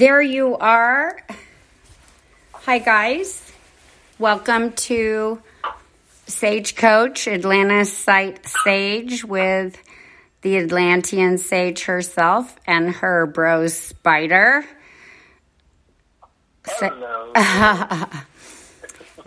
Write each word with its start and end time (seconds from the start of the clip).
There 0.00 0.22
you 0.22 0.56
are. 0.56 1.22
Hi, 2.54 2.78
guys. 2.78 3.52
Welcome 4.18 4.72
to 4.88 5.42
Sage 6.26 6.74
Coach, 6.74 7.26
Atlanta 7.26 7.84
Site 7.84 8.46
Sage, 8.46 9.26
with 9.26 9.76
the 10.40 10.56
Atlantean 10.56 11.36
Sage 11.36 11.84
herself 11.84 12.58
and 12.66 12.94
her 12.94 13.26
bro 13.26 13.66
Spider. 13.66 14.64
Hello. 16.66 18.06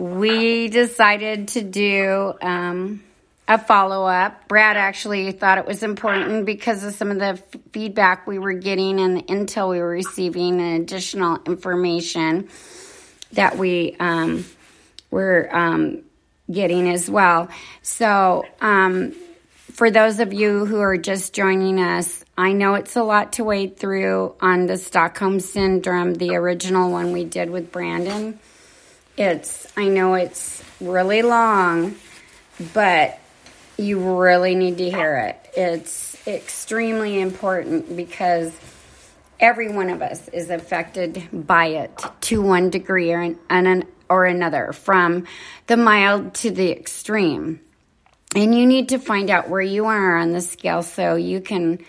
we 0.00 0.66
decided 0.66 1.46
to 1.50 1.62
do 1.62 2.34
um, 2.42 3.00
a 3.46 3.58
follow 3.58 4.06
up. 4.06 4.48
Brad 4.48 4.76
actually 4.76 5.30
thought 5.32 5.58
it 5.58 5.66
was 5.66 5.82
important 5.82 6.46
because 6.46 6.82
of 6.82 6.94
some 6.94 7.10
of 7.10 7.18
the 7.18 7.24
f- 7.24 7.42
feedback 7.72 8.26
we 8.26 8.38
were 8.38 8.54
getting 8.54 8.98
and 8.98 9.18
the 9.18 9.22
intel 9.22 9.70
we 9.70 9.80
were 9.80 9.90
receiving 9.90 10.60
and 10.60 10.82
additional 10.82 11.38
information 11.44 12.48
that 13.32 13.58
we 13.58 13.96
um, 14.00 14.44
were 15.10 15.48
um, 15.52 16.02
getting 16.50 16.88
as 16.88 17.10
well. 17.10 17.48
So, 17.82 18.44
um, 18.60 19.14
for 19.72 19.90
those 19.90 20.20
of 20.20 20.32
you 20.32 20.64
who 20.66 20.78
are 20.80 20.96
just 20.96 21.34
joining 21.34 21.80
us, 21.80 22.24
I 22.38 22.52
know 22.52 22.74
it's 22.74 22.94
a 22.94 23.02
lot 23.02 23.34
to 23.34 23.44
wade 23.44 23.76
through 23.76 24.36
on 24.40 24.66
the 24.66 24.76
Stockholm 24.76 25.40
Syndrome, 25.40 26.14
the 26.14 26.36
original 26.36 26.92
one 26.92 27.12
we 27.12 27.24
did 27.24 27.50
with 27.50 27.72
Brandon. 27.72 28.38
It's, 29.16 29.66
I 29.76 29.88
know 29.88 30.14
it's 30.14 30.62
really 30.80 31.22
long, 31.22 31.96
but 32.72 33.18
you 33.76 34.18
really 34.20 34.54
need 34.54 34.78
to 34.78 34.90
hear 34.90 35.16
it. 35.16 35.50
It's 35.56 36.26
extremely 36.26 37.20
important 37.20 37.96
because 37.96 38.52
every 39.40 39.70
one 39.70 39.90
of 39.90 40.02
us 40.02 40.28
is 40.28 40.50
affected 40.50 41.28
by 41.32 41.66
it 41.66 42.02
to 42.22 42.40
one 42.40 42.70
degree 42.70 43.12
or, 43.12 43.36
an, 43.50 43.84
or 44.08 44.24
another, 44.24 44.72
from 44.72 45.26
the 45.66 45.76
mild 45.76 46.34
to 46.34 46.50
the 46.50 46.70
extreme. 46.70 47.60
And 48.34 48.54
you 48.54 48.66
need 48.66 48.88
to 48.90 48.98
find 48.98 49.30
out 49.30 49.48
where 49.48 49.62
you 49.62 49.86
are 49.86 50.16
on 50.16 50.32
the 50.32 50.40
scale 50.40 50.82
so 50.82 51.14
you 51.14 51.40
can 51.40 51.84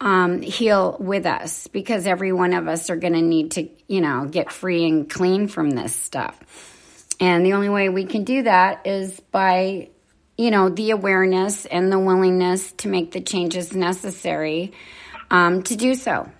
um, 0.00 0.40
heal 0.42 0.96
with 0.98 1.26
us 1.26 1.68
because 1.68 2.06
every 2.06 2.32
one 2.32 2.54
of 2.54 2.68
us 2.68 2.90
are 2.90 2.96
going 2.96 3.12
to 3.12 3.22
need 3.22 3.52
to, 3.52 3.68
you 3.86 4.00
know, 4.00 4.26
get 4.26 4.50
free 4.50 4.86
and 4.86 5.08
clean 5.08 5.48
from 5.48 5.70
this 5.70 5.94
stuff. 5.94 6.38
And 7.20 7.44
the 7.44 7.52
only 7.52 7.68
way 7.68 7.90
we 7.90 8.06
can 8.06 8.24
do 8.24 8.42
that 8.44 8.86
is 8.86 9.20
by, 9.20 9.90
you 10.40 10.50
know, 10.50 10.70
the 10.70 10.90
awareness 10.90 11.66
and 11.66 11.92
the 11.92 11.98
willingness 11.98 12.72
to 12.72 12.88
make 12.88 13.12
the 13.12 13.20
changes 13.20 13.74
necessary 13.74 14.72
um, 15.30 15.62
to 15.64 15.76
do 15.76 15.94
so. 15.94 16.30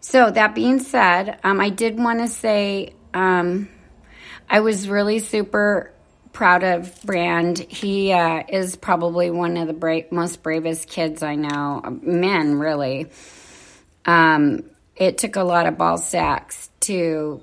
So, 0.00 0.28
that 0.28 0.56
being 0.56 0.80
said, 0.80 1.38
um, 1.44 1.60
I 1.60 1.70
did 1.70 1.96
want 1.96 2.18
to 2.18 2.26
say 2.26 2.94
um, 3.14 3.68
I 4.50 4.58
was 4.58 4.88
really 4.88 5.20
super 5.20 5.92
proud 6.32 6.64
of 6.64 7.00
Brand. 7.04 7.58
He 7.58 8.12
uh, 8.12 8.42
is 8.48 8.74
probably 8.74 9.30
one 9.30 9.56
of 9.56 9.68
the 9.68 9.72
bra- 9.72 10.00
most 10.10 10.42
bravest 10.42 10.88
kids 10.88 11.22
I 11.22 11.36
know, 11.36 12.00
men 12.02 12.58
really. 12.58 13.06
Um, 14.04 14.64
it 14.96 15.18
took 15.18 15.36
a 15.36 15.44
lot 15.44 15.66
of 15.66 15.78
ball 15.78 15.98
sacks 15.98 16.70
to 16.80 17.40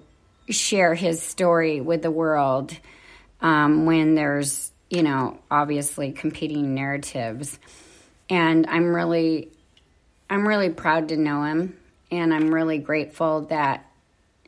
share 0.49 0.93
his 0.93 1.21
story 1.21 1.79
with 1.79 2.01
the 2.01 2.11
world 2.11 2.77
um, 3.39 3.85
when 3.85 4.15
there's, 4.15 4.72
you 4.93 5.01
know, 5.03 5.39
obviously 5.49 6.11
competing 6.11 6.75
narratives. 6.75 7.59
And 8.29 8.67
I'm 8.67 8.95
really, 8.95 9.49
I'm 10.29 10.47
really 10.47 10.69
proud 10.69 11.09
to 11.09 11.17
know 11.17 11.43
him, 11.43 11.77
and 12.11 12.33
I'm 12.33 12.53
really 12.53 12.77
grateful 12.77 13.41
that, 13.47 13.85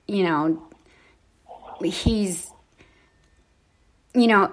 you 0.07 0.23
know, 0.23 0.61
he's 1.83 2.51
you 4.15 4.27
know, 4.27 4.51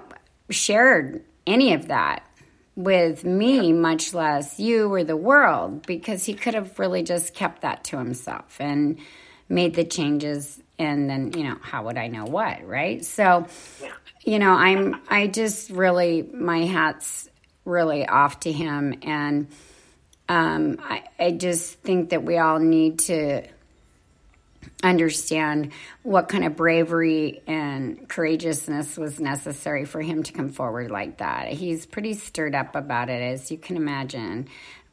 shared 0.49 1.23
any 1.47 1.73
of 1.73 1.87
that 1.87 2.27
with 2.75 3.23
me, 3.23 3.71
much 3.71 4.13
less 4.13 4.59
you 4.59 4.91
or 4.91 5.03
the 5.03 5.15
world, 5.15 5.85
because 5.85 6.25
he 6.25 6.33
could 6.33 6.53
have 6.53 6.77
really 6.77 7.03
just 7.03 7.33
kept 7.33 7.61
that 7.61 7.83
to 7.85 7.97
himself 7.97 8.57
and 8.59 8.99
made 9.47 9.75
the 9.75 9.83
changes. 9.83 10.61
And 10.79 11.09
then, 11.09 11.33
you 11.33 11.43
know, 11.43 11.57
how 11.61 11.85
would 11.85 11.97
I 11.97 12.07
know 12.07 12.25
what, 12.25 12.65
right? 12.67 13.05
So, 13.05 13.47
you 14.23 14.39
know, 14.39 14.51
I'm, 14.51 15.01
I 15.07 15.27
just 15.27 15.69
really, 15.69 16.23
my 16.23 16.65
hat's 16.65 17.29
really 17.65 18.07
off 18.07 18.41
to 18.41 18.51
him. 18.51 18.95
And 19.03 19.47
um, 20.27 20.79
I, 20.83 21.03
I 21.19 21.31
just 21.31 21.75
think 21.79 22.09
that 22.09 22.23
we 22.23 22.37
all 22.37 22.59
need 22.59 22.99
to 22.99 23.43
understand 24.83 25.71
what 26.03 26.27
kind 26.27 26.43
of 26.43 26.55
bravery 26.55 27.41
and 27.47 28.07
courageousness 28.07 28.97
was 28.97 29.19
necessary 29.19 29.85
for 29.85 30.01
him 30.01 30.23
to 30.23 30.33
come 30.33 30.49
forward 30.49 30.91
like 30.91 31.17
that. 31.17 31.47
He's 31.49 31.85
pretty 31.85 32.13
stirred 32.13 32.55
up 32.55 32.75
about 32.75 33.09
it, 33.09 33.21
as 33.21 33.49
you 33.51 33.57
can 33.57 33.77
imagine, 33.77 34.47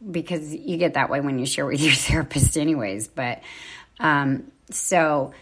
because 0.08 0.54
you 0.54 0.76
get 0.76 0.94
that 0.94 1.10
way 1.10 1.20
when 1.20 1.38
you 1.38 1.46
share 1.46 1.66
with 1.66 1.80
your 1.80 1.92
therapist, 1.94 2.56
anyways. 2.56 3.08
But 3.08 3.42
um, 3.98 4.50
so, 4.70 5.32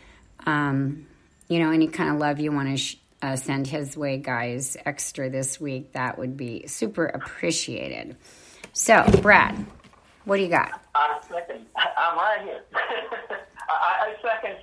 um, 0.48 1.06
you 1.48 1.58
know, 1.58 1.70
any 1.70 1.88
kind 1.88 2.10
of 2.10 2.16
love 2.16 2.40
you 2.40 2.50
want 2.50 2.68
to 2.70 2.76
sh- 2.78 2.96
uh, 3.20 3.36
send 3.36 3.66
his 3.66 3.96
way, 3.96 4.16
guys, 4.16 4.76
extra 4.86 5.28
this 5.28 5.60
week, 5.60 5.92
that 5.92 6.18
would 6.18 6.36
be 6.36 6.66
super 6.66 7.04
appreciated. 7.04 8.16
So, 8.72 9.04
Brad, 9.20 9.66
what 10.24 10.36
do 10.36 10.42
you 10.42 10.48
got? 10.48 10.80
I'm 10.94 11.20
second. 11.28 11.66
I'm 11.76 12.16
right 12.16 12.40
here. 12.42 12.62
I, 13.68 14.08
I 14.08 14.14
second 14.22 14.56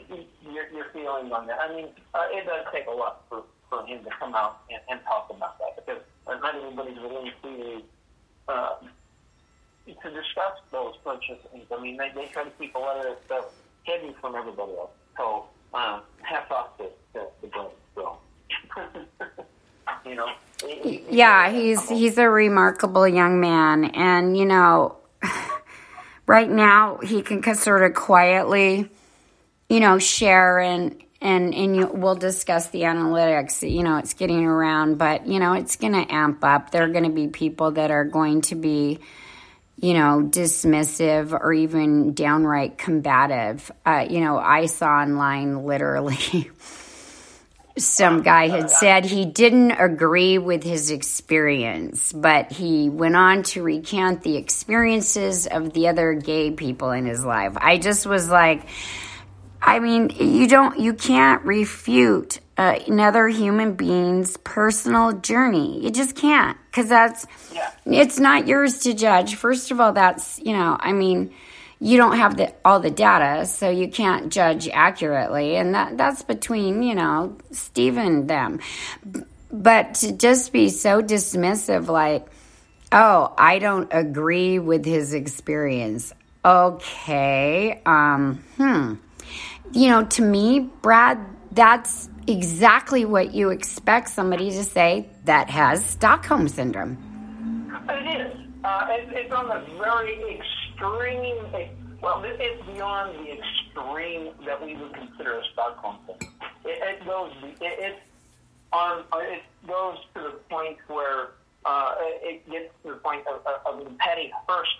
your, 0.51 0.67
your 0.73 0.85
feelings 0.91 1.31
on 1.31 1.45
that. 1.47 1.59
I 1.61 1.75
mean, 1.75 1.89
uh, 2.15 2.23
it 2.31 2.45
does 2.47 2.65
take 2.73 2.87
a 2.87 2.91
lot 2.91 3.23
for, 3.29 3.43
for 3.69 3.85
him 3.85 4.03
to 4.03 4.09
come 4.19 4.33
out 4.33 4.61
and, 4.71 4.81
and 4.89 4.99
talk 5.05 5.27
about 5.29 5.59
that 5.59 5.85
because 5.85 6.01
not 6.25 6.55
everybody's 6.55 6.97
willing 6.97 7.31
to 7.43 7.81
uh, 8.47 8.75
to 9.85 10.09
discuss 10.09 10.57
those 10.71 10.95
purchase 11.03 11.37
things. 11.51 11.65
I 11.71 11.79
mean, 11.79 11.97
they, 11.97 12.11
they 12.15 12.25
try 12.25 12.43
to 12.43 12.49
keep 12.59 12.73
a 12.73 12.79
lot 12.79 12.97
of 12.97 13.03
that 13.03 13.25
stuff 13.25 13.45
hidden 13.83 14.15
from 14.19 14.35
everybody 14.35 14.71
else. 14.73 14.89
So, 15.17 15.45
um, 15.73 16.01
hats 16.21 16.51
off 16.51 16.77
to, 16.77 16.85
to. 17.13 17.27
So, 17.95 18.17
you 20.05 20.15
know. 20.15 20.29
Yeah, 21.09 21.51
he's 21.51 21.87
he's 21.89 22.17
a 22.17 22.29
remarkable 22.29 23.07
young 23.07 23.39
man, 23.39 23.85
and 23.85 24.37
you 24.37 24.45
know, 24.45 24.97
right 26.27 26.49
now 26.49 26.97
he 26.97 27.21
can 27.21 27.43
sort 27.55 27.83
of 27.83 27.93
quietly, 27.93 28.89
you 29.69 29.79
know, 29.79 29.99
share 29.99 30.59
and 30.59 31.01
and 31.21 31.53
and 31.53 31.75
you, 31.75 31.87
we'll 31.87 32.15
discuss 32.15 32.67
the 32.67 32.81
analytics. 32.81 33.69
You 33.69 33.83
know, 33.83 33.97
it's 33.97 34.13
getting 34.13 34.45
around, 34.45 34.97
but 34.97 35.27
you 35.27 35.39
know, 35.39 35.53
it's 35.53 35.75
going 35.75 35.93
to 35.93 36.13
amp 36.13 36.43
up. 36.43 36.71
There 36.71 36.83
are 36.83 36.89
going 36.89 37.03
to 37.03 37.09
be 37.09 37.27
people 37.27 37.71
that 37.71 37.91
are 37.91 38.05
going 38.05 38.41
to 38.41 38.55
be, 38.55 38.99
you 39.77 39.93
know, 39.93 40.21
dismissive 40.23 41.31
or 41.33 41.53
even 41.53 42.13
downright 42.13 42.77
combative. 42.77 43.71
Uh, 43.85 44.05
you 44.09 44.21
know, 44.21 44.37
I 44.37 44.67
saw 44.67 44.87
online 44.87 45.65
literally. 45.65 46.49
some 47.77 48.21
guy 48.21 48.47
had 48.47 48.69
said 48.69 49.03
he 49.03 49.25
didn't 49.25 49.71
agree 49.71 50.37
with 50.37 50.63
his 50.63 50.91
experience, 50.91 52.13
but 52.13 52.51
he 52.51 52.89
went 52.89 53.17
on 53.17 53.43
to 53.43 53.61
recount 53.61 54.23
the 54.23 54.37
experiences 54.37 55.45
of 55.45 55.73
the 55.73 55.89
other 55.89 56.13
gay 56.13 56.51
people 56.51 56.91
in 56.91 57.05
his 57.05 57.25
life. 57.25 57.53
I 57.57 57.77
just 57.77 58.05
was 58.05 58.29
like, 58.29 58.65
I 59.61 59.79
mean, 59.79 60.09
you 60.09 60.47
don't, 60.47 60.79
you 60.79 60.93
can't 60.93 61.43
refute 61.43 62.39
uh, 62.57 62.79
another 62.87 63.27
human 63.27 63.73
being's 63.73 64.37
personal 64.37 65.13
journey. 65.13 65.83
You 65.83 65.91
just 65.91 66.15
can't, 66.15 66.57
because 66.67 66.87
that's, 66.87 67.27
yeah. 67.53 67.71
it's 67.85 68.19
not 68.19 68.47
yours 68.47 68.79
to 68.79 68.93
judge. 68.93 69.35
First 69.35 69.71
of 69.71 69.79
all, 69.79 69.93
that's, 69.93 70.39
you 70.39 70.53
know, 70.53 70.77
I 70.79 70.93
mean, 70.93 71.33
you 71.79 71.97
don't 71.97 72.17
have 72.17 72.37
the, 72.37 72.53
all 72.63 72.79
the 72.79 72.89
data, 72.89 73.45
so 73.45 73.69
you 73.69 73.89
can't 73.89 74.31
judge 74.31 74.67
accurately, 74.69 75.55
and 75.55 75.75
that 75.75 75.97
that's 75.97 76.23
between 76.23 76.81
you 76.83 76.95
know 76.95 77.37
Steve 77.51 77.97
and 77.97 78.29
them. 78.29 78.59
But 79.51 79.95
to 79.95 80.11
just 80.13 80.51
be 80.51 80.69
so 80.69 81.01
dismissive, 81.01 81.87
like, 81.87 82.27
oh, 82.91 83.33
I 83.37 83.59
don't 83.59 83.89
agree 83.91 84.57
with 84.57 84.85
his 84.85 85.13
experience. 85.13 86.13
Okay, 86.43 87.81
um, 87.85 88.43
hmm. 88.57 88.95
You 89.71 89.89
know, 89.89 90.05
to 90.05 90.21
me, 90.21 90.59
Brad, 90.81 91.19
that's 91.51 92.09
exactly 92.27 93.05
what 93.05 93.33
you 93.33 93.49
expect 93.49 94.09
somebody 94.09 94.51
to 94.51 94.63
say 94.63 95.09
that 95.25 95.49
has 95.49 95.85
Stockholm 95.85 96.47
syndrome. 96.47 96.97
It 97.89 98.21
is. 98.21 98.37
Uh, 98.63 98.87
it, 98.89 99.09
it's 99.11 99.31
on 99.33 99.47
the 99.47 99.63
very 99.77 100.39
extreme, 100.39 101.45
well, 102.01 102.23
it's 102.25 102.65
beyond 102.65 103.15
the 103.19 103.33
extreme 103.33 104.31
that 104.45 104.63
we 104.63 104.75
would 104.75 104.93
consider 104.93 105.37
a 105.37 105.43
Stockholm 105.53 105.97
syndrome. 106.07 106.33
It, 106.65 106.81
it 106.81 107.05
goes, 107.05 107.31
it, 107.43 107.57
it, 107.61 107.99
on, 108.73 109.03
it 109.13 109.43
goes 109.67 109.97
to 110.15 110.21
the 110.21 110.31
point 110.49 110.77
where 110.87 111.31
uh, 111.65 111.95
it 111.99 112.49
gets 112.49 112.73
to 112.83 112.93
the 112.93 112.95
point 112.95 113.23
of, 113.27 113.41
of, 113.65 113.87
of 113.87 113.97
Patty 113.99 114.31
Hearst. 114.47 114.71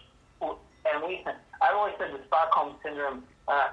And 0.41 1.03
we, 1.07 1.23
I 1.61 1.73
always 1.73 1.93
said 1.99 2.11
the 2.13 2.21
Stockholm 2.27 2.75
syndrome 2.83 3.23
uh, 3.47 3.69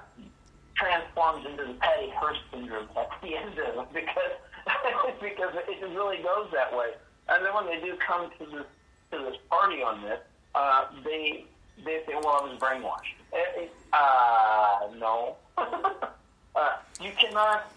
transforms 0.76 1.46
into 1.46 1.64
the 1.64 1.74
Patty 1.74 2.10
Hearst 2.16 2.40
syndrome 2.50 2.88
at 2.96 3.08
the 3.22 3.36
end 3.36 3.58
of 3.58 3.84
it 3.84 3.92
because 3.92 4.34
because 5.20 5.54
it 5.68 5.84
really 5.94 6.22
goes 6.22 6.48
that 6.52 6.76
way. 6.76 6.90
And 7.28 7.44
then 7.44 7.54
when 7.54 7.66
they 7.66 7.80
do 7.80 7.96
come 8.06 8.30
to 8.38 8.44
this 8.46 8.66
to 9.12 9.18
this 9.18 9.36
party 9.50 9.82
on 9.82 10.02
this, 10.02 10.20
uh, 10.54 10.86
they 11.04 11.44
they 11.84 12.00
say, 12.06 12.14
well, 12.22 12.40
I 12.40 12.48
was 12.48 12.58
brainwashed. 12.58 13.16
Eh, 13.32 13.62
eh, 13.62 13.68
uh, 13.92 14.90
no. 14.98 15.36
uh, 15.58 16.76
you 17.00 17.10
cannot 17.18 17.72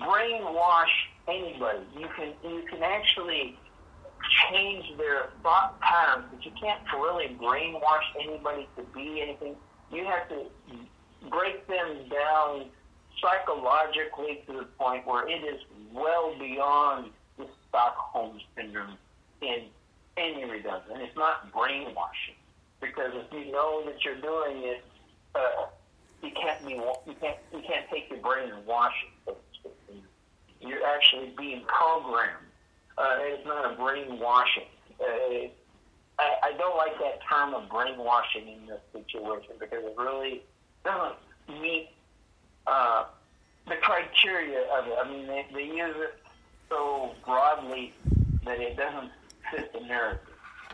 brainwash 0.00 0.86
anybody. 1.26 1.80
You 1.96 2.08
can, 2.16 2.32
you 2.44 2.62
can 2.68 2.82
actually 2.82 3.56
change 4.50 4.84
their 4.96 5.30
thought 5.42 5.80
patterns, 5.80 6.26
but 6.32 6.44
you 6.44 6.52
can't 6.60 6.80
really 6.92 7.36
brainwash 7.40 8.04
anybody 8.20 8.68
to 8.76 8.82
be 8.94 9.20
anything. 9.22 9.56
You 9.92 10.04
have 10.04 10.28
to 10.28 10.44
break 11.30 11.66
them 11.66 12.08
down 12.08 12.66
psychologically 13.20 14.42
to 14.46 14.52
the 14.52 14.64
point 14.78 15.06
where 15.06 15.28
it 15.28 15.42
is 15.42 15.60
well 15.92 16.34
beyond 16.38 17.10
the 17.36 17.46
Stockholm 17.68 18.38
syndrome 18.56 18.96
in 19.42 19.64
any 20.16 20.44
regard. 20.44 20.82
And 20.92 21.02
it's 21.02 21.16
not 21.16 21.52
brainwashing 21.52 22.34
because 22.80 23.12
if 23.14 23.32
you 23.32 23.52
know 23.52 23.82
that 23.86 24.04
you're 24.04 24.20
doing 24.20 24.62
it, 24.64 24.84
uh, 25.34 25.66
you 26.22 26.30
can't 26.30 26.66
be 26.66 26.74
you 26.74 27.14
can't 27.20 27.36
you 27.52 27.62
can't 27.66 27.88
take 27.90 28.10
your 28.10 28.20
brain 28.20 28.50
and 28.50 28.66
wash 28.66 28.94
it. 29.26 29.36
You're 30.60 30.84
actually 30.84 31.32
being 31.38 31.62
programmed. 31.66 32.46
Uh, 32.96 33.16
it's 33.20 33.46
not 33.46 33.72
a 33.72 33.76
brainwashing. 33.76 34.64
Uh, 35.00 35.48
I, 36.18 36.34
I 36.42 36.52
don't 36.58 36.76
like 36.76 36.98
that 36.98 37.20
term 37.28 37.54
of 37.54 37.68
brainwashing 37.68 38.48
in 38.48 38.66
this 38.66 38.80
situation 38.92 39.54
because 39.60 39.84
it 39.84 39.94
really 39.96 40.42
doesn't 40.88 41.60
meet 41.62 41.90
uh, 42.66 43.04
the 43.66 43.76
criteria 43.76 44.60
of 44.76 44.86
it. 44.86 44.94
I 45.02 45.10
mean, 45.10 45.26
they, 45.26 45.46
they 45.54 45.64
use 45.64 45.96
it 45.96 46.14
so 46.68 47.14
broadly 47.24 47.92
that 48.44 48.60
it 48.60 48.76
doesn't 48.76 49.10
fit 49.50 49.72
the 49.72 49.80
narrative. 49.80 50.20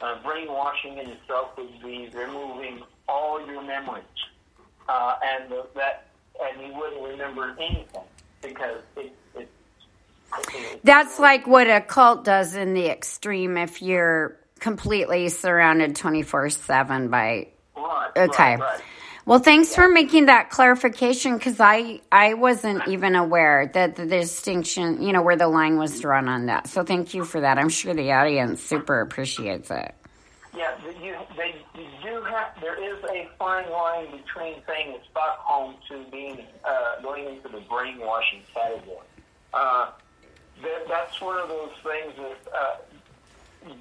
Uh, 0.03 0.23
brainwashing 0.23 0.99
in 0.99 1.09
itself 1.09 1.57
would 1.57 1.81
be 1.83 2.09
removing 2.13 2.83
all 3.09 3.45
your 3.47 3.63
memories, 3.63 4.05
uh, 4.89 5.15
and 5.25 5.51
the, 5.51 5.67
that 5.75 6.07
and 6.43 6.67
you 6.67 6.75
wouldn't 6.77 7.01
remember 7.01 7.55
anything 7.61 8.03
because 8.43 8.83
it, 8.97 9.13
it, 9.37 9.49
it, 10.53 10.81
That's 10.83 11.21
like 11.21 11.47
what 11.47 11.69
a 11.69 11.81
cult 11.81 12.25
does 12.25 12.57
in 12.57 12.75
the 12.75 12.87
extreme. 12.91 13.57
If 13.57 13.83
you're 13.83 14.37
completely 14.59 15.29
surrounded 15.29 15.95
twenty 15.95 16.23
four 16.23 16.51
seven 16.51 17.09
by 17.09 17.49
right, 17.77 18.11
okay. 18.17 18.57
Right, 18.57 18.61
right. 18.61 18.81
Well, 19.27 19.39
thanks 19.39 19.75
for 19.75 19.89
making 19.89 20.27
that 20.27 20.51
clarification 20.51 21.39
because 21.39 21.59
I 21.59 22.03
I 22.13 22.35
wasn't 22.35 22.87
even 22.89 23.15
aware 23.15 23.71
that 23.73 23.97
the 23.97 24.05
distinction, 24.05 25.01
you 25.01 25.15
know, 25.15 25.23
where 25.23 25.37
the 25.37 25.49
line 25.49 25.79
was 25.79 25.99
drawn 25.99 26.29
on 26.29 26.47
that. 26.47 26.67
So 26.67 26.85
thank 26.85 27.15
you 27.15 27.25
for 27.25 27.41
that. 27.41 27.59
I'm 27.59 27.71
sure 27.71 27.95
the 27.95 28.13
audience 28.13 28.63
super 28.63 29.01
appreciates 29.01 29.71
it. 29.71 29.95
Yeah, 30.55 30.77
you, 31.03 31.17
they 31.39 31.55
do 32.03 32.23
have. 32.25 32.61
There 32.61 32.77
is 32.79 33.03
a 33.05 33.27
fine 33.39 33.69
line 33.71 34.11
between 34.11 34.57
saying 34.67 34.95
it's 34.95 35.07
Stockholm 35.11 35.77
to 35.89 36.05
being 36.13 36.45
uh, 36.63 37.01
going 37.03 37.25
into 37.25 37.49
the 37.49 37.61
brainwashing 37.61 38.43
category. 38.55 39.07
Uh, 39.55 39.91
that, 40.63 40.87
that's 40.87 41.19
one 41.23 41.41
of 41.41 41.49
those 41.49 41.73
things 41.83 42.15
that 42.19 42.53
uh, 42.55 43.73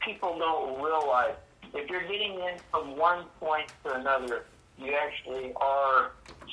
people 0.00 0.36
don't 0.36 0.82
realize. 0.82 1.34
If 1.72 1.88
you're 1.88 2.02
getting 2.08 2.34
in 2.40 2.56
from 2.72 2.96
one 2.96 3.26
point 3.38 3.72
to 3.84 3.94
another, 3.94 4.44
you 4.80 4.94
actually 4.94 5.52
are 5.56 6.12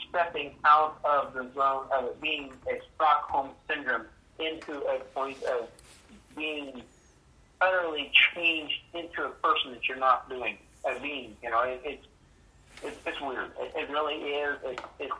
stepping 0.10 0.54
out 0.66 1.00
of 1.04 1.34
the 1.34 1.50
zone 1.54 1.86
of 1.96 2.06
it 2.06 2.22
being 2.22 2.52
a 2.70 2.80
Stockholm 2.96 3.50
syndrome 3.70 4.06
into 4.40 4.74
a 4.86 5.00
point 5.13 5.42
of 5.44 5.70
being 6.36 6.82
utterly 7.62 8.12
changed 8.34 8.82
into 8.94 9.24
a 9.24 9.30
person 9.30 9.72
that 9.72 9.88
you're 9.88 9.98
not 9.98 10.30
doing 10.30 10.58
a 10.86 11.00
being. 11.00 11.36
You 11.42 11.50
know, 11.50 11.62
it, 11.62 11.82
it's 11.84 12.08
it's 12.84 12.98
it's 13.06 13.22
weird. 13.22 13.52
It, 13.60 13.72
it 13.75 13.90
really 13.90 14.16
is. 14.16 14.58
It, 14.63 14.82
it, 15.00 15.12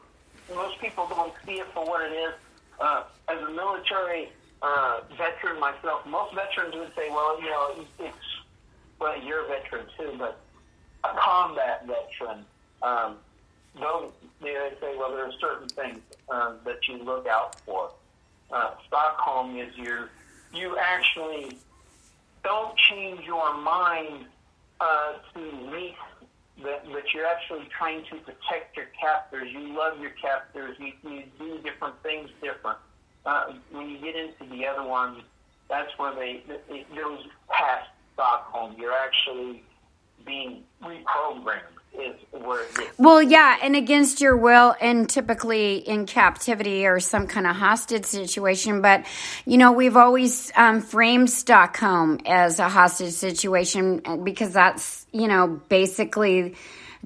most 0.54 0.80
people 0.80 1.08
don't 1.10 1.34
see 1.46 1.54
it 1.54 1.68
for 1.74 1.86
what 1.86 2.02
it 2.10 2.14
is. 2.14 2.34
Uh, 2.80 3.04
as 3.28 3.42
a 3.42 3.52
military 3.52 4.30
uh, 4.62 5.02
veteran 5.18 5.60
myself, 5.60 6.06
most 6.06 6.34
veterans 6.36 6.76
would 6.76 6.92
say, 6.96 7.10
"Well, 7.10 7.42
you 7.42 7.50
know, 7.50 7.86
it's 8.00 8.16
well, 9.00 9.22
you're 9.22 9.46
a 9.46 9.48
veteran 9.48 9.86
too, 9.98 10.16
but 10.18 10.40
a 11.04 11.10
combat 11.18 11.88
veteran." 11.88 12.46
Um, 12.82 13.18
those, 13.80 14.12
they 14.42 14.54
say, 14.82 14.96
well, 14.98 15.12
there 15.12 15.26
are 15.26 15.32
certain 15.40 15.68
things 15.70 16.00
uh, 16.30 16.54
that 16.66 16.88
you 16.88 16.98
look 17.04 17.28
out 17.28 17.60
for. 17.62 17.92
Uh, 18.52 18.72
Stockholm 18.88 19.58
is 19.58 19.76
your, 19.78 20.10
you 20.54 20.78
actually 20.78 21.58
don't 22.44 22.76
change 22.78 23.26
your 23.26 23.56
mind 23.58 24.26
uh, 24.80 25.14
to 25.34 25.40
meet 25.72 25.96
that, 26.64 26.86
that 26.86 27.14
you're 27.14 27.26
actually 27.26 27.68
trying 27.78 28.04
to 28.06 28.16
protect 28.18 28.76
your 28.76 28.88
captors. 29.00 29.50
You 29.52 29.76
love 29.76 30.00
your 30.00 30.12
captors. 30.12 30.78
You, 30.80 30.94
you 31.04 31.24
do 31.38 31.60
different 31.60 32.02
things 32.04 32.30
different. 32.42 32.78
Uh, 33.26 33.54
when 33.72 33.90
you 33.90 33.98
get 34.00 34.16
into 34.16 34.56
the 34.56 34.66
other 34.66 34.88
ones, 34.88 35.22
that's 35.70 35.92
where 35.98 36.16
they 36.16 36.42
it 36.70 36.96
goes 36.96 37.26
past 37.50 37.90
Stockholm. 38.14 38.76
You're 38.80 38.94
actually 38.94 39.64
being 40.26 40.64
reprogrammed 40.82 41.77
Well, 42.98 43.22
yeah, 43.22 43.58
and 43.62 43.76
against 43.76 44.22
your 44.22 44.38
will, 44.38 44.76
and 44.80 45.10
typically 45.10 45.78
in 45.78 46.06
captivity 46.06 46.86
or 46.86 47.00
some 47.00 47.28
kind 47.28 47.48
of 47.48 47.56
hostage 47.56 48.06
situation. 48.06 48.82
But, 48.82 49.06
you 49.46 49.58
know, 49.58 49.72
we've 49.72 49.98
always 49.98 50.52
um, 50.56 50.82
framed 50.82 51.30
Stockholm 51.30 52.20
as 52.26 52.60
a 52.60 52.70
hostage 52.70 53.14
situation 53.14 54.22
because 54.24 54.54
that's, 54.54 55.06
you 55.12 55.28
know, 55.28 55.60
basically 55.70 56.56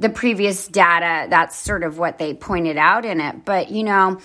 the 0.01 0.09
previous 0.09 0.67
data, 0.67 1.27
that's 1.29 1.55
sort 1.55 1.83
of 1.83 1.99
what 1.99 2.17
they 2.17 2.33
pointed 2.33 2.75
out 2.75 3.05
in 3.05 3.21
it. 3.21 3.45
But, 3.45 3.69
you 3.69 3.83
know, 3.83 4.19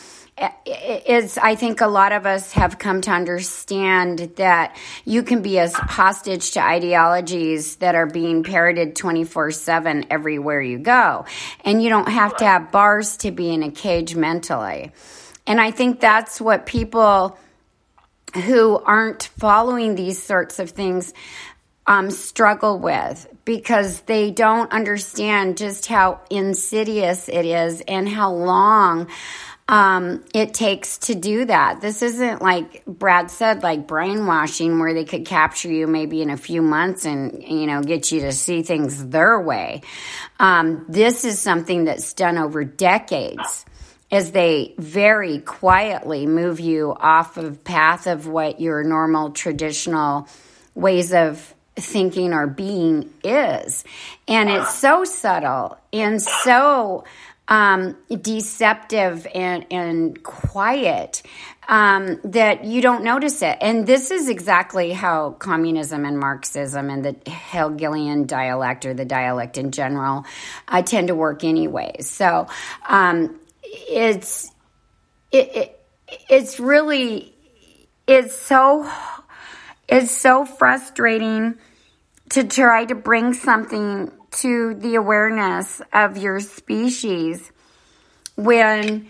is 0.64 1.36
I 1.36 1.54
think 1.54 1.82
a 1.82 1.86
lot 1.86 2.12
of 2.12 2.24
us 2.24 2.52
have 2.52 2.78
come 2.78 3.02
to 3.02 3.10
understand 3.10 4.32
that 4.36 4.74
you 5.04 5.22
can 5.22 5.42
be 5.42 5.58
a 5.58 5.68
hostage 5.68 6.52
to 6.52 6.62
ideologies 6.62 7.76
that 7.76 7.94
are 7.94 8.06
being 8.06 8.42
parroted 8.42 8.96
24 8.96 9.50
7 9.50 10.06
everywhere 10.10 10.62
you 10.62 10.78
go. 10.78 11.26
And 11.62 11.82
you 11.82 11.90
don't 11.90 12.08
have 12.08 12.34
to 12.38 12.46
have 12.46 12.72
bars 12.72 13.18
to 13.18 13.30
be 13.30 13.52
in 13.52 13.62
a 13.62 13.70
cage 13.70 14.16
mentally. 14.16 14.92
And 15.46 15.60
I 15.60 15.70
think 15.72 16.00
that's 16.00 16.40
what 16.40 16.64
people 16.64 17.38
who 18.34 18.78
aren't 18.78 19.24
following 19.24 19.94
these 19.94 20.22
sorts 20.22 20.58
of 20.58 20.70
things 20.70 21.12
um, 21.86 22.10
struggle 22.10 22.78
with 22.78 23.26
because 23.46 24.00
they 24.02 24.30
don't 24.30 24.70
understand 24.72 25.56
just 25.56 25.86
how 25.86 26.20
insidious 26.28 27.30
it 27.30 27.46
is 27.46 27.80
and 27.88 28.06
how 28.06 28.32
long 28.32 29.08
um, 29.68 30.24
it 30.34 30.52
takes 30.52 30.98
to 30.98 31.14
do 31.14 31.44
that. 31.46 31.80
This 31.80 32.02
isn't 32.02 32.42
like 32.42 32.84
Brad 32.84 33.30
said, 33.30 33.62
like 33.62 33.86
brainwashing, 33.86 34.78
where 34.78 34.94
they 34.94 35.04
could 35.04 35.24
capture 35.24 35.70
you 35.70 35.86
maybe 35.86 36.22
in 36.22 36.30
a 36.30 36.36
few 36.36 36.60
months 36.60 37.04
and 37.04 37.42
you 37.42 37.66
know 37.66 37.82
get 37.82 38.12
you 38.12 38.20
to 38.20 38.32
see 38.32 38.62
things 38.62 39.06
their 39.06 39.40
way. 39.40 39.82
Um, 40.38 40.84
this 40.88 41.24
is 41.24 41.40
something 41.40 41.84
that's 41.84 42.12
done 42.12 42.38
over 42.38 42.64
decades 42.64 43.64
as 44.10 44.30
they 44.30 44.74
very 44.78 45.40
quietly 45.40 46.26
move 46.26 46.60
you 46.60 46.94
off 46.98 47.36
of 47.36 47.64
path 47.64 48.06
of 48.06 48.28
what 48.28 48.60
your 48.60 48.84
normal 48.84 49.30
traditional 49.30 50.28
ways 50.76 51.12
of 51.12 51.55
thinking 51.76 52.32
or 52.32 52.46
being 52.46 53.12
is 53.22 53.84
and 54.26 54.48
it's 54.48 54.74
so 54.74 55.04
subtle 55.04 55.78
and 55.92 56.22
so 56.22 57.04
um, 57.48 57.96
deceptive 58.08 59.26
and, 59.34 59.66
and 59.70 60.22
quiet 60.22 61.22
um, 61.68 62.20
that 62.24 62.64
you 62.64 62.80
don't 62.80 63.02
notice 63.04 63.42
it. 63.42 63.58
And 63.60 63.86
this 63.86 64.10
is 64.10 64.28
exactly 64.28 64.92
how 64.92 65.30
communism 65.32 66.04
and 66.04 66.18
Marxism 66.18 66.90
and 66.90 67.04
the 67.04 67.30
Hegelian 67.30 68.26
dialect 68.26 68.86
or 68.86 68.94
the 68.94 69.04
dialect 69.04 69.58
in 69.58 69.72
general 69.72 70.24
uh, 70.68 70.82
tend 70.82 71.08
to 71.08 71.14
work 71.14 71.44
anyway. 71.44 71.96
So 72.00 72.48
um, 72.88 73.38
it's 73.62 74.50
it, 75.32 75.56
it 75.56 75.80
it's 76.28 76.60
really 76.60 77.34
it's 78.06 78.36
so 78.36 78.90
it's 79.88 80.12
so 80.12 80.44
frustrating 80.44 81.58
to 82.30 82.44
try 82.44 82.84
to 82.84 82.94
bring 82.94 83.32
something 83.32 84.10
to 84.32 84.74
the 84.74 84.96
awareness 84.96 85.80
of 85.92 86.16
your 86.16 86.40
species. 86.40 87.50
When 88.36 89.06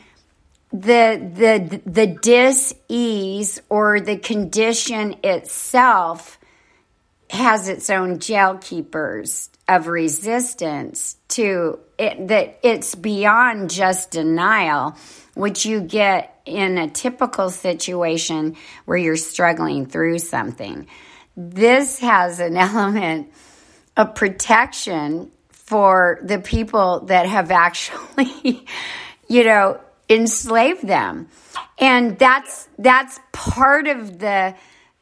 the 0.72 1.30
the 1.34 1.80
the 1.86 2.06
dis-ease 2.06 3.60
or 3.68 4.00
the 4.00 4.16
condition 4.16 5.16
itself 5.24 6.38
has 7.30 7.68
its 7.68 7.90
own 7.90 8.18
jail 8.18 8.58
keepers 8.58 9.50
of 9.68 9.88
resistance 9.88 11.16
to 11.28 11.78
it 11.98 12.28
that 12.28 12.58
it's 12.62 12.94
beyond 12.94 13.70
just 13.70 14.10
denial 14.12 14.94
which 15.34 15.66
you 15.66 15.80
get 15.80 16.40
in 16.46 16.78
a 16.78 16.88
typical 16.88 17.50
situation 17.50 18.56
where 18.84 18.96
you're 18.96 19.16
struggling 19.16 19.86
through 19.86 20.18
something 20.18 20.86
this 21.36 21.98
has 22.00 22.40
an 22.40 22.56
element 22.56 23.32
of 23.96 24.14
protection 24.14 25.30
for 25.50 26.18
the 26.22 26.38
people 26.38 27.00
that 27.06 27.26
have 27.26 27.50
actually, 27.50 28.66
you 29.28 29.44
know, 29.44 29.80
enslaved 30.08 30.86
them. 30.86 31.28
And 31.78 32.18
that's 32.18 32.68
that's 32.78 33.18
part 33.32 33.88
of 33.88 34.18
the 34.18 34.54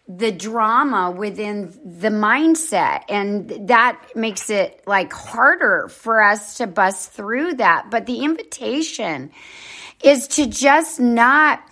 the 0.06 0.30
drama 0.32 1.10
within 1.10 1.70
the 1.82 2.10
mindset 2.10 3.04
and 3.08 3.68
that 3.68 3.98
makes 4.14 4.50
it 4.50 4.82
like 4.86 5.10
harder 5.10 5.88
for 5.88 6.22
us 6.22 6.58
to 6.58 6.66
bust 6.66 7.10
through 7.12 7.54
that 7.54 7.86
but 7.90 8.04
the 8.04 8.18
invitation 8.18 9.30
is 10.02 10.28
to 10.28 10.44
just 10.44 11.00
not 11.00 11.66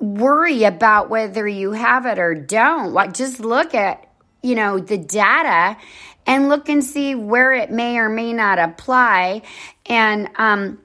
worry 0.00 0.64
about 0.64 1.10
whether 1.10 1.46
you 1.46 1.72
have 1.72 2.06
it 2.06 2.18
or 2.18 2.34
don't. 2.34 2.92
Like 2.92 3.14
just 3.14 3.40
look 3.40 3.74
at, 3.74 4.06
you 4.42 4.54
know, 4.54 4.78
the 4.78 4.98
data 4.98 5.76
and 6.26 6.48
look 6.48 6.68
and 6.68 6.84
see 6.84 7.14
where 7.14 7.52
it 7.54 7.70
may 7.70 7.98
or 7.98 8.08
may 8.08 8.32
not 8.32 8.58
apply 8.58 9.42
and 9.86 10.28
um, 10.36 10.78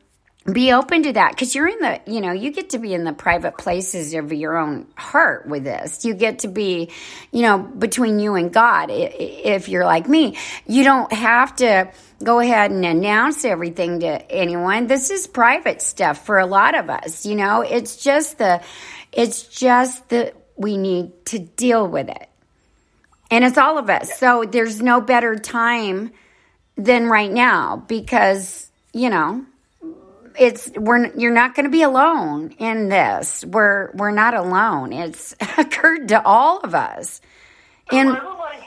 be 0.51 0.72
open 0.74 1.03
to 1.03 1.13
that. 1.13 1.32
Because 1.32 1.53
you're 1.53 1.67
in 1.67 1.79
the 1.79 2.01
you 2.08 2.22
know 2.22 2.32
you 2.32 2.51
get 2.51 2.72
to 2.72 2.79
be 2.79 2.93
in 2.93 3.03
the 3.03 3.13
private 3.13 3.58
places 3.58 4.13
of 4.13 4.34
your 4.34 4.58
own 4.58 4.88
heart 4.96 5.48
with 5.48 5.63
this. 5.63 6.03
You 6.05 6.13
get 6.13 6.39
to 6.39 6.48
be 6.48 6.91
you 7.32 7.41
know 7.43 7.60
between 7.60 8.20
you 8.20 8.36
and 8.36 8.51
god 8.51 8.89
if 8.89 9.70
you're 9.70 9.86
like 9.86 10.08
me. 10.08 10.38
You 10.65 10.84
don't 10.84 11.12
have 11.13 11.55
to 11.58 11.91
go 12.24 12.39
ahead 12.39 12.72
and 12.72 12.86
announce 12.86 13.46
everything 13.46 14.00
to 14.01 14.32
anyone. 14.32 14.88
This 14.88 15.10
is 15.10 15.27
private 15.27 15.82
stuff 15.82 16.25
for 16.25 16.39
a 16.39 16.46
lot 16.46 16.75
of 16.75 16.89
us 16.89 17.25
you 17.25 17.36
know? 17.36 17.62
It's 17.62 17.98
just 18.03 18.38
the 18.38 18.62
it's 19.13 19.43
just 19.43 20.10
that 20.10 20.36
we 20.55 20.77
need 20.77 21.25
to 21.27 21.39
deal 21.39 21.88
with 21.88 22.10
it. 22.10 22.29
And 23.32 23.43
it's 23.43 23.58
all 23.58 23.77
of 23.77 23.89
us. 23.89 24.17
So 24.20 24.43
there's 24.43 24.82
no 24.82 25.01
better 25.01 25.36
time 25.36 26.12
than 26.77 27.08
right 27.08 27.32
now 27.32 27.77
because, 27.88 28.70
you 28.93 29.10
know, 29.10 29.46
it's 30.38 30.72
we're 30.75 31.15
you're 31.15 31.34
not 31.34 31.55
going 31.55 31.65
to 31.65 31.72
be 31.72 31.84
alone 31.84 32.55
in 32.58 32.89
this. 32.89 33.46
We're 33.46 33.91
we're 33.93 34.12
not 34.12 34.34
alone. 34.34 34.91
It's 34.91 35.36
occurred 35.58 36.08
to 36.10 36.24
all 36.25 36.60
of 36.60 36.74
us. 36.74 37.22
And 37.91 38.10
everybody, 38.10 38.58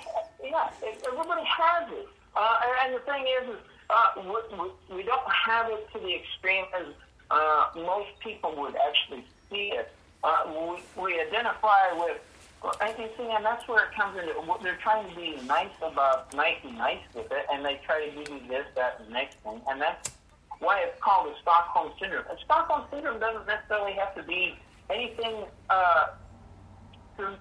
yeah, 0.45 0.71
everybody 1.07 1.43
has 1.45 1.93
it. 1.93 2.09
Uh, 2.37 2.59
and 2.85 2.95
the 2.95 3.01
thing 3.01 3.25
is, 3.43 3.49
is 3.51 3.61
uh, 3.91 4.23
we, 4.91 4.97
we, 4.97 5.03
don't 5.05 5.33
have 5.33 5.71
it 5.71 5.89
to 5.93 5.99
the 5.99 6.15
extreme 6.15 6.67
as 6.79 6.87
uh, 7.31 7.67
most 7.77 8.11
people 8.21 8.55
would 8.57 8.75
actually 8.77 9.25
see 9.49 9.73
it 9.73 9.91
uh, 10.27 10.75
we, 10.97 11.03
we 11.03 11.21
identify 11.21 11.93
with, 11.95 12.19
I 12.81 12.91
think, 12.93 13.13
see, 13.17 13.31
and 13.31 13.45
that's 13.45 13.67
where 13.69 13.85
it 13.87 13.95
comes 13.95 14.19
into. 14.19 14.35
They're 14.63 14.79
trying 14.83 15.09
to 15.09 15.15
be 15.15 15.39
nice 15.47 15.71
about, 15.81 16.35
nice 16.35 16.57
and 16.65 16.77
nice 16.77 16.99
with 17.15 17.31
it, 17.31 17.47
and 17.53 17.65
they 17.65 17.81
try 17.87 18.05
to 18.07 18.11
give 18.11 18.29
you 18.29 18.49
this, 18.49 18.67
that, 18.75 18.97
and 18.99 19.09
the 19.09 19.13
next 19.13 19.37
thing, 19.45 19.61
and 19.69 19.81
that's 19.81 20.11
why 20.59 20.81
it's 20.81 21.01
called 21.01 21.29
the 21.29 21.35
Stockholm 21.41 21.93
syndrome. 22.01 22.25
And 22.29 22.39
Stockholm 22.45 22.85
syndrome 22.91 23.21
doesn't 23.21 23.47
necessarily 23.47 23.93
have 23.93 24.15
to 24.17 24.23
be 24.25 24.59
anything. 24.91 25.45
Uh, 25.71 26.07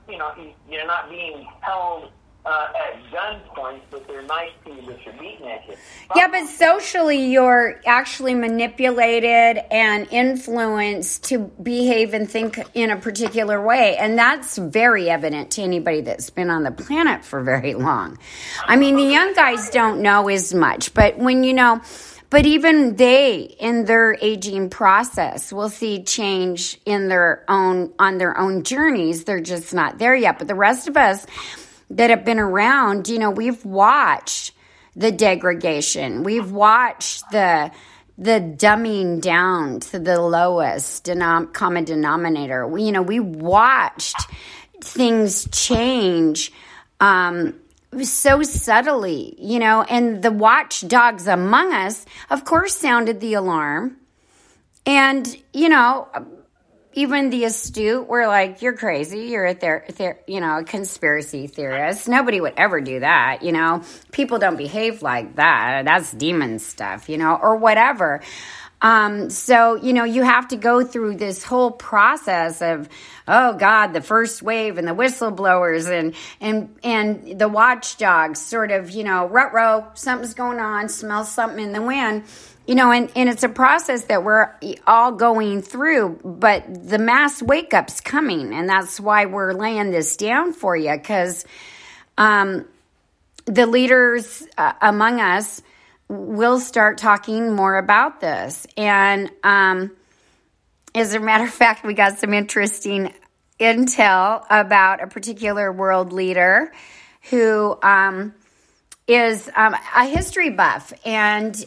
you 0.08 0.18
know, 0.18 0.32
you're 0.70 0.88
not 0.88 1.10
being 1.10 1.48
held 1.62 2.12
uh, 2.46 2.68
at 2.76 3.04
gunpoint, 3.12 3.82
but 3.90 4.08
they're 4.08 4.22
nice 4.22 4.52
to 4.66 4.72
you, 4.72 4.82
but 4.86 5.04
you're 5.04 5.14
beating 5.16 5.48
at 5.48 5.68
you. 5.68 5.76
Yeah, 6.16 6.28
but 6.28 6.48
socially, 6.48 7.32
you're 7.32 7.82
actually 7.86 8.36
manipulated 8.36 9.64
and 9.72 10.08
influenced 10.12 11.24
to 11.26 11.40
behave 11.62 12.14
and 12.14 12.30
think 12.30 12.60
in 12.76 12.92
a 12.92 12.98
particular 12.98 13.62
way. 13.62 13.98
And 13.98 14.18
that's 14.18 14.58
very 14.58 15.10
evident 15.10 15.52
to 15.52 15.64
anybody 15.64 16.02
that's 16.02 16.30
been 16.30 16.50
on 16.50 16.64
the 16.64 16.72
planet 16.72 17.26
for 17.26 17.42
very 17.42 17.74
long. 17.74 18.18
I 18.64 18.76
mean, 18.76 18.96
the 18.96 19.04
young 19.04 19.34
guys 19.34 19.70
don't 19.72 20.02
know 20.02 20.30
as 20.30 20.54
much, 20.54 20.94
but 20.94 21.18
when 21.18 21.44
you 21.44 21.54
know, 21.54 21.82
but 22.30 22.46
even 22.46 22.96
they 22.96 23.56
in 23.60 23.86
their 23.86 24.18
aging 24.22 24.70
process 24.70 25.54
will 25.54 25.70
see 25.70 26.04
change 26.04 26.80
in 26.86 27.08
their 27.08 27.46
own 27.48 27.94
on 27.98 28.18
their 28.18 28.38
own 28.38 28.64
journeys 28.64 29.24
they're 29.24 29.40
just 29.40 29.74
not 29.74 30.00
there 30.00 30.16
yet 30.16 30.40
but 30.40 30.48
the 30.48 30.56
rest 30.56 30.88
of 30.88 30.98
us 30.98 31.26
that 31.90 32.10
have 32.10 32.26
been 32.26 32.40
around, 32.40 33.08
you 33.08 33.20
know, 33.20 33.32
we've 33.32 33.64
watched 33.66 34.54
the 34.96 35.12
degradation. 35.12 36.24
We've 36.24 36.52
watched 36.52 37.30
the 37.32 37.72
the 38.18 38.40
dumbing 38.40 39.20
down 39.20 39.82
to 39.82 40.00
the 40.00 40.22
lowest 40.22 41.06
denom- 41.06 41.52
common 41.52 41.84
denominator. 41.84 42.66
We, 42.66 42.84
you 42.84 42.94
know, 42.94 43.02
we 43.02 43.20
watched 43.20 44.16
things 44.82 45.50
change 45.52 46.54
um, 47.02 47.56
so 48.02 48.42
subtly, 48.44 49.36
you 49.38 49.60
know, 49.60 49.84
and 49.84 50.22
the 50.22 50.32
watchdogs 50.32 51.28
among 51.28 51.74
us, 51.74 52.06
of 52.30 52.46
course, 52.46 52.76
sounded 52.76 53.20
the 53.20 53.34
alarm. 53.34 53.98
And, 54.86 55.36
you 55.52 55.68
know, 55.68 56.08
even 56.96 57.30
the 57.30 57.44
astute 57.44 58.08
were 58.08 58.28
like, 58.28 58.62
"You're 58.62 58.74
crazy. 58.74 59.28
You're 59.28 59.46
a 59.46 59.54
ther-, 59.54 59.86
ther- 59.90 60.20
you 60.28 60.42
know 60.42 60.60
a 60.60 60.64
conspiracy 60.64 61.48
theorist. 61.48 62.08
Nobody 62.08 62.42
would 62.42 62.54
ever 62.58 62.82
do 62.82 63.02
that. 63.02 63.44
You 63.44 63.52
know, 63.52 63.84
people 64.12 64.40
don't 64.40 64.58
behave 64.58 65.02
like 65.02 65.36
that. 65.36 65.86
That's 65.86 66.12
demon 66.12 66.60
stuff. 66.60 67.10
You 67.10 67.18
know, 67.18 67.36
or 67.36 67.58
whatever." 67.58 68.22
Um, 68.82 69.30
so, 69.30 69.76
you 69.76 69.94
know, 69.94 70.04
you 70.04 70.22
have 70.24 70.50
to 70.50 70.58
go 70.58 70.84
through 70.84 71.16
this 71.16 71.44
whole 71.44 71.72
process 71.72 72.62
of, 72.62 72.88
oh 73.28 73.54
God, 73.54 73.94
the 73.94 74.02
first 74.02 74.44
wave 74.44 74.78
and 74.78 74.88
the 74.88 74.94
whistleblowers 74.94 75.90
and, 75.90 76.14
and, 76.40 76.76
and 76.84 77.40
the 77.40 77.48
watchdogs 77.48 78.40
sort 78.40 78.72
of, 78.72 78.92
you 78.92 79.04
know, 79.04 79.28
rut 79.28 79.54
row, 79.54 79.88
something's 79.96 80.34
going 80.34 80.60
on, 80.60 80.90
smell 80.90 81.24
something 81.24 81.64
in 81.64 81.72
the 81.72 81.82
wind. 81.82 82.26
You 82.68 82.74
know, 82.74 82.92
and, 82.92 83.12
and 83.16 83.30
it's 83.30 83.44
a 83.44 83.50
process 83.50 84.06
that 84.06 84.24
we're 84.24 84.50
all 84.88 85.12
going 85.12 85.62
through, 85.62 86.20
but 86.24 86.64
the 86.90 86.98
mass 86.98 87.42
wake 87.42 87.74
up's 87.76 88.02
coming. 88.02 88.54
And 88.54 88.68
that's 88.68 89.00
why 89.00 89.26
we're 89.26 89.54
laying 89.54 89.92
this 89.92 90.18
down 90.18 90.52
for 90.52 90.76
you 90.76 90.92
because, 90.94 91.46
um, 92.18 92.66
the 93.46 93.68
leaders 93.68 94.44
uh, 94.58 94.74
among 94.82 95.20
us 95.20 95.62
will 96.08 96.60
start 96.60 96.98
talking 96.98 97.54
more 97.54 97.78
about 97.78 98.20
this. 98.20 98.68
And 98.78 99.32
um, 99.44 99.92
as 100.94 101.14
a 101.14 101.20
matter 101.20 101.44
of 101.44 101.54
fact, 101.54 101.86
we 101.86 101.94
got 101.94 102.18
some 102.18 102.34
interesting 102.34 103.14
intel 103.60 104.46
about 104.50 105.02
a 105.02 105.08
particular 105.08 105.72
world 105.72 106.12
leader 106.12 106.72
who 107.30 107.78
um, 107.82 108.34
is 109.08 109.50
um, 109.56 109.76
a 109.96 110.06
history 110.06 110.50
buff 110.50 110.94
and 111.06 111.64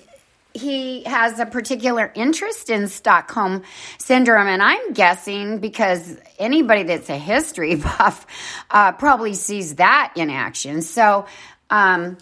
he 0.58 1.04
has 1.04 1.38
a 1.38 1.46
particular 1.46 2.10
interest 2.14 2.68
in 2.68 2.88
Stockholm 2.88 3.62
syndrome, 3.98 4.48
and 4.48 4.62
I'm 4.62 4.92
guessing 4.92 5.58
because 5.58 6.16
anybody 6.38 6.82
that's 6.82 7.08
a 7.08 7.16
history 7.16 7.74
buff 7.76 8.26
uh, 8.70 8.92
probably 8.92 9.34
sees 9.34 9.76
that 9.76 10.12
in 10.16 10.30
action. 10.30 10.82
So 10.82 11.26
um, 11.70 12.18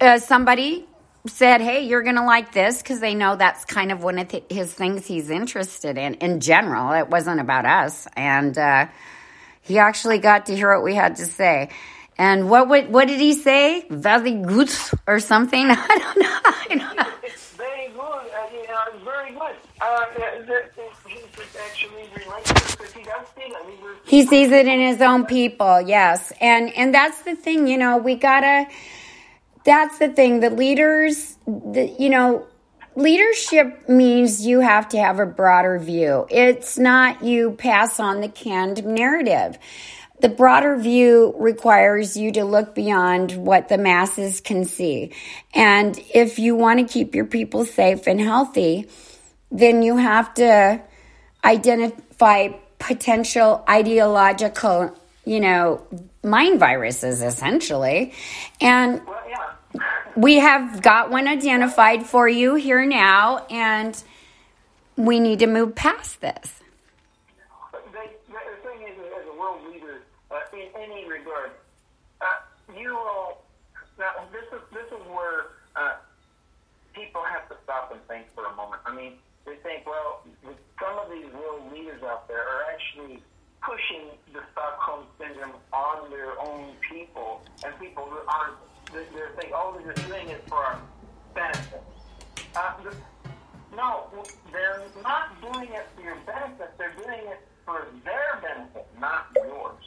uh, 0.00 0.18
somebody 0.18 0.86
said, 1.26 1.60
"Hey, 1.60 1.86
you're 1.86 2.02
going 2.02 2.16
to 2.16 2.24
like 2.24 2.52
this," 2.52 2.82
because 2.82 3.00
they 3.00 3.14
know 3.14 3.36
that's 3.36 3.64
kind 3.64 3.90
of 3.90 4.02
one 4.02 4.18
of 4.18 4.28
th- 4.28 4.44
his 4.48 4.72
things 4.72 5.06
he's 5.06 5.30
interested 5.30 5.98
in. 5.98 6.14
In 6.14 6.40
general, 6.40 6.92
it 6.92 7.08
wasn't 7.08 7.40
about 7.40 7.66
us, 7.66 8.06
and 8.16 8.56
uh, 8.56 8.86
he 9.62 9.78
actually 9.78 10.18
got 10.18 10.46
to 10.46 10.54
hear 10.54 10.72
what 10.74 10.84
we 10.84 10.94
had 10.94 11.16
to 11.16 11.24
say. 11.24 11.70
And 12.18 12.48
what 12.48 12.68
would, 12.68 12.92
what 12.92 13.08
did 13.08 13.20
he 13.20 13.34
say? 13.34 13.86
Very 13.90 14.32
good 14.32 14.70
or 15.06 15.20
something? 15.20 15.66
I 15.70 15.98
don't 15.98 16.18
know. 16.22 16.38
I 16.44 16.66
don't 16.68 16.96
know. 16.96 17.12
It's 17.22 17.52
very 17.52 17.88
good. 17.88 18.00
Uh, 18.00 18.48
you 18.52 18.66
know, 18.66 18.80
it's 18.92 19.04
very 19.04 19.32
good. 19.32 19.56
Uh, 19.80 20.04
he's 21.06 21.56
actually 21.56 22.08
related 22.16 22.54
because 22.54 22.92
he 22.92 23.02
does 23.02 23.26
see 23.36 23.50
that. 23.50 23.66
He 24.06 24.24
sees 24.24 24.50
it 24.50 24.66
in 24.66 24.80
his 24.80 25.02
own 25.02 25.26
people, 25.26 25.80
yes. 25.80 26.32
And 26.40 26.72
and 26.74 26.94
that's 26.94 27.22
the 27.22 27.34
thing, 27.34 27.66
you 27.66 27.76
know, 27.76 27.98
we 27.98 28.14
gotta. 28.14 28.66
That's 29.64 29.98
the 29.98 30.08
thing. 30.08 30.40
The 30.40 30.50
leaders, 30.50 31.36
the, 31.46 31.92
you 31.98 32.08
know, 32.08 32.46
leadership 32.94 33.88
means 33.88 34.46
you 34.46 34.60
have 34.60 34.88
to 34.90 34.98
have 34.98 35.18
a 35.18 35.26
broader 35.26 35.78
view. 35.78 36.26
It's 36.30 36.78
not 36.78 37.24
you 37.24 37.52
pass 37.52 37.98
on 37.98 38.20
the 38.20 38.28
canned 38.28 38.84
narrative. 38.84 39.58
The 40.20 40.28
broader 40.30 40.76
view 40.76 41.34
requires 41.38 42.16
you 42.16 42.32
to 42.32 42.44
look 42.44 42.74
beyond 42.74 43.32
what 43.32 43.68
the 43.68 43.76
masses 43.76 44.40
can 44.40 44.64
see. 44.64 45.12
And 45.54 45.98
if 46.14 46.38
you 46.38 46.54
want 46.54 46.80
to 46.80 46.90
keep 46.90 47.14
your 47.14 47.26
people 47.26 47.66
safe 47.66 48.06
and 48.06 48.20
healthy, 48.20 48.88
then 49.50 49.82
you 49.82 49.98
have 49.98 50.32
to 50.34 50.80
identify 51.44 52.48
potential 52.78 53.62
ideological, 53.68 54.96
you 55.26 55.40
know, 55.40 55.82
mind 56.22 56.60
viruses 56.60 57.22
essentially. 57.22 58.14
And 58.60 59.02
we 60.16 60.36
have 60.36 60.80
got 60.80 61.10
one 61.10 61.28
identified 61.28 62.06
for 62.06 62.26
you 62.26 62.54
here 62.54 62.86
now, 62.86 63.44
and 63.50 64.02
we 64.96 65.20
need 65.20 65.40
to 65.40 65.46
move 65.46 65.74
past 65.74 66.22
this. 66.22 66.62
you 72.86 72.94
will. 72.94 73.38
Now, 73.98 74.12
this 74.32 74.44
is 74.52 74.60
this 74.72 74.86
is 74.86 75.06
where 75.08 75.56
uh, 75.74 75.96
people 76.94 77.22
have 77.24 77.48
to 77.48 77.56
stop 77.64 77.90
and 77.92 78.00
think 78.06 78.26
for 78.34 78.44
a 78.44 78.54
moment. 78.54 78.75
I 78.86 78.94
mean, 78.94 79.12
they 79.44 79.56
think, 79.56 79.84
well, 79.86 80.22
some 80.80 80.98
of 80.98 81.10
these 81.10 81.26
world 81.34 81.72
leaders 81.72 82.02
out 82.04 82.28
there 82.28 82.42
are 82.42 82.62
actually 82.72 83.22
pushing 83.62 84.14
the 84.32 84.40
Stockholm 84.52 85.06
syndrome 85.18 85.58
on 85.72 86.10
their 86.10 86.38
own 86.40 86.72
people, 86.88 87.42
and 87.64 87.76
people 87.80 88.08
aren't. 88.28 88.56
They're 88.92 89.30
thinking, 89.34 89.52
oh, 89.54 89.78
they're 89.82 90.06
doing 90.06 90.28
it 90.28 90.44
for 90.48 90.58
our 90.58 90.80
benefit. 91.34 91.82
Uh, 92.54 92.74
no, 93.74 94.06
they're 94.52 94.82
not 95.02 95.40
doing 95.42 95.68
it 95.72 95.86
for 95.96 96.02
your 96.02 96.16
benefit. 96.24 96.70
They're 96.78 96.94
doing 96.94 97.26
it 97.26 97.40
for 97.64 97.88
their 98.04 98.40
benefit, 98.40 98.86
not 99.00 99.26
yours. 99.34 99.84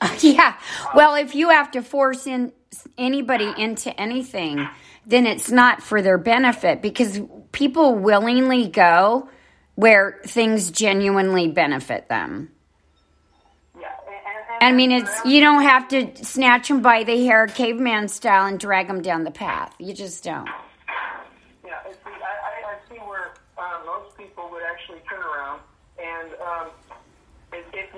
yeah. 0.20 0.56
Well, 0.94 1.14
if 1.14 1.34
you 1.34 1.50
have 1.50 1.70
to 1.72 1.82
force 1.82 2.26
in 2.26 2.52
anybody 2.96 3.52
into 3.56 3.98
anything, 4.00 4.68
then 5.06 5.26
it's 5.26 5.50
not 5.50 5.82
for 5.82 6.02
their 6.02 6.18
benefit 6.18 6.82
because 6.82 7.20
people 7.52 7.94
willingly 7.94 8.68
go 8.68 9.28
where 9.74 10.20
things 10.26 10.70
genuinely 10.70 11.48
benefit 11.48 12.08
them. 12.08 12.50
I 14.60 14.72
mean, 14.72 14.90
it's 14.90 15.24
you 15.24 15.40
don't 15.40 15.62
have 15.62 15.86
to 15.88 16.24
snatch 16.24 16.66
them 16.66 16.82
by 16.82 17.04
the 17.04 17.24
hair, 17.24 17.46
caveman 17.46 18.08
style, 18.08 18.46
and 18.46 18.58
drag 18.58 18.88
them 18.88 19.02
down 19.02 19.22
the 19.22 19.30
path. 19.30 19.72
You 19.78 19.94
just 19.94 20.24
don't. 20.24 20.48
Yeah, 21.64 21.80
see, 21.86 21.94
I, 22.06 22.72
I 22.72 22.76
see 22.88 22.98
where 22.98 23.34
uh, 23.56 23.80
most 23.86 24.16
people 24.16 24.48
would 24.50 24.64
actually 24.64 24.98
turn 25.08 25.20
around 25.20 25.60
and 26.02 26.30
um, 26.42 26.70
if, 27.52 27.64
if 27.72 27.94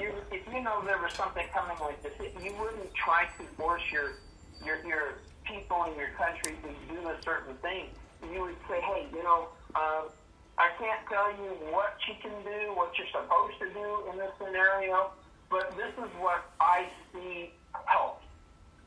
you 0.61 0.67
know 0.67 0.85
there 0.85 1.01
was 1.01 1.15
something 1.15 1.47
coming 1.57 1.81
like 1.81 2.03
this, 2.03 2.13
you 2.21 2.53
wouldn't 2.61 2.93
try 2.93 3.25
to 3.41 3.45
force 3.57 3.81
your 3.91 4.21
your 4.61 4.77
your 4.85 5.17
people 5.49 5.89
in 5.89 5.97
your 5.97 6.13
country 6.21 6.53
to 6.61 6.69
do 6.93 7.01
a 7.09 7.17
certain 7.25 7.57
thing. 7.65 7.89
You 8.21 8.43
would 8.43 8.61
say, 8.69 8.79
hey, 8.85 9.09
you 9.09 9.25
know, 9.25 9.49
uh, 9.75 10.13
I 10.59 10.69
can't 10.77 11.01
tell 11.09 11.33
you 11.33 11.57
what 11.73 11.97
you 12.05 12.13
can 12.21 12.37
do, 12.45 12.77
what 12.77 12.93
you're 12.99 13.09
supposed 13.09 13.57
to 13.65 13.73
do 13.73 14.13
in 14.13 14.19
this 14.19 14.33
scenario, 14.37 15.13
but 15.49 15.73
this 15.81 15.97
is 15.97 16.13
what 16.21 16.45
I 16.61 16.85
see 17.15 17.55
help. 17.87 18.21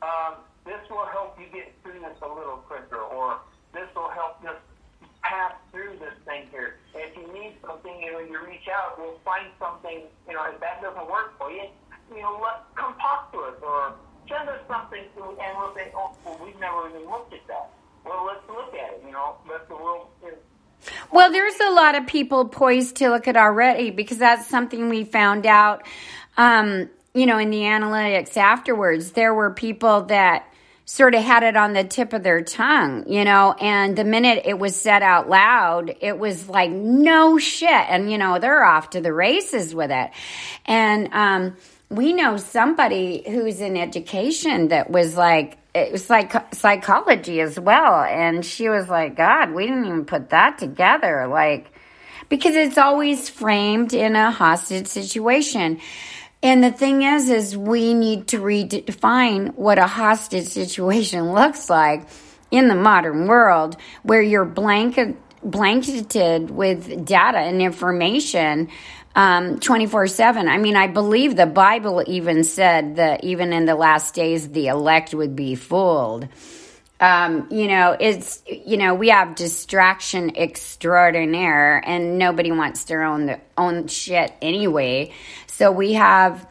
Um, 0.00 0.46
this 0.64 0.78
will 0.88 1.10
help 1.10 1.36
you 1.40 1.46
get 1.52 1.74
through 1.82 1.98
this 1.98 2.22
a 2.22 2.28
little 2.28 2.62
quicker, 2.70 3.02
or 3.02 3.40
this 3.72 3.90
will 3.96 4.10
help 4.10 4.40
just 4.44 4.62
pass 5.24 5.52
through 5.72 5.96
this 5.98 6.14
thing 6.24 6.46
here. 6.52 6.76
And 6.94 7.02
if 7.08 7.16
you 7.16 7.26
need 7.32 7.56
something, 7.66 7.92
you 8.00 8.12
know, 8.12 8.20
you 8.20 8.38
reach 8.46 8.68
out, 8.68 8.98
we'll 8.98 9.18
find 9.24 9.48
something, 9.58 10.04
you 10.28 10.34
know, 10.34 10.44
if 10.52 10.60
that 10.60 10.80
doesn't 10.82 11.10
work 11.10 11.36
for 11.38 11.50
you, 11.50 11.64
you 12.14 12.22
know, 12.22 12.38
let, 12.42 12.62
come 12.76 12.94
talk 13.00 13.32
to 13.32 13.38
us 13.40 13.56
or 13.62 13.94
send 14.28 14.48
us 14.48 14.60
something 14.68 15.02
to, 15.16 15.22
and 15.24 15.58
we'll 15.58 15.74
say, 15.74 15.90
oh, 15.96 16.14
well, 16.24 16.40
we've 16.44 16.58
never 16.60 16.88
even 16.88 17.08
looked 17.10 17.32
at 17.32 17.46
that. 17.48 17.70
Well, 18.04 18.26
let's 18.26 18.46
look 18.48 18.74
at 18.74 18.94
it, 18.94 19.02
you 19.04 19.12
know, 19.12 19.36
let 19.48 19.66
the 19.68 19.74
world. 19.74 20.08
You 20.22 20.32
know, 20.32 20.38
well, 21.10 21.32
there's 21.32 21.58
a 21.60 21.70
lot 21.70 21.94
of 21.94 22.06
people 22.06 22.46
poised 22.46 22.96
to 22.96 23.08
look 23.08 23.26
at 23.26 23.36
already 23.36 23.90
because 23.90 24.18
that's 24.18 24.46
something 24.46 24.88
we 24.88 25.04
found 25.04 25.46
out, 25.46 25.86
um, 26.36 26.90
you 27.14 27.24
know, 27.24 27.38
in 27.38 27.50
the 27.50 27.60
analytics 27.60 28.36
afterwards. 28.36 29.12
There 29.12 29.32
were 29.32 29.50
people 29.50 30.02
that 30.02 30.46
sort 30.86 31.14
of 31.14 31.22
had 31.22 31.42
it 31.42 31.56
on 31.56 31.72
the 31.72 31.84
tip 31.84 32.12
of 32.12 32.22
their 32.22 32.42
tongue, 32.42 33.04
you 33.08 33.24
know, 33.24 33.54
and 33.60 33.96
the 33.96 34.04
minute 34.04 34.42
it 34.44 34.58
was 34.58 34.76
said 34.76 35.02
out 35.02 35.28
loud, 35.28 35.94
it 36.00 36.18
was 36.18 36.48
like, 36.48 36.70
no 36.70 37.38
shit. 37.38 37.70
And, 37.70 38.10
you 38.10 38.18
know, 38.18 38.38
they're 38.38 38.64
off 38.64 38.90
to 38.90 39.00
the 39.00 39.12
races 39.12 39.74
with 39.74 39.90
it. 39.90 40.10
And, 40.66 41.08
um, 41.12 41.56
we 41.90 42.12
know 42.12 42.36
somebody 42.36 43.22
who's 43.26 43.60
in 43.60 43.76
education 43.76 44.68
that 44.68 44.90
was 44.90 45.16
like, 45.16 45.58
it 45.74 45.92
was 45.92 46.08
like 46.08 46.54
psychology 46.54 47.40
as 47.40 47.58
well. 47.58 48.02
And 48.02 48.44
she 48.44 48.68
was 48.68 48.88
like, 48.88 49.16
God, 49.16 49.52
we 49.52 49.66
didn't 49.66 49.86
even 49.86 50.04
put 50.04 50.30
that 50.30 50.58
together. 50.58 51.26
Like, 51.26 51.72
because 52.28 52.54
it's 52.54 52.78
always 52.78 53.28
framed 53.28 53.92
in 53.92 54.16
a 54.16 54.30
hostage 54.30 54.86
situation. 54.86 55.80
And 56.44 56.62
the 56.62 56.70
thing 56.70 57.02
is, 57.02 57.30
is 57.30 57.56
we 57.56 57.94
need 57.94 58.28
to 58.28 58.38
redefine 58.38 59.54
what 59.54 59.78
a 59.78 59.86
hostage 59.86 60.44
situation 60.44 61.32
looks 61.32 61.70
like 61.70 62.06
in 62.50 62.68
the 62.68 62.74
modern 62.74 63.26
world 63.26 63.78
where 64.02 64.20
you're 64.20 64.44
blanket, 64.44 65.16
blanketed 65.42 66.50
with 66.50 67.06
data 67.06 67.38
and 67.38 67.62
information 67.62 68.68
um, 69.16 69.58
24 69.58 70.06
7. 70.08 70.48
I 70.48 70.58
mean, 70.58 70.76
I 70.76 70.86
believe 70.86 71.34
the 71.34 71.46
Bible 71.46 72.04
even 72.06 72.44
said 72.44 72.96
that 72.96 73.24
even 73.24 73.54
in 73.54 73.64
the 73.64 73.74
last 73.74 74.14
days, 74.14 74.50
the 74.50 74.66
elect 74.66 75.14
would 75.14 75.34
be 75.34 75.54
fooled. 75.54 76.28
Um, 77.00 77.48
you 77.50 77.66
know, 77.68 77.96
it's, 77.98 78.42
you 78.46 78.76
know, 78.76 78.94
we 78.94 79.08
have 79.08 79.34
distraction 79.34 80.36
extraordinaire 80.36 81.82
and 81.84 82.18
nobody 82.18 82.52
wants 82.52 82.84
their 82.84 83.02
own, 83.02 83.26
their 83.26 83.42
own 83.58 83.88
shit 83.88 84.32
anyway. 84.40 85.12
So 85.56 85.70
we 85.70 85.92
have 85.92 86.48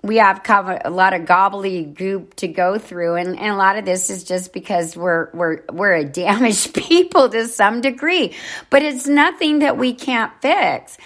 we 0.00 0.18
have 0.18 0.42
a 0.48 0.90
lot 0.90 1.12
of 1.12 1.22
gobbledygook 1.22 2.34
to 2.34 2.46
go 2.46 2.78
through, 2.78 3.16
and, 3.16 3.36
and 3.36 3.52
a 3.52 3.56
lot 3.56 3.78
of 3.78 3.84
this 3.84 4.10
is 4.10 4.22
just 4.22 4.52
because 4.52 4.96
we're 4.96 5.28
we're 5.32 5.64
we're 5.72 5.94
a 5.94 6.04
damaged 6.04 6.72
people 6.88 7.28
to 7.30 7.48
some 7.48 7.80
degree. 7.80 8.36
But 8.70 8.84
it's 8.84 9.08
nothing 9.08 9.58
that 9.58 9.76
we 9.76 9.92
can't 9.92 10.30
fix. 10.40 10.96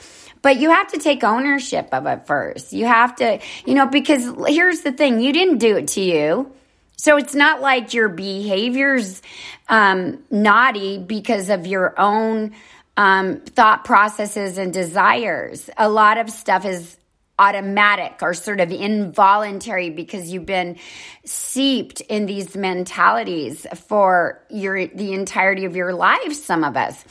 But 0.43 0.59
you 0.59 0.71
have 0.71 0.89
to 0.89 0.99
take 0.99 1.25
ownership 1.25 1.89
of 1.93 2.05
it 2.05 2.27
first. 2.27 2.75
You 2.75 2.85
have 2.85 3.17
to, 3.17 3.39
you 3.65 3.73
know, 3.73 3.87
because 3.87 4.31
here's 4.47 4.83
the 4.83 4.93
thing: 4.93 5.21
you 5.21 5.33
didn't 5.33 5.57
do 5.57 5.79
it 5.79 5.89
to 5.89 6.03
you. 6.03 6.53
So 6.99 7.17
it's 7.17 7.35
not 7.35 7.63
like 7.63 7.95
your 7.95 8.11
behavior's 8.11 9.23
um, 9.71 10.23
naughty 10.31 10.99
because 10.99 11.49
of 11.49 11.67
your 11.67 11.99
own 11.99 12.53
um, 12.99 13.41
thought 13.41 13.87
processes 13.87 14.59
and 14.59 14.71
desires. 14.71 15.71
A 15.79 15.89
lot 15.89 16.19
of 16.19 16.29
stuff 16.29 16.67
is 16.67 16.99
automatic 17.39 18.19
or 18.23 18.35
sort 18.35 18.61
of 18.61 18.71
involuntary 18.71 19.91
because 19.91 20.31
you've 20.33 20.47
been 20.47 20.77
seeped 21.25 22.01
in 22.03 22.27
these 22.27 22.57
mentalities 22.57 23.67
for 23.87 24.43
your 24.51 24.87
the 24.89 25.13
entirety 25.13 25.65
of 25.65 25.77
your 25.77 25.95
life 25.95 26.33
some 26.35 26.65
of 26.65 26.77
us. 26.77 27.05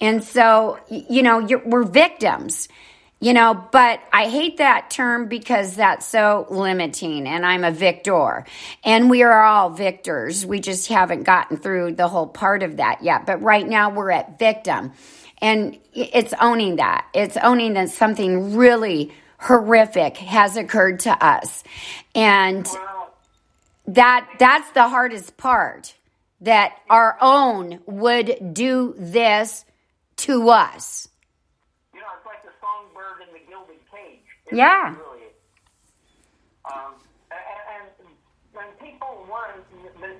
And 0.00 0.22
so 0.24 0.78
you 0.88 1.22
know 1.22 1.46
we're 1.64 1.82
victims 1.82 2.68
you 3.20 3.32
know 3.32 3.52
but 3.72 3.98
i 4.12 4.28
hate 4.28 4.58
that 4.58 4.90
term 4.90 5.26
because 5.26 5.74
that's 5.74 6.06
so 6.06 6.46
limiting 6.50 7.26
and 7.26 7.44
i'm 7.44 7.64
a 7.64 7.72
victor. 7.72 8.44
And 8.84 9.10
we 9.10 9.22
are 9.22 9.42
all 9.42 9.70
victors. 9.70 10.46
We 10.46 10.60
just 10.60 10.88
haven't 10.88 11.24
gotten 11.24 11.56
through 11.56 11.94
the 11.94 12.08
whole 12.08 12.26
part 12.26 12.62
of 12.62 12.76
that 12.78 13.02
yet. 13.02 13.26
But 13.26 13.42
right 13.42 13.66
now 13.66 13.90
we're 13.90 14.10
at 14.10 14.38
victim. 14.38 14.92
And 15.40 15.78
it's 15.94 16.34
owning 16.40 16.76
that. 16.76 17.06
It's 17.14 17.36
owning 17.36 17.74
that 17.74 17.90
something 17.90 18.56
really 18.56 19.12
horrific 19.38 20.16
has 20.18 20.56
occurred 20.56 21.00
to 21.00 21.24
us. 21.24 21.64
And 22.14 22.66
that 23.86 24.28
that's 24.38 24.70
the 24.72 24.88
hardest 24.88 25.36
part 25.36 25.94
that 26.40 26.76
our 26.90 27.16
own 27.20 27.80
would 27.86 28.54
do 28.54 28.94
this 28.98 29.64
to 30.16 30.50
us. 30.50 31.08
You 31.94 32.00
know, 32.00 32.06
it's 32.16 32.26
like 32.26 32.42
the 32.44 32.50
songbird 32.60 33.26
in 33.26 33.32
the 33.32 33.50
gilded 33.50 33.80
cage. 33.90 34.20
yeah. 34.52 34.94
Really, 34.94 35.32
um, 36.70 36.94
and, 37.30 37.88
and 37.98 38.08
when 38.52 38.66
people 38.80 39.26
want, 39.28 39.52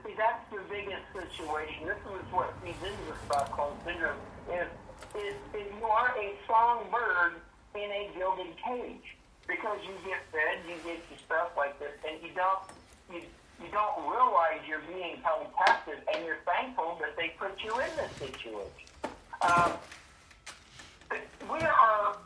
see, 0.04 0.14
that's 0.16 0.50
the 0.50 0.60
biggest 0.70 1.04
situation. 1.12 1.86
This 1.86 1.98
is 1.98 2.32
what 2.32 2.54
feeds 2.64 2.78
into 2.82 3.12
the 3.12 3.16
Stockholm 3.26 3.76
syndrome. 3.84 4.16
Is, 4.50 4.66
is, 5.14 5.34
is 5.54 5.66
you 5.78 5.86
are 5.86 6.16
a 6.16 6.34
songbird 6.46 7.42
in 7.78 7.90
a 7.90 8.10
gilded 8.18 8.52
cage 8.66 9.14
because 9.46 9.78
you 9.86 9.94
get 10.04 10.20
fed, 10.30 10.58
you 10.68 10.74
get 10.84 10.98
your 11.08 11.18
stuff 11.24 11.50
like 11.56 11.78
this, 11.78 11.94
and 12.06 12.20
you 12.22 12.30
don't 12.34 12.60
you 13.10 13.22
you 13.62 13.70
don't 13.72 14.02
realize 14.10 14.60
you're 14.68 14.84
being 14.92 15.16
held 15.22 15.46
captive, 15.56 15.98
and 16.14 16.24
you're 16.24 16.42
thankful 16.46 16.98
that 17.00 17.16
they 17.16 17.34
put 17.38 17.52
you 17.62 17.72
in 17.74 17.90
this 17.96 18.12
situation. 18.18 18.88
Um, 19.42 19.72
we 21.50 21.58
are, 21.58 22.16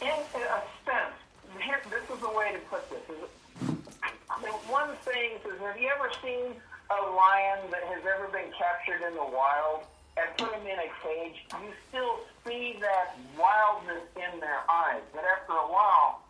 in 0.00 0.08
a 0.08 0.62
sense, 0.82 1.16
here, 1.62 1.80
this 1.90 2.02
is 2.10 2.20
the 2.20 2.30
way 2.30 2.52
to 2.52 2.58
put 2.70 2.88
this. 2.90 3.02
Is, 3.10 3.30
I 4.30 4.42
mean, 4.42 4.52
one 4.70 4.90
thing 5.04 5.38
is, 5.44 5.60
have 5.60 5.78
you 5.78 5.88
ever 5.94 6.10
seen 6.22 6.54
a 6.90 7.10
lion 7.14 7.70
that 7.70 7.84
has 7.84 8.02
ever 8.02 8.28
been 8.32 8.50
captured 8.58 9.06
in 9.06 9.14
the 9.14 9.24
wild 9.24 9.84
and 10.16 10.26
put 10.38 10.50
them 10.52 10.66
in 10.66 10.78
a 10.78 10.90
cage? 11.02 11.44
You 11.52 11.70
still 11.88 12.20
see 12.46 12.78
that 12.80 13.18
wildness 13.34 14.06
in 14.14 14.40
their 14.40 14.62
eyes, 14.70 15.02
but 15.12 15.24
after 15.26 15.52
a 15.52 15.68
while, 15.68 16.22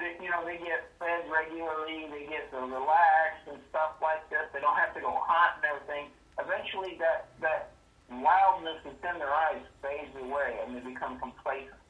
they, 0.00 0.16
you 0.20 0.30
know, 0.30 0.44
they 0.44 0.56
get 0.58 0.88
fed 0.98 1.28
regularly, 1.30 2.08
they 2.10 2.26
get 2.26 2.50
to 2.50 2.58
relax 2.58 3.44
and 3.48 3.60
stuff 3.70 3.96
like 4.02 4.28
this. 4.30 4.48
They 4.52 4.60
don't 4.60 4.76
have 4.76 4.92
to 4.94 5.00
go 5.00 5.12
hunt 5.12 5.62
and 5.62 5.64
everything. 5.68 6.10
Eventually, 6.40 6.98
that 6.98 7.28
that 7.40 7.72
wildness 8.10 8.80
that's 8.84 9.14
in 9.14 9.18
their 9.18 9.32
eyes 9.32 9.62
fades 9.80 10.12
away, 10.20 10.60
and 10.64 10.76
they 10.76 10.80
become 10.80 11.18
complacent. 11.18 11.80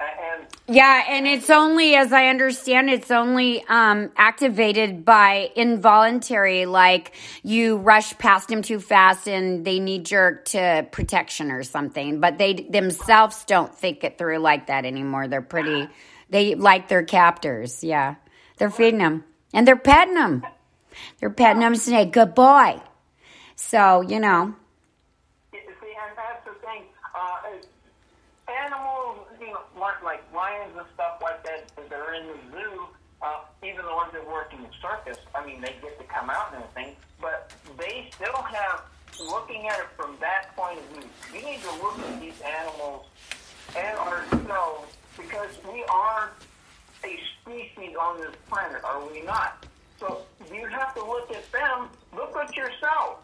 And, 0.00 0.46
yeah, 0.66 1.04
and 1.08 1.26
it's 1.26 1.50
only, 1.50 1.94
as 1.94 2.12
I 2.12 2.26
understand, 2.26 2.90
it's 2.90 3.10
only 3.10 3.64
um, 3.68 4.10
activated 4.16 5.04
by 5.04 5.50
involuntary, 5.56 6.66
like 6.66 7.12
you 7.42 7.76
rush 7.76 8.16
past 8.18 8.48
them 8.48 8.62
too 8.62 8.80
fast 8.80 9.28
and 9.28 9.64
they 9.64 9.78
knee 9.78 10.00
jerk 10.00 10.46
to 10.46 10.86
protection 10.90 11.50
or 11.50 11.62
something. 11.62 12.20
But 12.20 12.38
they 12.38 12.54
themselves 12.54 13.44
don't 13.44 13.74
think 13.74 14.04
it 14.04 14.18
through 14.18 14.38
like 14.38 14.66
that 14.66 14.84
anymore. 14.84 15.28
They're 15.28 15.42
pretty 15.42 15.88
they 16.34 16.56
like 16.56 16.88
their 16.88 17.04
captors. 17.04 17.84
Yeah. 17.84 18.16
They're 18.56 18.70
feeding 18.70 18.98
them 18.98 19.24
and 19.52 19.66
they're 19.66 19.76
petting 19.76 20.14
them. 20.14 20.44
They're 21.20 21.30
petting 21.30 21.60
them 21.60 21.74
and 21.74 21.80
saying, 21.80 22.10
good 22.10 22.34
boy. 22.34 22.80
So, 23.56 24.00
you 24.00 24.18
know. 24.18 24.54
See, 25.52 25.58
and 25.58 26.16
that's 26.16 26.44
the 26.44 26.54
thing. 26.66 26.82
Uh, 27.14 27.54
animals, 28.50 29.26
you 29.40 29.46
know, 29.46 29.60
like 30.02 30.22
lions 30.34 30.72
and 30.76 30.86
stuff 30.94 31.18
like 31.22 31.44
that, 31.44 31.70
that 31.76 32.00
are 32.00 32.14
in 32.14 32.26
the 32.26 32.38
zoo, 32.50 32.86
uh, 33.22 33.40
even 33.62 33.84
the 33.84 33.94
ones 33.94 34.12
that 34.12 34.26
work 34.26 34.52
in 34.52 34.62
the 34.62 34.68
circus, 34.84 35.18
I 35.34 35.44
mean, 35.46 35.60
they 35.60 35.74
get 35.80 35.98
to 35.98 36.04
come 36.04 36.28
out 36.28 36.52
and 36.52 36.62
everything, 36.62 36.96
but 37.20 37.52
they 37.78 38.10
still 38.14 38.42
have, 38.42 38.82
looking 39.18 39.66
at 39.68 39.78
it 39.78 39.86
from 39.96 40.16
that 40.20 40.54
point 40.56 40.78
of 40.78 40.84
view, 40.92 41.08
we 41.32 41.38
need 41.50 41.60
to 41.62 41.72
look 41.82 41.98
at 41.98 42.20
these 42.20 42.40
animals 42.42 43.06
and 43.76 43.96
ourselves 43.98 44.92
because 45.16 45.50
we 45.72 45.84
are 45.84 46.30
a 47.04 47.18
species 47.40 47.96
on 48.00 48.18
this 48.20 48.34
planet, 48.48 48.82
are 48.84 49.00
we 49.10 49.22
not? 49.22 49.64
So 49.98 50.22
you 50.52 50.66
have 50.66 50.94
to 50.94 51.04
look 51.04 51.30
at 51.30 51.50
them. 51.52 51.88
Look 52.14 52.36
at 52.36 52.56
yourself. 52.56 53.22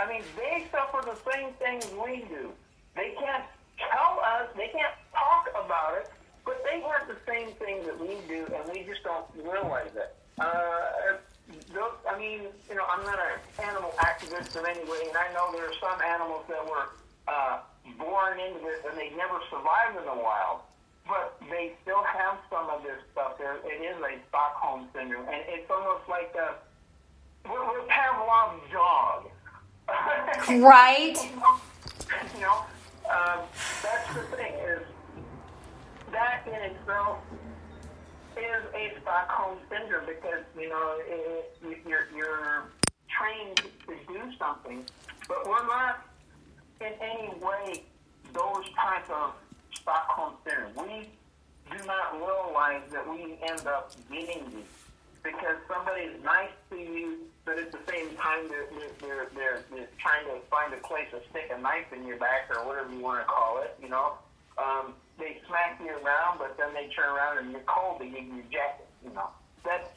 I 0.00 0.08
mean, 0.08 0.22
they 0.36 0.66
suffer 0.70 1.04
the 1.04 1.18
same 1.30 1.52
things 1.54 1.86
we 2.04 2.24
do. 2.28 2.50
They 2.96 3.14
can't 3.18 3.44
tell 3.78 4.20
us, 4.24 4.48
they 4.56 4.68
can't 4.68 4.94
talk 5.12 5.48
about 5.50 5.98
it, 5.98 6.10
but 6.44 6.62
they 6.64 6.80
have 6.80 7.08
the 7.08 7.16
same 7.26 7.52
things 7.54 7.86
that 7.86 8.00
we 8.00 8.16
do, 8.28 8.46
and 8.54 8.72
we 8.72 8.84
just 8.84 9.02
don't 9.02 9.26
realize 9.44 9.90
it. 9.96 10.14
Uh, 10.42 11.18
I 12.10 12.18
mean, 12.18 12.50
you 12.68 12.74
know, 12.74 12.84
I'm 12.90 13.04
not 13.04 13.18
an 13.18 13.38
animal 13.64 13.92
activist 13.98 14.56
in 14.58 14.66
any 14.66 14.84
way, 14.90 15.08
and 15.08 15.16
I 15.16 15.32
know 15.32 15.52
there 15.52 15.66
are 15.66 15.78
some 15.80 16.00
animals 16.02 16.44
that 16.48 16.64
were 16.64 16.90
uh, 17.28 17.58
born 17.98 18.38
into 18.40 18.60
this 18.60 18.84
and 18.88 18.98
they 18.98 19.10
never 19.16 19.40
survived 19.50 19.96
in 19.98 20.04
the 20.04 20.14
wild 20.14 20.60
but 21.06 21.36
they 21.50 21.72
still 21.82 22.02
have 22.02 22.38
some 22.50 22.68
of 22.70 22.82
this 22.82 22.98
stuff. 23.12 23.38
There, 23.38 23.56
it 23.64 23.82
is 23.82 23.96
a 23.98 24.18
Stockholm 24.28 24.88
syndrome, 24.94 25.26
and 25.26 25.42
it's 25.48 25.70
almost 25.70 26.08
like 26.08 26.34
a 26.38 26.54
we're, 27.48 27.64
we're 27.66 27.86
Pavlov's 27.86 28.62
dog. 28.72 29.28
right. 30.62 31.18
you 32.34 32.40
know, 32.40 32.64
um, 33.10 33.40
that's 33.82 34.14
the 34.14 34.36
thing 34.36 34.54
is 34.54 34.82
that 36.12 36.42
in 36.46 36.54
itself 36.54 37.18
is 38.36 38.64
a 38.74 39.00
Stockholm 39.00 39.58
syndrome 39.70 40.06
because 40.06 40.44
you 40.58 40.68
know 40.68 40.98
it, 41.06 41.58
you're 41.86 42.08
you're 42.14 42.64
trained 43.08 43.56
to 43.56 43.94
do 44.12 44.20
something, 44.38 44.84
but 45.28 45.46
we're 45.46 45.66
not 45.66 46.06
in 46.80 46.92
any 47.00 47.28
way 47.40 47.84
those 48.32 48.64
type 48.76 49.08
of 49.10 49.32
Stockholm 49.74 50.34
syndrome. 50.46 50.88
We 50.88 51.08
do 51.76 51.84
not 51.86 52.16
realize 52.16 52.82
that 52.92 53.08
we 53.08 53.38
end 53.42 53.66
up 53.66 53.92
getting 54.10 54.44
these 54.50 54.64
because 55.22 55.56
somebody 55.72 56.02
is 56.02 56.24
nice 56.24 56.50
to 56.70 56.76
you, 56.76 57.18
but 57.44 57.58
at 57.58 57.70
the 57.70 57.78
same 57.88 58.08
time 58.16 58.48
they're, 58.48 58.66
they're, 59.00 59.28
they're, 59.34 59.64
they're 59.70 59.88
trying 59.98 60.24
to 60.26 60.40
find 60.50 60.74
a 60.74 60.78
place 60.78 61.06
to 61.12 61.20
stick 61.30 61.50
a 61.56 61.60
knife 61.60 61.92
in 61.92 62.04
your 62.06 62.16
back 62.16 62.50
or 62.50 62.66
whatever 62.66 62.92
you 62.92 63.00
want 63.00 63.20
to 63.20 63.24
call 63.26 63.62
it, 63.62 63.76
you 63.80 63.88
know. 63.88 64.14
Um, 64.58 64.94
they 65.18 65.40
smack 65.48 65.80
you 65.80 65.90
around, 65.90 66.38
but 66.38 66.56
then 66.56 66.74
they 66.74 66.88
turn 66.94 67.08
around 67.08 67.38
and 67.38 67.50
you're 67.50 67.60
cold, 67.66 68.00
they 68.00 68.08
give 68.08 68.24
you 68.24 68.40
a 68.40 68.52
jacket, 68.52 68.88
you 69.04 69.12
know. 69.14 69.28
That's, 69.64 69.88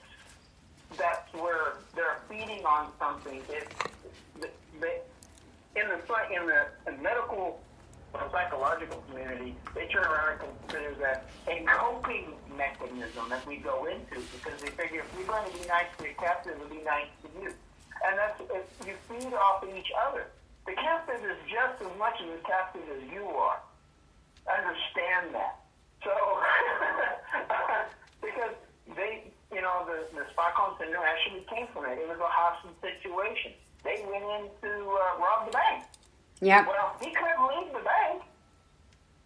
that's 0.97 1.33
where 1.33 1.77
they're 1.95 2.19
feeding 2.29 2.65
on 2.65 2.91
something. 2.99 3.41
It, 3.49 3.67
they, 4.79 4.99
in 5.75 5.87
the, 5.89 5.99
in 6.33 6.47
the 6.47 7.01
medical 7.01 7.59
the 8.19 8.31
psychological 8.31 9.03
community, 9.09 9.55
they 9.75 9.87
turn 9.87 10.05
around 10.05 10.39
and 10.39 10.49
consider 10.61 10.95
that 11.01 11.27
a 11.47 11.65
coping 11.67 12.33
mechanism 12.57 13.29
that 13.29 13.45
we 13.45 13.57
go 13.57 13.85
into 13.85 14.23
because 14.31 14.61
they 14.61 14.71
figure 14.71 15.03
if 15.03 15.09
you're 15.17 15.27
going 15.27 15.45
to 15.51 15.57
be 15.57 15.67
nice 15.67 15.91
to 15.97 16.05
your 16.05 16.13
captive, 16.15 16.55
it'll 16.55 16.71
be 16.71 16.83
nice 16.83 17.11
to 17.23 17.27
you. 17.41 17.51
And 18.07 18.17
that's 18.17 18.39
if 18.39 18.87
you 18.87 18.93
feed 19.09 19.33
off 19.33 19.63
of 19.63 19.75
each 19.75 19.91
other. 20.07 20.27
The 20.65 20.73
captive 20.73 21.21
is 21.23 21.37
just 21.45 21.81
as 21.81 21.99
much 21.99 22.19
of 22.21 22.29
a 22.29 22.41
captive 22.47 22.83
as 22.89 23.03
you 23.11 23.25
are. 23.25 23.59
Understand 24.45 25.33
that. 25.33 25.57
So, 26.03 26.11
because 28.21 28.53
they, 28.95 29.23
you 29.51 29.61
know, 29.61 29.85
the, 29.87 30.05
the 30.15 30.25
Stockholm 30.33 30.75
syndrome 30.79 31.03
actually 31.03 31.43
came 31.49 31.67
from 31.73 31.85
it. 31.85 31.97
It 31.97 32.07
was 32.07 32.19
a 32.19 32.29
hostage 32.29 32.77
situation. 33.01 33.51
They 33.83 34.03
went 34.09 34.23
in 34.23 34.49
to 34.61 34.69
uh, 34.69 35.17
rob 35.19 35.45
the 35.47 35.51
bank. 35.51 35.83
Yeah. 36.41 36.65
Well, 36.67 36.95
he 37.01 37.11
couldn't 37.13 37.47
leave 37.47 37.73
the 37.73 37.79
bank. 37.81 38.21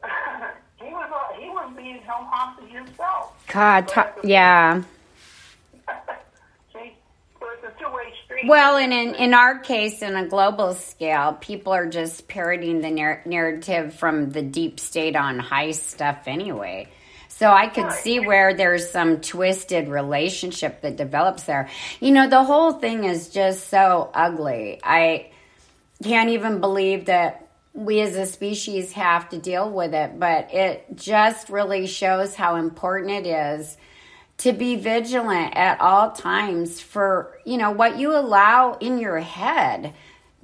he 0.78 0.86
was 0.94 1.10
uh, 1.12 1.34
he 1.40 1.50
was 1.50 1.74
being 1.76 2.00
held 2.00 2.26
hostage 2.28 2.72
himself. 2.72 3.34
God, 3.48 3.88
t- 3.88 4.02
yeah. 4.30 4.82
Well, 8.46 8.78
and 8.78 8.94
in, 8.94 9.16
in 9.16 9.34
our 9.34 9.60
case, 9.60 10.02
in 10.02 10.16
a 10.16 10.28
global 10.28 10.74
scale, 10.74 11.34
people 11.34 11.74
are 11.74 11.88
just 11.88 12.28
parroting 12.28 12.82
the 12.82 12.90
narr- 12.90 13.22
narrative 13.26 13.94
from 13.94 14.32
the 14.32 14.42
deep 14.42 14.80
state 14.80 15.16
on 15.16 15.40
high 15.40 15.72
stuff 15.72 16.24
anyway. 16.28 16.88
So 17.28 17.50
I 17.50 17.68
could 17.68 17.94
see 17.94 18.20
where 18.20 18.54
there's 18.54 18.90
some 18.90 19.22
twisted 19.22 19.88
relationship 19.88 20.82
that 20.82 20.98
develops 20.98 21.44
there. 21.44 21.70
You 22.02 22.12
know, 22.12 22.28
the 22.28 22.44
whole 22.44 22.74
thing 22.74 23.06
is 23.06 23.30
just 23.30 23.70
so 23.70 24.10
ugly. 24.14 24.82
I 24.84 25.32
can't 26.04 26.32
even 26.32 26.60
believe 26.60 27.06
that 27.06 27.48
we 27.74 28.02
as 28.02 28.16
a 28.16 28.26
species 28.26 28.92
have 28.94 29.30
to 29.30 29.38
deal 29.38 29.70
with 29.70 29.94
it, 29.94 30.20
but 30.20 30.54
it 30.54 30.86
just 30.96 31.50
really 31.50 31.88
shows 31.88 32.36
how 32.36 32.56
important 32.56 33.26
it 33.26 33.28
is 33.28 33.78
to 34.40 34.54
be 34.54 34.78
vigilant 34.78 35.56
at 35.56 35.80
all 35.82 36.12
times 36.12 36.80
for, 36.80 37.38
you 37.46 37.58
know, 37.58 37.72
what 37.72 38.00
you 38.00 38.18
allow 38.18 38.74
in 38.80 38.98
your 38.98 39.20
head. 39.20 39.94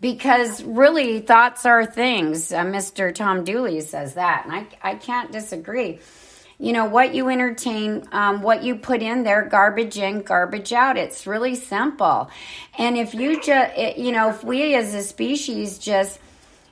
Because 0.01 0.61
really, 0.63 1.21
thoughts 1.21 1.65
are 1.65 1.85
things. 1.85 2.51
Uh, 2.51 2.63
Mr. 2.65 3.15
Tom 3.15 3.45
Dooley 3.45 3.79
says 3.81 4.15
that, 4.15 4.45
and 4.45 4.53
I, 4.53 4.91
I 4.91 4.95
can't 4.95 5.31
disagree. 5.31 5.99
You 6.59 6.73
know, 6.73 6.85
what 6.85 7.15
you 7.15 7.29
entertain, 7.29 8.05
um, 8.11 8.41
what 8.41 8.63
you 8.63 8.75
put 8.75 9.01
in 9.01 9.23
there, 9.23 9.43
garbage 9.43 9.97
in, 9.97 10.21
garbage 10.21 10.73
out. 10.73 10.97
It's 10.97 11.25
really 11.25 11.55
simple. 11.55 12.29
And 12.77 12.97
if 12.97 13.13
you 13.13 13.41
just, 13.41 13.97
you 13.97 14.11
know, 14.11 14.29
if 14.29 14.43
we 14.43 14.75
as 14.75 14.93
a 14.93 15.03
species 15.03 15.79
just, 15.79 16.19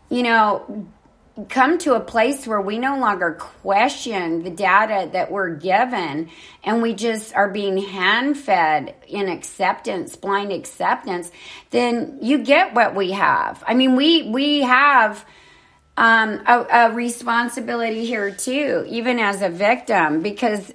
you 0.09 0.23
know, 0.23 0.85
come 1.49 1.79
to 1.79 1.95
a 1.95 1.99
place 1.99 2.45
where 2.45 2.61
we 2.61 2.77
no 2.77 2.99
longer 2.99 3.31
question 3.31 4.43
the 4.43 4.51
data 4.51 5.09
that 5.13 5.31
we're 5.31 5.55
given 5.55 6.29
and 6.63 6.81
we 6.81 6.93
just 6.93 7.33
are 7.33 7.49
being 7.49 7.77
hand 7.77 8.37
fed 8.37 8.93
in 9.07 9.27
acceptance 9.27 10.15
blind 10.15 10.51
acceptance 10.51 11.31
then 11.71 12.19
you 12.21 12.37
get 12.37 12.75
what 12.75 12.93
we 12.93 13.11
have. 13.11 13.63
I 13.65 13.73
mean 13.73 13.95
we 13.95 14.29
we 14.29 14.61
have 14.61 15.25
um, 15.97 16.41
a, 16.45 16.67
a 16.71 16.91
responsibility 16.93 18.05
here 18.05 18.29
too 18.29 18.85
even 18.87 19.17
as 19.17 19.41
a 19.41 19.49
victim 19.49 20.21
because 20.21 20.71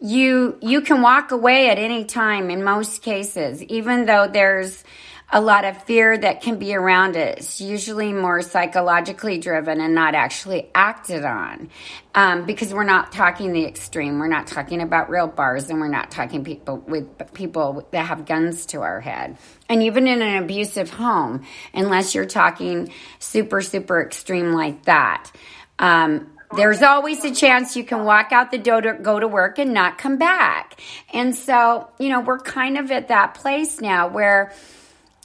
you 0.00 0.58
you 0.60 0.80
can 0.80 1.02
walk 1.02 1.30
away 1.30 1.70
at 1.70 1.78
any 1.78 2.04
time 2.04 2.50
in 2.50 2.64
most 2.64 3.00
cases 3.02 3.62
even 3.62 4.06
though 4.06 4.26
there's 4.26 4.82
a 5.32 5.40
lot 5.40 5.64
of 5.64 5.82
fear 5.84 6.16
that 6.16 6.42
can 6.42 6.58
be 6.58 6.74
around 6.74 7.16
it. 7.16 7.38
It's 7.38 7.60
usually 7.60 8.12
more 8.12 8.42
psychologically 8.42 9.38
driven 9.38 9.80
and 9.80 9.94
not 9.94 10.14
actually 10.14 10.70
acted 10.74 11.24
on. 11.24 11.70
Um, 12.14 12.44
because 12.46 12.72
we're 12.72 12.84
not 12.84 13.10
talking 13.10 13.52
the 13.52 13.64
extreme. 13.64 14.18
We're 14.20 14.28
not 14.28 14.46
talking 14.46 14.80
about 14.80 15.10
real 15.10 15.26
bars 15.26 15.70
and 15.70 15.80
we're 15.80 15.88
not 15.88 16.10
talking 16.10 16.44
people 16.44 16.76
with 16.78 17.32
people 17.34 17.88
that 17.90 18.06
have 18.06 18.26
guns 18.26 18.66
to 18.66 18.82
our 18.82 19.00
head. 19.00 19.36
And 19.68 19.82
even 19.82 20.06
in 20.06 20.22
an 20.22 20.42
abusive 20.42 20.90
home, 20.90 21.44
unless 21.72 22.14
you're 22.14 22.26
talking 22.26 22.92
super, 23.18 23.62
super 23.62 24.00
extreme 24.00 24.52
like 24.52 24.84
that. 24.84 25.32
Um, 25.78 26.30
there's 26.54 26.82
always 26.82 27.24
a 27.24 27.34
chance 27.34 27.76
you 27.76 27.82
can 27.82 28.04
walk 28.04 28.30
out 28.30 28.52
the 28.52 28.58
door 28.58 28.80
to 28.80 28.94
go 28.94 29.18
to 29.18 29.26
work 29.26 29.58
and 29.58 29.74
not 29.74 29.98
come 29.98 30.18
back. 30.18 30.80
And 31.12 31.34
so, 31.34 31.88
you 31.98 32.10
know, 32.10 32.20
we're 32.20 32.38
kind 32.38 32.78
of 32.78 32.92
at 32.92 33.08
that 33.08 33.34
place 33.34 33.80
now 33.80 34.06
where 34.06 34.52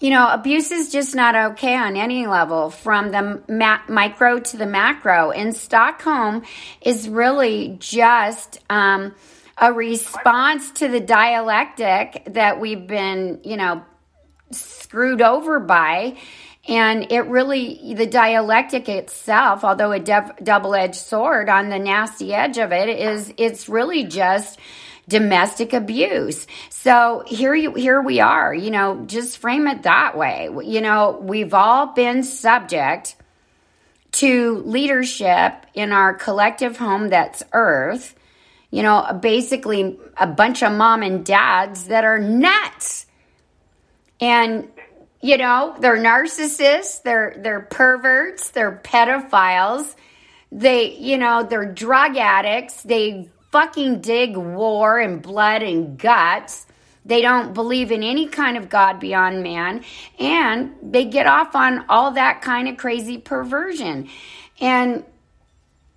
you 0.02 0.12
know, 0.12 0.30
abuse 0.30 0.72
is 0.72 0.92
just 0.92 1.14
not 1.14 1.36
okay 1.36 1.76
on 1.76 1.98
any 1.98 2.26
level, 2.26 2.70
from 2.70 3.12
the 3.12 3.44
ma- 3.50 3.82
micro 3.90 4.40
to 4.40 4.58
the 4.58 4.66
macro. 4.66 5.32
And 5.32 5.56
Stockholm 5.56 6.44
is 6.82 7.10
really 7.10 7.76
just 7.80 8.60
um, 8.70 9.14
a 9.58 9.74
response 9.74 10.72
to 10.72 10.88
the 10.88 11.02
dialectic 11.02 12.24
that 12.28 12.62
we've 12.62 12.88
been, 12.88 13.42
you 13.44 13.58
know, 13.58 13.84
screwed 14.52 15.22
over 15.22 15.60
by. 15.60 16.18
And 16.68 17.12
it 17.12 17.22
really, 17.22 17.94
the 17.96 18.06
dialectic 18.06 18.88
itself, 18.88 19.64
although 19.64 19.92
a 19.92 20.00
double 20.00 20.76
edged 20.76 20.96
sword 20.96 21.50
on 21.50 21.70
the 21.70 21.80
nasty 21.80 22.34
edge 22.34 22.58
of 22.58 22.72
it, 22.72 22.88
is 22.88 23.34
it's 23.38 23.68
really 23.68 24.06
just 24.06 24.60
domestic 25.10 25.74
abuse. 25.74 26.48
So 26.70 27.24
here 27.28 27.54
you, 27.54 27.74
here 27.74 28.02
we 28.02 28.22
are, 28.22 28.54
you 28.54 28.72
know, 28.72 29.04
just 29.06 29.40
frame 29.40 29.68
it 29.68 29.84
that 29.84 30.16
way. 30.16 30.50
You 30.64 30.82
know, 30.82 31.20
we've 31.22 31.54
all 31.54 31.88
been 31.88 32.24
subject 32.24 33.16
to 34.12 34.60
leadership 34.60 35.66
in 35.74 35.92
our 35.92 36.14
collective 36.14 36.78
home 36.78 37.10
that's 37.10 37.44
earth. 37.52 38.16
You 38.72 38.84
know, 38.84 39.20
basically 39.20 40.00
a 40.16 40.28
bunch 40.28 40.62
of 40.62 40.72
mom 40.74 41.02
and 41.02 41.26
dads 41.26 41.86
that 41.86 42.06
are 42.06 42.20
nuts. 42.20 43.08
And 44.22 44.70
you 45.22 45.38
know, 45.38 45.76
they're 45.80 45.98
narcissists, 45.98 47.02
they're 47.02 47.36
they're 47.40 47.62
perverts, 47.62 48.52
they're 48.52 48.80
pedophiles. 48.84 49.96
They, 50.52 50.96
you 50.96 51.18
know, 51.18 51.44
they're 51.44 51.72
drug 51.72 52.16
addicts. 52.16 52.82
They 52.84 53.30
fucking 53.52 54.02
dig 54.02 54.38
war 54.38 55.00
and 55.00 55.22
blood 55.22 55.64
and 55.64 55.98
guts. 55.98 56.66
They 57.06 57.22
don't 57.22 57.54
believe 57.54 57.92
in 57.92 58.04
any 58.04 58.28
kind 58.28 58.58
of 58.58 58.70
God 58.70 59.00
beyond 59.00 59.42
man. 59.42 59.84
And 60.20 60.76
they 60.82 61.06
get 61.06 61.28
off 61.28 61.56
on 61.56 61.86
all 61.90 62.12
that 62.12 62.42
kind 62.42 62.68
of 62.68 62.78
crazy 62.78 63.18
perversion. 63.18 64.10
And, 64.60 65.04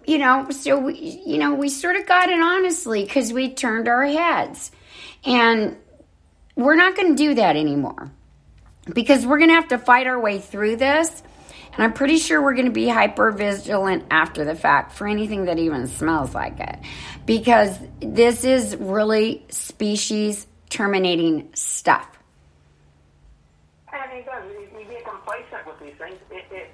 you 0.07 0.19
know, 0.19 0.49
so 0.51 0.79
we, 0.79 1.23
you 1.27 1.39
know, 1.39 1.55
we 1.55 1.69
sort 1.69 1.97
of 1.97 2.07
got 2.07 2.31
it 2.31 2.41
honestly 2.41 3.05
because 3.05 3.33
we 3.33 3.53
turned 3.53 3.89
our 3.89 4.05
heads. 4.05 4.71
And 5.25 5.77
we're 6.57 6.77
not 6.77 6.97
going 6.97 7.17
to 7.17 7.23
do 7.23 7.35
that 7.35 7.57
anymore 7.57 8.11
because 8.93 9.27
we're 9.27 9.39
going 9.39 9.51
to 9.51 9.55
have 9.55 9.69
to 9.69 9.79
fight 9.79 10.07
our 10.07 10.21
way 10.21 10.39
through 10.39 10.77
this 10.77 11.23
and 11.75 11.83
I'm 11.83 11.93
pretty 11.95 12.19
sure 12.19 12.43
we're 12.43 12.55
going 12.55 12.67
to 12.67 12.73
be 12.73 12.89
hyper 12.89 13.31
vigilant 13.31 14.05
after 14.11 14.45
the 14.45 14.55
fact 14.55 14.93
for 14.93 15.07
anything 15.07 15.47
that 15.47 15.59
even 15.59 15.87
smells 15.87 16.35
like 16.35 16.61
it. 16.61 16.79
Because 17.25 17.79
this 18.01 18.45
is 18.45 18.77
really 18.77 19.47
species 19.49 20.47
terminating 20.69 21.49
stuff. 21.55 22.09
And 23.93 24.13
it 24.13 24.27
does. 24.27 24.45
You 24.51 24.85
get 24.85 25.05
complacent 25.05 25.67
with 25.67 25.81
these 25.81 25.95
things. 25.99 26.19
It, 26.31 26.45
it, 26.51 26.71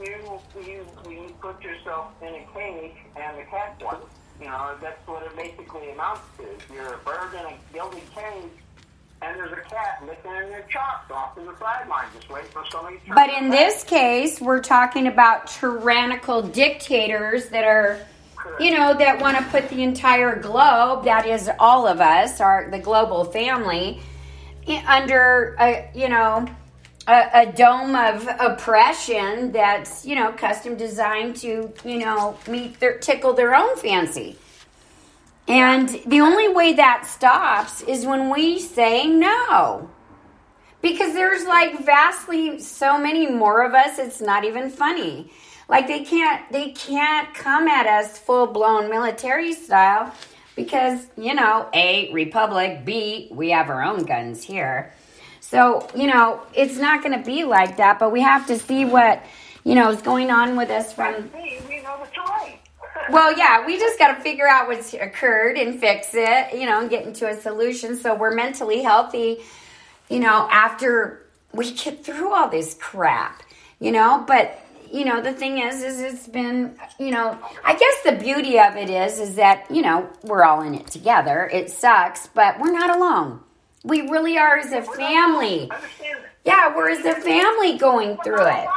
you, 0.00 0.40
you, 0.62 0.86
you 1.08 1.34
put 1.40 1.62
yourself 1.62 2.12
in 2.22 2.28
a 2.28 2.46
cage 2.54 2.96
and 3.16 3.38
the 3.38 3.44
cat 3.44 3.80
won. 3.84 3.98
You 4.40 4.46
know, 4.46 4.74
that's 4.82 5.06
what 5.06 5.22
it 5.22 5.34
basically 5.36 5.90
amounts 5.92 6.22
to. 6.38 6.74
You're 6.74 6.94
a 6.94 6.98
bird 6.98 7.32
in 7.34 7.46
a 7.46 7.58
gilded 7.72 8.02
cage 8.14 8.50
and 9.28 9.40
there's 9.40 9.52
a 9.52 9.68
cat 9.68 10.02
licking 10.06 10.30
in 10.30 10.50
their 10.50 10.64
chops 10.70 11.10
off 11.10 11.36
in 11.38 11.46
the 11.46 11.56
sideline, 11.58 12.06
just 12.14 12.28
waiting 12.30 12.50
for 12.50 12.64
somebody 12.70 12.98
to 13.06 13.14
But 13.14 13.30
in 13.30 13.50
this 13.50 13.84
case, 13.84 14.40
we're 14.40 14.62
talking 14.62 15.06
about 15.06 15.46
tyrannical 15.48 16.42
dictators 16.42 17.48
that 17.48 17.64
are, 17.64 18.00
you 18.60 18.76
know, 18.76 18.94
that 18.94 19.20
want 19.20 19.36
to 19.36 19.42
put 19.44 19.68
the 19.68 19.82
entire 19.82 20.36
globe, 20.40 21.04
that 21.04 21.26
is 21.26 21.50
all 21.58 21.86
of 21.86 22.00
us, 22.00 22.40
our 22.40 22.70
the 22.70 22.78
global 22.78 23.24
family, 23.24 24.00
under 24.86 25.56
a, 25.58 25.90
you 25.94 26.08
know, 26.08 26.46
a, 27.08 27.30
a 27.34 27.52
dome 27.52 27.94
of 27.94 28.28
oppression 28.40 29.52
that's, 29.52 30.04
you 30.04 30.14
know, 30.14 30.32
custom 30.32 30.76
designed 30.76 31.36
to, 31.36 31.72
you 31.84 31.98
know, 31.98 32.36
meet 32.48 32.78
their 32.80 32.98
tickle 32.98 33.32
their 33.32 33.54
own 33.54 33.76
fancy. 33.76 34.36
And 35.48 35.88
the 36.06 36.20
only 36.20 36.48
way 36.48 36.72
that 36.74 37.06
stops 37.06 37.82
is 37.82 38.04
when 38.04 38.30
we 38.30 38.58
say 38.58 39.06
no. 39.06 39.88
Because 40.82 41.14
there's 41.14 41.44
like 41.44 41.84
vastly 41.84 42.58
so 42.60 42.98
many 42.98 43.26
more 43.26 43.64
of 43.64 43.74
us, 43.74 43.98
it's 43.98 44.20
not 44.20 44.44
even 44.44 44.70
funny. 44.70 45.30
Like 45.68 45.88
they 45.88 46.04
can't 46.04 46.50
they 46.52 46.70
can't 46.70 47.32
come 47.34 47.66
at 47.66 47.86
us 47.86 48.18
full 48.18 48.46
blown 48.46 48.88
military 48.88 49.52
style 49.52 50.12
because, 50.54 51.06
you 51.18 51.34
know, 51.34 51.68
A, 51.74 52.10
Republic, 52.12 52.84
B, 52.84 53.28
we 53.30 53.50
have 53.50 53.68
our 53.68 53.82
own 53.82 54.04
guns 54.04 54.42
here. 54.42 54.92
So, 55.40 55.88
you 55.94 56.06
know, 56.06 56.40
it's 56.54 56.78
not 56.78 57.02
gonna 57.02 57.22
be 57.22 57.44
like 57.44 57.76
that, 57.76 57.98
but 57.98 58.10
we 58.10 58.20
have 58.20 58.46
to 58.46 58.58
see 58.58 58.84
what, 58.84 59.22
you 59.64 59.74
know, 59.74 59.90
is 59.90 60.02
going 60.02 60.30
on 60.30 60.56
with 60.56 60.70
us 60.70 60.92
from 60.92 61.30
we 61.34 61.82
know 61.82 61.98
the 62.02 62.10
well, 63.10 63.36
yeah, 63.36 63.64
we 63.66 63.78
just 63.78 63.98
got 63.98 64.16
to 64.16 64.22
figure 64.22 64.46
out 64.46 64.68
what's 64.68 64.92
occurred 64.94 65.56
and 65.56 65.78
fix 65.78 66.10
it, 66.12 66.58
you 66.58 66.66
know, 66.66 66.80
and 66.80 66.90
get 66.90 67.06
into 67.06 67.28
a 67.28 67.40
solution. 67.40 67.96
So 67.96 68.14
we're 68.14 68.34
mentally 68.34 68.82
healthy, 68.82 69.38
you 70.08 70.20
know, 70.20 70.48
after 70.50 71.26
we 71.52 71.72
get 71.72 72.04
through 72.04 72.32
all 72.32 72.48
this 72.48 72.74
crap, 72.74 73.42
you 73.80 73.92
know, 73.92 74.24
but 74.26 74.60
you 74.92 75.04
know 75.04 75.20
the 75.20 75.32
thing 75.32 75.58
is 75.58 75.82
is 75.82 75.98
it's 75.98 76.28
been 76.28 76.76
you 77.00 77.10
know 77.10 77.36
i 77.64 77.74
guess 77.74 78.02
the 78.04 78.12
beauty 78.12 78.56
of 78.60 78.76
it 78.76 78.88
is 78.88 79.18
is 79.18 79.34
that 79.34 79.68
you 79.68 79.82
know 79.82 80.08
we're 80.22 80.44
all 80.44 80.62
in 80.62 80.74
it 80.74 80.86
together. 80.86 81.50
It 81.52 81.70
sucks 81.70 82.28
but 82.28 82.60
we're 82.60 82.72
not 82.72 82.94
alone. 82.94 83.40
We 83.84 84.02
really 84.02 84.38
are 84.38 84.56
as 84.56 84.72
a 84.72 84.82
family. 84.82 85.70
yeah 86.44 86.74
we're 86.74 86.90
as 86.90 87.04
a 87.04 87.20
family 87.20 87.76
going 87.78 88.16
through 88.18 88.46
it. 88.46 88.68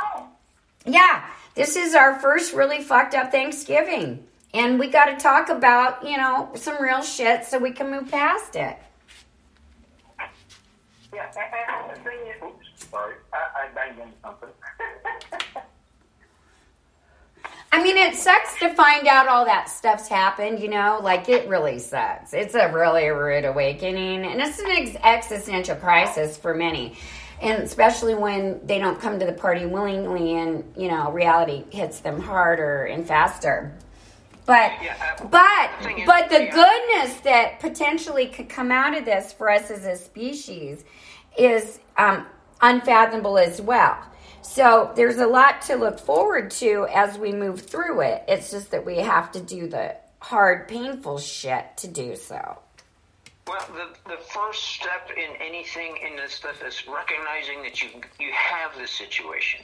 Yeah 0.85 1.23
this 1.55 1.75
is 1.75 1.95
our 1.95 2.19
first 2.19 2.53
really 2.53 2.81
fucked 2.81 3.13
up 3.13 3.31
Thanksgiving. 3.31 4.25
And 4.53 4.79
we 4.79 4.87
got 4.87 5.05
to 5.05 5.17
talk 5.17 5.49
about, 5.49 6.03
you 6.03 6.17
know, 6.17 6.49
some 6.55 6.81
real 6.81 7.01
shit 7.01 7.45
so 7.45 7.59
we 7.59 7.71
can 7.71 7.91
move 7.91 8.09
past 8.09 8.55
it. 8.55 8.77
Yeah, 11.13 11.25
and, 11.25 11.89
and 11.91 11.97
the 11.97 12.03
thing 12.03 12.19
is, 12.27 12.41
oops, 12.43 12.89
sorry, 12.89 13.15
I, 13.33 13.37
I 13.37 13.67
banged 13.73 13.99
into 13.99 14.13
something. 14.23 14.49
I 17.71 17.83
mean, 17.83 17.97
it 17.97 18.15
sucks 18.15 18.57
to 18.59 18.73
find 18.73 19.07
out 19.07 19.27
all 19.27 19.45
that 19.45 19.69
stuff's 19.69 20.07
happened, 20.07 20.59
you 20.59 20.69
know? 20.69 20.99
Like, 21.03 21.29
it 21.29 21.47
really 21.47 21.77
sucks. 21.77 22.33
It's 22.33 22.55
a 22.55 22.71
really 22.71 23.07
rude 23.09 23.45
awakening, 23.45 24.25
and 24.25 24.41
it's 24.41 24.59
an 24.59 24.71
ex- 24.71 24.97
existential 25.03 25.75
crisis 25.75 26.35
for 26.35 26.55
many. 26.55 26.97
And 27.41 27.63
especially 27.63 28.15
when 28.15 28.59
they 28.65 28.79
don't 28.79 28.99
come 28.99 29.19
to 29.19 29.25
the 29.25 29.33
party 29.33 29.65
willingly 29.65 30.35
and, 30.35 30.63
you 30.75 30.89
know, 30.89 31.11
reality 31.11 31.63
hits 31.69 31.99
them 32.01 32.19
harder 32.19 32.85
and 32.85 33.07
faster. 33.07 33.73
But, 34.45 34.71
but, 35.29 35.69
but 36.05 36.29
the 36.29 36.49
goodness 36.51 37.19
that 37.21 37.59
potentially 37.59 38.27
could 38.27 38.49
come 38.49 38.71
out 38.71 38.97
of 38.97 39.05
this 39.05 39.31
for 39.31 39.49
us 39.49 39.69
as 39.69 39.85
a 39.85 39.95
species 39.95 40.83
is 41.37 41.79
um, 41.97 42.25
unfathomable 42.61 43.37
as 43.37 43.61
well. 43.61 43.97
So 44.41 44.91
there's 44.95 45.17
a 45.17 45.27
lot 45.27 45.61
to 45.63 45.75
look 45.75 45.99
forward 45.99 46.49
to 46.51 46.87
as 46.93 47.17
we 47.19 47.31
move 47.31 47.61
through 47.61 48.01
it. 48.01 48.23
It's 48.27 48.49
just 48.49 48.71
that 48.71 48.85
we 48.85 48.97
have 48.97 49.31
to 49.33 49.39
do 49.39 49.67
the 49.67 49.95
hard, 50.19 50.67
painful 50.67 51.19
shit 51.19 51.77
to 51.77 51.87
do 51.87 52.15
so. 52.15 52.57
Well, 53.49 53.65
the, 53.73 54.11
the 54.11 54.21
first 54.25 54.63
step 54.63 55.09
in 55.17 55.41
anything 55.41 55.97
in 56.07 56.15
this 56.15 56.33
stuff 56.33 56.63
is 56.63 56.87
recognizing 56.87 57.63
that 57.63 57.81
you 57.81 57.89
you 58.19 58.31
have 58.31 58.77
the 58.77 58.85
situation. 58.85 59.61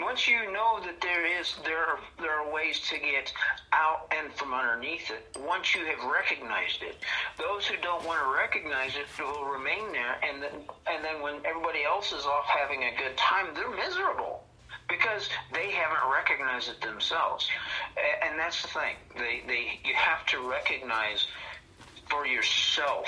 Once 0.00 0.26
you 0.26 0.50
know 0.50 0.80
that 0.84 1.00
there 1.00 1.24
is 1.24 1.54
there 1.64 1.78
are, 1.78 2.00
there 2.18 2.32
are 2.32 2.52
ways 2.52 2.80
to 2.90 2.98
get 2.98 3.32
out 3.72 4.12
and 4.16 4.32
from 4.34 4.52
underneath 4.52 5.12
it, 5.12 5.38
once 5.46 5.76
you 5.76 5.84
have 5.84 6.02
recognized 6.10 6.82
it, 6.82 6.96
those 7.38 7.66
who 7.66 7.76
don't 7.82 8.04
want 8.04 8.20
to 8.20 8.34
recognize 8.34 8.96
it 8.96 9.06
will 9.22 9.44
remain 9.44 9.92
there, 9.92 10.18
and 10.28 10.42
then 10.42 10.50
and 10.90 11.04
then 11.04 11.22
when 11.22 11.34
everybody 11.46 11.84
else 11.84 12.10
is 12.10 12.26
off 12.26 12.46
having 12.46 12.82
a 12.82 12.90
good 12.98 13.16
time, 13.16 13.46
they're 13.54 13.70
miserable 13.70 14.42
because 14.88 15.28
they 15.52 15.70
haven't 15.70 16.10
recognized 16.10 16.68
it 16.68 16.80
themselves, 16.80 17.48
and 18.26 18.36
that's 18.36 18.62
the 18.62 18.68
thing. 18.68 18.96
They 19.16 19.44
they 19.46 19.78
you 19.84 19.94
have 19.94 20.26
to 20.34 20.40
recognize 20.40 21.28
for 22.10 22.26
yourself. 22.26 23.06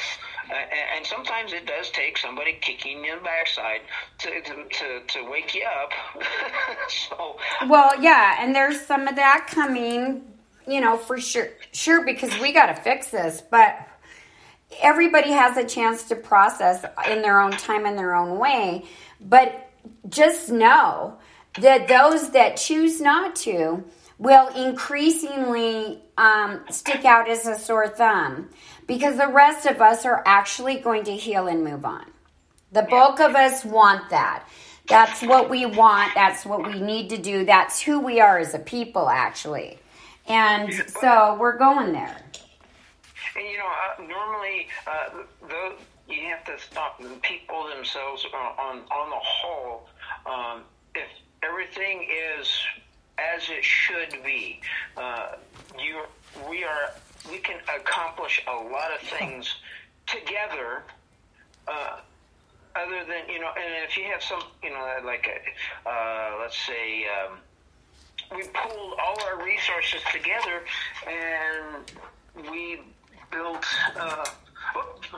Uh, 0.51 0.55
and 0.97 1.07
sometimes 1.07 1.53
it 1.53 1.67
does 1.67 1.91
take 1.91 2.19
somebody 2.19 2.59
kicking 2.61 3.05
you 3.05 3.13
in 3.13 3.19
the 3.19 3.25
backside 3.25 3.81
to, 4.19 4.41
to, 4.43 4.55
to, 4.69 5.01
to 5.07 5.31
wake 5.31 5.55
you 5.55 5.65
up. 5.65 5.93
so, 6.89 7.37
well, 7.69 8.01
yeah, 8.01 8.37
and 8.41 8.55
there's 8.55 8.81
some 8.81 9.07
of 9.07 9.17
that 9.17 9.47
coming, 9.49 10.23
you 10.67 10.81
know, 10.81 10.97
for 10.97 11.21
sure, 11.21 11.49
sure, 11.73 12.05
because 12.05 12.37
we 12.41 12.53
got 12.53 12.67
to 12.67 12.83
fix 12.83 13.11
this. 13.11 13.43
But 13.49 13.79
everybody 14.81 15.31
has 15.31 15.57
a 15.57 15.65
chance 15.65 16.05
to 16.09 16.17
process 16.17 16.85
in 17.09 17.23
their 17.23 17.41
own 17.41 17.53
time 17.53 17.87
in 17.87 17.97
their 17.97 18.15
own 18.15 18.39
way. 18.39 18.85
But 19.21 19.71
just 20.09 20.51
know 20.51 21.19
that 21.61 21.89
those 21.89 22.31
that 22.31 22.57
choose 22.57 23.01
not 23.01 23.37
to 23.37 23.85
will 24.21 24.49
increasingly 24.49 25.99
um, 26.19 26.63
stick 26.71 27.07
out 27.07 27.29
as 27.29 27.47
a 27.47 27.59
sore 27.59 27.89
thumb 27.89 28.51
because 28.87 29.17
the 29.17 29.27
rest 29.27 29.65
of 29.65 29.81
us 29.81 30.05
are 30.05 30.23
actually 30.27 30.77
going 30.77 31.03
to 31.05 31.17
heal 31.17 31.49
and 31.49 31.65
move 31.65 31.87
on. 31.87 32.05
The 32.71 32.83
bulk 32.83 33.19
of 33.19 33.35
us 33.35 33.65
want 33.65 34.11
that. 34.11 34.47
That's 34.89 35.23
what 35.23 35.49
we 35.49 35.65
want. 35.65 36.13
That's 36.15 36.45
what 36.45 36.67
we 36.67 36.81
need 36.81 37.09
to 37.11 37.17
do. 37.17 37.47
That's 37.47 37.81
who 37.81 37.99
we 37.99 38.21
are 38.21 38.39
as 38.39 38.53
a 38.55 38.59
people, 38.59 39.09
actually. 39.09 39.79
And 40.27 40.71
so 41.01 41.37
we're 41.41 41.57
going 41.57 41.93
there. 41.93 42.23
And 43.37 43.47
you 43.51 43.57
know, 43.57 43.67
uh, 43.67 44.03
normally, 44.03 44.67
uh, 44.87 45.21
you 46.09 46.23
have 46.27 46.45
to 46.45 46.59
stop 46.63 47.01
the 47.01 47.09
people 47.23 47.69
themselves 47.75 48.27
on 48.35 48.81
on 48.91 49.11
the 49.11 49.17
whole. 49.17 49.89
Um, 50.27 50.63
if 50.95 51.09
everything 51.43 52.07
is 52.39 52.49
as 53.35 53.49
it 53.49 53.65
should 53.65 54.23
be, 54.25 54.61
uh, 54.97 55.33
you 55.79 56.03
we 56.49 56.65
are 56.65 56.93
we 57.31 57.39
can 57.39 57.59
accomplish 57.75 58.43
a 58.47 58.53
lot 58.53 58.93
of 58.93 59.01
things 59.19 59.57
together. 60.07 60.83
Uh, 61.69 61.99
other 62.77 63.05
than 63.05 63.29
you 63.29 63.41
know, 63.41 63.51
and 63.57 63.85
if 63.89 63.97
you 63.97 64.05
have 64.05 64.23
some, 64.23 64.43
you 64.63 64.71
know, 64.71 64.97
like 65.05 65.29
a, 65.29 65.89
uh, 65.89 66.37
let's 66.41 66.57
say 66.67 67.05
um, 67.07 67.39
we 68.37 68.45
pulled 68.55 68.95
all 68.99 69.17
our 69.27 69.45
resources 69.45 70.01
together 70.13 70.63
and 71.09 72.51
we 72.51 72.81
built. 73.31 73.65
Uh, 73.97 74.25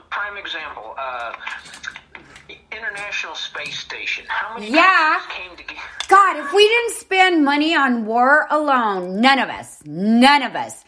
prime 0.09 0.37
example. 0.37 0.95
Uh, 0.97 1.33
International 2.75 3.35
Space 3.35 3.79
Station. 3.79 4.25
How 4.27 4.55
many 4.55 4.71
yeah. 4.71 5.21
came 5.29 5.55
together? 5.55 5.79
God, 6.07 6.37
if 6.37 6.53
we 6.53 6.67
didn't 6.67 6.93
spend 6.93 7.45
money 7.45 7.75
on 7.75 8.05
war 8.05 8.47
alone, 8.49 9.21
none 9.21 9.39
of 9.39 9.49
us, 9.49 9.81
none 9.85 10.43
of 10.43 10.55
us 10.55 10.83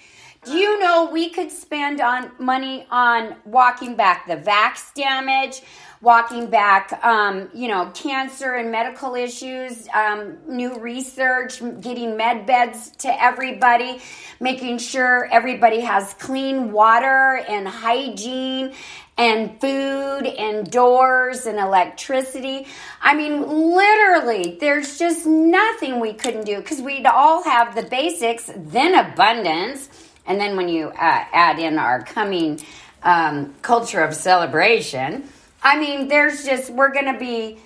do 0.45 0.53
you 0.53 0.77
know 0.79 1.09
we 1.11 1.29
could 1.29 1.51
spend 1.51 1.99
on 1.99 2.31
money 2.37 2.85
on 2.91 3.35
walking 3.45 3.95
back 3.95 4.27
the 4.27 4.37
vax 4.37 4.93
damage, 4.93 5.63
walking 6.01 6.51
back, 6.51 7.03
um, 7.03 7.49
you 7.51 7.67
know, 7.67 7.89
cancer 7.95 8.53
and 8.53 8.71
medical 8.71 9.15
issues, 9.15 9.87
um, 9.95 10.37
new 10.47 10.77
research, 10.77 11.59
getting 11.81 12.15
med 12.15 12.45
beds 12.45 12.91
to 12.97 13.23
everybody, 13.23 13.99
making 14.39 14.77
sure 14.77 15.27
everybody 15.31 15.79
has 15.79 16.13
clean 16.15 16.71
water 16.71 17.43
and 17.49 17.67
hygiene 17.67 18.71
and 19.17 19.59
food 19.61 20.25
and 20.25 20.69
doors 20.69 21.45
and 21.45 21.57
electricity. 21.57 22.67
I 23.01 23.15
mean, 23.15 23.41
literally, 23.41 24.57
there's 24.59 24.99
just 24.99 25.25
nothing 25.25 25.99
we 25.99 26.13
couldn't 26.13 26.45
do 26.45 26.57
because 26.57 26.81
we'd 26.81 27.05
all 27.05 27.43
have 27.43 27.75
the 27.75 27.83
basics, 27.83 28.51
then 28.55 28.93
abundance 28.93 29.89
and 30.27 30.39
then 30.39 30.57
when 30.57 30.69
you 30.69 30.87
uh, 30.87 30.93
add 30.97 31.59
in 31.59 31.77
our 31.77 32.03
coming 32.03 32.59
um, 33.03 33.53
culture 33.61 34.01
of 34.01 34.15
celebration, 34.15 35.27
I 35.61 35.79
mean, 35.79 36.07
there's 36.07 36.45
just, 36.45 36.71
we're 36.71 36.91
going 36.91 37.11
to 37.13 37.19
be, 37.19 37.59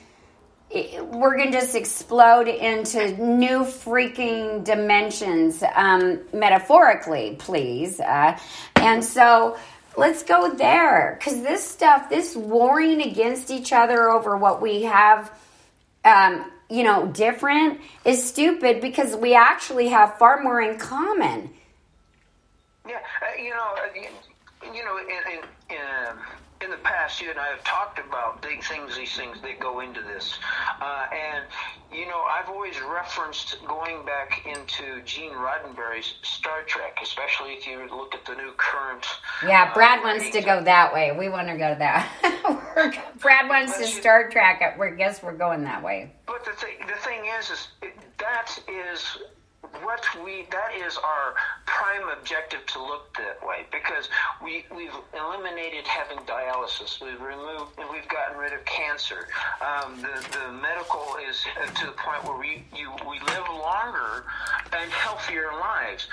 we're 0.71 1.37
going 1.37 1.51
to 1.51 1.59
just 1.59 1.75
explode 1.75 2.47
into 2.47 3.17
new 3.17 3.59
freaking 3.59 4.63
dimensions, 4.63 5.63
um, 5.75 6.19
metaphorically, 6.33 7.35
please. 7.39 7.99
Uh, 7.99 8.37
and 8.75 9.03
so 9.03 9.57
let's 9.99 10.23
go 10.23 10.53
there 10.55 11.17
because 11.19 11.41
this 11.41 11.67
stuff, 11.67 12.09
this 12.09 12.35
warring 12.35 13.01
against 13.01 13.51
each 13.51 13.71
other 13.71 14.09
over 14.09 14.35
what 14.37 14.61
we 14.61 14.83
have. 14.83 15.31
Um, 16.05 16.51
you 16.69 16.83
know, 16.83 17.07
different 17.07 17.81
is 18.05 18.23
stupid 18.23 18.79
because 18.79 19.15
we 19.15 19.35
actually 19.35 19.89
have 19.89 20.17
far 20.17 20.41
more 20.41 20.61
in 20.61 20.77
common. 20.77 21.49
Yeah, 22.87 22.95
uh, 22.95 23.41
you 23.41 23.49
know, 23.49 23.75
uh, 23.75 24.71
you 24.73 24.83
know, 24.83 24.97
in, 24.97 25.33
in, 25.33 25.39
in, 25.69 26.15
in, 26.61 26.69
the 26.69 26.77
past, 26.77 27.21
you 27.21 27.29
and 27.29 27.39
I 27.39 27.47
have 27.47 27.63
talked 27.63 27.99
about 27.99 28.41
big 28.41 28.63
things, 28.63 28.95
these 28.95 29.15
things 29.15 29.37
that 29.41 29.59
go 29.59 29.79
into 29.79 30.01
this, 30.01 30.37
uh, 30.81 31.07
and 31.11 31.45
you 31.91 32.05
know, 32.05 32.21
I've 32.21 32.49
always 32.49 32.79
referenced 32.81 33.57
going 33.65 34.05
back 34.05 34.45
into 34.45 35.01
Gene 35.03 35.31
Roddenberry's 35.31 36.15
Star 36.21 36.61
Trek, 36.63 36.97
especially 37.01 37.53
if 37.53 37.65
you 37.65 37.87
look 37.89 38.13
at 38.13 38.25
the 38.25 38.35
new 38.35 38.51
current. 38.57 39.05
Yeah, 39.43 39.69
uh, 39.71 39.73
Brad 39.73 39.99
uh, 39.99 40.03
wants 40.03 40.29
to 40.31 40.41
go 40.41 40.63
that 40.63 40.93
way. 40.93 41.15
We 41.17 41.29
want 41.29 41.47
to 41.47 41.57
go 41.57 41.75
that. 41.79 43.11
Brad 43.19 43.49
wants 43.49 43.77
to 43.79 43.87
Star 43.87 44.29
Trek. 44.29 44.61
I 44.79 44.89
guess 44.91 45.23
we're 45.23 45.37
going 45.37 45.63
that 45.63 45.83
way. 45.83 46.13
But 46.27 46.45
the 46.45 46.51
thing, 46.51 46.75
the 46.87 47.01
thing 47.01 47.21
is, 47.39 47.49
is 47.49 47.67
that 48.19 48.59
is 48.67 49.17
what 49.83 50.05
we 50.23 50.47
that 50.51 50.71
is 50.85 50.97
our 50.97 51.35
prime 51.65 52.09
objective 52.17 52.65
to 52.65 52.79
look 52.79 53.15
that 53.17 53.45
way 53.45 53.65
because 53.71 54.09
we 54.43 54.65
we've 54.75 54.95
eliminated 55.13 55.85
having 55.85 56.17
dialysis. 56.25 57.01
We've 57.01 57.21
removed 57.21 57.71
we've 57.91 58.07
gotten 58.07 58.37
rid 58.37 58.53
of 58.53 58.63
cancer. 58.65 59.27
Um, 59.61 60.01
the 60.01 60.25
the 60.31 60.51
medical 60.51 61.17
is 61.27 61.43
to 61.75 61.85
the 61.85 61.91
point 61.93 62.23
where 62.23 62.37
we 62.37 62.63
you 62.75 62.91
we 63.09 63.19
live 63.19 63.47
longer 63.49 64.25
and 64.73 64.91
healthier 64.91 65.51
lives 65.59 66.07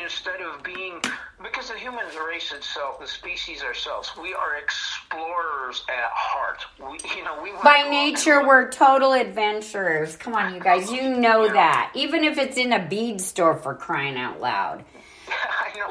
instead 0.00 0.40
of 0.40 0.62
being 0.62 1.00
because 1.42 1.68
the 1.68 1.78
human 1.78 2.06
race 2.26 2.52
itself 2.52 3.00
the 3.00 3.06
species 3.06 3.62
ourselves 3.62 4.10
we 4.20 4.34
are 4.34 4.56
explorers 4.56 5.84
at 5.88 6.10
heart. 6.12 6.64
We, 6.78 6.98
you 7.16 7.24
know 7.24 7.40
we 7.42 7.50
by 7.62 7.88
nature 7.90 8.46
we're 8.46 8.70
total 8.70 9.12
adventurers. 9.12 10.16
Come 10.16 10.34
on 10.34 10.54
you 10.54 10.60
guys 10.60 10.90
you 10.90 11.08
know 11.08 11.48
that. 11.48 11.90
Even 11.94 12.24
if 12.24 12.38
it's 12.38 12.56
in 12.56 12.72
a 12.72 12.83
bead 12.88 13.20
store 13.20 13.56
for 13.56 13.74
crying 13.74 14.16
out 14.16 14.40
loud. 14.40 14.84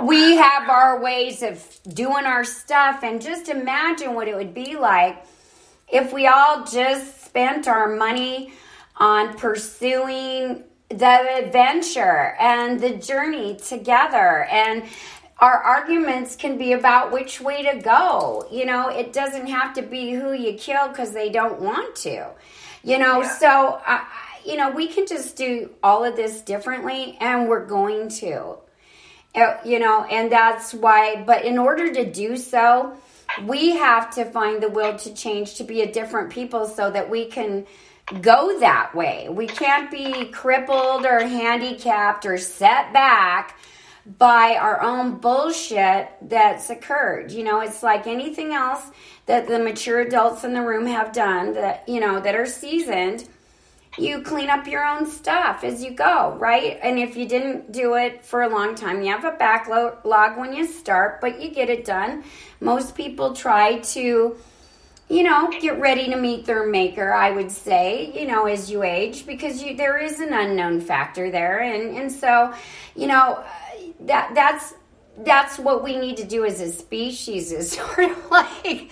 We 0.01 0.37
have 0.37 0.69
our 0.69 1.01
ways 1.01 1.43
of 1.43 1.63
doing 1.87 2.25
our 2.25 2.43
stuff, 2.43 3.03
and 3.03 3.21
just 3.21 3.47
imagine 3.47 4.15
what 4.15 4.27
it 4.27 4.35
would 4.35 4.53
be 4.53 4.75
like 4.75 5.23
if 5.91 6.11
we 6.11 6.25
all 6.25 6.65
just 6.65 7.25
spent 7.25 7.67
our 7.67 7.95
money 7.95 8.53
on 8.97 9.37
pursuing 9.37 10.63
the 10.89 11.45
adventure 11.45 12.35
and 12.39 12.79
the 12.79 12.95
journey 12.95 13.55
together 13.55 14.45
and 14.45 14.83
our 15.39 15.55
arguments 15.55 16.35
can 16.35 16.57
be 16.57 16.73
about 16.73 17.11
which 17.11 17.41
way 17.41 17.63
to 17.63 17.79
go. 17.79 18.47
You 18.51 18.65
know, 18.65 18.87
it 18.89 19.11
doesn't 19.11 19.47
have 19.47 19.73
to 19.73 19.81
be 19.81 20.11
who 20.11 20.31
you 20.31 20.53
kill 20.53 20.87
because 20.87 21.11
they 21.11 21.29
don't 21.29 21.59
want 21.59 21.95
to. 21.97 22.29
You 22.83 22.99
know, 22.99 23.21
yeah. 23.21 23.37
so, 23.37 23.81
uh, 23.85 24.01
you 24.45 24.55
know, 24.55 24.71
we 24.71 24.87
can 24.87 25.07
just 25.07 25.35
do 25.35 25.71
all 25.81 26.03
of 26.03 26.15
this 26.15 26.41
differently 26.41 27.17
and 27.19 27.47
we're 27.47 27.65
going 27.65 28.09
to. 28.09 28.57
Uh, 29.35 29.57
you 29.65 29.79
know, 29.79 30.03
and 30.03 30.31
that's 30.31 30.73
why, 30.73 31.23
but 31.25 31.43
in 31.43 31.57
order 31.57 31.91
to 31.91 32.11
do 32.11 32.37
so, 32.37 32.95
we 33.45 33.71
have 33.71 34.13
to 34.13 34.25
find 34.25 34.61
the 34.61 34.69
will 34.69 34.95
to 34.95 35.13
change 35.13 35.55
to 35.55 35.63
be 35.63 35.81
a 35.81 35.91
different 35.91 36.29
people 36.29 36.67
so 36.67 36.91
that 36.91 37.09
we 37.09 37.25
can 37.25 37.65
go 38.21 38.59
that 38.59 38.93
way. 38.93 39.27
We 39.29 39.47
can't 39.47 39.89
be 39.89 40.25
crippled 40.25 41.05
or 41.05 41.19
handicapped 41.19 42.25
or 42.25 42.37
set 42.37 42.93
back 42.93 43.57
by 44.05 44.57
our 44.59 44.81
own 44.81 45.17
bullshit 45.17 46.09
that's 46.21 46.69
occurred. 46.69 47.31
You 47.31 47.43
know, 47.43 47.61
it's 47.61 47.81
like 47.81 48.05
anything 48.05 48.53
else 48.53 48.91
that 49.25 49.47
the 49.47 49.59
mature 49.59 50.01
adults 50.01 50.43
in 50.43 50.53
the 50.53 50.61
room 50.61 50.85
have 50.87 51.13
done 51.13 51.53
that, 51.53 51.87
you 51.87 51.99
know, 52.01 52.19
that 52.19 52.35
are 52.35 52.45
seasoned. 52.45 53.27
You 53.97 54.21
clean 54.21 54.49
up 54.49 54.67
your 54.67 54.83
own 54.83 55.05
stuff 55.05 55.63
as 55.63 55.83
you 55.83 55.91
go, 55.91 56.35
right? 56.39 56.79
And 56.81 56.97
if 56.97 57.15
you 57.15 57.27
didn't 57.27 57.71
do 57.71 57.95
it 57.95 58.25
for 58.25 58.41
a 58.41 58.49
long 58.49 58.75
time, 58.75 59.01
you 59.03 59.11
have 59.11 59.23
a 59.23 59.37
backlog 59.37 60.37
when 60.37 60.53
you 60.53 60.65
start, 60.65 61.21
but 61.21 61.41
you 61.41 61.51
get 61.51 61.69
it 61.69 61.85
done. 61.85 62.23
Most 62.59 62.95
people 62.95 63.33
try 63.33 63.79
to 63.79 64.35
you 65.09 65.21
know, 65.21 65.49
get 65.59 65.79
ready 65.79 66.07
to 66.09 66.15
meet 66.15 66.45
their 66.45 66.65
maker, 66.65 67.13
I 67.13 67.29
would 67.31 67.51
say, 67.51 68.11
you 68.19 68.25
know, 68.25 68.45
as 68.45 68.71
you 68.71 68.83
age, 68.83 69.27
because 69.27 69.61
you, 69.61 69.75
there 69.75 69.97
is 69.97 70.19
an 70.19 70.33
unknown 70.33 70.81
factor 70.81 71.29
there. 71.29 71.59
And, 71.59 71.95
and 71.97 72.11
so, 72.11 72.53
you 72.95 73.07
know, 73.07 73.43
that 74.01 74.33
that's 74.33 74.73
that's 75.19 75.59
what 75.59 75.83
we 75.83 75.97
need 75.97 76.17
to 76.17 76.23
do 76.23 76.43
as 76.45 76.59
a 76.59 76.71
species 76.71 77.51
is 77.51 77.71
sort 77.73 77.99
of 77.99 78.31
like 78.31 78.89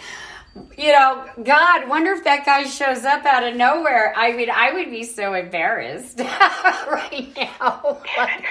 you 0.77 0.91
know, 0.91 1.25
God, 1.43 1.87
wonder 1.87 2.11
if 2.11 2.23
that 2.25 2.45
guy 2.45 2.63
shows 2.63 3.05
up 3.05 3.25
out 3.25 3.43
of 3.43 3.55
nowhere. 3.55 4.13
I 4.15 4.33
mean, 4.33 4.49
I 4.49 4.73
would 4.73 4.89
be 4.89 5.03
so 5.03 5.33
embarrassed 5.33 6.19
right 6.19 7.31
now. 7.35 8.01
Like, 8.17 8.43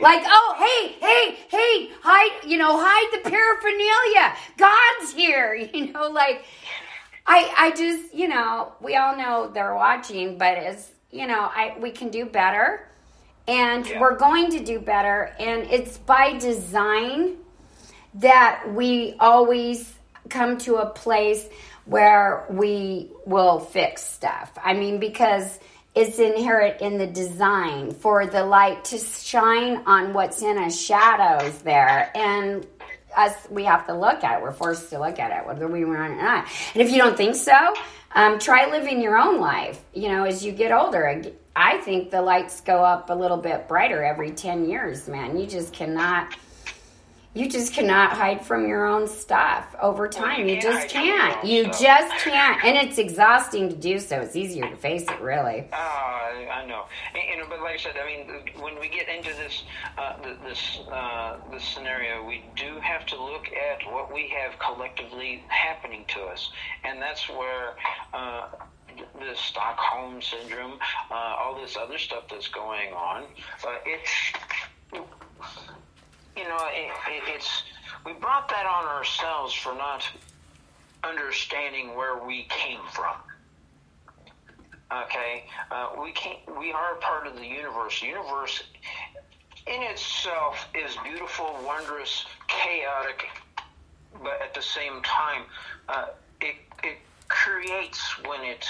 like, 0.00 0.22
oh, 0.26 0.54
hey, 0.58 0.96
hey, 1.00 1.38
hey, 1.48 1.90
hide, 2.02 2.44
you 2.46 2.58
know, 2.58 2.76
hide 2.80 3.22
the 3.22 3.30
paraphernalia. 3.30 4.36
God's 4.56 5.12
here, 5.12 5.54
you 5.74 5.92
know, 5.92 6.08
like, 6.08 6.44
I, 7.26 7.52
I 7.56 7.70
just, 7.72 8.12
you 8.12 8.26
know, 8.26 8.72
we 8.80 8.96
all 8.96 9.16
know 9.16 9.50
they're 9.52 9.74
watching, 9.74 10.36
but 10.36 10.58
it's, 10.58 10.90
you 11.12 11.26
know, 11.26 11.50
I, 11.54 11.76
we 11.78 11.90
can 11.90 12.08
do 12.08 12.24
better 12.24 12.88
and 13.46 13.86
yeah. 13.86 14.00
we're 14.00 14.16
going 14.16 14.50
to 14.50 14.64
do 14.64 14.80
better 14.80 15.32
and 15.38 15.62
it's 15.70 15.98
by 15.98 16.38
design 16.38 17.36
that 18.14 18.64
we 18.74 19.14
always 19.20 19.94
come 20.30 20.58
to 20.58 20.76
a 20.76 20.86
place 20.86 21.48
where 21.84 22.46
we 22.50 23.10
will 23.26 23.60
fix 23.60 24.02
stuff. 24.04 24.50
I 24.62 24.74
mean 24.74 24.98
because 24.98 25.58
it's 25.94 26.18
inherent 26.18 26.80
in 26.80 26.98
the 26.98 27.06
design 27.06 27.92
for 27.92 28.26
the 28.26 28.44
light 28.44 28.84
to 28.84 28.98
shine 28.98 29.82
on 29.86 30.12
what's 30.12 30.40
in 30.40 30.56
a 30.56 30.70
shadows 30.70 31.58
there. 31.62 32.10
And 32.14 32.66
us 33.16 33.34
we 33.50 33.64
have 33.64 33.86
to 33.88 33.94
look 33.94 34.22
at 34.22 34.38
it. 34.38 34.42
We're 34.42 34.52
forced 34.52 34.90
to 34.90 35.00
look 35.00 35.18
at 35.18 35.36
it 35.36 35.46
whether 35.46 35.66
we 35.66 35.84
want 35.84 36.12
it 36.12 36.16
or 36.18 36.22
not. 36.22 36.46
And 36.74 36.82
if 36.82 36.90
you 36.90 36.98
don't 36.98 37.16
think 37.16 37.34
so 37.34 37.74
um, 38.12 38.38
try 38.38 38.70
living 38.70 39.00
your 39.00 39.18
own 39.18 39.40
life. 39.40 39.82
You 39.92 40.08
know 40.08 40.24
as 40.24 40.44
you 40.44 40.52
get 40.52 40.72
older 40.72 41.22
I 41.56 41.78
think 41.78 42.10
the 42.10 42.22
lights 42.22 42.60
go 42.60 42.84
up 42.84 43.10
a 43.10 43.14
little 43.14 43.36
bit 43.36 43.66
brighter 43.66 44.04
every 44.04 44.30
10 44.30 44.68
years, 44.68 45.08
man. 45.08 45.36
You 45.38 45.46
just 45.46 45.72
cannot 45.72 46.34
you 47.32 47.48
just 47.48 47.72
cannot 47.72 48.12
hide 48.12 48.44
from 48.44 48.66
your 48.66 48.86
own 48.86 49.06
stuff 49.06 49.76
over 49.80 50.08
time. 50.08 50.48
you, 50.48 50.60
just 50.60 50.88
can't. 50.88 51.44
You 51.44 51.66
just 51.66 52.24
can't, 52.24 52.64
and 52.64 52.76
it's 52.76 52.98
exhausting 52.98 53.68
to 53.68 53.76
do 53.76 54.00
so. 54.00 54.20
It's 54.20 54.34
easier 54.34 54.68
to 54.68 54.76
face 54.76 55.02
it, 55.02 55.20
really. 55.20 55.68
Uh, 55.72 55.76
I 55.76 56.64
know, 56.66 56.86
and, 57.14 57.40
know, 57.40 57.46
but 57.48 57.60
like 57.62 57.74
I 57.74 57.76
said, 57.76 57.92
I 58.02 58.04
mean, 58.04 58.26
when 58.60 58.80
we 58.80 58.88
get 58.88 59.08
into 59.08 59.30
this 59.30 59.62
uh, 59.96 60.16
this 60.44 60.80
uh, 60.90 61.36
this 61.52 61.62
scenario, 61.62 62.26
we 62.26 62.44
do 62.56 62.80
have 62.80 63.06
to 63.06 63.22
look 63.22 63.46
at 63.52 63.92
what 63.92 64.12
we 64.12 64.32
have 64.36 64.58
collectively 64.58 65.44
happening 65.46 66.04
to 66.08 66.22
us, 66.22 66.50
and 66.82 67.00
that's 67.00 67.28
where 67.28 67.76
uh, 68.12 68.48
the 69.20 69.36
Stockholm 69.36 70.20
syndrome, 70.20 70.78
uh, 71.12 71.14
all 71.14 71.60
this 71.60 71.76
other 71.76 71.96
stuff 71.96 72.24
that's 72.28 72.48
going 72.48 72.92
on. 72.92 73.22
Uh, 73.64 73.76
it's 73.86 74.32
you 76.40 76.48
know 76.48 76.68
it, 76.72 76.90
it, 77.08 77.22
it's 77.34 77.64
we 78.04 78.12
brought 78.14 78.48
that 78.48 78.66
on 78.66 78.86
ourselves 78.86 79.52
for 79.54 79.74
not 79.74 80.08
understanding 81.04 81.94
where 81.94 82.24
we 82.24 82.46
came 82.48 82.80
from. 82.92 83.16
Okay, 84.92 85.44
uh, 85.70 85.90
we 86.02 86.12
can 86.12 86.36
we 86.58 86.72
are 86.72 86.94
part 86.96 87.26
of 87.26 87.36
the 87.36 87.46
universe. 87.46 88.00
The 88.00 88.08
universe 88.08 88.62
in 89.66 89.82
itself 89.82 90.66
is 90.74 90.96
beautiful, 91.04 91.56
wondrous, 91.64 92.24
chaotic, 92.48 93.26
but 94.22 94.40
at 94.42 94.54
the 94.54 94.62
same 94.62 95.02
time, 95.02 95.42
uh, 95.88 96.06
it 96.40 96.56
it 96.82 96.98
creates 97.28 98.00
when 98.26 98.42
it 98.42 98.66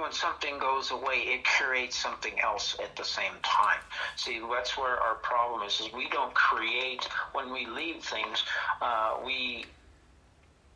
when 0.00 0.12
something 0.12 0.58
goes 0.58 0.90
away, 0.90 1.24
it 1.26 1.44
creates 1.44 1.96
something 1.96 2.38
else 2.40 2.76
at 2.82 2.96
the 2.96 3.04
same 3.04 3.34
time. 3.42 3.80
See, 4.16 4.40
that's 4.50 4.76
where 4.76 4.96
our 4.98 5.16
problem 5.16 5.66
is: 5.66 5.80
is 5.80 5.92
we 5.92 6.08
don't 6.08 6.34
create 6.34 7.04
when 7.32 7.52
we 7.52 7.66
leave 7.66 8.02
things. 8.02 8.44
Uh, 8.80 9.18
we 9.24 9.66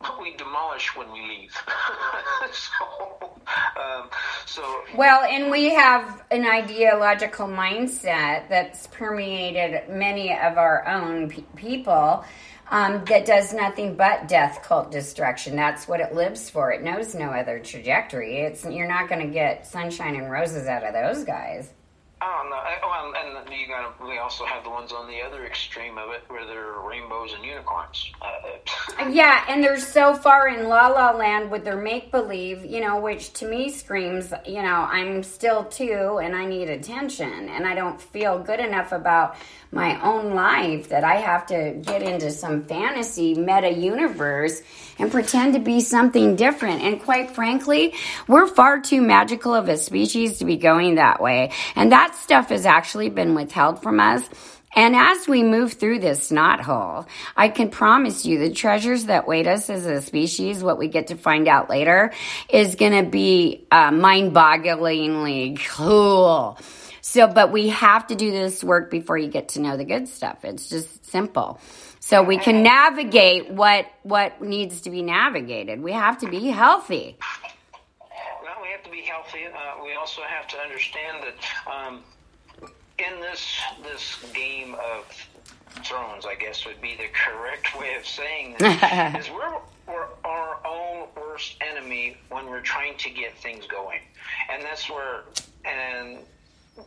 we 0.20 0.36
demolish 0.36 0.96
when 0.96 1.10
we 1.12 1.20
leave. 1.26 1.52
so, 2.52 3.30
um, 3.80 4.08
so, 4.46 4.82
well, 4.96 5.22
and 5.22 5.50
we 5.50 5.70
have 5.70 6.22
an 6.30 6.46
ideological 6.46 7.46
mindset 7.46 8.48
that's 8.48 8.86
permeated 8.88 9.88
many 9.88 10.32
of 10.32 10.58
our 10.58 10.86
own 10.86 11.30
pe- 11.30 11.42
people 11.56 12.24
um, 12.70 13.04
that 13.06 13.26
does 13.26 13.52
nothing 13.52 13.96
but 13.96 14.28
death, 14.28 14.62
cult, 14.62 14.90
destruction. 14.90 15.56
That's 15.56 15.86
what 15.86 16.00
it 16.00 16.14
lives 16.14 16.48
for. 16.50 16.72
It 16.72 16.82
knows 16.82 17.14
no 17.14 17.30
other 17.30 17.58
trajectory. 17.58 18.38
It's 18.38 18.64
you're 18.64 18.88
not 18.88 19.08
going 19.08 19.26
to 19.26 19.32
get 19.32 19.66
sunshine 19.66 20.16
and 20.16 20.30
roses 20.30 20.66
out 20.66 20.84
of 20.84 20.92
those 20.92 21.24
guys. 21.24 21.70
No! 22.20 22.44
Well, 22.82 23.12
and 23.16 23.52
you 23.52 23.66
got 23.66 24.02
we 24.06 24.18
also 24.18 24.44
have 24.44 24.64
the 24.64 24.70
ones 24.70 24.92
on 24.92 25.08
the 25.08 25.20
other 25.22 25.44
extreme 25.44 25.98
of 25.98 26.10
it, 26.10 26.22
where 26.28 26.46
there 26.46 26.74
are 26.74 26.88
rainbows 26.88 27.32
and 27.34 27.44
unicorns. 27.44 28.12
Uh, 28.22 29.08
yeah, 29.10 29.44
and 29.48 29.62
they're 29.62 29.78
so 29.78 30.14
far 30.14 30.48
in 30.48 30.68
La 30.68 30.88
La 30.88 31.10
Land 31.12 31.50
with 31.50 31.64
their 31.64 31.76
make 31.76 32.10
believe, 32.10 32.64
you 32.64 32.80
know, 32.80 33.00
which 33.00 33.32
to 33.34 33.48
me 33.48 33.70
screams, 33.70 34.32
you 34.46 34.62
know, 34.62 34.86
I'm 34.90 35.22
still 35.22 35.64
two 35.64 36.20
and 36.22 36.34
I 36.34 36.46
need 36.46 36.68
attention, 36.68 37.48
and 37.48 37.66
I 37.66 37.74
don't 37.74 38.00
feel 38.00 38.38
good 38.38 38.60
enough 38.60 38.92
about 38.92 39.36
my 39.74 40.00
own 40.02 40.34
life 40.34 40.90
that 40.90 41.02
I 41.02 41.16
have 41.16 41.46
to 41.46 41.72
get 41.82 42.02
into 42.02 42.30
some 42.30 42.64
fantasy 42.64 43.34
meta 43.34 43.70
universe 43.70 44.62
and 44.98 45.10
pretend 45.10 45.54
to 45.54 45.60
be 45.60 45.80
something 45.80 46.36
different. 46.36 46.82
And 46.82 47.02
quite 47.02 47.32
frankly, 47.32 47.94
we're 48.28 48.46
far 48.46 48.80
too 48.80 49.02
magical 49.02 49.52
of 49.52 49.68
a 49.68 49.76
species 49.76 50.38
to 50.38 50.44
be 50.44 50.56
going 50.56 50.94
that 50.94 51.20
way. 51.20 51.50
And 51.74 51.90
that 51.90 52.03
stuff 52.12 52.48
has 52.48 52.66
actually 52.66 53.09
been 53.11 53.34
withheld 53.34 53.82
from 53.82 54.00
us. 54.00 54.28
And 54.76 54.96
as 54.96 55.28
we 55.28 55.44
move 55.44 55.74
through 55.74 56.00
this 56.00 56.32
knot 56.32 56.61
hole, 56.61 57.07
I 57.36 57.48
can 57.48 57.70
promise 57.70 58.26
you 58.26 58.38
the 58.38 58.50
treasures 58.50 59.05
that 59.05 59.28
wait 59.28 59.46
us 59.46 59.70
as 59.70 59.86
a 59.86 60.02
species, 60.02 60.64
what 60.64 60.78
we 60.78 60.88
get 60.88 61.09
to 61.09 61.16
find 61.16 61.46
out 61.46 61.70
later, 61.70 62.12
is 62.48 62.74
going 62.74 63.05
to 63.05 63.09
be 63.09 63.66
uh, 63.70 63.92
mind 63.92 64.34
bogglingly 64.34 65.64
cool. 65.68 66.59
So, 67.02 67.28
but 67.28 67.52
we 67.52 67.68
have 67.68 68.09
to 68.09 68.14
do 68.16 68.32
this 68.32 68.64
work 68.64 68.90
before 68.90 69.16
you 69.16 69.28
get 69.28 69.50
to 69.50 69.61
know 69.61 69.76
the 69.76 69.84
good 69.84 70.09
stuff. 70.09 70.44
It's 70.44 70.68
just 70.68 71.07
simple. 71.07 71.61
So 72.00 72.22
we 72.22 72.38
can 72.38 72.62
navigate 72.62 73.50
what 73.50 73.86
what 74.02 74.42
needs 74.42 74.82
to 74.82 74.90
be 74.90 75.02
navigated. 75.02 75.80
We 75.80 75.92
have 75.92 76.18
to 76.18 76.28
be 76.28 76.48
healthy. 76.48 77.16
Well, 78.42 78.57
we 78.62 78.68
have 78.68 78.82
to 78.82 78.84
be 78.95 79.03
healthy. 79.03 79.47
Uh, 79.47 79.82
we 79.82 79.95
also 79.95 80.22
have 80.22 80.47
to 80.49 80.57
understand 80.59 81.24
that 81.24 81.72
um, 81.72 82.03
in 82.99 83.20
this 83.20 83.61
this 83.82 84.24
game 84.32 84.74
of 84.74 85.05
thrones, 85.84 86.24
I 86.26 86.36
guess 86.36 86.64
would 86.66 86.80
be 86.80 86.97
the 86.97 87.09
correct 87.12 87.78
way 87.78 87.97
of 87.97 88.07
saying 88.07 88.57
this, 88.59 88.82
is 89.26 89.30
we're, 89.30 89.59
we're 89.88 90.07
our 90.24 90.59
own 90.64 91.09
worst 91.16 91.57
enemy 91.61 92.16
when 92.30 92.47
we're 92.47 92.61
trying 92.61 92.97
to 92.99 93.11
get 93.11 93.36
things 93.38 93.66
going, 93.66 94.01
and 94.51 94.62
that's 94.62 94.88
where 94.88 95.24
and 95.64 96.18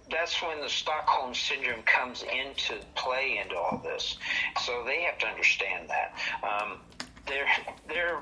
that's 0.10 0.41
when 0.41 0.62
the 0.62 0.70
Stockholm 0.70 1.34
syndrome 1.34 1.82
comes 1.84 2.24
into 2.24 2.76
play 2.95 3.39
into 3.43 3.58
all 3.58 3.82
this. 3.84 4.18
So 4.62 4.84
they 4.86 5.01
have 5.03 5.18
to 5.20 5.28
understand 5.28 5.89
that. 5.89 6.14
Um, 6.43 6.80
they're 7.26 7.47
they're 7.89 8.20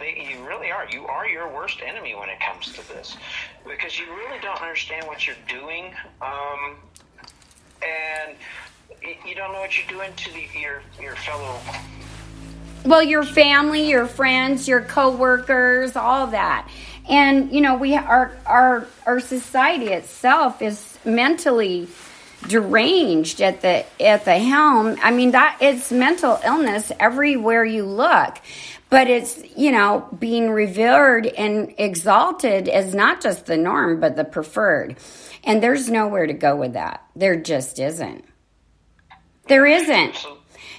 they, 0.00 0.28
you 0.30 0.44
really 0.44 0.72
are. 0.72 0.86
You 0.90 1.06
are 1.06 1.28
your 1.28 1.48
worst 1.48 1.80
enemy 1.86 2.14
when 2.14 2.28
it 2.28 2.40
comes 2.40 2.72
to 2.72 2.88
this, 2.88 3.16
because 3.64 3.98
you 3.98 4.06
really 4.06 4.40
don't 4.40 4.60
understand 4.60 5.06
what 5.06 5.26
you're 5.26 5.36
doing, 5.48 5.94
um, 6.20 6.76
and 7.82 8.34
you 9.24 9.34
don't 9.34 9.52
know 9.52 9.60
what 9.60 9.78
you're 9.78 9.86
doing 9.86 10.10
to 10.16 10.32
the, 10.32 10.46
your 10.58 10.82
your 11.00 11.14
fellow. 11.16 11.58
Well, 12.84 13.02
your 13.02 13.24
family, 13.24 13.88
your 13.90 14.06
friends, 14.06 14.66
your 14.66 14.80
coworkers, 14.80 15.96
all 15.96 16.28
that. 16.28 16.68
And 17.08 17.52
you 17.52 17.60
know, 17.60 17.76
we 17.76 17.94
our 17.94 18.32
our 18.46 18.86
our 19.06 19.20
society 19.20 19.88
itself 19.88 20.62
is 20.62 20.98
mentally 21.04 21.88
deranged 22.48 23.42
at 23.42 23.60
the 23.60 23.84
at 24.02 24.24
the 24.24 24.38
helm. 24.38 24.96
I 25.02 25.10
mean 25.10 25.32
that 25.32 25.58
it's 25.60 25.92
mental 25.92 26.40
illness 26.44 26.90
everywhere 26.98 27.64
you 27.64 27.84
look. 27.84 28.38
But 28.90 29.08
it's, 29.08 29.42
you 29.56 29.70
know, 29.70 30.08
being 30.18 30.50
revered 30.50 31.26
and 31.26 31.72
exalted 31.78 32.68
as 32.68 32.94
not 32.94 33.20
just 33.20 33.46
the 33.46 33.56
norm, 33.56 34.00
but 34.00 34.16
the 34.16 34.24
preferred. 34.24 34.96
And 35.44 35.62
there's 35.62 35.88
nowhere 35.88 36.26
to 36.26 36.32
go 36.32 36.56
with 36.56 36.74
that. 36.74 37.04
There 37.14 37.36
just 37.36 37.78
isn't. 37.78 38.24
There 39.46 39.64
isn't. 39.64 40.26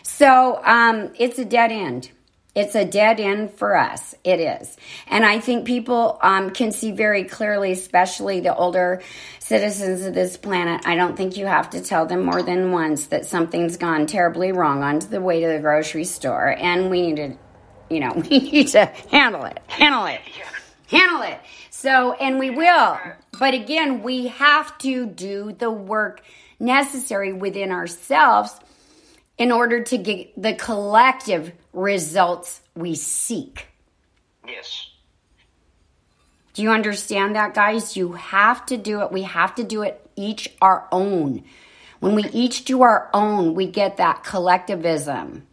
So 0.03 0.61
um, 0.63 1.13
it's 1.17 1.39
a 1.39 1.45
dead 1.45 1.71
end. 1.71 2.11
It's 2.53 2.75
a 2.75 2.83
dead 2.83 3.21
end 3.21 3.53
for 3.53 3.77
us. 3.77 4.13
It 4.25 4.41
is. 4.41 4.75
And 5.07 5.25
I 5.25 5.39
think 5.39 5.65
people 5.65 6.19
um, 6.21 6.49
can 6.49 6.73
see 6.73 6.91
very 6.91 7.23
clearly, 7.23 7.71
especially 7.71 8.41
the 8.41 8.53
older 8.53 9.01
citizens 9.39 10.01
of 10.05 10.13
this 10.13 10.35
planet. 10.35 10.81
I 10.85 10.95
don't 10.95 11.15
think 11.15 11.37
you 11.37 11.45
have 11.45 11.69
to 11.69 11.81
tell 11.81 12.05
them 12.05 12.25
more 12.25 12.43
than 12.43 12.73
once 12.73 13.07
that 13.07 13.25
something's 13.25 13.77
gone 13.77 14.05
terribly 14.05 14.51
wrong 14.51 14.83
on 14.83 14.99
the 14.99 15.21
way 15.21 15.39
to 15.39 15.47
the 15.47 15.59
grocery 15.59 16.03
store. 16.03 16.53
And 16.57 16.89
we 16.89 17.01
need 17.01 17.15
to, 17.15 17.37
you 17.91 17.99
know, 17.99 18.13
we 18.29 18.39
need 18.39 18.67
to 18.69 18.85
handle 19.11 19.45
it, 19.45 19.59
handle 19.67 20.05
it, 20.05 20.21
handle 20.87 21.21
it. 21.21 21.39
So, 21.69 22.13
and 22.13 22.39
we 22.39 22.49
will. 22.49 22.99
But 23.39 23.53
again, 23.53 24.03
we 24.03 24.27
have 24.27 24.77
to 24.79 25.05
do 25.05 25.51
the 25.57 25.71
work 25.71 26.21
necessary 26.59 27.33
within 27.33 27.71
ourselves 27.71 28.59
in 29.37 29.51
order 29.51 29.83
to 29.83 29.97
get 29.97 30.39
the 30.39 30.53
collective 30.53 31.51
results 31.73 32.61
we 32.75 32.93
seek. 32.95 33.67
Yes. 34.47 34.91
Do 36.53 36.61
you 36.61 36.71
understand 36.71 37.35
that, 37.35 37.53
guys? 37.53 37.97
You 37.97 38.13
have 38.13 38.65
to 38.67 38.77
do 38.77 39.01
it. 39.01 39.11
We 39.11 39.23
have 39.23 39.55
to 39.55 39.63
do 39.63 39.81
it 39.81 40.05
each 40.15 40.49
our 40.61 40.87
own. 40.91 41.43
When 41.99 42.13
we 42.15 42.25
each 42.25 42.65
do 42.65 42.81
our 42.81 43.09
own, 43.13 43.55
we 43.55 43.67
get 43.67 43.97
that 43.97 44.23
collectivism. 44.23 45.47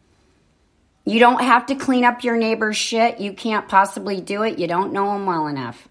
You 1.09 1.21
don't 1.21 1.41
have 1.43 1.65
to 1.67 1.75
clean 1.75 2.05
up 2.05 2.23
your 2.23 2.37
neighbor's 2.37 2.77
shit. 2.77 3.19
You 3.19 3.33
can't 3.33 3.67
possibly 3.67 4.21
do 4.21 4.43
it. 4.43 4.59
You 4.59 4.67
don't 4.67 4.93
know 4.93 5.15
them 5.15 5.25
well 5.25 5.47
enough. 5.47 5.89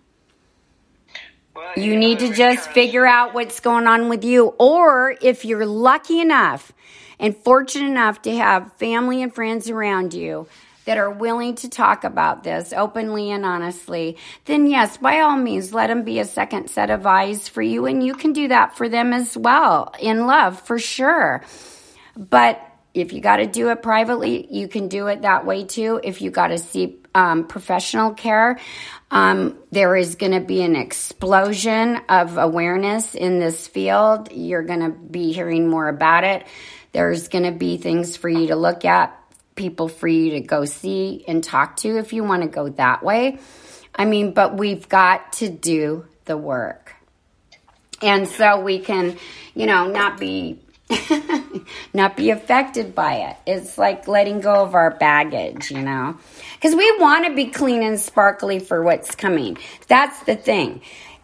Well, 1.56 1.74
You 1.76 1.98
need 1.98 2.20
to 2.20 2.32
just 2.32 2.70
figure 2.70 3.04
out 3.04 3.34
what's 3.34 3.60
going 3.60 3.88
on 3.88 4.10
with 4.10 4.24
you. 4.24 4.54
Or 4.60 5.16
if 5.20 5.44
you're 5.44 5.66
lucky 5.66 6.22
enough 6.22 6.72
and 7.20 7.36
fortunate 7.36 7.88
enough 7.88 8.22
to 8.22 8.36
have 8.36 8.72
family 8.74 9.24
and 9.24 9.34
friends 9.34 9.72
around 9.72 10.14
you 10.14 10.48
that 10.86 11.00
are 11.00 11.10
willing 11.10 11.56
to 11.56 11.68
talk 11.68 12.04
about 12.04 12.44
this 12.44 12.72
openly 12.72 13.32
and 13.32 13.44
honestly, 13.44 14.18
then 14.46 14.68
yes, 14.68 14.98
by 14.98 15.22
all 15.22 15.36
means, 15.36 15.74
let 15.74 15.88
them 15.88 16.04
be 16.04 16.20
a 16.20 16.26
second 16.26 16.70
set 16.70 16.92
of 16.92 17.08
eyes 17.08 17.48
for 17.48 17.64
you. 17.64 17.88
And 17.88 18.06
you 18.06 18.14
can 18.14 18.34
do 18.34 18.50
that 18.50 18.78
for 18.78 18.88
them 18.88 19.14
as 19.14 19.36
well 19.36 19.96
in 20.00 20.28
love, 20.28 20.62
for 20.62 20.78
sure. 20.78 21.44
But 22.16 22.62
if 23.02 23.14
you 23.14 23.22
got 23.22 23.38
to 23.38 23.46
do 23.46 23.70
it 23.70 23.82
privately, 23.82 24.48
you 24.50 24.68
can 24.68 24.88
do 24.88 25.08
it 25.08 25.22
that 25.22 25.46
way 25.46 25.66
too. 25.66 26.00
If 26.04 26.22
you 26.22 26.32
got 26.32 26.48
to 26.48 26.58
seek 26.58 27.08
um, 27.14 27.48
professional 27.48 28.14
care, 28.14 28.60
um, 29.12 29.58
there 29.72 29.96
is 29.96 30.16
going 30.16 30.34
to 30.34 30.40
be 30.40 30.62
an 30.62 30.76
explosion 30.76 32.00
of 32.10 32.38
awareness 32.38 33.16
in 33.16 33.40
this 33.40 33.68
field. 33.68 34.32
You're 34.32 34.64
going 34.64 34.82
to 34.82 34.90
be 34.90 35.32
hearing 35.32 35.70
more 35.70 35.88
about 35.88 36.24
it. 36.24 36.46
There's 36.92 37.28
going 37.28 37.46
to 37.46 37.52
be 37.52 37.78
things 37.78 38.18
for 38.18 38.30
you 38.30 38.48
to 38.48 38.56
look 38.56 38.86
at, 38.86 39.18
people 39.56 39.88
for 39.88 40.08
you 40.08 40.32
to 40.32 40.40
go 40.42 40.66
see 40.66 41.24
and 41.28 41.44
talk 41.44 41.78
to 41.78 41.98
if 41.98 42.14
you 42.14 42.24
want 42.24 42.44
to 42.44 42.50
go 42.50 42.70
that 42.70 43.04
way. 43.04 43.40
I 43.96 44.06
mean, 44.06 44.34
but 44.34 44.58
we've 44.58 44.88
got 44.88 45.34
to 45.34 45.50
do 45.50 46.06
the 46.26 46.38
work. 46.38 46.94
And 48.02 48.28
so 48.28 48.60
we 48.60 48.80
can, 48.80 49.18
you 49.56 49.66
know, 49.66 49.88
not 49.88 50.20
be 50.20 50.60
not 51.94 52.18
be 52.18 52.30
affected 52.30 52.94
by 52.94 53.16
it. 53.16 53.38
It's 53.46 53.78
like 53.78 54.08
letting 54.08 54.42
go 54.42 54.64
of 54.64 54.76
our 54.76 54.92
baggage, 54.92 55.72
you 55.72 55.82
know? 55.82 56.18
Cuz 56.62 56.76
we 56.76 56.98
want 57.00 57.26
to 57.26 57.34
be 57.34 57.48
clean 57.48 57.84
and 57.84 58.00
sparkly 58.00 58.60
for 58.60 58.84
what's 58.84 59.16
coming. 59.16 59.58
That's 59.88 60.20
the 60.24 60.36
thing. 60.36 60.82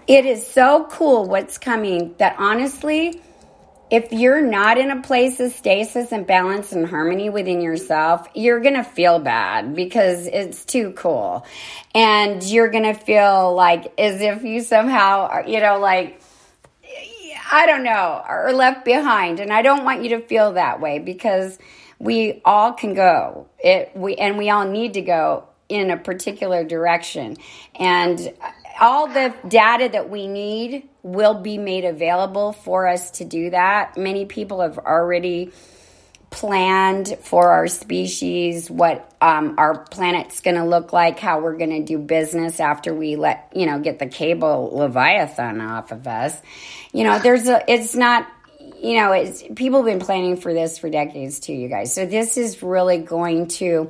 It 0.08 0.26
is 0.26 0.46
so 0.46 0.86
cool 0.90 1.26
what's 1.26 1.58
coming 1.58 2.16
that 2.18 2.36
honestly, 2.38 3.22
if 3.94 4.12
you're 4.12 4.42
not 4.42 4.80
in 4.80 4.90
a 4.90 5.04
place 5.04 5.40
of 5.40 5.52
stasis 5.52 6.12
and 6.12 6.26
balance 6.26 6.72
and 6.72 6.88
harmony 6.88 7.30
within 7.30 7.62
yourself, 7.62 8.28
you're 8.34 8.60
going 8.60 8.74
to 8.74 8.84
feel 8.84 9.20
bad 9.20 9.76
because 9.76 10.26
it's 10.26 10.66
too 10.66 10.94
cool. 10.94 11.46
And 11.94 12.42
you're 12.42 12.70
going 12.70 12.86
to 12.86 12.96
feel 12.96 13.54
like 13.54 13.94
as 14.00 14.20
if 14.20 14.44
you 14.44 14.62
somehow, 14.62 15.28
are, 15.28 15.48
you 15.48 15.60
know, 15.60 15.78
like 15.78 16.23
I 17.52 17.66
don't 17.66 17.84
know, 17.84 17.92
are 18.26 18.54
left 18.54 18.86
behind. 18.86 19.40
And 19.40 19.52
I 19.52 19.62
don't 19.62 19.84
want 19.84 20.04
you 20.04 20.10
to 20.10 20.22
feel 20.22 20.54
that 20.54 20.82
way 20.82 21.00
because 21.00 21.58
we 22.00 22.42
all 22.44 22.74
can 22.74 22.94
go. 22.94 23.48
It 23.60 23.92
we 23.96 24.16
and 24.16 24.38
we 24.38 24.50
all 24.50 24.68
need 24.68 24.96
to 24.96 25.02
go 25.02 25.48
in 25.70 25.90
a 25.90 25.98
particular 25.98 26.64
direction. 26.64 27.38
And 27.76 28.34
all 28.80 29.08
the 29.08 29.34
data 29.48 29.90
that 29.92 30.10
we 30.10 30.28
need 30.28 30.90
will 31.04 31.36
be 31.36 31.58
made 31.58 31.86
available 31.86 32.54
for 32.54 32.88
us 32.88 33.12
to 33.12 33.26
do 33.26 33.50
that. 33.52 33.98
Many 33.98 34.26
people 34.26 34.62
have 34.62 34.78
already 34.78 35.52
planned 36.34 37.16
for 37.22 37.52
our 37.52 37.68
species, 37.68 38.70
what 38.70 39.14
um, 39.22 39.54
our 39.60 39.78
planet's 39.78 40.42
going 40.42 40.58
to 40.58 40.66
look 40.66 40.92
like, 40.92 41.20
how 41.20 41.40
we're 41.40 41.58
going 41.58 41.70
to 41.70 41.84
do 41.84 42.00
business 42.00 42.60
after 42.60 42.94
we 42.94 43.16
let 43.16 43.52
you 43.56 43.68
know 43.68 43.80
get 43.80 44.00
the 44.00 44.08
cable 44.08 44.72
leviathan 44.74 45.62
off 45.62 45.92
of 45.92 46.08
us. 46.08 46.36
You 46.92 47.04
know, 47.04 47.20
there's 47.20 47.48
a. 47.48 47.64
It's 47.72 47.96
not. 47.96 48.28
You 48.82 48.96
know, 48.96 49.12
it's 49.14 49.44
people 49.56 49.84
have 49.84 49.86
been 49.86 50.06
planning 50.06 50.38
for 50.38 50.54
this 50.54 50.80
for 50.80 50.90
decades 50.90 51.40
too, 51.40 51.54
you 51.54 51.70
guys. 51.70 51.94
So 51.94 52.06
this 52.06 52.36
is 52.36 52.64
really 52.64 52.98
going 52.98 53.48
to 53.60 53.90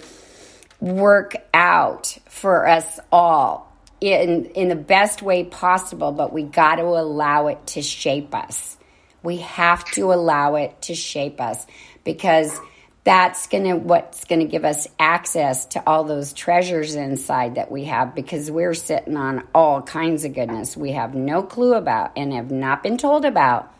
work 0.82 1.36
out 1.54 2.18
for 2.28 2.68
us 2.68 3.00
all 3.10 3.74
in 4.02 4.48
in 4.48 4.68
the 4.68 4.76
best 4.76 5.22
way 5.22 5.46
possible. 5.46 6.12
But 6.12 6.34
we 6.34 6.44
got 6.44 6.76
to 6.76 6.84
allow 6.84 7.48
it 7.48 7.66
to 7.68 7.82
shape 7.82 8.36
us. 8.36 8.78
We 9.24 9.38
have 9.38 9.86
to 9.92 10.12
allow 10.12 10.56
it 10.56 10.82
to 10.84 10.96
shape 10.96 11.40
us 11.40 11.66
because 12.04 12.60
that's 13.04 13.48
going 13.48 13.66
to 13.66 13.76
what's 13.76 14.24
going 14.26 14.40
to 14.40 14.48
give 14.48 14.64
us 14.64 14.88
access 14.98 15.66
to 15.68 15.84
all 15.86 16.04
those 16.04 16.34
treasures 16.34 16.96
inside 16.96 17.56
that 17.56 17.72
we 17.72 17.86
have 17.86 18.16
because 18.16 18.50
we're 18.50 18.74
sitting 18.74 19.18
on 19.18 19.44
all 19.54 19.82
kinds 19.82 20.24
of 20.24 20.34
goodness 20.34 20.78
we 20.78 20.92
have 20.92 21.14
no 21.14 21.44
clue 21.44 21.74
about 21.74 22.12
and 22.16 22.32
have 22.32 22.52
not 22.52 22.82
been 22.82 22.98
told 22.98 23.26
about 23.26 23.74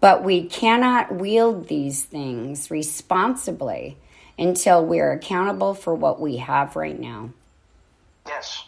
but 0.00 0.22
we 0.22 0.44
cannot 0.44 1.12
wield 1.12 1.66
these 1.68 2.04
things 2.04 2.70
responsibly 2.70 3.96
until 4.38 4.84
we're 4.84 5.12
accountable 5.12 5.74
for 5.74 5.94
what 5.94 6.20
we 6.20 6.36
have 6.36 6.76
right 6.76 6.98
now 6.98 7.30
Yes. 8.26 8.64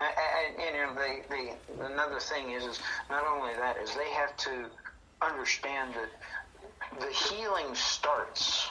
And, 0.00 0.58
and, 0.58 0.74
you 0.74 0.82
know, 0.82 0.94
they, 0.94 1.22
they, 1.30 1.84
another 1.84 2.20
thing 2.20 2.50
is, 2.50 2.64
is 2.64 2.80
not 3.08 3.24
only 3.26 3.54
that 3.54 3.76
is 3.78 3.94
they 3.94 4.10
have 4.10 4.36
to 4.38 4.66
understand 5.20 5.94
that 5.94 6.10
the 7.00 7.06
healing 7.06 7.74
starts, 7.74 8.68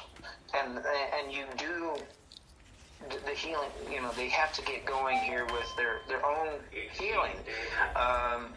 and 0.53 0.77
and 0.77 1.31
you 1.31 1.43
do 1.57 1.93
the, 3.09 3.31
healing. 3.31 3.69
You 3.91 4.01
know, 4.01 4.11
they 4.11 4.29
have 4.29 4.53
to 4.53 4.61
get 4.63 4.85
going 4.85 5.17
here 5.19 5.45
with 5.45 5.75
their 5.77 6.01
their 6.07 6.25
own 6.25 6.59
healing. 6.91 7.35
Um, 7.95 8.53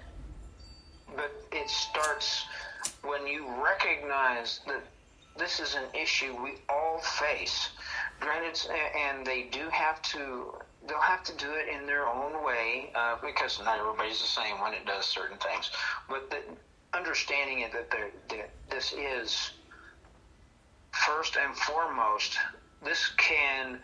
but 1.17 1.33
it 1.53 1.69
starts 1.69 2.45
when 3.03 3.27
you 3.27 3.47
recognize 3.63 4.61
that 4.67 4.83
this 5.37 5.61
is 5.61 5.75
an 5.75 5.85
issue 5.95 6.37
we 6.43 6.55
all 6.69 6.99
face. 6.99 7.71
Granted, 8.21 8.71
and 8.97 9.27
they 9.27 9.49
do 9.51 9.69
have 9.71 10.01
to. 10.03 10.55
They'll 10.87 10.99
have 11.01 11.25
to 11.25 11.37
do 11.37 11.51
it 11.51 11.69
in 11.69 11.87
their 11.87 12.07
own 12.07 12.45
way 12.45 12.93
uh, 12.95 13.17
because 13.23 13.59
not 13.65 13.79
everybody's 13.79 14.21
the 14.21 14.27
same 14.27 14.61
when 14.61 14.75
it 14.75 14.85
does 14.85 15.07
certain 15.07 15.39
things. 15.39 15.71
But 16.11 16.29
the, 16.29 16.37
understanding 16.95 17.61
it 17.61 17.73
that, 17.73 17.91
there- 17.91 18.11
that 18.29 18.51
this 18.71 18.93
is 18.93 19.51
first 20.93 21.37
and 21.37 21.57
foremost, 21.57 22.39
this 22.83 23.09
can 23.17 23.81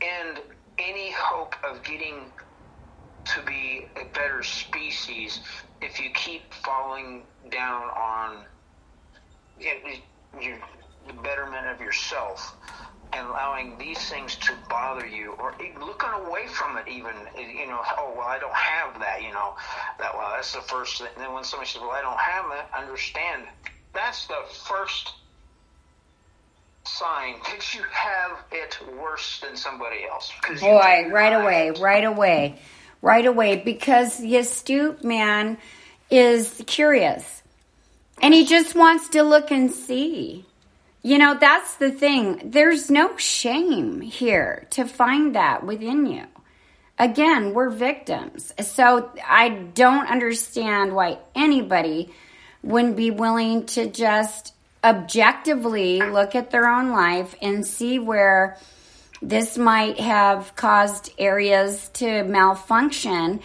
end 0.00 0.40
any 0.78 1.10
hope 1.12 1.54
of 1.64 1.82
getting 1.82 2.30
to 3.24 3.42
be 3.42 3.86
a 4.00 4.04
better 4.14 4.42
species 4.42 5.40
if 5.80 6.00
you 6.00 6.10
keep 6.10 6.52
falling 6.54 7.22
down 7.50 7.82
on 7.90 8.44
your, 9.58 10.58
the 11.06 11.12
betterment 11.22 11.66
of 11.66 11.80
yourself 11.80 12.54
and 13.12 13.26
allowing 13.28 13.76
these 13.78 13.98
things 14.08 14.36
to 14.36 14.52
bother 14.68 15.06
you 15.06 15.32
or 15.38 15.54
looking 15.80 16.10
away 16.26 16.46
from 16.46 16.76
it 16.76 16.86
even 16.88 17.12
eh, 17.36 17.60
you 17.60 17.66
know 17.66 17.80
oh 17.98 18.12
well 18.16 18.26
i 18.26 18.38
don't 18.38 18.54
have 18.54 18.98
that 19.00 19.22
you 19.22 19.32
know 19.32 19.54
that 19.98 20.14
well 20.14 20.30
that's 20.34 20.52
the 20.52 20.60
first 20.62 20.98
thing 20.98 21.08
and 21.16 21.24
then 21.24 21.32
when 21.32 21.44
somebody 21.44 21.68
says 21.68 21.80
well 21.80 21.90
i 21.90 22.00
don't 22.00 22.18
have 22.18 22.44
that 22.50 22.70
understand 22.76 23.44
that's 23.92 24.26
the 24.26 24.40
first 24.68 25.14
sign 26.84 27.34
that 27.48 27.74
you 27.74 27.82
have 27.90 28.38
it 28.52 28.78
worse 28.98 29.40
than 29.40 29.56
somebody 29.56 30.04
else. 30.10 30.32
Boy, 30.60 31.08
right 31.10 31.32
away, 31.32 31.70
right 31.78 32.04
away, 32.04 32.58
right 33.02 33.26
away, 33.26 33.56
because 33.56 34.18
the 34.18 34.36
astute 34.36 35.04
man 35.04 35.58
is 36.10 36.62
curious 36.66 37.42
and 38.22 38.34
he 38.34 38.44
just 38.44 38.74
wants 38.74 39.08
to 39.10 39.22
look 39.22 39.50
and 39.50 39.70
see. 39.70 40.44
You 41.02 41.18
know, 41.18 41.36
that's 41.38 41.76
the 41.76 41.90
thing. 41.90 42.50
There's 42.50 42.90
no 42.90 43.16
shame 43.16 44.00
here 44.00 44.66
to 44.70 44.84
find 44.84 45.34
that 45.34 45.64
within 45.64 46.06
you. 46.06 46.24
Again, 46.98 47.54
we're 47.54 47.70
victims. 47.70 48.52
So 48.60 49.10
I 49.26 49.48
don't 49.48 50.06
understand 50.06 50.94
why 50.94 51.18
anybody 51.34 52.12
wouldn't 52.62 52.96
be 52.96 53.10
willing 53.10 53.64
to 53.66 53.88
just 53.90 54.52
objectively 54.84 56.00
look 56.00 56.34
at 56.34 56.50
their 56.50 56.68
own 56.68 56.90
life 56.90 57.34
and 57.40 57.66
see 57.66 57.98
where 57.98 58.58
this 59.22 59.56
might 59.56 59.98
have 60.00 60.54
caused 60.56 61.12
areas 61.18 61.88
to 61.94 62.24
malfunction 62.24 63.40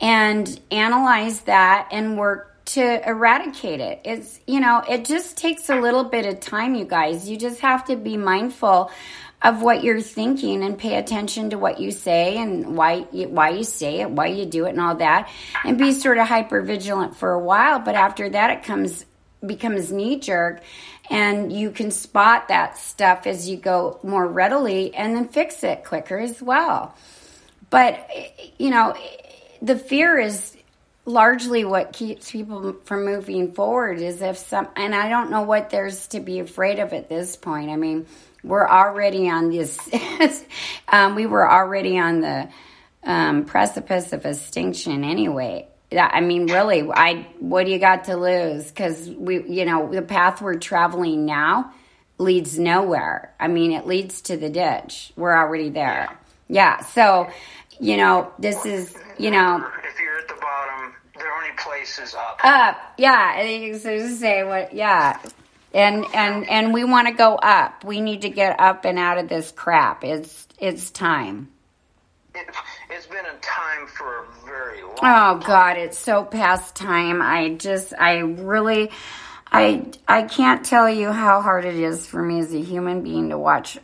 and 0.00 0.60
analyze 0.70 1.42
that 1.42 1.88
and 1.90 2.16
work 2.16 2.49
to 2.74 3.08
eradicate 3.08 3.80
it. 3.80 4.00
It's, 4.04 4.40
you 4.46 4.60
know, 4.60 4.82
it 4.88 5.04
just 5.04 5.36
takes 5.36 5.68
a 5.70 5.80
little 5.80 6.04
bit 6.04 6.26
of 6.26 6.40
time, 6.40 6.74
you 6.74 6.84
guys. 6.84 7.28
You 7.28 7.36
just 7.36 7.60
have 7.60 7.84
to 7.86 7.96
be 7.96 8.16
mindful 8.16 8.90
of 9.42 9.62
what 9.62 9.82
you're 9.82 10.00
thinking 10.00 10.62
and 10.62 10.78
pay 10.78 10.96
attention 10.96 11.50
to 11.50 11.58
what 11.58 11.80
you 11.80 11.90
say 11.90 12.36
and 12.36 12.76
why 12.76 13.06
you, 13.10 13.28
why 13.28 13.50
you 13.50 13.64
say 13.64 14.00
it, 14.00 14.10
why 14.10 14.26
you 14.26 14.44
do 14.44 14.66
it 14.66 14.70
and 14.70 14.80
all 14.80 14.94
that 14.96 15.30
and 15.64 15.78
be 15.78 15.92
sort 15.92 16.18
of 16.18 16.28
hyper 16.28 16.60
vigilant 16.60 17.16
for 17.16 17.32
a 17.32 17.38
while, 17.40 17.78
but 17.78 17.94
after 17.94 18.28
that 18.28 18.50
it 18.50 18.62
comes 18.62 19.06
becomes 19.44 19.90
knee 19.90 20.18
jerk 20.20 20.62
and 21.08 21.50
you 21.50 21.70
can 21.70 21.90
spot 21.90 22.48
that 22.48 22.76
stuff 22.76 23.26
as 23.26 23.48
you 23.48 23.56
go 23.56 23.98
more 24.02 24.26
readily 24.26 24.94
and 24.94 25.16
then 25.16 25.26
fix 25.28 25.64
it 25.64 25.84
quicker 25.84 26.18
as 26.18 26.42
well. 26.42 26.94
But 27.70 28.06
you 28.58 28.68
know, 28.68 28.94
the 29.62 29.78
fear 29.78 30.18
is 30.18 30.54
largely 31.04 31.64
what 31.64 31.92
keeps 31.92 32.30
people 32.30 32.76
from 32.84 33.04
moving 33.04 33.52
forward 33.52 34.00
is 34.00 34.22
if 34.22 34.36
some 34.38 34.68
and 34.76 34.94
I 34.94 35.08
don't 35.08 35.30
know 35.30 35.42
what 35.42 35.70
there's 35.70 36.08
to 36.08 36.20
be 36.20 36.40
afraid 36.40 36.78
of 36.78 36.92
at 36.92 37.08
this 37.08 37.36
point. 37.36 37.70
I 37.70 37.76
mean, 37.76 38.06
we're 38.42 38.68
already 38.68 39.28
on 39.28 39.50
this 39.50 39.78
um, 40.88 41.14
we 41.14 41.26
were 41.26 41.50
already 41.50 41.98
on 41.98 42.20
the 42.20 42.48
um, 43.02 43.44
precipice 43.44 44.12
of 44.12 44.26
extinction 44.26 45.04
anyway. 45.04 45.66
I 45.92 46.20
mean, 46.20 46.46
really, 46.46 46.88
I 46.88 47.26
what 47.40 47.66
do 47.66 47.72
you 47.72 47.78
got 47.78 48.04
to 48.04 48.16
lose? 48.16 48.68
Because 48.68 49.08
we, 49.08 49.42
you 49.48 49.64
know, 49.64 49.90
the 49.92 50.02
path 50.02 50.40
we're 50.40 50.58
traveling 50.58 51.26
now 51.26 51.72
leads 52.18 52.58
nowhere. 52.58 53.34
I 53.40 53.48
mean, 53.48 53.72
it 53.72 53.86
leads 53.86 54.20
to 54.22 54.36
the 54.36 54.50
ditch. 54.50 55.12
We're 55.16 55.36
already 55.36 55.70
there. 55.70 56.16
Yeah. 56.48 56.80
So, 56.80 57.30
you 57.80 57.96
know, 57.96 58.32
this 58.38 58.66
is, 58.66 58.94
you 59.18 59.30
know, 59.30 59.66
places 61.56 62.14
up. 62.14 62.40
Up, 62.44 62.94
yeah. 62.98 63.34
I 63.36 63.70
was 63.72 63.82
to 63.82 64.08
say 64.16 64.44
what, 64.44 64.74
yeah. 64.74 65.18
And 65.72 66.04
and 66.14 66.48
and 66.48 66.74
we 66.74 66.84
want 66.84 67.08
to 67.08 67.14
go 67.14 67.36
up. 67.36 67.84
We 67.84 68.00
need 68.00 68.22
to 68.22 68.28
get 68.28 68.58
up 68.58 68.84
and 68.84 68.98
out 68.98 69.18
of 69.18 69.28
this 69.28 69.52
crap. 69.52 70.02
It's 70.04 70.48
it's 70.58 70.90
time. 70.90 71.48
It, 72.34 72.46
has 72.90 73.06
been 73.06 73.24
a 73.24 73.38
time 73.40 73.86
for 73.86 74.24
a 74.24 74.26
very 74.44 74.82
long. 74.82 74.98
Oh 75.02 75.42
God, 75.44 75.76
it's 75.76 75.98
so 75.98 76.24
past 76.24 76.76
time. 76.76 77.22
I 77.22 77.54
just, 77.54 77.92
I 77.98 78.18
really, 78.18 78.90
I 79.52 79.86
I 80.06 80.22
can't 80.22 80.64
tell 80.64 80.88
you 80.88 81.10
how 81.10 81.40
hard 81.40 81.64
it 81.64 81.74
is 81.74 82.06
for 82.06 82.22
me 82.22 82.38
as 82.38 82.54
a 82.54 82.60
human 82.60 83.02
being 83.02 83.30
to 83.30 83.38
watch 83.38 83.78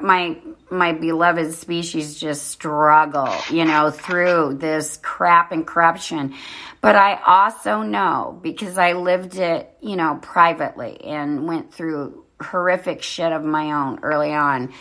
my 0.00 0.38
my 0.70 0.92
beloved 0.92 1.52
species 1.52 2.18
just 2.18 2.48
struggle, 2.48 3.28
you 3.50 3.64
know, 3.64 3.90
through 3.90 4.58
this 4.60 4.98
crap 4.98 5.50
and 5.50 5.66
corruption. 5.66 6.34
But 6.80 6.94
I 6.94 7.20
also 7.26 7.82
know 7.82 8.38
because 8.40 8.78
I 8.78 8.92
lived 8.92 9.36
it, 9.36 9.68
you 9.80 9.96
know, 9.96 10.18
privately 10.22 11.00
and 11.04 11.48
went 11.48 11.74
through 11.74 12.24
horrific 12.40 13.02
shit 13.02 13.32
of 13.32 13.44
my 13.44 13.72
own 13.72 13.98
early 14.02 14.32
on. 14.32 14.72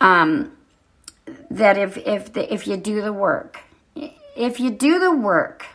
Um, 0.00 0.52
that 1.50 1.76
if 1.76 1.96
if 1.96 2.32
the, 2.32 2.52
if 2.52 2.68
you 2.68 2.76
do 2.76 3.02
the 3.02 3.12
work, 3.12 3.58
if 4.36 4.60
you 4.60 4.70
do 4.70 5.00
the 5.00 5.10
work, 5.10 5.66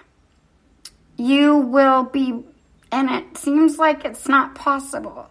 you 1.18 1.58
will 1.58 2.04
be 2.04 2.46
and 2.92 3.10
it 3.10 3.38
seems 3.38 3.78
like 3.78 4.06
it's 4.06 4.28
not 4.28 4.56
possible. 4.56 5.30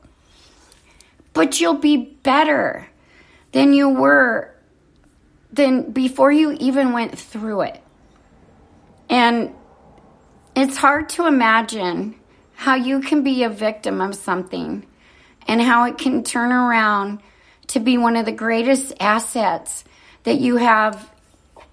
But 1.32 1.60
you'll 1.60 1.74
be 1.74 1.96
better 1.96 2.88
than 3.52 3.72
you 3.72 3.88
were 3.88 4.54
than 5.52 5.90
before 5.90 6.30
you 6.30 6.56
even 6.60 6.92
went 6.92 7.18
through 7.18 7.62
it. 7.62 7.82
And 9.08 9.52
it's 10.54 10.76
hard 10.76 11.08
to 11.10 11.26
imagine 11.26 12.14
how 12.54 12.74
you 12.74 13.00
can 13.00 13.22
be 13.22 13.42
a 13.42 13.48
victim 13.48 14.00
of 14.00 14.14
something 14.14 14.86
and 15.48 15.60
how 15.60 15.84
it 15.84 15.98
can 15.98 16.22
turn 16.22 16.52
around 16.52 17.20
to 17.68 17.80
be 17.80 17.98
one 17.98 18.16
of 18.16 18.26
the 18.26 18.32
greatest 18.32 18.92
assets 19.00 19.84
that 20.24 20.38
you 20.38 20.56
have, 20.56 21.10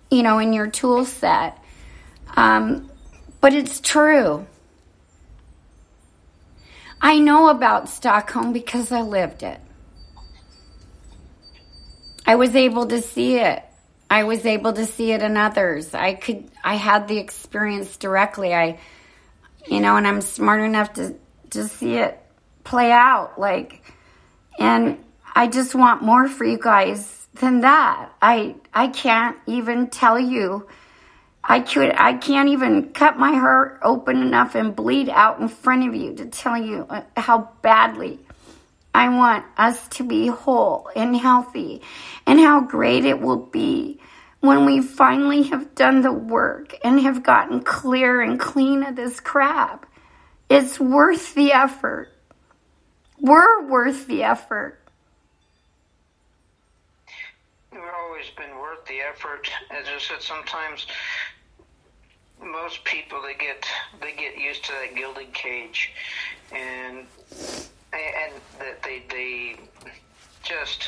you 0.10 0.24
know, 0.24 0.40
in 0.40 0.54
your 0.54 0.68
tool 0.68 1.06
set. 1.06 1.58
Um, 2.36 2.90
but 3.42 3.54
it's 3.54 3.80
true. 3.80 4.48
I 7.02 7.20
know 7.20 7.50
about 7.50 7.90
Stockholm 7.90 8.54
because 8.54 8.92
I 8.92 9.02
lived 9.02 9.44
it. 9.44 9.60
I 12.26 12.36
was 12.36 12.56
able 12.56 12.88
to 12.88 13.02
see 13.02 13.38
it. 13.38 13.64
I 14.10 14.24
was 14.24 14.46
able 14.46 14.74
to 14.74 14.86
see 14.86 15.12
it 15.12 15.22
in 15.22 15.38
others. 15.38 15.94
I 15.94 16.14
could, 16.14 16.50
I 16.64 16.76
had 16.76 17.08
the 17.08 17.18
experience 17.18 17.98
directly. 17.98 18.54
I, 18.54 18.80
you 19.68 19.80
know, 19.80 19.96
and 19.96 20.08
I'm 20.08 20.22
smart 20.22 20.62
enough 20.62 20.94
to, 20.94 21.16
to 21.52 21.68
see 21.68 21.96
it 21.96 22.20
play 22.64 22.92
out. 22.92 23.40
Like, 23.40 23.82
and 24.60 25.04
I 25.36 25.48
just 25.48 25.76
want 25.76 26.04
more 26.04 26.28
for 26.28 26.46
you 26.46 26.58
guys 26.58 27.28
than 27.36 27.62
that. 27.62 28.10
I, 28.22 28.56
I 28.74 28.88
can't 28.88 29.38
even 29.46 29.90
tell 29.90 30.20
you 30.20 30.68
I 31.50 31.62
could 31.62 31.94
I 31.96 32.14
can't 32.14 32.50
even 32.50 32.92
cut 32.92 33.18
my 33.18 33.34
heart 33.34 33.80
open 33.82 34.22
enough 34.22 34.54
and 34.56 34.76
bleed 34.76 35.08
out 35.08 35.40
in 35.40 35.48
front 35.48 35.88
of 35.88 35.96
you 35.96 36.14
to 36.16 36.26
tell 36.26 36.58
you 36.58 36.86
uh, 36.90 37.04
how 37.16 37.50
badly 37.62 38.20
I 38.94 39.10
want 39.10 39.46
us 39.58 39.88
to 39.90 40.04
be 40.04 40.28
whole 40.28 40.90
and 40.94 41.16
healthy 41.16 41.82
and 42.26 42.38
how 42.40 42.62
great 42.62 43.06
it 43.06 43.22
will 43.22 43.38
be 43.38 44.02
when 44.42 44.66
we 44.66 44.82
finally 44.82 45.44
have 45.44 45.74
done 45.74 46.02
the 46.02 46.12
work 46.12 46.76
and 46.84 47.00
have 47.00 47.24
gotten 47.24 47.62
clear 47.62 48.22
and 48.22 48.38
clean 48.40 48.84
of 48.84 48.96
this 48.98 49.20
crap. 49.22 49.86
It's 50.50 50.80
worth 50.80 51.34
the 51.34 51.54
effort. 51.54 52.10
We're 53.20 53.68
worth 53.68 54.08
the 54.08 54.24
effort. 54.24 54.80
We've 57.72 57.82
always 57.82 58.26
been 58.36 58.58
worth 58.58 58.86
the 58.86 59.00
effort. 59.00 59.50
As 59.72 59.86
I 59.88 59.98
said, 60.00 60.22
sometimes 60.22 60.88
most 62.44 62.84
people 62.84 63.22
they 63.22 63.34
get 63.34 63.66
they 64.02 64.14
get 64.14 64.38
used 64.38 64.64
to 64.66 64.72
that 64.72 64.96
gilded 64.96 65.34
cage, 65.34 65.92
and 66.52 67.06
and 67.94 68.34
that 68.60 68.84
they 68.84 69.04
they 69.10 69.56
just 70.44 70.88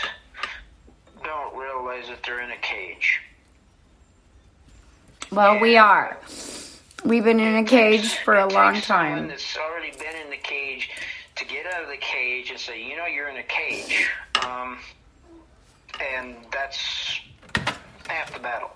don't 1.23 1.55
realize 1.55 2.07
that 2.07 2.23
they're 2.23 2.41
in 2.41 2.51
a 2.51 2.57
cage. 2.57 3.19
Well, 5.31 5.53
and 5.53 5.61
we 5.61 5.77
are. 5.77 6.17
We've 7.05 7.23
been 7.23 7.39
in 7.39 7.55
a 7.55 7.63
cage 7.63 8.15
for 8.15 8.35
a 8.35 8.47
long 8.47 8.81
time. 8.81 9.27
That's 9.27 9.57
already 9.57 9.91
been 9.91 10.15
in 10.23 10.29
the 10.29 10.37
cage 10.37 10.89
to 11.35 11.45
get 11.45 11.65
out 11.65 11.83
of 11.83 11.89
the 11.89 11.97
cage 11.97 12.49
and 12.49 12.59
say, 12.59 12.83
you 12.83 12.97
know, 12.97 13.05
you're 13.05 13.29
in 13.29 13.37
a 13.37 13.43
cage, 13.43 14.09
um, 14.45 14.79
and 16.01 16.35
that's 16.51 17.21
half 18.07 18.33
the 18.33 18.39
battle. 18.39 18.71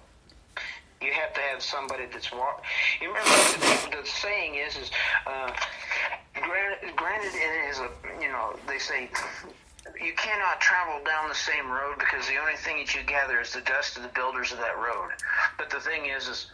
You 1.04 1.12
have 1.12 1.34
to 1.34 1.42
have 1.42 1.62
somebody 1.62 2.06
that's 2.12 2.32
walk. 2.32 2.64
You 3.02 3.10
remember 3.10 3.30
the, 3.30 4.02
the 4.02 4.08
saying 4.08 4.56
is 4.56 4.78
is 4.78 4.92
uh, 5.28 5.52
granted, 6.34 6.96
granted 6.96 7.34
it 7.36 7.70
is 7.70 7.80
a 7.80 7.90
you 8.22 8.30
know 8.30 8.56
they 8.68 8.80
say 8.80 9.10
you 10.02 10.14
cannot 10.14 10.62
travel 10.62 11.04
down 11.04 11.28
the 11.28 11.36
same 11.36 11.70
road 11.70 12.00
because 12.00 12.28
the 12.28 12.38
only 12.38 12.56
thing 12.56 12.78
that 12.78 12.96
you 12.96 13.02
gather 13.04 13.42
is 13.42 13.54
the 13.54 13.62
dust 13.62 13.98
of 13.98 14.04
the 14.04 14.10
builders 14.10 14.52
of 14.52 14.60
that 14.60 14.78
road. 14.78 15.12
But 15.58 15.70
the 15.70 15.80
thing 15.80 16.06
is 16.06 16.28
is 16.28 16.48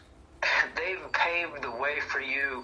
they've 0.75 1.11
paved 1.13 1.61
the 1.61 1.71
way 1.71 1.99
for 2.07 2.19
you 2.19 2.63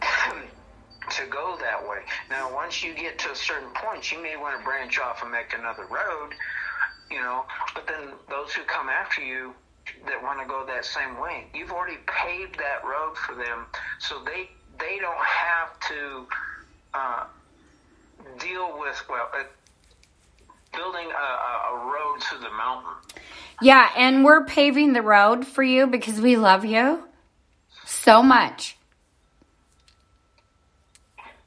to 1.10 1.26
go 1.30 1.56
that 1.60 1.86
way. 1.88 2.00
Now, 2.30 2.52
once 2.54 2.82
you 2.82 2.94
get 2.94 3.18
to 3.20 3.32
a 3.32 3.36
certain 3.36 3.70
point, 3.74 4.12
you 4.12 4.22
may 4.22 4.36
want 4.36 4.58
to 4.58 4.64
branch 4.64 4.98
off 4.98 5.22
and 5.22 5.30
make 5.30 5.54
another 5.54 5.84
road, 5.84 6.32
you 7.10 7.18
know. 7.18 7.44
But 7.74 7.86
then 7.86 8.12
those 8.28 8.52
who 8.52 8.62
come 8.64 8.88
after 8.88 9.22
you 9.22 9.54
that 10.06 10.22
want 10.22 10.40
to 10.40 10.46
go 10.46 10.64
that 10.66 10.84
same 10.84 11.18
way. 11.20 11.46
You've 11.54 11.72
already 11.72 11.98
paved 12.06 12.58
that 12.58 12.84
road 12.84 13.16
for 13.16 13.34
them, 13.34 13.66
so 13.98 14.22
they 14.24 14.50
they 14.78 14.98
don't 14.98 15.24
have 15.24 15.78
to 15.88 16.26
uh, 16.94 17.24
deal 18.38 18.78
with 18.78 19.02
well. 19.08 19.28
Uh, 19.34 19.44
building 20.72 21.08
a, 21.10 21.74
a 21.74 21.86
road 21.86 22.20
to 22.30 22.38
the 22.38 22.50
mountain. 22.50 22.92
Yeah, 23.60 23.88
and 23.96 24.24
we're 24.24 24.44
paving 24.44 24.92
the 24.92 25.02
road 25.02 25.46
for 25.46 25.62
you 25.62 25.86
because 25.86 26.20
we 26.20 26.36
love 26.36 26.64
you 26.64 27.04
so 27.84 28.22
much. 28.22 28.76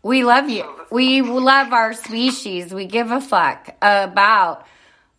We 0.04 0.24
love 0.24 0.50
you. 0.50 0.66
We 0.90 1.22
love 1.22 1.74
our 1.74 1.94
species. 1.94 2.74
We 2.74 2.86
give 2.86 3.12
a 3.12 3.22
fuck 3.22 3.76
about 3.82 4.66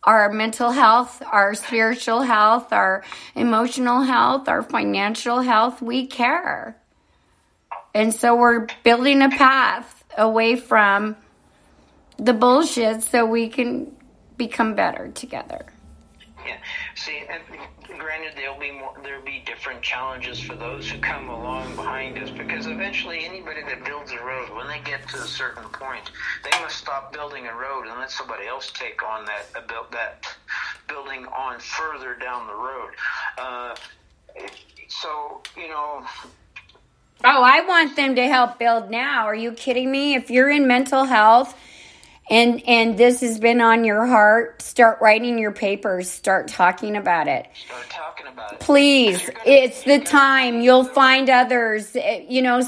our 0.05 0.32
mental 0.32 0.70
health, 0.70 1.22
our 1.30 1.55
spiritual 1.55 2.22
health, 2.22 2.72
our 2.72 3.05
emotional 3.34 4.03
health, 4.03 4.48
our 4.48 4.62
financial 4.62 5.40
health. 5.40 5.80
We 5.80 6.07
care. 6.07 6.76
And 7.94 8.14
so 8.14 8.34
we're 8.34 8.66
building 8.82 9.22
a 9.22 9.28
path 9.28 10.05
away 10.16 10.57
from 10.57 11.16
the 12.16 12.32
bullshit 12.32 13.03
so 13.03 13.26
we 13.26 13.48
can 13.48 13.94
become 14.36 14.74
better 14.74 15.09
together. 15.09 15.66
Yeah. 16.44 16.59
See, 16.96 17.22
and 17.28 17.42
granted, 18.03 18.32
there'll 18.36 18.59
be 18.59 18.72
more, 18.72 18.92
there'll 19.05 19.24
be 19.24 19.42
different 19.46 19.80
challenges 19.80 20.40
for 20.40 20.57
those 20.57 20.90
who 20.90 20.98
come 20.98 21.28
along 21.28 21.74
behind 21.76 22.18
us 22.18 22.30
because 22.30 22.66
eventually, 22.66 23.24
anybody 23.24 23.62
that 23.62 23.84
builds 23.84 24.11
a 24.11 24.18
road, 24.18 24.50
when 24.50 24.66
they 24.66 24.80
get 24.80 25.09
to 25.09 25.18
a 25.18 25.26
certain 25.26 25.64
point, 25.70 26.11
they 26.42 26.50
must 26.61 26.76
stop 26.76 27.12
building 27.12 27.46
a 27.46 27.55
road 27.55 27.86
and 27.86 27.98
let 27.98 28.11
somebody 28.11 28.46
else 28.46 28.72
take 28.72 29.03
on 29.03 29.24
that 29.26 29.46
uh, 29.57 29.61
build 29.68 29.86
that 29.92 30.26
building 30.88 31.26
on 31.26 31.61
further 31.61 32.16
down 32.16 32.46
the 32.48 32.55
road. 32.55 32.90
Uh, 33.38 33.74
so 34.88 35.40
you 35.57 35.68
know. 35.68 36.05
Oh, 37.24 37.42
I 37.44 37.64
want 37.64 37.94
them 37.94 38.16
to 38.16 38.26
help 38.26 38.59
build 38.59 38.90
now. 38.90 39.26
Are 39.26 39.34
you 39.34 39.53
kidding 39.53 39.92
me? 39.92 40.14
If 40.14 40.28
you're 40.28 40.50
in 40.50 40.66
mental 40.66 41.05
health 41.05 41.57
and 42.31 42.62
and 42.66 42.97
this 42.97 43.20
has 43.20 43.39
been 43.39 43.61
on 43.61 43.85
your 43.85 44.07
heart. 44.07 44.62
Start 44.62 44.99
writing 45.01 45.39
your 45.39 45.53
papers. 45.53 46.11
Start 46.11 46.49
talking 46.49 46.97
about 46.97 47.29
it. 47.29 47.49
Start 47.66 47.91
talking 47.91 48.27
about 48.27 48.53
it. 48.53 48.61
Please 48.61 49.20
gonna, 49.20 49.41
it's 49.45 49.83
the 49.83 49.99
time. 49.99 50.61
You'll 50.61 50.85
find 50.85 51.29
others. 51.29 51.95
Eh, 51.97 52.25
you 52.29 52.43
know 52.43 52.62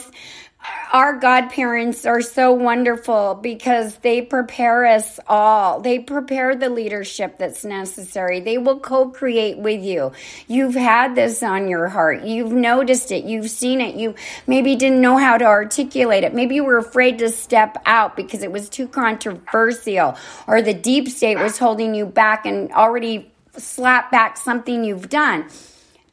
our 0.95 1.19
godparents 1.19 2.07
are 2.07 2.23
so 2.23 2.53
wonderful 2.53 3.35
because 3.35 3.97
they 3.97 4.23
prepare 4.23 4.87
us 4.87 5.19
all. 5.27 5.81
They 5.81 5.99
prepare 5.99 6.55
the 6.55 6.69
leadership 6.69 7.37
that's 7.37 7.65
necessary. 7.65 8.39
They 8.39 8.59
will 8.59 8.79
co 8.79 9.09
create 9.09 9.59
with 9.59 9.83
you. 9.83 10.13
You've 10.47 10.77
had 10.77 11.17
this 11.17 11.43
on 11.43 11.69
your 11.69 11.89
heart. 11.89 12.23
You've 12.23 12.53
noticed 12.53 13.11
it. 13.11 13.25
You've 13.25 13.51
seen 13.51 13.81
it. 13.81 13.97
You 13.97 14.15
maybe 14.47 14.77
didn't 14.77 15.01
know 15.01 15.17
how 15.17 15.37
to 15.37 15.45
articulate 15.45 16.23
it. 16.23 16.33
Maybe 16.33 16.55
you 16.55 16.65
were 16.65 16.79
afraid 16.79 17.19
to 17.19 17.29
step 17.29 17.77
out 17.87 18.17
because 18.17 18.43
it 18.43 18.53
was 18.53 18.69
too 18.69 18.87
controversial 18.87 20.17
or 20.47 20.63
the 20.63 20.75
deep 20.75 21.09
state 21.09 21.39
was 21.39 21.59
holding 21.59 21.97
you 21.97 22.07
back 22.07 22.47
and 22.47 22.71
already 22.71 23.33
slapped 23.57 24.13
back 24.13 24.37
something 24.37 24.85
you've 24.85 25.09
done. 25.09 25.47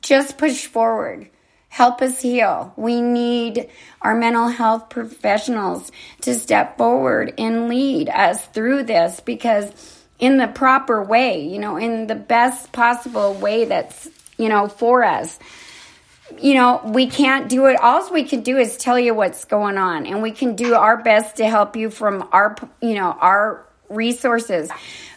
Just 0.02 0.40
push 0.40 0.66
forward 0.66 1.30
help 1.72 2.02
us 2.02 2.22
heal. 2.22 2.74
We 2.76 3.02
need 3.02 3.70
our 4.02 4.14
mental 4.14 4.50
health 4.50 4.90
professionals 4.90 5.90
to 6.20 6.36
step 6.36 6.78
forward 6.78 7.34
and 7.38 7.70
lead 7.70 8.10
us 8.10 8.46
through 8.48 8.84
this 8.84 9.22
because 9.22 9.72
in 10.20 10.36
the 10.36 10.48
proper 10.48 11.02
way, 11.02 11.48
you 11.48 11.60
know, 11.60 11.78
in 11.78 12.08
the 12.08 12.16
best 12.16 12.74
possible 12.74 13.34
way 13.36 13.64
that's, 13.64 14.10
you 14.38 14.50
know, 14.50 14.68
for 14.68 15.06
us. 15.06 15.40
You 16.38 16.56
know, 16.56 16.82
we 16.84 17.08
can't 17.08 17.48
do 17.48 17.68
it. 17.68 17.80
All 17.80 18.12
we 18.12 18.26
can 18.26 18.42
do 18.42 18.58
is 18.58 18.76
tell 18.76 19.00
you 19.00 19.14
what's 19.14 19.46
going 19.46 19.78
on 19.78 20.06
and 20.06 20.22
we 20.22 20.32
can 20.32 20.58
do 20.58 20.76
our 20.76 21.02
best 21.02 21.38
to 21.38 21.48
help 21.48 21.78
you 21.78 21.90
from 21.90 22.28
our, 22.34 22.58
you 22.82 22.96
know, 22.96 23.14
our 23.14 23.66
resources. 23.88 24.70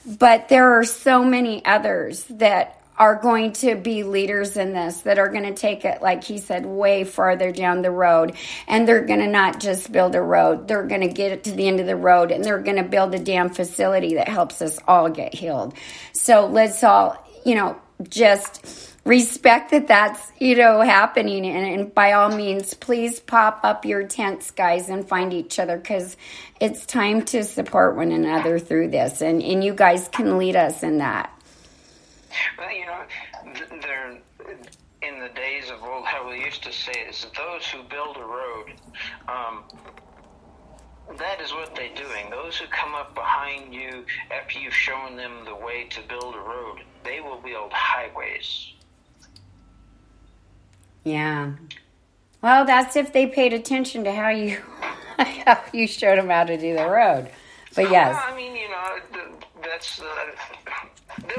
But 0.07 0.49
there 0.49 0.79
are 0.79 0.85
so 0.85 1.25
many 1.25 1.65
others 1.65 2.23
that 2.31 2.81
are 2.97 3.17
going 3.17 3.53
to 3.53 3.75
be 3.75 4.03
leaders 4.03 4.57
in 4.57 4.73
this 4.73 5.03
that 5.03 5.19
are 5.19 5.29
going 5.29 5.45
to 5.45 5.55
take 5.55 5.85
it, 5.85 6.01
like 6.01 6.23
he 6.23 6.39
said, 6.39 6.65
way 6.65 7.05
farther 7.05 7.51
down 7.51 7.83
the 7.83 7.91
road. 7.91 8.35
And 8.69 8.87
they're 8.87 9.05
going 9.05 9.21
to 9.21 9.27
not 9.27 9.61
just 9.61 9.91
build 9.91 10.15
a 10.15 10.21
road, 10.21 10.69
they're 10.69 10.87
going 10.87 11.01
to 11.01 11.09
get 11.09 11.33
it 11.33 11.45
to 11.45 11.53
the 11.53 11.67
end 11.67 11.81
of 11.81 11.87
the 11.87 11.97
road 11.97 12.31
and 12.31 12.45
they're 12.45 12.61
going 12.61 12.77
to 12.77 12.85
build 12.85 13.15
a 13.15 13.19
damn 13.19 13.51
facility 13.51 14.15
that 14.15 14.29
helps 14.29 14.63
us 14.63 14.79
all 14.87 15.09
get 15.09 15.35
healed. 15.35 15.75
So 16.13 16.47
let's 16.47 16.85
all, 16.85 17.27
you 17.45 17.55
know, 17.55 17.77
just 18.09 18.95
respect 19.05 19.71
that 19.71 19.87
that's 19.87 20.33
you 20.41 20.57
know 20.57 20.81
happening 20.81 21.47
and, 21.47 21.67
and, 21.67 21.95
by 21.95 22.13
all 22.13 22.35
means 22.35 22.73
please 22.73 23.21
pop 23.21 23.61
up 23.63 23.85
your 23.85 24.03
tents 24.03 24.51
guys 24.51 24.89
and 24.89 25.07
find 25.07 25.33
each 25.35 25.59
other 25.59 25.77
because 25.77 26.17
it's 26.59 26.87
time 26.87 27.23
to 27.23 27.45
support 27.45 27.97
one 27.97 28.11
another 28.11 28.59
through 28.59 28.89
this 28.89 29.21
and, 29.21 29.43
and 29.43 29.63
you 29.63 29.75
guys 29.75 30.09
can 30.09 30.39
lead 30.39 30.57
us 30.57 30.83
in 30.83 30.99
that 30.99 31.34
well, 32.59 32.73
you 32.73 32.87
know, 32.87 33.03
there 33.83 34.19
in 35.03 35.21
the 35.21 35.29
days 35.35 35.71
of 35.71 35.83
old, 35.83 36.05
how 36.07 36.29
we 36.29 36.43
used 36.43 36.63
to 36.63 36.73
say 36.73 36.93
is 37.09 37.27
those 37.37 37.67
who 37.67 37.83
build 37.85 38.17
a 38.17 38.25
road. 38.25 38.73
Um, 39.29 39.65
that 41.19 41.41
is 41.41 41.53
what 41.53 41.75
they're 41.75 41.95
doing. 41.95 42.31
Those 42.31 42.57
who 42.57 42.67
come 42.69 42.95
up 42.95 43.15
behind 43.15 43.75
you 43.75 44.05
after 44.31 44.59
you've 44.59 44.75
shown 44.75 45.17
them 45.17 45.45
the 45.45 45.55
way 45.55 45.87
to 45.91 46.01
build 46.09 46.35
a 46.35 46.39
road, 46.39 46.81
they 47.05 47.21
will 47.21 47.41
build 47.41 47.73
highways. 47.73 48.73
Yeah. 51.05 51.53
Well, 52.41 52.65
that's 52.65 52.97
if 52.97 53.13
they 53.13 53.27
paid 53.27 53.53
attention 53.53 54.05
to 54.05 54.13
how 54.13 54.31
you 54.31 54.59
how 55.19 55.63
you 55.73 55.87
showed 55.87 56.19
them 56.19 56.31
how 56.31 56.45
to 56.45 56.57
do 56.57 56.75
the 56.75 56.89
road. 56.89 57.31
But 57.75 57.91
yes. 57.91 58.15
Well, 58.15 58.25
I 58.27 58.37
mean, 58.37 58.57
you 58.57 58.69
know, 58.69 58.99
that's 59.63 60.01
uh, 60.01 60.07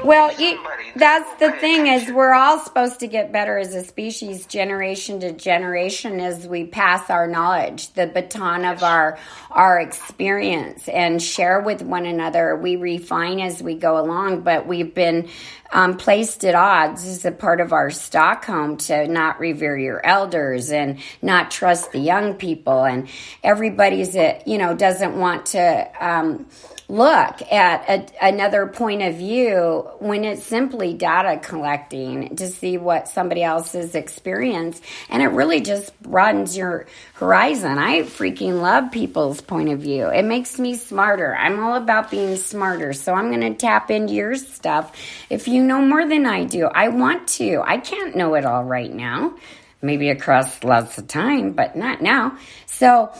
well, 0.04 0.32
you, 0.40 0.58
that's 0.94 1.38
the 1.40 1.52
thing 1.52 1.86
is 1.86 2.10
we're 2.10 2.32
all 2.32 2.58
supposed 2.58 3.00
to 3.00 3.06
get 3.06 3.32
better 3.32 3.58
as 3.58 3.74
a 3.74 3.82
species, 3.82 4.46
generation 4.46 5.20
to 5.20 5.32
generation, 5.32 6.20
as 6.20 6.46
we 6.46 6.64
pass 6.64 7.10
our 7.10 7.26
knowledge, 7.26 7.92
the 7.94 8.06
baton 8.06 8.64
of 8.64 8.82
our 8.82 9.18
our 9.50 9.80
experience, 9.80 10.88
and 10.88 11.22
share 11.22 11.60
with 11.60 11.82
one 11.82 12.06
another. 12.06 12.56
We 12.56 12.76
refine 12.76 13.40
as 13.40 13.62
we 13.62 13.74
go 13.74 13.98
along, 13.98 14.42
but 14.42 14.66
we've 14.66 14.94
been 14.94 15.28
um, 15.72 15.96
placed 15.96 16.44
at 16.44 16.54
odds 16.54 17.04
as 17.06 17.24
a 17.24 17.32
part 17.32 17.60
of 17.60 17.72
our 17.72 17.90
Stockholm 17.90 18.76
to 18.78 19.08
not 19.08 19.40
revere 19.40 19.76
your 19.76 20.04
elders 20.04 20.70
and 20.70 20.98
not 21.22 21.50
trust 21.50 21.92
the 21.92 21.98
young 21.98 22.34
people, 22.34 22.84
and 22.84 23.08
everybody's 23.42 24.14
you 24.14 24.58
know 24.58 24.74
doesn't 24.74 25.18
want 25.18 25.46
to. 25.46 25.88
Um, 26.00 26.46
look 26.88 27.42
at 27.50 27.88
a, 27.88 28.26
another 28.28 28.66
point 28.66 29.02
of 29.02 29.16
view 29.16 29.88
when 29.98 30.24
it's 30.24 30.44
simply 30.44 30.94
data 30.94 31.38
collecting 31.38 32.36
to 32.36 32.46
see 32.46 32.78
what 32.78 33.08
somebody 33.08 33.42
else's 33.42 33.94
experience 33.96 34.80
and 35.08 35.20
it 35.22 35.28
really 35.28 35.60
just 35.60 36.00
broadens 36.00 36.56
your 36.56 36.86
horizon. 37.14 37.78
I 37.78 38.02
freaking 38.02 38.60
love 38.60 38.92
people's 38.92 39.40
point 39.40 39.70
of 39.70 39.80
view. 39.80 40.08
It 40.08 40.22
makes 40.22 40.58
me 40.60 40.76
smarter. 40.76 41.34
I'm 41.34 41.58
all 41.58 41.74
about 41.74 42.10
being 42.10 42.36
smarter. 42.36 42.92
So 42.92 43.14
i'm 43.14 43.30
going 43.30 43.40
to 43.40 43.54
tap 43.54 43.90
into 43.90 44.14
your 44.14 44.36
stuff. 44.36 44.92
If 45.28 45.48
you 45.48 45.64
know 45.64 45.80
more 45.80 46.06
than 46.06 46.24
i 46.24 46.44
do 46.44 46.66
i 46.66 46.88
want 46.88 47.28
to. 47.28 47.62
I 47.64 47.78
can't 47.78 48.14
know 48.14 48.34
it 48.34 48.44
all 48.44 48.62
right 48.62 48.92
now. 48.92 49.34
Maybe 49.82 50.08
across 50.10 50.62
lots 50.62 50.98
of 50.98 51.08
time 51.08 51.52
but 51.52 51.74
not 51.74 52.00
now. 52.00 52.38
So 52.66 53.10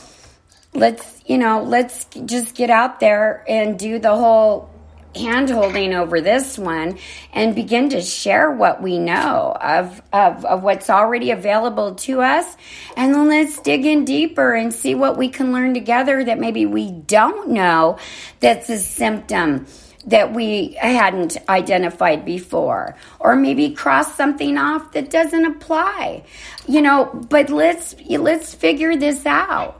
let's 0.77 1.21
you 1.25 1.37
know 1.37 1.63
let's 1.63 2.05
just 2.25 2.55
get 2.55 2.69
out 2.69 2.99
there 2.99 3.43
and 3.47 3.77
do 3.77 3.99
the 3.99 4.15
whole 4.15 4.69
hand 5.15 5.49
holding 5.49 5.93
over 5.93 6.21
this 6.21 6.57
one 6.57 6.97
and 7.33 7.55
begin 7.55 7.89
to 7.89 8.01
share 8.01 8.51
what 8.51 8.81
we 8.81 8.99
know 8.99 9.57
of, 9.59 10.01
of, 10.13 10.45
of 10.45 10.63
what's 10.63 10.89
already 10.89 11.31
available 11.31 11.95
to 11.95 12.21
us. 12.21 12.55
And 12.95 13.15
then 13.15 13.27
let's 13.27 13.59
dig 13.59 13.85
in 13.85 14.05
deeper 14.05 14.53
and 14.53 14.71
see 14.71 14.95
what 14.95 15.17
we 15.17 15.29
can 15.29 15.51
learn 15.51 15.73
together 15.73 16.23
that 16.23 16.39
maybe 16.39 16.65
we 16.65 16.91
don't 16.91 17.49
know 17.49 17.97
that's 18.39 18.69
a 18.69 18.77
symptom 18.77 19.65
that 20.05 20.33
we 20.33 20.73
hadn't 20.79 21.37
identified 21.49 22.23
before. 22.23 22.95
Or 23.19 23.35
maybe 23.35 23.71
cross 23.71 24.15
something 24.15 24.57
off 24.57 24.93
that 24.93 25.09
doesn't 25.09 25.45
apply. 25.45 26.23
You 26.67 26.81
know 26.81 27.05
but 27.29 27.49
let's 27.49 27.95
let's 28.07 28.53
figure 28.53 28.95
this 28.95 29.25
out 29.25 29.76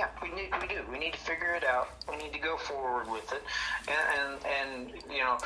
yeah, 0.00 0.08
we 0.22 0.30
need 0.34 0.48
we 0.62 0.66
do. 0.66 0.80
We 0.90 0.98
need 0.98 1.12
to 1.12 1.18
figure 1.18 1.54
it 1.54 1.62
out. 1.62 1.88
We 2.08 2.16
need 2.16 2.32
to 2.32 2.38
go 2.38 2.56
forward 2.56 3.10
with 3.10 3.30
it, 3.34 3.42
and 3.86 3.98
and, 4.18 4.92
and 4.92 5.02
you 5.12 5.18
know, 5.18 5.36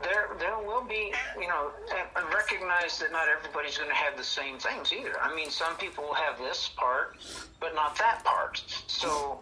there 0.00 0.30
there 0.38 0.56
will 0.58 0.84
be 0.84 1.12
you 1.36 1.48
know, 1.48 1.72
and 2.16 2.26
recognize 2.32 3.00
that 3.00 3.10
not 3.10 3.26
everybody's 3.26 3.76
going 3.76 3.90
to 3.90 3.96
have 3.96 4.16
the 4.16 4.22
same 4.22 4.58
things 4.58 4.92
either. 4.92 5.20
I 5.20 5.34
mean, 5.34 5.50
some 5.50 5.74
people 5.78 6.04
will 6.04 6.14
have 6.14 6.38
this 6.38 6.70
part, 6.76 7.16
but 7.58 7.74
not 7.74 7.98
that 7.98 8.22
part. 8.22 8.62
So 8.86 9.40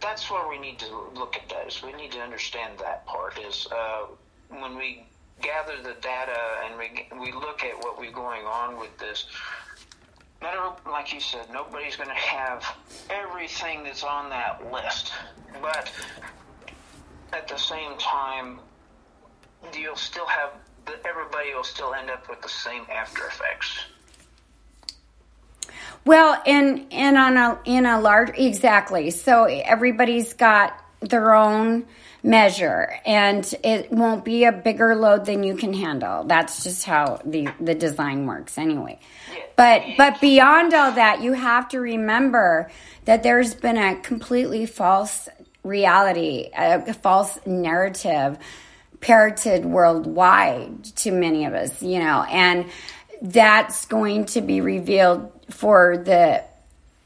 that's 0.00 0.30
where 0.30 0.48
we 0.48 0.60
need 0.60 0.78
to 0.78 0.94
look 1.16 1.34
at 1.34 1.48
that. 1.48 1.66
Is 1.66 1.82
we 1.82 1.92
need 1.94 2.12
to 2.12 2.20
understand 2.20 2.78
that 2.78 3.04
part 3.04 3.36
is 3.40 3.66
uh, 3.72 4.06
when 4.48 4.76
we 4.76 5.06
gather 5.42 5.82
the 5.82 5.94
data 6.00 6.38
and 6.64 6.78
we 6.78 7.08
we 7.18 7.32
look 7.32 7.64
at 7.64 7.76
what 7.82 7.98
we're 7.98 8.12
going 8.12 8.44
on 8.44 8.78
with 8.78 8.96
this 8.98 9.26
like 10.86 11.12
you 11.12 11.20
said, 11.20 11.46
nobody's 11.52 11.96
going 11.96 12.08
to 12.08 12.14
have 12.14 12.64
everything 13.10 13.84
that's 13.84 14.04
on 14.04 14.30
that 14.30 14.72
list. 14.72 15.12
But 15.60 15.90
at 17.32 17.48
the 17.48 17.56
same 17.56 17.96
time, 17.98 18.60
you'll 19.74 19.96
still 19.96 20.26
have 20.26 20.50
everybody 21.04 21.54
will 21.54 21.64
still 21.64 21.92
end 21.92 22.10
up 22.10 22.28
with 22.30 22.40
the 22.40 22.48
same 22.48 22.82
after 22.90 23.26
effects. 23.26 23.84
Well, 26.04 26.40
and 26.46 26.86
and 26.90 27.18
on 27.18 27.36
a 27.36 27.58
in 27.64 27.84
a 27.84 28.00
large 28.00 28.30
exactly. 28.38 29.10
So 29.10 29.44
everybody's 29.44 30.32
got 30.32 30.82
their 31.00 31.34
own 31.34 31.86
measure 32.22 32.98
and 33.06 33.54
it 33.62 33.92
won't 33.92 34.24
be 34.24 34.44
a 34.44 34.52
bigger 34.52 34.96
load 34.96 35.24
than 35.24 35.44
you 35.44 35.54
can 35.56 35.72
handle. 35.72 36.24
That's 36.24 36.64
just 36.64 36.84
how 36.84 37.20
the 37.24 37.48
the 37.60 37.74
design 37.74 38.26
works 38.26 38.58
anyway. 38.58 38.98
But 39.56 39.82
but 39.96 40.20
beyond 40.20 40.74
all 40.74 40.92
that, 40.92 41.22
you 41.22 41.32
have 41.32 41.68
to 41.70 41.80
remember 41.80 42.70
that 43.04 43.22
there's 43.22 43.54
been 43.54 43.76
a 43.76 43.96
completely 44.00 44.66
false 44.66 45.28
reality, 45.62 46.50
a 46.56 46.92
false 46.94 47.38
narrative 47.46 48.38
parroted 49.00 49.64
worldwide 49.64 50.84
to 50.84 51.12
many 51.12 51.44
of 51.44 51.54
us, 51.54 51.82
you 51.82 52.00
know, 52.00 52.24
and 52.24 52.66
that's 53.22 53.86
going 53.86 54.24
to 54.24 54.40
be 54.40 54.60
revealed 54.60 55.30
for 55.50 55.98
the 55.98 56.42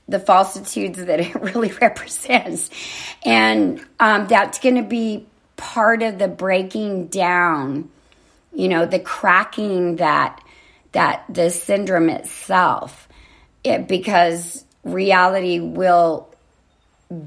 the 0.08 0.18
falsitudes 0.18 1.04
that 1.04 1.20
it 1.20 1.34
really 1.54 1.72
represents, 1.72 2.70
and 3.24 3.84
um, 4.00 4.26
that's 4.26 4.58
going 4.58 4.76
to 4.76 4.82
be 4.82 5.26
part 5.56 6.02
of 6.02 6.18
the 6.18 6.28
breaking 6.28 7.06
down, 7.06 7.90
you 8.52 8.68
know, 8.68 8.86
the 8.86 8.98
cracking 8.98 9.96
that 9.96 10.42
that 10.92 11.24
the 11.28 11.48
syndrome 11.50 12.10
itself, 12.10 13.08
it, 13.64 13.88
because 13.88 14.64
reality 14.84 15.58
will 15.58 16.28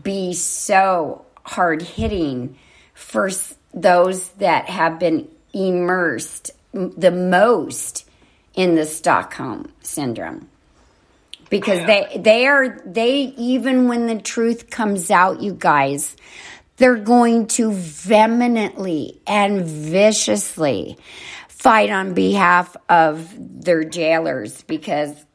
be 0.03 0.33
so 0.33 1.25
hard 1.43 1.81
hitting 1.81 2.57
for 2.93 3.29
those 3.73 4.29
that 4.33 4.69
have 4.69 4.99
been 4.99 5.27
immersed 5.53 6.51
the 6.73 7.11
most 7.11 8.07
in 8.53 8.75
the 8.75 8.85
Stockholm 8.85 9.71
syndrome 9.81 10.49
because 11.49 11.85
they 11.85 12.19
they 12.19 12.47
are 12.47 12.79
they 12.85 13.33
even 13.37 13.87
when 13.87 14.07
the 14.07 14.19
truth 14.19 14.69
comes 14.69 15.11
out 15.11 15.41
you 15.41 15.53
guys 15.53 16.15
they're 16.77 16.97
going 16.97 17.47
to 17.47 17.71
vehemently 17.71 19.21
and 19.25 19.65
viciously 19.65 20.97
fight 21.47 21.89
on 21.89 22.13
behalf 22.13 22.75
of 22.89 23.33
their 23.37 23.83
jailers 23.83 24.61
because 24.63 25.25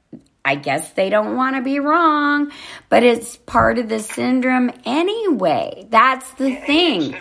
I 0.45 0.55
guess 0.55 0.93
they 0.93 1.11
don't 1.11 1.37
want 1.37 1.57
to 1.57 1.63
be 1.63 1.81
wrong, 1.81 2.51
but 2.89 3.03
it's 3.03 3.37
part 3.37 3.79
of 3.79 3.89
the 3.89 4.01
syndrome 4.01 4.71
anyway. 4.87 5.87
That's 5.91 6.31
the 6.33 6.57
thing. 6.57 7.17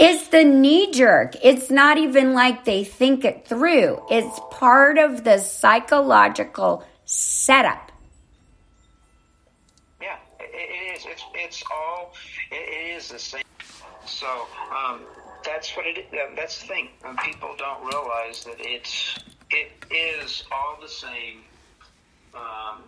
It's 0.00 0.28
the 0.28 0.44
knee 0.44 0.90
jerk. 0.90 1.34
It's 1.42 1.70
not 1.70 1.98
even 1.98 2.32
like 2.34 2.64
they 2.64 2.82
think 2.82 3.24
it 3.24 3.46
through. 3.46 4.02
It's 4.10 4.40
part 4.50 4.98
of 4.98 5.22
the 5.22 5.38
psychological 5.38 6.84
setup. 7.04 7.92
It 10.54 10.96
is. 10.96 11.06
It's, 11.06 11.24
it's 11.34 11.62
all, 11.70 12.14
it 12.50 12.96
is 12.96 13.08
the 13.08 13.18
same. 13.18 13.42
So, 14.06 14.26
um, 14.74 15.00
that's 15.44 15.76
what 15.76 15.86
it. 15.86 16.06
That's 16.36 16.60
the 16.62 16.68
thing. 16.68 16.88
people 17.22 17.54
don't 17.58 17.84
realize 17.84 18.44
that 18.44 18.56
it's 18.58 19.18
it 19.50 19.72
is 19.90 20.44
all 20.50 20.78
the 20.80 20.88
same 20.88 21.42
um, 22.34 22.82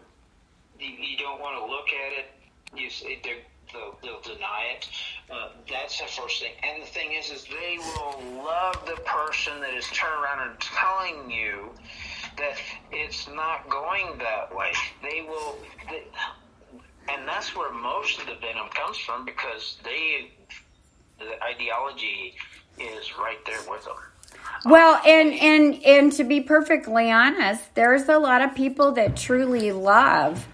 you, 0.79 0.89
you, 0.89 1.17
don't 1.17 1.41
want 1.41 1.57
to 1.59 1.71
look 1.71 1.87
at 1.89 2.13
it. 2.19 2.27
You 2.77 2.91
say 2.91 3.21
they'll, 3.23 3.97
they'll 4.03 4.21
deny 4.21 4.75
it. 4.77 4.89
Uh, 5.31 5.51
that's 5.71 6.01
the 6.01 6.07
first 6.07 6.41
thing. 6.41 6.53
And 6.63 6.83
the 6.83 6.87
thing 6.87 7.13
is, 7.13 7.31
is 7.31 7.45
they 7.45 7.79
will 7.79 8.45
love 8.45 8.85
the 8.87 9.01
person 9.03 9.61
that 9.61 9.75
is 9.75 9.87
turning 9.93 10.23
around 10.23 10.51
and 10.51 10.61
telling 10.61 11.31
you 11.31 11.71
that 12.39 12.57
it's 12.91 13.29
not 13.29 13.69
going 13.71 14.19
that 14.19 14.55
way. 14.55 14.73
They 15.03 15.23
will, 15.23 15.57
they, 15.89 16.05
and 17.09 17.27
that's 17.27 17.55
where 17.55 17.73
most 17.73 18.21
of 18.21 18.27
the 18.27 18.35
venom 18.35 18.69
comes 18.71 18.99
from 18.99 19.25
because 19.25 19.79
they, 19.85 20.31
the 21.19 21.43
ideology 21.43 22.35
is 22.79 23.17
right 23.19 23.39
there 23.47 23.61
with 23.69 23.85
them. 23.85 23.95
Well, 24.65 25.01
and 25.07 25.33
and 25.33 25.83
and 25.85 26.13
to 26.13 26.25
be 26.25 26.41
perfectly 26.41 27.11
honest, 27.11 27.75
there's 27.75 28.09
a 28.09 28.19
lot 28.19 28.43
of 28.43 28.55
people 28.55 28.93
that 28.93 29.17
truly 29.17 29.73
love 29.73 30.47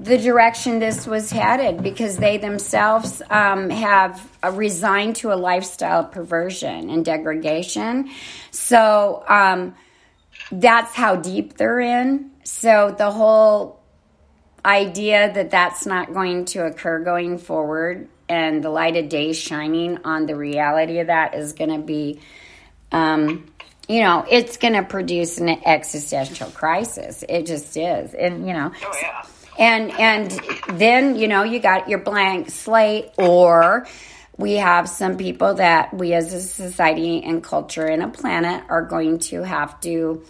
the 0.00 0.18
direction 0.18 0.80
this 0.80 1.06
was 1.06 1.30
headed 1.30 1.82
because 1.82 2.16
they 2.16 2.36
themselves 2.36 3.22
um, 3.30 3.70
have 3.70 4.28
resigned 4.52 5.14
to 5.16 5.32
a 5.32 5.36
lifestyle 5.36 6.00
of 6.00 6.10
perversion 6.10 6.90
and 6.90 7.04
degradation. 7.04 8.10
So 8.50 9.22
um, 9.28 9.76
that's 10.50 10.94
how 10.94 11.16
deep 11.16 11.56
they're 11.56 11.78
in. 11.78 12.32
So 12.42 12.94
the 12.98 13.12
whole 13.12 13.81
idea 14.64 15.32
that 15.32 15.50
that's 15.50 15.86
not 15.86 16.12
going 16.12 16.44
to 16.46 16.64
occur 16.64 17.00
going 17.00 17.38
forward 17.38 18.08
and 18.28 18.62
the 18.62 18.70
light 18.70 18.96
of 18.96 19.08
day 19.08 19.32
shining 19.32 19.98
on 20.04 20.26
the 20.26 20.36
reality 20.36 21.00
of 21.00 21.08
that 21.08 21.34
is 21.34 21.52
going 21.52 21.70
to 21.70 21.84
be 21.84 22.20
um, 22.92 23.46
you 23.88 24.00
know, 24.00 24.24
it's 24.30 24.56
going 24.56 24.74
to 24.74 24.82
produce 24.82 25.38
an 25.38 25.48
existential 25.48 26.50
crisis. 26.50 27.24
It 27.28 27.46
just 27.46 27.76
is, 27.76 28.14
and 28.14 28.46
you 28.46 28.52
know. 28.52 28.72
Oh 28.82 28.98
yeah. 29.00 29.26
And 29.58 29.90
and 29.92 30.40
then 30.78 31.16
you 31.16 31.28
know 31.28 31.42
you 31.42 31.58
got 31.58 31.88
your 31.88 31.98
blank 31.98 32.48
slate, 32.48 33.10
or 33.18 33.86
we 34.38 34.54
have 34.54 34.88
some 34.88 35.16
people 35.18 35.54
that 35.54 35.92
we 35.92 36.14
as 36.14 36.32
a 36.32 36.40
society 36.40 37.22
and 37.22 37.44
culture 37.44 37.84
and 37.84 38.02
a 38.02 38.08
planet 38.08 38.64
are 38.68 38.82
going 38.82 39.18
to 39.18 39.42
have 39.42 39.78
to 39.82 40.24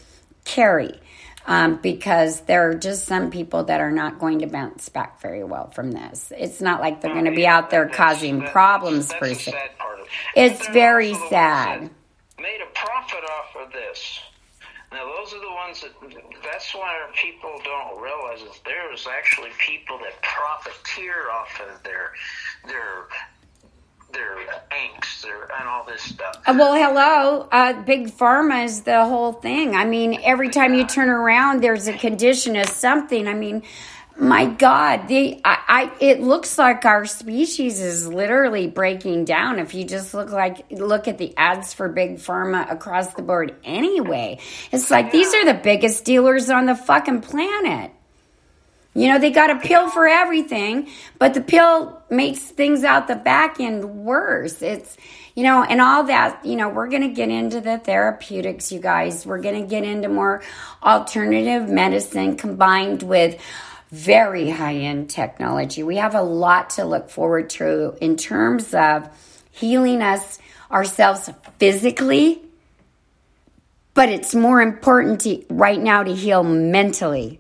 carry. 0.44 0.98
Um, 1.44 1.76
because 1.82 2.42
there 2.42 2.70
are 2.70 2.74
just 2.74 3.06
some 3.06 3.30
people 3.30 3.64
that 3.64 3.80
are 3.80 3.90
not 3.90 4.20
going 4.20 4.40
to 4.40 4.46
bounce 4.46 4.88
back 4.88 5.20
very 5.20 5.42
well 5.42 5.70
from 5.70 5.90
this. 5.90 6.32
It's 6.36 6.60
not 6.60 6.80
like 6.80 7.00
they're 7.00 7.12
going 7.12 7.24
to 7.24 7.34
be 7.34 7.46
out 7.46 7.70
there 7.70 7.88
causing 7.88 8.42
problems 8.42 9.12
per 9.12 9.34
se. 9.34 9.52
It's 10.36 10.68
very 10.68 11.14
sad 11.14 11.90
made 12.42 12.60
a 12.60 12.70
profit 12.74 13.22
off 13.24 13.66
of 13.66 13.72
this. 13.72 14.20
Now, 14.90 15.06
those 15.06 15.32
are 15.32 15.40
the 15.40 15.54
ones 15.54 15.80
that, 15.80 15.92
that's 16.44 16.74
why 16.74 16.98
people 17.14 17.58
don't 17.64 18.02
realize 18.02 18.42
is 18.42 18.60
there's 18.66 19.06
actually 19.06 19.50
people 19.64 19.98
that 19.98 20.20
profiteer 20.20 21.30
off 21.30 21.58
of 21.60 21.82
their, 21.82 22.12
their, 22.66 23.06
their 24.12 24.36
angst 24.70 25.22
their, 25.22 25.42
and 25.58 25.68
all 25.68 25.84
this 25.84 26.02
stuff. 26.02 26.42
Uh, 26.46 26.54
well, 26.56 26.74
hello. 26.74 27.48
Uh, 27.50 27.82
big 27.82 28.08
pharma 28.08 28.64
is 28.64 28.82
the 28.82 29.04
whole 29.04 29.32
thing. 29.32 29.74
I 29.74 29.84
mean, 29.84 30.20
every 30.22 30.50
time 30.50 30.74
you 30.74 30.86
turn 30.86 31.08
around, 31.08 31.62
there's 31.62 31.88
a 31.88 31.92
condition 31.92 32.56
of 32.56 32.68
something. 32.68 33.26
I 33.26 33.34
mean, 33.34 33.62
my 34.18 34.46
God, 34.46 35.08
the 35.08 35.40
I, 35.44 35.58
I, 35.68 35.92
it 36.00 36.20
looks 36.20 36.58
like 36.58 36.84
our 36.84 37.06
species 37.06 37.80
is 37.80 38.06
literally 38.06 38.66
breaking 38.66 39.24
down. 39.24 39.58
If 39.58 39.74
you 39.74 39.84
just 39.84 40.12
look 40.12 40.30
like 40.30 40.70
look 40.70 41.08
at 41.08 41.18
the 41.18 41.34
ads 41.36 41.72
for 41.72 41.88
big 41.88 42.16
pharma 42.16 42.70
across 42.70 43.14
the 43.14 43.22
board, 43.22 43.56
anyway, 43.64 44.38
it's 44.70 44.90
like 44.90 45.12
these 45.12 45.32
are 45.34 45.44
the 45.44 45.54
biggest 45.54 46.04
dealers 46.04 46.50
on 46.50 46.66
the 46.66 46.76
fucking 46.76 47.22
planet. 47.22 47.92
You 48.94 49.08
know, 49.08 49.18
they 49.18 49.30
got 49.30 49.50
a 49.50 49.56
pill 49.56 49.88
for 49.88 50.06
everything, 50.06 50.88
but 51.18 51.34
the 51.34 51.40
pill 51.40 52.02
makes 52.10 52.40
things 52.40 52.84
out 52.84 53.08
the 53.08 53.16
back 53.16 53.58
end 53.58 54.04
worse. 54.04 54.60
It's, 54.60 54.96
you 55.34 55.44
know, 55.44 55.62
and 55.62 55.80
all 55.80 56.04
that, 56.04 56.44
you 56.44 56.56
know, 56.56 56.68
we're 56.68 56.88
going 56.88 57.02
to 57.02 57.08
get 57.08 57.30
into 57.30 57.60
the 57.60 57.78
therapeutics, 57.78 58.70
you 58.70 58.80
guys. 58.80 59.24
We're 59.24 59.40
going 59.40 59.62
to 59.62 59.66
get 59.66 59.84
into 59.84 60.10
more 60.10 60.42
alternative 60.82 61.70
medicine 61.70 62.36
combined 62.36 63.02
with 63.02 63.40
very 63.90 64.50
high 64.50 64.74
end 64.74 65.08
technology. 65.08 65.82
We 65.82 65.96
have 65.96 66.14
a 66.14 66.22
lot 66.22 66.70
to 66.70 66.84
look 66.84 67.08
forward 67.08 67.48
to 67.50 67.96
in 68.00 68.16
terms 68.16 68.74
of 68.74 69.08
healing 69.52 70.02
us 70.02 70.38
ourselves 70.70 71.30
physically, 71.58 72.42
but 73.94 74.10
it's 74.10 74.34
more 74.34 74.60
important 74.60 75.20
to, 75.22 75.44
right 75.48 75.80
now 75.80 76.02
to 76.02 76.14
heal 76.14 76.42
mentally. 76.42 77.38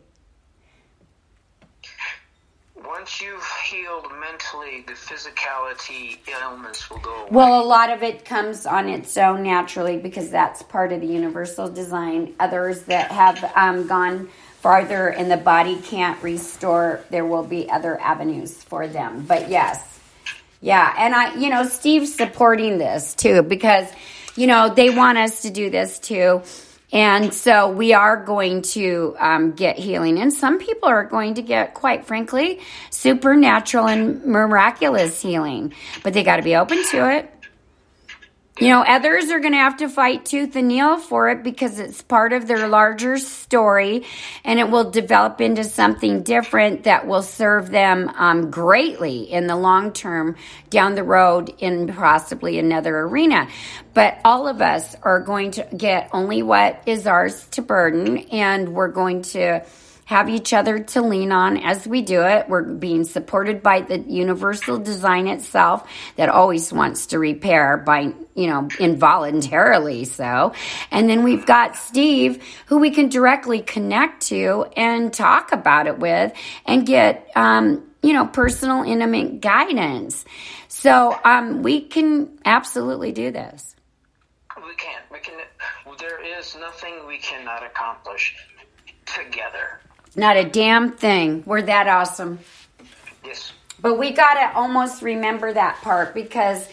Once 2.84 3.20
you've 3.20 3.42
the 4.86 4.92
physicality 4.92 6.18
will 6.90 6.98
go 6.98 7.22
away. 7.22 7.28
Well, 7.30 7.62
a 7.62 7.66
lot 7.66 7.90
of 7.90 8.02
it 8.02 8.24
comes 8.24 8.66
on 8.66 8.88
its 8.88 9.16
own 9.16 9.42
naturally 9.42 9.98
because 9.98 10.30
that's 10.30 10.62
part 10.62 10.92
of 10.92 11.00
the 11.00 11.06
universal 11.06 11.68
design. 11.68 12.34
Others 12.38 12.82
that 12.82 13.10
have 13.10 13.52
um, 13.56 13.86
gone 13.86 14.28
farther 14.60 15.08
and 15.08 15.30
the 15.30 15.36
body 15.36 15.80
can't 15.80 16.22
restore, 16.22 17.00
there 17.10 17.24
will 17.24 17.42
be 17.42 17.70
other 17.70 17.98
avenues 18.00 18.62
for 18.62 18.86
them. 18.86 19.24
But 19.26 19.48
yes, 19.48 20.00
yeah. 20.60 20.94
And 20.98 21.14
I, 21.14 21.34
you 21.34 21.48
know, 21.48 21.66
Steve's 21.66 22.14
supporting 22.14 22.78
this 22.78 23.14
too 23.14 23.42
because, 23.42 23.88
you 24.36 24.46
know, 24.46 24.72
they 24.72 24.90
want 24.90 25.18
us 25.18 25.42
to 25.42 25.50
do 25.50 25.70
this 25.70 25.98
too. 25.98 26.42
And 26.92 27.32
so 27.32 27.70
we 27.70 27.94
are 27.94 28.22
going 28.22 28.62
to 28.62 29.16
um, 29.18 29.52
get 29.52 29.78
healing. 29.78 30.18
And 30.18 30.32
some 30.32 30.58
people 30.58 30.88
are 30.88 31.04
going 31.04 31.34
to 31.34 31.42
get, 31.42 31.74
quite 31.74 32.04
frankly, 32.04 32.60
supernatural 32.90 33.88
and 33.88 34.24
miraculous 34.26 35.20
healing. 35.22 35.72
But 36.02 36.12
they 36.12 36.22
got 36.22 36.36
to 36.36 36.42
be 36.42 36.54
open 36.54 36.84
to 36.90 37.10
it. 37.10 37.32
You 38.58 38.68
know, 38.68 38.82
others 38.82 39.30
are 39.30 39.40
going 39.40 39.52
to 39.52 39.58
have 39.58 39.78
to 39.78 39.88
fight 39.88 40.26
tooth 40.26 40.56
and 40.56 40.68
nail 40.68 40.98
for 40.98 41.30
it 41.30 41.42
because 41.42 41.78
it's 41.78 42.02
part 42.02 42.34
of 42.34 42.46
their 42.46 42.68
larger 42.68 43.16
story 43.16 44.04
and 44.44 44.60
it 44.60 44.68
will 44.68 44.90
develop 44.90 45.40
into 45.40 45.64
something 45.64 46.22
different 46.22 46.84
that 46.84 47.06
will 47.06 47.22
serve 47.22 47.70
them 47.70 48.10
um, 48.14 48.50
greatly 48.50 49.22
in 49.22 49.46
the 49.46 49.56
long 49.56 49.90
term 49.94 50.36
down 50.68 50.94
the 50.94 51.02
road 51.02 51.54
in 51.60 51.94
possibly 51.94 52.58
another 52.58 52.94
arena. 53.00 53.48
But 53.94 54.18
all 54.22 54.46
of 54.46 54.60
us 54.60 54.94
are 55.02 55.20
going 55.20 55.52
to 55.52 55.66
get 55.74 56.10
only 56.12 56.42
what 56.42 56.82
is 56.84 57.06
ours 57.06 57.48
to 57.52 57.62
burden 57.62 58.18
and 58.18 58.74
we're 58.74 58.88
going 58.88 59.22
to 59.22 59.64
have 60.12 60.28
each 60.28 60.52
other 60.52 60.78
to 60.78 61.00
lean 61.00 61.32
on 61.32 61.56
as 61.56 61.86
we 61.86 62.02
do 62.02 62.22
it. 62.22 62.46
We're 62.48 62.62
being 62.62 63.04
supported 63.04 63.62
by 63.62 63.80
the 63.80 63.98
universal 63.98 64.78
design 64.78 65.26
itself 65.26 65.88
that 66.16 66.28
always 66.28 66.70
wants 66.70 67.06
to 67.06 67.18
repair 67.18 67.78
by, 67.78 68.12
you 68.34 68.46
know, 68.46 68.68
involuntarily 68.78 70.04
so. 70.04 70.52
And 70.90 71.08
then 71.08 71.24
we've 71.24 71.46
got 71.46 71.76
Steve 71.76 72.44
who 72.66 72.78
we 72.78 72.90
can 72.90 73.08
directly 73.08 73.60
connect 73.62 74.24
to 74.24 74.66
and 74.76 75.12
talk 75.12 75.52
about 75.52 75.86
it 75.86 75.98
with 75.98 76.32
and 76.66 76.86
get, 76.86 77.30
um, 77.34 77.82
you 78.02 78.12
know, 78.12 78.26
personal, 78.26 78.82
intimate 78.82 79.40
guidance. 79.40 80.26
So 80.68 81.18
um, 81.24 81.62
we 81.62 81.80
can 81.80 82.38
absolutely 82.44 83.12
do 83.12 83.30
this. 83.30 83.74
We 84.56 84.74
can. 84.74 85.00
We 85.10 85.18
can. 85.20 85.34
There 85.98 86.38
is 86.38 86.54
nothing 86.56 87.06
we 87.06 87.18
cannot 87.18 87.64
accomplish 87.64 88.36
together. 89.06 89.80
Not 90.14 90.36
a 90.36 90.44
damn 90.44 90.92
thing. 90.92 91.42
We're 91.46 91.62
that 91.62 91.88
awesome. 91.88 92.38
Yes. 93.24 93.52
But 93.80 93.98
we 93.98 94.10
got 94.12 94.34
to 94.34 94.56
almost 94.56 95.02
remember 95.02 95.52
that 95.52 95.80
part 95.82 96.12
because 96.14 96.68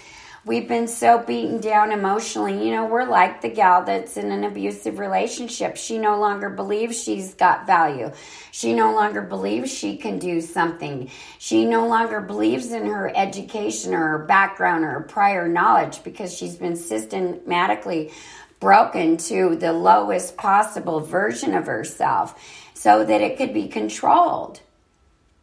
we've 0.45 0.67
been 0.67 0.89
so 0.89 1.19
beaten 1.19 1.61
down 1.61 1.93
emotionally. 1.93 2.65
You 2.65 2.71
know, 2.75 2.85
we're 2.85 3.05
like 3.05 3.41
the 3.41 3.49
gal 3.49 3.85
that's 3.85 4.17
in 4.17 4.31
an 4.31 4.43
abusive 4.43 4.99
relationship. 4.99 5.77
She 5.77 5.97
no 5.97 6.19
longer 6.19 6.49
believes 6.49 7.01
she's 7.01 7.33
got 7.33 7.65
value. 7.65 8.11
She 8.51 8.73
no 8.73 8.93
longer 8.93 9.21
believes 9.21 9.71
she 9.71 9.95
can 9.95 10.19
do 10.19 10.41
something. 10.41 11.09
She 11.37 11.63
no 11.63 11.87
longer 11.87 12.19
believes 12.19 12.71
in 12.71 12.87
her 12.87 13.11
education 13.15 13.93
or 13.93 14.17
her 14.17 14.25
background 14.25 14.83
or 14.83 14.89
her 14.89 15.01
prior 15.01 15.47
knowledge 15.47 16.03
because 16.03 16.35
she's 16.35 16.57
been 16.57 16.75
systematically 16.75 18.11
broken 18.59 19.15
to 19.15 19.55
the 19.55 19.71
lowest 19.71 20.35
possible 20.35 20.99
version 20.99 21.53
of 21.53 21.65
herself 21.65 22.35
so 22.79 23.03
that 23.03 23.19
it 23.19 23.35
could 23.35 23.53
be 23.53 23.67
controlled. 23.67 24.61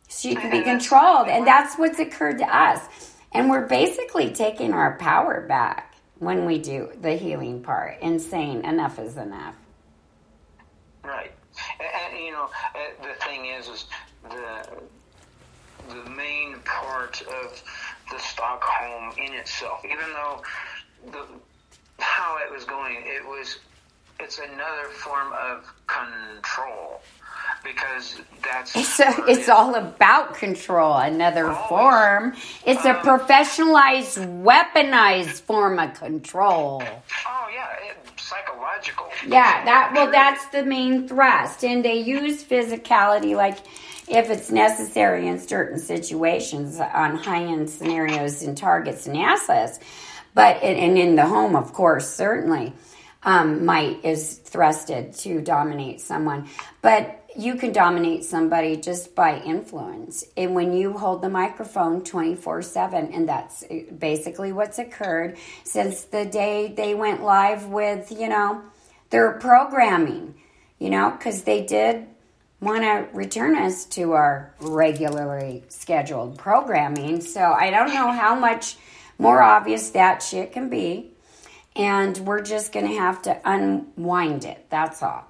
She 0.08 0.34
can 0.34 0.50
be 0.50 0.62
controlled. 0.62 1.28
And 1.28 1.46
that's 1.46 1.76
what's 1.76 1.98
occurred 1.98 2.38
to 2.38 2.46
us. 2.46 2.80
And 3.30 3.50
we're 3.50 3.66
basically 3.66 4.30
taking 4.32 4.72
our 4.72 4.96
power 4.96 5.46
back 5.46 5.96
when 6.18 6.46
we 6.46 6.58
do 6.58 6.88
the 7.02 7.12
healing 7.12 7.62
part 7.62 7.98
and 8.00 8.22
saying 8.22 8.64
enough 8.64 8.98
is 8.98 9.18
enough. 9.18 9.54
Right. 11.04 11.30
And, 11.78 12.14
and 12.14 12.24
you 12.24 12.32
know, 12.32 12.48
the 13.02 13.22
thing 13.26 13.44
is, 13.44 13.68
is 13.68 13.84
the 14.30 14.80
the 15.90 16.10
main 16.10 16.56
part 16.64 17.20
of 17.20 17.62
the 18.10 18.18
Stockholm 18.18 19.12
in 19.18 19.34
itself, 19.34 19.84
even 19.84 20.10
though 20.14 20.42
the 21.12 21.26
how 21.98 22.38
it 22.38 22.50
was 22.50 22.64
going, 22.64 22.96
it 23.04 23.26
was 23.26 23.58
it's 24.20 24.38
another 24.38 24.88
form 24.94 25.32
of 25.34 25.70
control 25.86 27.02
because 27.64 28.20
that's 28.42 28.76
it's 28.76 29.00
a, 29.00 29.24
it's 29.26 29.48
all 29.48 29.74
about 29.74 30.34
control 30.34 30.96
another 30.96 31.50
Always. 31.50 31.68
form. 31.68 32.36
It's 32.64 32.84
um, 32.84 32.96
a 32.96 33.00
professionalized 33.00 34.42
weaponized 34.42 35.40
form 35.42 35.78
of 35.78 35.94
control. 35.94 36.82
Oh 36.82 37.48
yeah 37.52 37.66
it, 37.90 37.96
psychological. 38.18 39.06
Yeah 39.26 39.64
that 39.64 39.92
well 39.94 40.10
that's 40.10 40.46
the 40.46 40.64
main 40.64 41.08
thrust 41.08 41.64
and 41.64 41.84
they 41.84 41.98
use 41.98 42.44
physicality 42.44 43.36
like 43.36 43.58
if 44.08 44.30
it's 44.30 44.50
necessary 44.50 45.26
in 45.26 45.40
certain 45.40 45.80
situations 45.80 46.78
on 46.78 47.16
high-end 47.16 47.68
scenarios 47.68 48.42
and 48.42 48.56
targets 48.56 49.06
and 49.06 49.16
assets. 49.16 49.80
But 50.34 50.62
and 50.62 50.96
in 50.98 51.16
the 51.16 51.26
home 51.26 51.56
of 51.56 51.72
course 51.72 52.08
certainly 52.08 52.72
um, 53.26 53.64
might 53.64 54.04
is 54.04 54.40
thrusted 54.44 55.18
to 55.22 55.42
dominate 55.42 56.00
someone. 56.00 56.48
But 56.80 57.15
you 57.38 57.56
can 57.56 57.72
dominate 57.72 58.24
somebody 58.24 58.76
just 58.76 59.14
by 59.14 59.40
influence. 59.40 60.24
And 60.36 60.54
when 60.54 60.72
you 60.72 60.92
hold 60.94 61.22
the 61.22 61.28
microphone 61.28 62.02
24 62.02 62.62
7, 62.62 63.12
and 63.12 63.28
that's 63.28 63.62
uh, 63.64 63.80
basically 63.98 64.52
what's 64.52 64.78
occurred 64.78 65.36
since 65.64 66.04
the 66.04 66.24
day 66.24 66.72
they 66.76 66.94
went 66.94 67.22
live 67.22 67.66
with, 67.66 68.10
you 68.10 68.28
know, 68.28 68.62
their 69.10 69.32
programming, 69.32 70.34
you 70.78 70.90
know, 70.90 71.10
because 71.10 71.42
they 71.42 71.64
did 71.64 72.06
want 72.60 72.82
to 72.82 73.06
return 73.12 73.56
us 73.56 73.84
to 73.84 74.12
our 74.12 74.54
regularly 74.60 75.64
scheduled 75.68 76.38
programming. 76.38 77.20
So 77.20 77.40
I 77.40 77.70
don't 77.70 77.92
know 77.92 78.10
how 78.10 78.34
much 78.34 78.76
more 79.18 79.42
obvious 79.42 79.90
that 79.90 80.22
shit 80.22 80.52
can 80.52 80.68
be. 80.68 81.10
And 81.74 82.16
we're 82.18 82.40
just 82.40 82.72
going 82.72 82.88
to 82.88 82.94
have 82.94 83.22
to 83.22 83.38
unwind 83.44 84.46
it. 84.46 84.66
That's 84.70 85.02
all. 85.02 85.26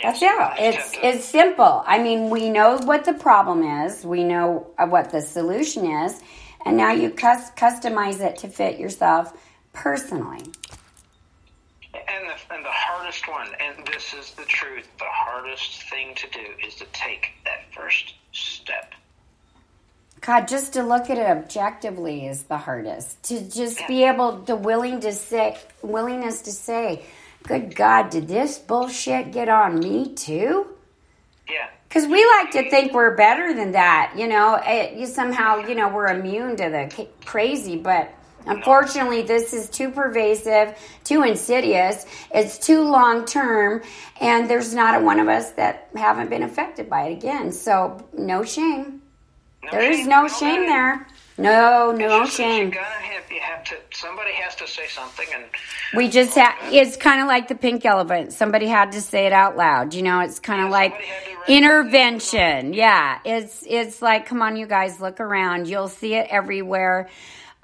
That's 0.00 0.22
yeah. 0.22 0.54
It's 0.58 0.94
it's 1.02 1.24
simple. 1.24 1.82
I 1.86 2.02
mean, 2.02 2.30
we 2.30 2.50
know 2.50 2.78
what 2.78 3.04
the 3.04 3.14
problem 3.14 3.62
is. 3.62 4.04
We 4.04 4.24
know 4.24 4.68
uh, 4.78 4.86
what 4.86 5.10
the 5.10 5.20
solution 5.20 5.86
is, 5.86 6.20
and 6.64 6.76
now 6.76 6.92
you 6.92 7.10
cus- 7.10 7.50
customize 7.52 8.20
it 8.20 8.36
to 8.38 8.48
fit 8.48 8.78
yourself 8.78 9.36
personally. 9.72 10.42
And 11.94 12.28
the, 12.28 12.54
and 12.54 12.64
the 12.64 12.70
hardest 12.70 13.28
one, 13.28 13.48
and 13.60 13.86
this 13.86 14.14
is 14.14 14.32
the 14.32 14.44
truth, 14.44 14.88
the 14.98 15.04
hardest 15.08 15.82
thing 15.90 16.14
to 16.14 16.28
do 16.30 16.46
is 16.66 16.74
to 16.76 16.86
take 16.92 17.32
that 17.44 17.72
first 17.72 18.14
step. 18.32 18.94
God, 20.20 20.46
just 20.46 20.72
to 20.74 20.84
look 20.84 21.10
at 21.10 21.18
it 21.18 21.26
objectively 21.26 22.26
is 22.26 22.44
the 22.44 22.56
hardest. 22.56 23.22
To 23.24 23.40
just 23.40 23.80
yeah. 23.80 23.86
be 23.88 24.04
able, 24.04 24.38
the 24.38 24.56
willing 24.56 25.00
to 25.00 25.12
say, 25.12 25.58
willingness 25.82 26.42
to 26.42 26.52
say, 26.52 27.02
good 27.42 27.74
God, 27.74 28.10
did 28.10 28.28
this 28.28 28.58
bullshit 28.58 29.32
get 29.32 29.48
on 29.48 29.78
me 29.78 30.14
too? 30.14 30.66
Yeah. 31.48 31.68
Because 31.88 32.06
we 32.06 32.24
like 32.24 32.50
to 32.52 32.70
think 32.70 32.92
we're 32.92 33.16
better 33.16 33.52
than 33.54 33.72
that, 33.72 34.14
you 34.16 34.26
know. 34.26 34.58
It, 34.64 34.96
you 34.98 35.06
somehow, 35.06 35.58
you 35.58 35.74
know, 35.74 35.88
we're 35.88 36.06
immune 36.06 36.56
to 36.56 36.70
the 36.70 37.06
crazy, 37.26 37.76
but 37.76 38.10
unfortunately, 38.46 39.22
this 39.22 39.52
is 39.52 39.68
too 39.68 39.90
pervasive, 39.90 40.74
too 41.04 41.22
insidious. 41.22 42.06
It's 42.34 42.58
too 42.58 42.82
long 42.82 43.26
term, 43.26 43.82
and 44.20 44.48
there's 44.48 44.72
not 44.74 45.00
a 45.00 45.04
one 45.04 45.20
of 45.20 45.28
us 45.28 45.50
that 45.52 45.88
haven't 45.94 46.30
been 46.30 46.42
affected 46.42 46.88
by 46.88 47.08
it 47.08 47.12
again. 47.12 47.52
So, 47.52 48.02
no 48.16 48.42
shame. 48.42 49.02
No 49.64 49.70
there 49.72 49.92
shame. 49.92 50.00
is 50.00 50.06
no 50.06 50.28
shame 50.28 50.66
there. 50.66 51.06
No, 51.38 51.92
no 51.92 52.26
shame. 52.26 52.66
You 52.66 52.74
gotta 52.74 52.84
have, 52.84 53.30
you 53.30 53.40
have 53.40 53.64
to. 53.64 53.76
Somebody 53.92 54.32
has 54.32 54.54
to 54.56 54.66
say 54.66 54.86
something, 54.88 55.26
and 55.34 55.44
we 55.94 56.08
just 56.08 56.34
had. 56.34 56.54
It's 56.72 56.96
kind 56.96 57.22
of 57.22 57.26
like 57.26 57.48
the 57.48 57.54
pink 57.54 57.84
elephant. 57.86 58.32
Somebody 58.32 58.66
had 58.66 58.92
to 58.92 59.00
say 59.00 59.26
it 59.26 59.32
out 59.32 59.56
loud. 59.56 59.94
You 59.94 60.02
know, 60.02 60.20
it's 60.20 60.40
kind 60.40 60.60
of 60.60 60.66
yeah, 60.66 60.72
like 60.72 60.94
intervention. 61.48 62.74
Yeah, 62.74 63.18
it's 63.24 63.64
it's 63.66 64.02
like, 64.02 64.26
come 64.26 64.42
on, 64.42 64.56
you 64.56 64.66
guys, 64.66 65.00
look 65.00 65.20
around. 65.20 65.68
You'll 65.68 65.88
see 65.88 66.14
it 66.14 66.26
everywhere. 66.30 67.08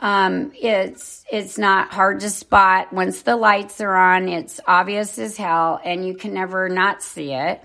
Um, 0.00 0.52
it's 0.54 1.24
it's 1.30 1.58
not 1.58 1.92
hard 1.92 2.20
to 2.20 2.30
spot 2.30 2.92
once 2.92 3.22
the 3.22 3.36
lights 3.36 3.80
are 3.80 3.94
on. 3.94 4.28
It's 4.28 4.60
obvious 4.66 5.18
as 5.18 5.36
hell, 5.36 5.80
and 5.84 6.06
you 6.06 6.14
can 6.14 6.32
never 6.32 6.68
not 6.68 7.02
see 7.02 7.32
it. 7.32 7.62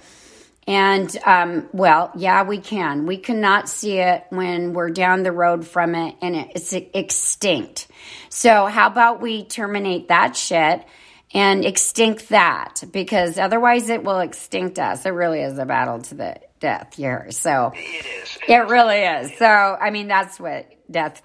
And, 0.68 1.16
um, 1.26 1.70
well, 1.74 2.12
yeah, 2.16 2.44
we 2.44 2.58
can. 2.58 3.06
We 3.06 3.18
cannot 3.18 3.68
see 3.68 3.98
it 4.00 4.26
when 4.30 4.74
we're 4.74 4.92
down 4.92 5.24
the 5.24 5.32
road 5.32 5.68
from 5.68 5.94
it 5.96 6.16
and 6.22 6.36
it's 6.36 6.72
extinct. 6.74 7.88
So 8.30 8.66
how 8.68 8.88
about 8.88 9.22
we 9.22 9.44
terminate 9.44 10.08
that 10.08 10.38
shit 10.38 10.86
and 11.34 11.66
extinct 11.66 12.30
that 12.30 12.84
because 12.92 13.38
otherwise 13.38 13.90
it 13.90 14.04
will 14.04 14.20
extinct 14.20 14.80
us. 14.80 15.06
It 15.06 15.10
really 15.10 15.42
is 15.42 15.58
a 15.58 15.66
battle 15.66 16.02
to 16.02 16.16
the 16.16 16.40
death 16.60 16.94
here. 16.96 17.28
So 17.32 17.74
it 17.76 18.06
is. 18.06 18.38
It 18.48 18.68
really 18.68 19.00
is. 19.00 19.38
So, 19.38 19.46
I 19.46 19.90
mean, 19.90 20.08
that's 20.08 20.40
what 20.40 20.68
death 20.90 21.22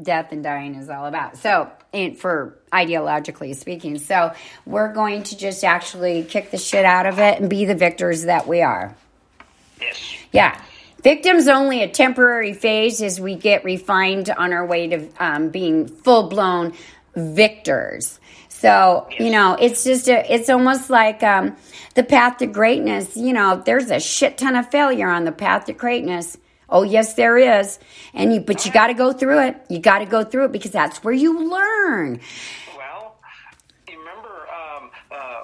death 0.00 0.32
and 0.32 0.42
dying 0.42 0.74
is 0.74 0.90
all 0.90 1.06
about. 1.06 1.36
So, 1.36 1.70
and 1.92 2.18
for 2.18 2.58
ideologically 2.72 3.54
speaking, 3.54 3.98
so 3.98 4.32
we're 4.66 4.92
going 4.92 5.22
to 5.24 5.36
just 5.36 5.64
actually 5.64 6.24
kick 6.24 6.50
the 6.50 6.58
shit 6.58 6.84
out 6.84 7.06
of 7.06 7.18
it 7.18 7.40
and 7.40 7.48
be 7.48 7.64
the 7.64 7.74
victors 7.74 8.24
that 8.24 8.46
we 8.46 8.62
are. 8.62 8.96
Yes. 9.80 10.14
Yeah. 10.32 10.60
Victims 11.02 11.48
only 11.48 11.82
a 11.82 11.88
temporary 11.88 12.54
phase 12.54 13.02
as 13.02 13.20
we 13.20 13.34
get 13.34 13.62
refined 13.62 14.30
on 14.30 14.52
our 14.52 14.64
way 14.64 14.88
to 14.88 15.08
um, 15.18 15.50
being 15.50 15.86
full 15.86 16.28
blown 16.28 16.72
victors. 17.14 18.18
So, 18.48 19.08
you 19.18 19.30
know, 19.30 19.56
it's 19.60 19.84
just 19.84 20.08
a, 20.08 20.32
it's 20.32 20.48
almost 20.48 20.88
like 20.88 21.22
um, 21.22 21.56
the 21.94 22.02
path 22.02 22.38
to 22.38 22.46
greatness. 22.46 23.16
You 23.16 23.34
know, 23.34 23.62
there's 23.64 23.90
a 23.90 24.00
shit 24.00 24.38
ton 24.38 24.56
of 24.56 24.70
failure 24.70 25.08
on 25.08 25.24
the 25.24 25.32
path 25.32 25.66
to 25.66 25.74
greatness. 25.74 26.38
Oh, 26.74 26.82
yes, 26.82 27.14
there 27.14 27.38
is. 27.38 27.78
And 28.14 28.34
you, 28.34 28.40
but 28.40 28.66
you 28.66 28.72
got 28.72 28.88
to 28.88 28.94
go 28.94 29.12
through 29.12 29.38
it. 29.46 29.64
You 29.68 29.78
got 29.78 30.00
to 30.00 30.06
go 30.06 30.24
through 30.24 30.46
it 30.46 30.52
because 30.52 30.72
that's 30.72 31.04
where 31.04 31.14
you 31.14 31.48
learn. 31.48 32.18
Well, 32.76 33.16
you 33.88 33.96
remember 33.96 34.48
um, 34.50 34.90
uh, 35.08 35.42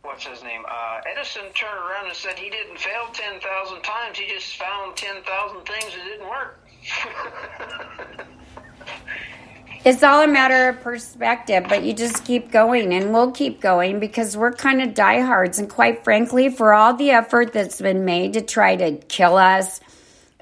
what's 0.00 0.26
his 0.26 0.42
name? 0.42 0.62
Uh, 0.66 1.02
Edison 1.14 1.42
turned 1.54 1.78
around 1.78 2.06
and 2.06 2.16
said 2.16 2.38
he 2.38 2.48
didn't 2.48 2.78
fail 2.78 3.08
ten 3.12 3.38
thousand 3.40 3.82
times. 3.82 4.18
He 4.18 4.26
just 4.26 4.56
found 4.56 4.96
ten 4.96 5.22
thousand 5.22 5.66
things 5.66 5.94
that 5.94 6.02
didn't 6.02 6.28
work. 6.28 6.66
It's 9.82 10.02
all 10.02 10.22
a 10.22 10.28
matter 10.28 10.68
of 10.68 10.82
perspective, 10.82 11.64
but 11.66 11.84
you 11.84 11.94
just 11.94 12.26
keep 12.26 12.50
going 12.50 12.92
and 12.92 13.14
we'll 13.14 13.30
keep 13.30 13.62
going 13.62 13.98
because 13.98 14.36
we're 14.36 14.52
kind 14.52 14.82
of 14.82 14.92
diehards. 14.92 15.58
And 15.58 15.70
quite 15.70 16.04
frankly, 16.04 16.50
for 16.50 16.74
all 16.74 16.92
the 16.92 17.12
effort 17.12 17.54
that's 17.54 17.80
been 17.80 18.04
made 18.04 18.34
to 18.34 18.42
try 18.42 18.76
to 18.76 18.98
kill 19.08 19.38
us, 19.38 19.80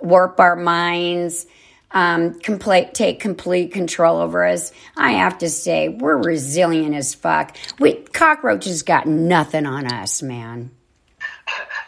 warp 0.02 0.40
our 0.40 0.56
minds, 0.56 1.46
um, 1.90 2.38
complete, 2.40 2.94
take 2.94 3.20
complete 3.20 3.72
control 3.72 4.18
over 4.18 4.44
us, 4.44 4.72
I 4.96 5.12
have 5.12 5.38
to 5.38 5.48
say, 5.48 5.88
we're 5.88 6.16
resilient 6.16 6.94
as 6.94 7.14
fuck. 7.14 7.56
We, 7.78 7.94
cockroaches 7.94 8.82
got 8.82 9.06
nothing 9.06 9.66
on 9.66 9.86
us, 9.86 10.22
man. 10.22 10.70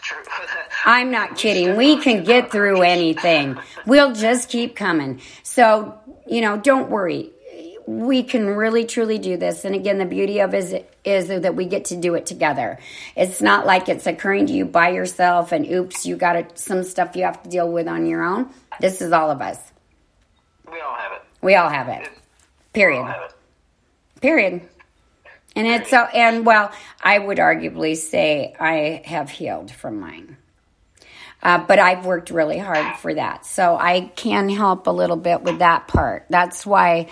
True. 0.02 0.18
I'm 0.86 1.10
not 1.10 1.36
kidding. 1.36 1.76
We 1.76 2.00
can 2.00 2.24
get 2.24 2.50
through 2.50 2.80
anything. 2.82 3.58
We'll 3.86 4.14
just 4.14 4.48
keep 4.48 4.74
coming. 4.74 5.20
So, 5.42 5.98
you 6.26 6.40
know, 6.40 6.56
don't 6.56 6.88
worry 6.88 7.32
we 7.98 8.22
can 8.22 8.46
really 8.46 8.84
truly 8.84 9.18
do 9.18 9.36
this. 9.36 9.64
And 9.64 9.74
again 9.74 9.98
the 9.98 10.04
beauty 10.04 10.38
of 10.40 10.54
is 10.54 10.74
is 11.04 11.28
that 11.28 11.56
we 11.56 11.64
get 11.64 11.86
to 11.86 11.96
do 11.96 12.14
it 12.14 12.24
together. 12.24 12.78
It's 13.16 13.42
not 13.42 13.66
like 13.66 13.88
it's 13.88 14.06
occurring 14.06 14.46
to 14.46 14.52
you 14.52 14.64
by 14.64 14.90
yourself 14.90 15.50
and 15.50 15.66
oops 15.66 16.06
you 16.06 16.16
got 16.16 16.56
some 16.58 16.84
stuff 16.84 17.16
you 17.16 17.24
have 17.24 17.42
to 17.42 17.50
deal 17.50 17.70
with 17.70 17.88
on 17.88 18.06
your 18.06 18.22
own. 18.22 18.50
This 18.80 19.02
is 19.02 19.12
all 19.12 19.30
of 19.30 19.40
us. 19.40 19.58
We 20.70 20.80
all 20.80 20.94
have 20.94 21.12
it. 21.12 21.22
We 21.42 21.56
all 21.56 21.68
have 21.68 21.88
it. 21.88 22.08
Period. 22.72 23.04
have 23.04 23.30
it. 23.30 23.34
period. 24.20 24.62
And 25.56 25.66
it's 25.66 25.90
so 25.90 26.04
and 26.04 26.46
well 26.46 26.70
i 27.02 27.18
would 27.18 27.38
arguably 27.38 27.96
say 27.96 28.54
i 28.60 29.02
have 29.04 29.30
healed 29.30 29.72
from 29.72 29.98
mine. 29.98 30.36
Uh, 31.42 31.58
but 31.58 31.78
I've 31.78 32.04
worked 32.04 32.30
really 32.30 32.58
hard 32.58 32.96
for 32.98 33.14
that. 33.14 33.46
So 33.46 33.76
I 33.76 34.12
can 34.14 34.50
help 34.50 34.86
a 34.86 34.90
little 34.90 35.16
bit 35.16 35.40
with 35.42 35.60
that 35.60 35.88
part. 35.88 36.26
That's 36.28 36.66
why 36.66 37.08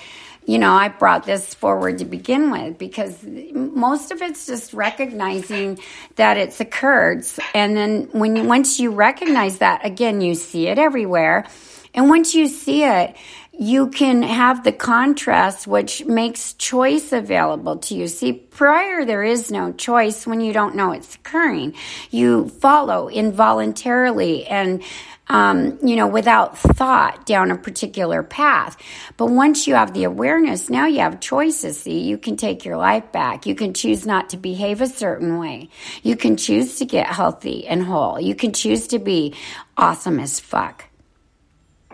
you 0.48 0.58
know, 0.58 0.72
I 0.72 0.88
brought 0.88 1.26
this 1.26 1.52
forward 1.52 1.98
to 1.98 2.06
begin 2.06 2.50
with 2.50 2.78
because 2.78 3.22
most 3.22 4.10
of 4.10 4.22
it's 4.22 4.46
just 4.46 4.72
recognizing 4.72 5.78
that 6.16 6.38
it's 6.38 6.58
occurred. 6.58 7.26
And 7.54 7.76
then 7.76 8.08
when 8.12 8.34
you, 8.34 8.44
once 8.44 8.80
you 8.80 8.92
recognize 8.92 9.58
that, 9.58 9.84
again, 9.84 10.22
you 10.22 10.34
see 10.34 10.68
it 10.68 10.78
everywhere. 10.78 11.46
And 11.92 12.08
once 12.08 12.34
you 12.34 12.48
see 12.48 12.82
it, 12.82 13.14
you 13.52 13.88
can 13.88 14.22
have 14.22 14.64
the 14.64 14.72
contrast, 14.72 15.66
which 15.66 16.06
makes 16.06 16.54
choice 16.54 17.12
available 17.12 17.76
to 17.78 17.94
you. 17.94 18.08
See, 18.08 18.32
prior 18.32 19.04
there 19.04 19.24
is 19.24 19.50
no 19.50 19.72
choice 19.72 20.26
when 20.26 20.40
you 20.40 20.54
don't 20.54 20.76
know 20.76 20.92
it's 20.92 21.16
occurring. 21.16 21.74
You 22.10 22.48
follow 22.48 23.08
involuntarily 23.08 24.46
and 24.46 24.82
um, 25.28 25.78
you 25.82 25.96
know, 25.96 26.06
without 26.06 26.58
thought 26.58 27.26
down 27.26 27.50
a 27.50 27.56
particular 27.56 28.22
path. 28.22 28.76
But 29.16 29.26
once 29.26 29.66
you 29.66 29.74
have 29.74 29.92
the 29.92 30.04
awareness, 30.04 30.70
now 30.70 30.86
you 30.86 31.00
have 31.00 31.20
choices. 31.20 31.80
See, 31.80 32.00
you 32.00 32.18
can 32.18 32.36
take 32.36 32.64
your 32.64 32.76
life 32.76 33.12
back. 33.12 33.46
You 33.46 33.54
can 33.54 33.74
choose 33.74 34.06
not 34.06 34.30
to 34.30 34.36
behave 34.36 34.80
a 34.80 34.86
certain 34.86 35.38
way. 35.38 35.68
You 36.02 36.16
can 36.16 36.36
choose 36.36 36.78
to 36.78 36.84
get 36.84 37.06
healthy 37.06 37.66
and 37.66 37.82
whole. 37.82 38.20
You 38.20 38.34
can 38.34 38.52
choose 38.52 38.88
to 38.88 38.98
be 38.98 39.34
awesome 39.76 40.18
as 40.18 40.40
fuck. 40.40 40.84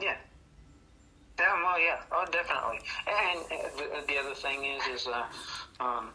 Yeah. 0.00 0.16
Yeah, 1.38 1.76
yeah, 1.78 2.00
oh, 2.12 2.24
definitely. 2.30 2.78
And 3.08 3.40
the, 3.76 4.06
the 4.06 4.18
other 4.18 4.34
thing 4.34 4.64
is, 4.64 5.02
is 5.02 5.08
uh, 5.08 5.24
um, 5.80 6.10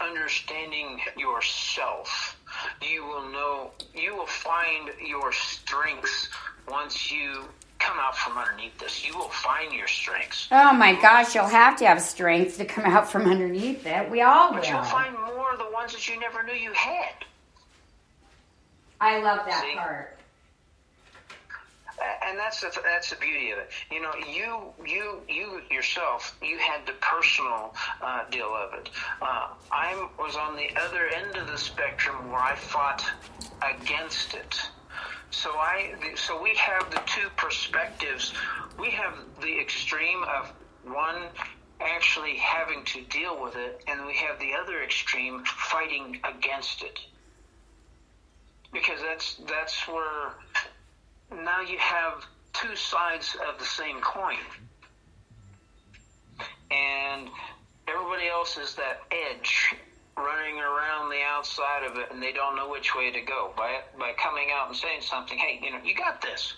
understanding 0.00 1.00
yourself 1.16 2.35
you 2.82 3.04
will 3.04 3.28
know, 3.30 3.70
you 3.94 4.16
will 4.16 4.26
find 4.26 4.90
your 5.04 5.32
strengths 5.32 6.28
once 6.68 7.10
you 7.10 7.44
come 7.78 7.98
out 7.98 8.16
from 8.16 8.38
underneath 8.38 8.78
this. 8.78 9.06
You 9.06 9.16
will 9.16 9.28
find 9.28 9.72
your 9.72 9.86
strengths. 9.88 10.48
Oh 10.50 10.72
my 10.72 10.94
gosh, 11.00 11.34
you'll 11.34 11.46
have 11.46 11.76
to 11.78 11.86
have 11.86 12.00
strength 12.00 12.58
to 12.58 12.64
come 12.64 12.84
out 12.84 13.10
from 13.10 13.26
underneath 13.30 13.86
it. 13.86 14.10
We 14.10 14.22
all 14.22 14.52
but 14.52 14.62
will. 14.62 14.68
you'll 14.68 14.82
find 14.84 15.14
more 15.14 15.52
of 15.52 15.58
the 15.58 15.70
ones 15.72 15.92
that 15.92 16.08
you 16.08 16.18
never 16.18 16.42
knew 16.42 16.54
you 16.54 16.72
had. 16.72 17.12
I 19.00 19.20
love 19.20 19.44
that 19.46 19.62
See? 19.62 19.74
part 19.76 20.15
and 22.26 22.38
that's 22.38 22.60
the 22.60 22.70
that's 22.84 23.10
the 23.10 23.16
beauty 23.16 23.50
of 23.50 23.58
it. 23.58 23.70
You 23.90 24.02
know, 24.02 24.12
you 24.28 24.72
you 24.84 25.20
you 25.28 25.60
yourself, 25.70 26.36
you 26.42 26.58
had 26.58 26.86
the 26.86 26.92
personal 27.00 27.74
uh, 28.02 28.28
deal 28.30 28.54
of 28.54 28.74
it. 28.78 28.90
Uh, 29.20 29.48
I 29.70 30.08
was 30.18 30.36
on 30.36 30.56
the 30.56 30.68
other 30.80 31.08
end 31.08 31.36
of 31.36 31.46
the 31.46 31.58
spectrum 31.58 32.30
where 32.30 32.40
I 32.40 32.54
fought 32.54 33.04
against 33.62 34.34
it. 34.34 34.60
So 35.30 35.50
I 35.50 35.94
so 36.14 36.40
we 36.40 36.54
have 36.56 36.90
the 36.90 37.00
two 37.06 37.28
perspectives. 37.36 38.32
We 38.78 38.90
have 38.90 39.14
the 39.40 39.58
extreme 39.58 40.22
of 40.24 40.52
one 40.84 41.22
actually 41.80 42.36
having 42.36 42.84
to 42.84 43.02
deal 43.02 43.42
with 43.42 43.56
it, 43.56 43.82
and 43.86 44.06
we 44.06 44.16
have 44.16 44.38
the 44.38 44.52
other 44.54 44.82
extreme 44.82 45.44
fighting 45.44 46.20
against 46.24 46.82
it. 46.82 46.98
Because 48.72 49.00
that's 49.02 49.36
that's 49.46 49.88
where 49.88 50.34
now 51.30 51.60
you 51.60 51.78
have 51.78 52.24
two 52.52 52.74
sides 52.76 53.36
of 53.48 53.58
the 53.58 53.64
same 53.64 54.00
coin. 54.00 54.36
And 56.70 57.28
everybody 57.86 58.28
else 58.28 58.56
is 58.56 58.74
that 58.74 59.02
edge 59.10 59.74
running 60.16 60.58
around 60.58 61.10
the 61.10 61.20
outside 61.22 61.84
of 61.84 61.96
it 61.98 62.10
and 62.10 62.22
they 62.22 62.32
don't 62.32 62.56
know 62.56 62.70
which 62.70 62.94
way 62.94 63.10
to 63.12 63.20
go. 63.20 63.52
By 63.56 63.80
by 63.98 64.12
coming 64.12 64.48
out 64.54 64.68
and 64.68 64.76
saying 64.76 65.02
something, 65.02 65.38
hey, 65.38 65.60
you 65.62 65.70
know, 65.70 65.80
you 65.84 65.94
got 65.94 66.20
this. 66.22 66.54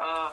Uh, 0.00 0.32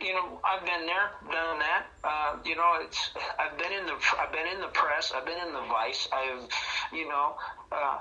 you 0.00 0.14
know, 0.14 0.40
I've 0.44 0.64
been 0.64 0.86
there, 0.86 1.10
done 1.30 1.58
that. 1.58 1.86
Uh, 2.02 2.36
you 2.44 2.56
know, 2.56 2.78
it's 2.80 3.10
I've 3.38 3.58
been 3.58 3.72
in 3.72 3.86
the 3.86 3.94
I've 4.18 4.32
been 4.32 4.46
in 4.46 4.60
the 4.60 4.68
press, 4.68 5.12
I've 5.14 5.26
been 5.26 5.38
in 5.46 5.52
the 5.52 5.62
vice. 5.68 6.08
I've, 6.12 6.48
you 6.92 7.08
know, 7.08 7.36
uh, 7.70 7.98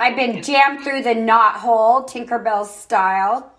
I've 0.00 0.16
been 0.16 0.42
jammed 0.42 0.82
through 0.82 1.02
the 1.02 1.14
knot 1.14 1.56
hole, 1.56 2.04
Tinkerbell 2.04 2.66
style. 2.66 3.52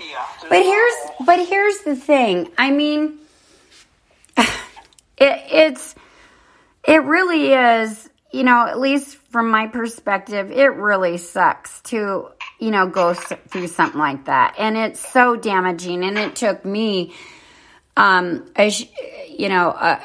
Yeah. 0.00 0.26
But 0.48 0.62
here's 0.62 0.94
but 1.24 1.46
here's 1.46 1.80
the 1.80 1.96
thing. 1.96 2.50
I 2.58 2.70
mean, 2.70 3.18
it, 4.36 4.48
it's 5.18 5.94
it 6.86 7.02
really 7.02 7.52
is. 7.52 8.10
You 8.32 8.42
know, 8.42 8.66
at 8.66 8.80
least 8.80 9.16
from 9.16 9.48
my 9.50 9.68
perspective, 9.68 10.50
it 10.50 10.74
really 10.74 11.18
sucks 11.18 11.80
to 11.82 12.28
you 12.58 12.70
know 12.70 12.88
go 12.88 13.14
through 13.14 13.68
something 13.68 14.00
like 14.00 14.24
that, 14.24 14.56
and 14.58 14.76
it's 14.76 15.00
so 15.12 15.36
damaging. 15.36 16.02
And 16.02 16.18
it 16.18 16.34
took 16.34 16.64
me, 16.64 17.14
um, 17.96 18.50
a, 18.58 18.70
you 19.28 19.48
know, 19.48 19.68
a, 19.70 20.00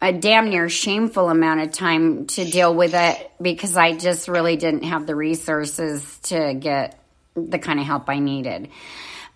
a 0.00 0.12
damn 0.12 0.50
near 0.50 0.68
shameful 0.68 1.28
amount 1.28 1.60
of 1.60 1.72
time 1.72 2.26
to 2.26 2.44
deal 2.44 2.72
with 2.72 2.94
it 2.94 3.30
because 3.40 3.76
I 3.76 3.96
just 3.96 4.28
really 4.28 4.56
didn't 4.56 4.84
have 4.84 5.06
the 5.06 5.14
resources 5.14 6.18
to 6.24 6.54
get 6.54 6.98
the 7.34 7.58
kind 7.58 7.80
of 7.80 7.86
help 7.86 8.08
I 8.08 8.18
needed. 8.18 8.68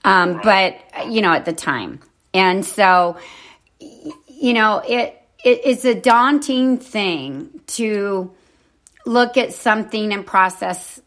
Um, 0.04 0.40
but 0.42 0.76
you 1.08 1.22
know, 1.22 1.32
at 1.32 1.44
the 1.44 1.52
time, 1.52 2.00
and 2.34 2.64
so 2.64 3.16
you 3.80 4.52
know, 4.54 4.78
it, 4.78 5.20
it 5.44 5.60
it's 5.64 5.84
a 5.84 5.94
daunting 5.94 6.78
thing 6.78 7.60
to 7.68 8.32
look 9.04 9.36
at 9.36 9.52
something 9.52 10.12
and 10.12 10.26
process 10.26 11.00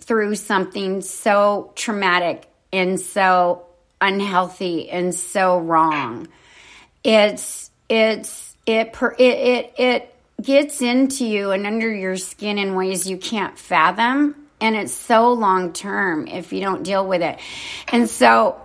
through 0.00 0.34
something 0.34 1.00
so 1.00 1.72
traumatic 1.74 2.46
and 2.72 2.98
so 3.00 3.66
unhealthy 4.00 4.90
and 4.90 5.14
so 5.14 5.58
wrong. 5.58 6.28
It's 7.04 7.70
it's 7.88 8.51
it 8.72 8.96
it 9.18 9.20
it, 9.20 9.74
it 9.78 10.14
gets 10.42 10.82
into 10.82 11.24
you 11.24 11.50
and 11.52 11.66
under 11.66 11.92
your 11.92 12.16
skin 12.16 12.58
in 12.58 12.74
ways 12.74 13.08
you 13.08 13.16
can't 13.16 13.58
fathom 13.58 14.34
and 14.62 14.76
it's 14.76 14.94
so 14.94 15.32
long 15.32 15.72
term 15.72 16.28
if 16.28 16.52
you 16.52 16.60
don't 16.60 16.84
deal 16.84 17.06
with 17.06 17.20
it. 17.20 17.38
And 17.88 18.08
so, 18.08 18.60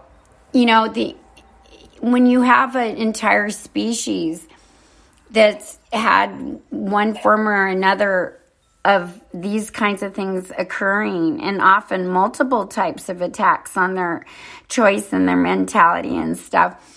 you 0.54 0.66
know, 0.66 0.88
the 0.88 1.16
when 2.00 2.28
you 2.28 2.42
have 2.42 2.76
an 2.76 2.98
entire 2.98 3.50
species 3.50 4.48
that's 5.32 5.80
had 5.92 6.62
one 6.70 7.16
form 7.16 7.48
or 7.48 7.66
another 7.66 8.40
of 8.86 9.20
these 9.34 9.72
kinds 9.72 10.04
of 10.04 10.14
things 10.14 10.52
occurring 10.58 11.42
and 11.42 11.62
often 11.62 12.08
multiple 12.08 12.68
types 12.68 13.10
of 13.10 13.22
attacks 13.22 13.76
on 13.76 13.96
their 13.96 14.26
choice 14.70 15.12
and 15.12 15.28
their 15.28 15.36
mentality 15.36 16.16
and 16.16 16.38
stuff 16.38 16.97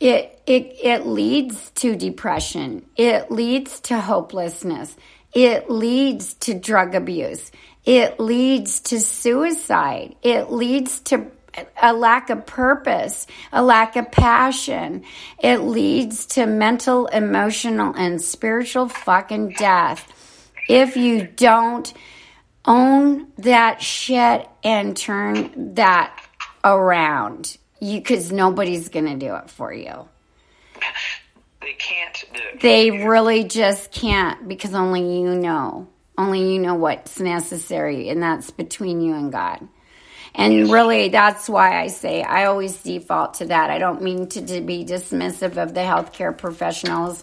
it 0.00 0.42
it 0.46 0.76
it 0.82 1.06
leads 1.06 1.70
to 1.70 1.96
depression. 1.96 2.84
It 2.96 3.30
leads 3.30 3.80
to 3.80 4.00
hopelessness. 4.00 4.96
It 5.32 5.70
leads 5.70 6.34
to 6.34 6.54
drug 6.54 6.94
abuse. 6.94 7.50
It 7.84 8.18
leads 8.18 8.80
to 8.80 9.00
suicide. 9.00 10.16
It 10.22 10.50
leads 10.50 11.00
to 11.00 11.30
a 11.80 11.92
lack 11.92 12.30
of 12.30 12.46
purpose, 12.46 13.26
a 13.52 13.62
lack 13.62 13.96
of 13.96 14.10
passion. 14.10 15.04
It 15.38 15.58
leads 15.58 16.26
to 16.26 16.46
mental, 16.46 17.06
emotional, 17.06 17.94
and 17.96 18.20
spiritual 18.20 18.88
fucking 18.88 19.50
death 19.50 20.10
if 20.68 20.96
you 20.96 21.26
don't 21.26 21.92
own 22.64 23.28
that 23.38 23.82
shit 23.82 24.48
and 24.62 24.96
turn 24.96 25.74
that 25.74 26.18
around. 26.64 27.58
You, 27.80 27.98
because 27.98 28.32
nobody's 28.32 28.88
going 28.88 29.06
to 29.06 29.16
do 29.16 29.34
it 29.34 29.50
for 29.50 29.72
you. 29.72 30.08
They 31.60 31.72
can't 31.72 32.24
do. 32.32 32.58
They 32.60 32.90
really 32.90 33.44
just 33.44 33.90
can't 33.90 34.48
because 34.48 34.74
only 34.74 35.20
you 35.20 35.34
know. 35.34 35.88
Only 36.16 36.52
you 36.52 36.60
know 36.60 36.74
what's 36.74 37.18
necessary, 37.18 38.08
and 38.08 38.22
that's 38.22 38.52
between 38.52 39.00
you 39.00 39.14
and 39.14 39.32
God. 39.32 39.66
And 40.36 40.70
really, 40.70 41.08
that's 41.08 41.48
why 41.48 41.80
I 41.80 41.88
say 41.88 42.22
I 42.22 42.44
always 42.46 42.82
default 42.82 43.34
to 43.34 43.46
that. 43.46 43.70
I 43.70 43.78
don't 43.78 44.02
mean 44.02 44.28
to, 44.28 44.44
to 44.46 44.60
be 44.60 44.84
dismissive 44.84 45.56
of 45.56 45.74
the 45.74 45.80
healthcare 45.80 46.36
professionals, 46.36 47.22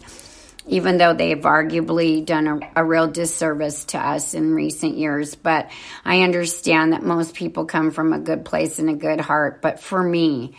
even 0.67 0.97
though 0.97 1.13
they've 1.13 1.39
arguably 1.39 2.25
done 2.25 2.47
a, 2.47 2.81
a 2.81 2.85
real 2.85 3.07
disservice 3.07 3.85
to 3.85 3.97
us 3.97 4.33
in 4.33 4.53
recent 4.53 4.97
years. 4.97 5.35
But 5.35 5.71
I 6.05 6.21
understand 6.21 6.93
that 6.93 7.03
most 7.03 7.33
people 7.33 7.65
come 7.65 7.91
from 7.91 8.13
a 8.13 8.19
good 8.19 8.45
place 8.45 8.79
and 8.79 8.89
a 8.89 8.93
good 8.93 9.19
heart. 9.19 9.61
But 9.61 9.79
for 9.79 10.01
me, 10.01 10.55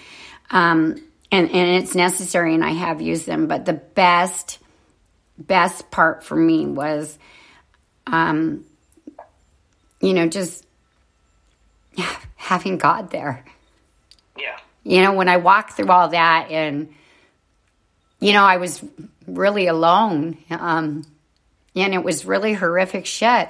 um, 0.50 1.02
and, 1.30 1.50
and 1.50 1.82
it's 1.82 1.94
necessary, 1.94 2.54
and 2.54 2.64
I 2.64 2.72
have 2.72 3.00
used 3.00 3.26
them, 3.26 3.46
but 3.46 3.64
the 3.64 3.72
best, 3.72 4.58
best 5.38 5.90
part 5.90 6.24
for 6.24 6.36
me 6.36 6.66
was, 6.66 7.18
um, 8.06 8.64
you 10.00 10.12
know, 10.12 10.28
just 10.28 10.66
having 12.36 12.76
God 12.76 13.10
there. 13.10 13.44
Yeah. 14.38 14.58
You 14.84 15.02
know, 15.02 15.14
when 15.14 15.28
I 15.28 15.38
walked 15.38 15.72
through 15.72 15.88
all 15.88 16.08
that 16.08 16.50
and, 16.50 16.92
you 18.20 18.32
know, 18.32 18.42
I 18.42 18.58
was 18.58 18.84
really 19.26 19.66
alone. 19.66 20.38
Um, 20.50 21.06
and 21.74 21.94
it 21.94 22.02
was 22.02 22.24
really 22.24 22.52
horrific 22.52 23.06
shit. 23.06 23.48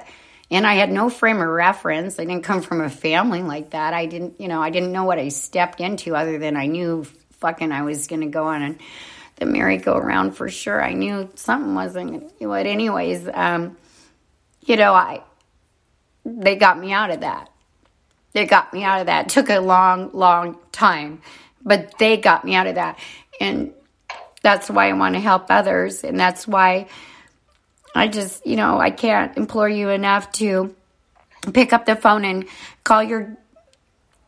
And 0.51 0.67
I 0.67 0.75
had 0.75 0.91
no 0.91 1.09
frame 1.09 1.41
of 1.41 1.47
reference. 1.47 2.19
I 2.19 2.25
didn't 2.25 2.43
come 2.43 2.61
from 2.61 2.81
a 2.81 2.89
family 2.89 3.41
like 3.41 3.71
that. 3.71 3.93
I 3.93 4.05
didn't, 4.05 4.39
you 4.39 4.47
know, 4.47 4.61
I 4.61 4.69
didn't 4.69 4.91
know 4.91 5.03
what 5.03 5.17
I 5.19 5.29
stepped 5.29 5.81
into 5.81 6.15
other 6.15 6.37
than 6.37 6.55
I 6.55 6.67
knew 6.67 7.05
fucking 7.39 7.71
I 7.71 7.81
was 7.81 8.07
going 8.07 8.21
to 8.21 8.27
go 8.27 8.45
on 8.45 8.61
and 8.61 8.79
the 9.37 9.45
merry-go-round 9.45 10.37
for 10.37 10.49
sure. 10.49 10.81
I 10.81 10.93
knew 10.93 11.29
something 11.35 11.73
wasn't 11.73 12.31
it 12.39 12.67
anyways. 12.67 13.27
Um, 13.33 13.77
you 14.61 14.75
know, 14.75 14.93
I, 14.93 15.23
they 16.23 16.55
got 16.55 16.79
me 16.79 16.93
out 16.93 17.09
of 17.09 17.21
that. 17.21 17.49
They 18.33 18.45
got 18.45 18.73
me 18.73 18.83
out 18.83 19.01
of 19.01 19.07
that. 19.07 19.25
It 19.25 19.29
took 19.29 19.49
a 19.49 19.59
long, 19.59 20.11
long 20.13 20.57
time, 20.71 21.21
but 21.63 21.97
they 21.97 22.17
got 22.17 22.45
me 22.45 22.55
out 22.55 22.67
of 22.67 22.75
that. 22.75 22.99
And 23.39 23.73
that's 24.43 24.69
why 24.69 24.89
I 24.89 24.93
want 24.93 25.15
to 25.15 25.21
help 25.21 25.47
others. 25.49 26.03
And 26.03 26.19
that's 26.19 26.47
why 26.47 26.87
I 27.95 28.07
just, 28.07 28.45
you 28.45 28.55
know, 28.55 28.79
I 28.79 28.91
can't 28.91 29.35
implore 29.35 29.69
you 29.69 29.89
enough 29.89 30.31
to 30.33 30.75
pick 31.51 31.73
up 31.73 31.85
the 31.85 31.95
phone 31.95 32.25
and 32.25 32.45
call 32.83 33.01
your 33.01 33.35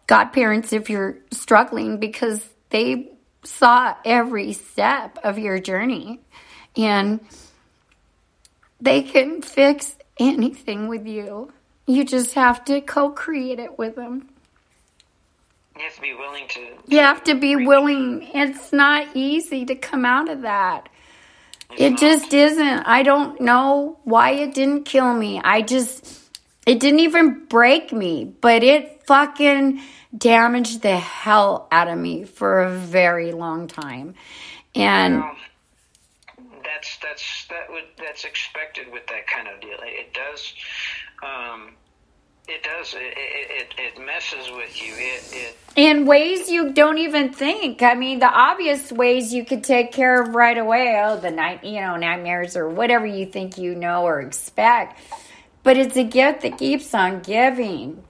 godparents 0.08 0.74
if 0.74 0.90
you're 0.90 1.18
struggling 1.32 2.00
because 2.00 2.48
they 2.70 3.12
saw 3.44 3.96
every 4.04 4.54
step 4.54 5.20
of 5.24 5.38
your 5.38 5.60
journey 5.60 6.20
and 6.76 7.20
they 8.82 9.02
can 9.02 9.42
fix 9.42 9.96
anything 10.20 10.88
with 10.88 11.06
you. 11.06 11.52
You 11.88 12.06
just 12.06 12.34
have 12.34 12.66
to 12.66 12.82
co 12.82 13.12
create 13.12 13.60
it 13.60 13.78
with 13.78 13.96
them. 13.96 14.30
You 15.78 15.84
have 15.84 15.96
to 15.96 16.02
be 16.02 16.14
willing 16.14 16.48
to. 16.48 16.60
You 16.88 17.00
have 17.00 17.24
to 17.26 17.36
be 17.36 17.56
willing. 17.56 18.30
It's 18.34 18.72
not 18.72 19.08
easy 19.14 19.66
to 19.66 19.76
come 19.76 20.06
out 20.06 20.30
of 20.30 20.42
that. 20.42 20.90
It 21.78 21.98
just 21.98 22.34
isn't. 22.34 22.84
I 22.86 23.04
don't 23.04 23.42
know 23.42 24.00
why 24.04 24.32
it 24.32 24.54
didn't 24.54 24.84
kill 24.84 25.14
me. 25.14 25.42
I 25.44 25.62
just, 25.62 26.06
it 26.66 26.80
didn't 26.80 27.00
even 27.00 27.46
break 27.48 27.92
me, 27.92 28.24
but 28.40 28.64
it 28.64 29.04
fucking 29.06 29.82
damaged 30.18 30.82
the 30.82 30.96
hell 30.96 31.68
out 31.72 31.88
of 31.88 31.98
me 31.98 32.24
for 32.24 32.64
a 32.64 32.70
very 32.72 33.32
long 33.32 33.68
time. 33.68 34.16
And. 34.74 35.20
Well, 35.20 35.36
that's 36.64 36.98
that's 36.98 37.48
that 37.50 37.70
would 37.70 37.86
that's 37.98 38.26
expected 38.26 38.92
with 38.92 39.06
that 39.08 39.28
kind 39.28 39.48
of 39.48 39.62
deal. 39.62 39.78
It 39.82 40.14
does, 40.14 40.54
um, 41.24 41.72
it 42.48 42.64
does. 42.64 42.94
It, 42.94 43.14
it, 43.18 43.74
it 43.78 44.06
messes 44.06 44.52
with 44.52 44.82
you. 44.82 44.94
It, 44.94 45.24
it 45.34 45.58
in 45.76 46.06
ways 46.06 46.50
you 46.50 46.72
don't 46.72 47.00
even 47.00 47.34
think. 47.34 47.82
I 47.82 47.96
mean, 47.96 48.20
the 48.20 48.28
obvious 48.28 48.92
ways 48.92 49.34
you 49.34 49.44
could 49.44 49.64
take 49.64 49.92
care 49.92 50.22
of 50.22 50.36
right 50.36 50.58
away. 50.58 51.02
Oh, 51.04 51.20
the 51.20 51.32
night, 51.32 51.64
you 51.64 51.82
know, 51.82 51.96
nightmares 51.98 52.56
or 52.56 52.70
whatever 52.70 53.06
you 53.06 53.26
think 53.26 53.58
you 53.58 53.76
know 53.76 54.04
or 54.04 54.22
expect. 54.22 55.00
But 55.64 55.78
it's 55.78 55.98
a 55.98 56.04
gift 56.04 56.42
that 56.42 56.60
keeps 56.60 56.94
on 56.94 57.22
giving, 57.22 58.04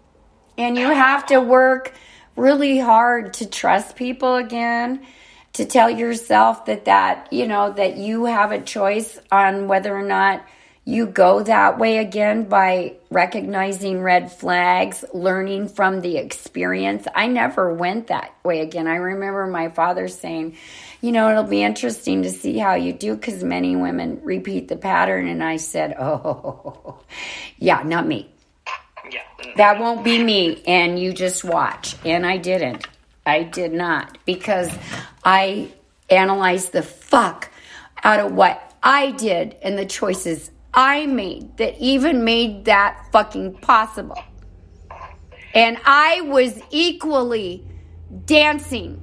and 0.58 0.78
you 0.78 0.88
have 0.88 1.26
to 1.28 1.40
work 1.40 1.94
really 2.36 2.78
hard 2.78 3.34
to 3.36 3.46
trust 3.46 3.96
people 3.96 4.36
again 4.36 5.06
to 5.54 5.64
tell 5.64 5.90
yourself 5.90 6.66
that 6.66 6.84
that 6.86 7.32
you 7.32 7.48
know 7.48 7.72
that 7.72 7.96
you 7.96 8.26
have 8.26 8.52
a 8.52 8.62
choice 8.62 9.18
on 9.32 9.70
whether 9.70 9.96
or 9.96 10.04
not 10.04 10.46
you 10.88 11.08
go 11.08 11.42
that 11.42 11.80
way 11.80 11.98
again 11.98 12.44
by 12.44 12.94
recognizing 13.10 14.04
red 14.04 14.32
flags, 14.32 15.04
learning 15.16 15.68
from 15.68 16.02
the 16.02 16.18
experience. 16.18 17.08
I 17.16 17.26
never 17.26 17.74
went 17.74 18.08
that 18.08 18.36
way 18.44 18.62
again. 18.62 18.86
I 18.86 18.98
remember 18.98 19.48
my 19.48 19.70
father 19.70 20.08
saying, 20.08 20.58
you 21.02 21.12
know, 21.12 21.32
it'll 21.32 21.44
be 21.44 21.64
interesting 21.64 22.22
to 22.22 22.30
see 22.30 22.60
how 22.60 22.76
you 22.76 22.94
do 22.94 23.16
because 23.16 23.44
many 23.44 23.76
women 23.76 24.20
repeat 24.24 24.68
the 24.68 24.76
pattern. 24.76 25.28
And 25.28 25.44
I 25.44 25.58
said, 25.58 25.96
oh, 26.00 27.00
yeah, 27.58 27.82
not 27.82 28.06
me. 28.06 28.30
yeah. 29.12 29.22
That 29.58 29.80
won't 29.80 30.04
be 30.04 30.24
me. 30.24 30.62
And 30.68 31.00
you 31.00 31.14
just 31.14 31.44
watch. 31.44 31.96
And 32.06 32.28
I 32.28 32.38
didn't. 32.38 32.88
I 33.26 33.42
did 33.42 33.74
not 33.74 34.20
because 34.26 34.72
I 35.24 35.72
analyzed 36.12 36.74
the 36.74 36.84
fuck 36.84 37.50
out 38.04 38.20
of 38.20 38.34
what 38.34 38.62
I 38.84 39.10
did 39.10 39.56
and 39.64 39.80
the 39.80 39.86
choices 39.88 40.52
I 40.76 41.06
made 41.06 41.58
that 41.58 41.80
even 41.80 42.26
made 42.26 42.66
that 42.66 43.08
fucking 43.12 43.56
possible. 43.60 44.22
And 45.54 45.78
I 45.86 46.22
was 46.22 46.62
equally 46.70 47.66
dancing. 48.26 49.02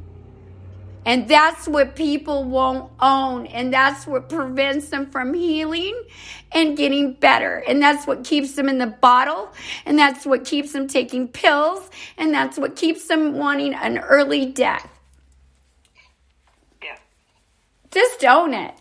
And 1.04 1.26
that's 1.26 1.66
what 1.66 1.96
people 1.96 2.44
won't 2.44 2.92
own. 3.00 3.46
And 3.46 3.72
that's 3.72 4.06
what 4.06 4.28
prevents 4.28 4.90
them 4.90 5.10
from 5.10 5.32
healing 5.34 6.00
and 6.52 6.76
getting 6.76 7.14
better. 7.14 7.64
And 7.66 7.82
that's 7.82 8.06
what 8.06 8.22
keeps 8.22 8.52
them 8.52 8.68
in 8.68 8.78
the 8.78 8.86
bottle. 8.86 9.50
And 9.86 9.98
that's 9.98 10.26
what 10.26 10.44
keeps 10.44 10.74
them 10.74 10.86
taking 10.86 11.26
pills. 11.26 11.90
And 12.18 12.32
that's 12.32 12.58
what 12.58 12.76
keeps 12.76 13.08
them 13.08 13.32
wanting 13.38 13.74
an 13.74 13.98
early 13.98 14.46
death. 14.46 14.88
Yeah. 16.84 16.98
Just 17.90 18.24
own 18.24 18.52
it. 18.52 18.74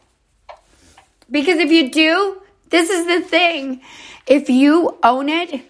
Because 1.31 1.57
if 1.57 1.72
you 1.72 1.89
do, 1.89 2.40
this 2.72 2.89
is 2.89 3.06
the 3.06 3.22
thing. 3.22 3.81
If 4.26 4.49
you 4.49 4.98
own 5.03 5.30
it, 5.30 5.61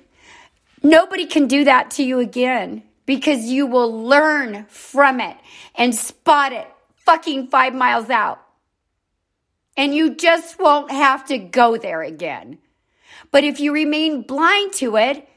nobody 0.82 1.26
can 1.26 1.48
do 1.48 1.65
that 1.65 1.91
to 1.91 2.03
you 2.03 2.19
again 2.19 2.84
because 3.06 3.45
you 3.45 3.68
will 3.68 4.03
learn 4.03 4.65
from 4.69 5.19
it 5.19 5.36
and 5.76 5.94
spot 5.94 6.53
it 6.53 6.68
fucking 6.95 7.48
five 7.48 7.73
miles 7.73 8.10
out. 8.10 8.41
And 9.76 9.94
you 9.95 10.15
just 10.15 10.60
won't 10.60 10.91
have 10.91 11.26
to 11.26 11.38
go 11.38 11.78
there 11.78 12.02
again. 12.02 12.60
But 13.32 13.44
if 13.44 13.60
you 13.60 13.73
remain 13.73 14.22
blind 14.22 14.73
to 14.73 14.98
it 14.98 15.28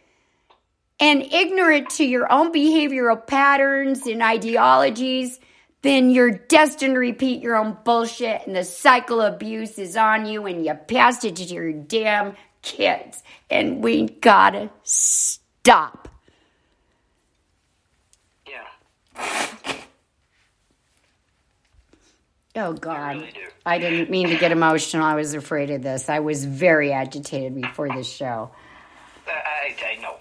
and 1.01 1.23
ignorant 1.23 1.91
to 1.91 2.05
your 2.05 2.31
own 2.31 2.53
behavioral 2.53 3.27
patterns 3.27 4.07
and 4.07 4.23
ideologies, 4.23 5.41
then 5.85 6.09
you're 6.09 6.31
destined 6.31 6.95
to 6.95 6.99
repeat 6.99 7.43
your 7.43 7.57
own 7.57 7.77
bullshit 7.85 8.47
and 8.47 8.57
the 8.57 8.65
cycle 8.65 9.21
of 9.21 9.35
abuse 9.35 9.79
is 9.79 9.99
on 9.99 10.25
you 10.25 10.47
and 10.47 10.65
you 10.65 10.73
passed 10.73 11.27
it 11.27 11.37
to 11.37 11.45
your 11.45 11.73
damn 11.75 12.35
kids. 12.63 13.23
And 13.51 13.85
we 13.85 14.09
gotta 14.09 14.71
stop. 14.83 16.09
Yeah. 18.49 19.27
Oh 22.57 22.73
God. 22.73 23.17
really. 23.17 23.35
I 23.67 23.79
didn't 23.79 24.09
mean 24.09 24.29
to 24.29 24.39
get 24.39 24.53
emotional. 24.53 25.05
I 25.05 25.17
was 25.17 25.35
afraid 25.35 25.71
of 25.71 25.83
this. 25.83 26.09
I 26.09 26.21
was 26.21 26.47
very 26.47 26.93
agitated 26.93 27.55
before 27.55 27.91
this 27.95 28.11
show. 28.11 28.51
I, 29.27 29.75
I 29.85 30.01
know. 30.01 30.17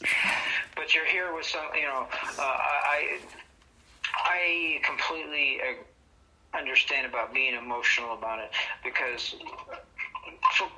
but 0.76 0.94
you're 0.94 1.06
here 1.06 1.34
with 1.34 1.46
some, 1.46 1.66
you 1.74 1.82
know, 1.82 2.06
uh, 2.38 2.42
I, 2.42 3.18
I 4.24 4.80
completely 4.84 5.58
uh, 5.60 6.58
understand 6.58 7.06
about 7.06 7.34
being 7.34 7.54
emotional 7.54 8.14
about 8.14 8.38
it 8.38 8.50
because 8.82 9.34
for, 10.56 10.68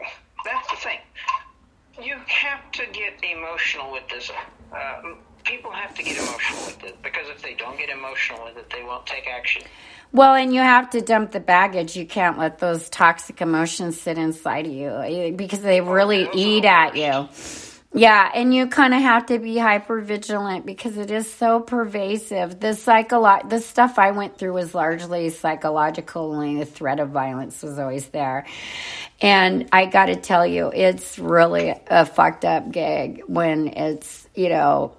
that's 0.45 0.71
the 0.71 0.77
thing. 0.77 0.99
You 2.03 2.17
have 2.27 2.71
to 2.73 2.87
get 2.93 3.15
emotional 3.23 3.93
with 3.93 4.09
this. 4.09 4.31
Uh, 4.73 5.15
people 5.45 5.71
have 5.71 5.95
to 5.95 6.03
get 6.03 6.17
emotional 6.17 6.67
with 6.67 6.85
it 6.85 7.03
because 7.03 7.29
if 7.29 7.43
they 7.43 7.55
don't 7.55 7.79
get 7.79 7.89
emotional 7.89 8.45
with 8.45 8.57
it, 8.57 8.71
they 8.71 8.83
won't 8.83 9.07
take 9.07 9.27
action. 9.27 9.63
Well, 10.13 10.35
and 10.35 10.55
you 10.55 10.61
have 10.61 10.91
to 10.91 11.01
dump 11.01 11.33
the 11.33 11.41
baggage. 11.41 11.97
You 11.97 12.07
can't 12.07 12.39
let 12.39 12.59
those 12.59 12.89
toxic 12.89 13.41
emotions 13.41 14.01
sit 14.01 14.19
inside 14.19 14.67
of 14.67 14.73
you 14.73 15.35
because 15.37 15.61
they 15.61 15.81
really 15.81 16.29
eat 16.35 16.65
at 16.65 16.97
you. 16.97 17.29
Yeah, 17.97 18.31
and 18.35 18.55
you 18.55 18.69
kind 18.69 18.93
of 18.95 19.03
have 19.03 19.27
to 19.29 19.39
be 19.39 19.59
hyper 19.59 20.03
vigilant 20.03 20.67
because 20.67 20.99
it 20.99 21.11
is 21.11 21.33
so 21.33 21.61
pervasive. 21.61 22.61
The 22.61 22.69
psycholo- 22.69 23.49
the 23.49 23.61
stuff 23.61 23.99
I 23.99 24.13
went 24.13 24.39
through 24.39 24.53
was 24.53 24.75
largely 24.75 25.31
psychological, 25.31 26.35
only 26.35 26.59
the 26.59 26.67
threat 26.67 27.01
of 27.01 27.11
violence 27.11 27.63
was 27.63 27.79
always 27.79 28.09
there. 28.11 28.47
And 29.23 29.71
I 29.73 29.87
got 29.87 30.07
to 30.07 30.17
tell 30.17 30.47
you, 30.47 30.73
it's 30.75 31.19
really 31.19 31.75
a 31.89 32.07
fucked 32.07 32.45
up 32.45 32.71
gig 32.71 33.23
when 33.29 33.69
it's, 33.69 34.29
you 34.35 34.51
know, 34.51 34.97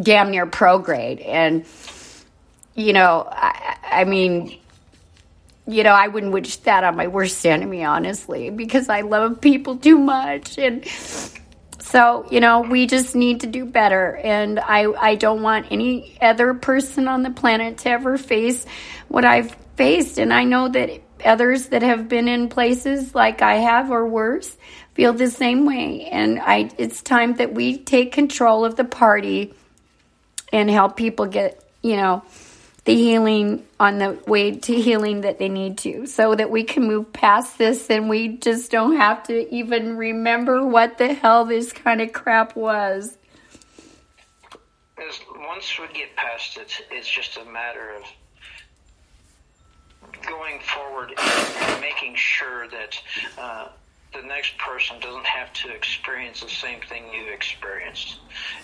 damn 0.00 0.30
near 0.30 0.46
pro 0.46 0.78
grade. 0.78 1.20
And, 1.20 1.66
you 2.74 2.94
know, 2.94 3.28
I, 3.30 3.76
I 3.84 4.04
mean, 4.04 4.58
you 5.68 5.82
know, 5.82 5.92
I 5.92 6.08
wouldn't 6.08 6.32
wish 6.32 6.56
that 6.58 6.82
on 6.82 6.96
my 6.96 7.08
worst 7.08 7.44
enemy, 7.44 7.84
honestly, 7.84 8.48
because 8.48 8.88
I 8.88 9.02
love 9.02 9.40
people 9.42 9.76
too 9.76 9.98
much. 9.98 10.56
And 10.56 10.82
so, 11.78 12.26
you 12.30 12.40
know, 12.40 12.62
we 12.62 12.86
just 12.86 13.14
need 13.14 13.40
to 13.40 13.46
do 13.46 13.66
better. 13.66 14.16
And 14.16 14.58
I, 14.58 14.90
I 14.98 15.14
don't 15.16 15.42
want 15.42 15.66
any 15.70 16.16
other 16.22 16.54
person 16.54 17.06
on 17.06 17.22
the 17.22 17.30
planet 17.30 17.78
to 17.78 17.90
ever 17.90 18.16
face 18.16 18.64
what 19.08 19.26
I've 19.26 19.54
faced. 19.76 20.18
And 20.18 20.32
I 20.32 20.44
know 20.44 20.70
that 20.70 21.02
others 21.22 21.66
that 21.66 21.82
have 21.82 22.08
been 22.08 22.28
in 22.28 22.48
places 22.48 23.14
like 23.14 23.42
I 23.42 23.56
have 23.56 23.90
or 23.90 24.06
worse 24.06 24.56
feel 24.94 25.12
the 25.12 25.30
same 25.30 25.66
way. 25.66 26.06
And 26.06 26.40
I, 26.40 26.70
it's 26.78 27.02
time 27.02 27.34
that 27.34 27.52
we 27.52 27.76
take 27.76 28.12
control 28.12 28.64
of 28.64 28.76
the 28.76 28.84
party 28.84 29.52
and 30.50 30.70
help 30.70 30.96
people 30.96 31.26
get, 31.26 31.62
you 31.82 31.96
know, 31.96 32.22
the 32.88 32.94
healing 32.94 33.66
on 33.78 33.98
the 33.98 34.18
way 34.26 34.50
to 34.50 34.74
healing 34.74 35.20
that 35.20 35.38
they 35.38 35.50
need 35.50 35.76
to 35.76 36.06
so 36.06 36.34
that 36.34 36.50
we 36.50 36.64
can 36.64 36.84
move 36.84 37.12
past 37.12 37.58
this 37.58 37.90
and 37.90 38.08
we 38.08 38.28
just 38.38 38.70
don't 38.70 38.96
have 38.96 39.22
to 39.22 39.54
even 39.54 39.94
remember 39.98 40.66
what 40.66 40.96
the 40.96 41.12
hell 41.12 41.44
this 41.44 41.70
kind 41.70 42.00
of 42.00 42.14
crap 42.14 42.56
was. 42.56 43.18
As 44.96 45.20
once 45.36 45.78
we 45.78 45.86
get 45.88 46.16
past 46.16 46.56
it, 46.56 46.80
it's 46.90 47.06
just 47.06 47.36
a 47.36 47.44
matter 47.44 47.90
of 47.94 48.04
going 50.26 50.58
forward 50.60 51.12
and 51.18 51.80
making 51.82 52.14
sure 52.16 52.68
that 52.68 52.98
uh, 53.36 53.68
the 54.14 54.22
next 54.22 54.56
person 54.56 54.98
doesn't 55.00 55.26
have 55.26 55.52
to 55.52 55.68
experience 55.74 56.40
the 56.40 56.48
same 56.48 56.80
thing 56.88 57.04
you 57.12 57.30
experienced. 57.34 58.16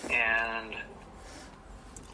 And 0.09 0.75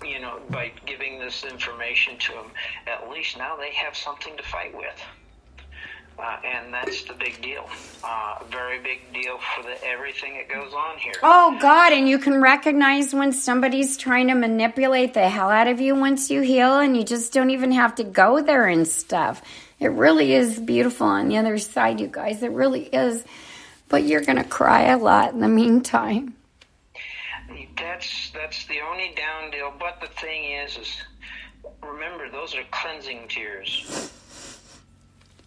you 0.03 0.19
know, 0.19 0.39
by 0.49 0.71
giving 0.85 1.19
this 1.19 1.43
information 1.43 2.17
to 2.17 2.33
them, 2.33 2.51
at 2.87 3.09
least 3.09 3.37
now 3.37 3.55
they 3.55 3.71
have 3.73 3.95
something 3.95 4.35
to 4.37 4.43
fight 4.43 4.75
with. 4.75 5.01
Uh, 6.19 6.37
and 6.45 6.73
that's 6.73 7.03
the 7.03 7.13
big 7.13 7.41
deal. 7.41 7.67
Uh, 8.03 8.35
very 8.51 8.79
big 8.79 8.99
deal 9.11 9.39
for 9.39 9.63
the, 9.63 9.83
everything 9.83 10.33
that 10.33 10.47
goes 10.49 10.71
on 10.73 10.97
here. 10.97 11.13
Oh 11.23 11.57
God! 11.59 11.93
And 11.93 12.07
you 12.07 12.19
can 12.19 12.41
recognize 12.41 13.13
when 13.13 13.31
somebody's 13.31 13.97
trying 13.97 14.27
to 14.27 14.35
manipulate 14.35 15.15
the 15.15 15.27
hell 15.27 15.49
out 15.49 15.67
of 15.67 15.81
you 15.81 15.95
once 15.95 16.29
you 16.29 16.41
heal, 16.41 16.77
and 16.77 16.95
you 16.95 17.03
just 17.03 17.33
don't 17.33 17.49
even 17.49 17.71
have 17.71 17.95
to 17.95 18.03
go 18.03 18.41
there 18.41 18.67
and 18.67 18.87
stuff. 18.87 19.41
It 19.79 19.87
really 19.87 20.33
is 20.33 20.59
beautiful 20.59 21.07
on 21.07 21.29
the 21.29 21.37
other 21.37 21.57
side, 21.57 21.99
you 21.99 22.07
guys. 22.07 22.43
It 22.43 22.51
really 22.51 22.83
is. 22.83 23.23
But 23.89 24.03
you're 24.03 24.21
gonna 24.21 24.43
cry 24.43 24.89
a 24.89 24.97
lot 24.97 25.33
in 25.33 25.39
the 25.39 25.47
meantime 25.47 26.35
that's 27.77 28.31
that's 28.31 28.65
the 28.67 28.79
only 28.81 29.13
down 29.15 29.51
deal. 29.51 29.73
But 29.77 29.99
the 30.01 30.07
thing 30.07 30.51
is, 30.51 30.77
is 30.77 31.01
remember 31.83 32.29
those 32.29 32.55
are 32.55 32.63
cleansing 32.71 33.27
tears. 33.27 34.11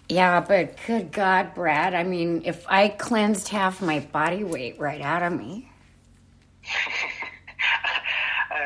Yeah, 0.09 0.41
but 0.41 0.77
good 0.86 1.12
God, 1.12 1.55
Brad. 1.55 1.95
I 1.95 2.03
mean, 2.03 2.43
if 2.45 2.66
I 2.69 2.89
cleansed 2.89 3.49
half 3.49 3.81
my 3.81 4.01
body 4.01 4.45
weight 4.45 4.78
right 4.78 5.01
out 5.01 5.23
of 5.23 5.32
me. 5.32 5.70
uh, 8.51 8.57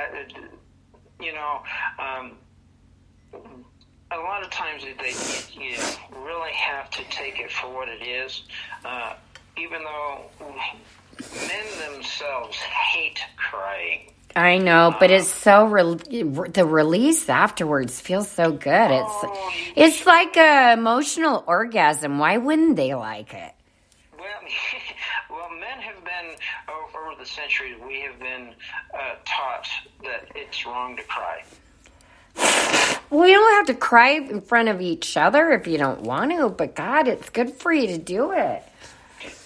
you 1.20 1.32
know, 1.32 1.62
um, 1.98 2.32
a 4.10 4.16
lot 4.16 4.42
of 4.42 4.50
times 4.50 4.82
they 4.82 5.14
you 5.60 5.76
really 6.24 6.52
have 6.52 6.90
to 6.90 7.04
take 7.10 7.38
it 7.38 7.52
for 7.52 7.72
what 7.72 7.88
it 7.88 8.02
is. 8.02 8.42
Uh, 8.84 9.14
even 9.56 9.82
though 9.82 10.24
men 11.20 11.92
themselves 11.92 12.56
hate 12.56 13.20
crying. 13.36 14.12
I 14.36 14.58
know, 14.58 14.94
but 15.00 15.10
it's 15.10 15.28
so 15.28 15.66
re- 15.66 15.94
the 15.94 16.64
release 16.64 17.28
afterwards 17.28 18.00
feels 18.00 18.30
so 18.30 18.52
good. 18.52 18.90
It's 18.90 19.12
oh, 19.24 19.52
it's 19.74 20.06
like 20.06 20.36
a 20.36 20.74
emotional 20.74 21.42
orgasm. 21.46 22.18
Why 22.18 22.36
wouldn't 22.36 22.76
they 22.76 22.94
like 22.94 23.34
it? 23.34 23.52
Well, 24.16 24.28
well, 25.30 25.50
men 25.58 25.80
have 25.80 26.04
been 26.04 26.36
over 26.68 27.14
the 27.18 27.26
centuries. 27.26 27.76
We 27.84 28.02
have 28.02 28.18
been 28.20 28.54
uh, 28.94 29.14
taught 29.24 29.68
that 30.04 30.28
it's 30.34 30.64
wrong 30.64 30.96
to 30.96 31.02
cry. 31.04 31.42
Well, 33.10 33.26
you 33.26 33.34
don't 33.34 33.54
have 33.54 33.66
to 33.74 33.74
cry 33.74 34.10
in 34.10 34.42
front 34.42 34.68
of 34.68 34.80
each 34.80 35.16
other 35.16 35.50
if 35.50 35.66
you 35.66 35.78
don't 35.78 36.02
want 36.02 36.30
to, 36.32 36.50
but 36.50 36.74
God, 36.74 37.08
it's 37.08 37.30
good 37.30 37.54
for 37.54 37.72
you 37.72 37.86
to 37.88 37.98
do 37.98 38.32
it. 38.32 38.62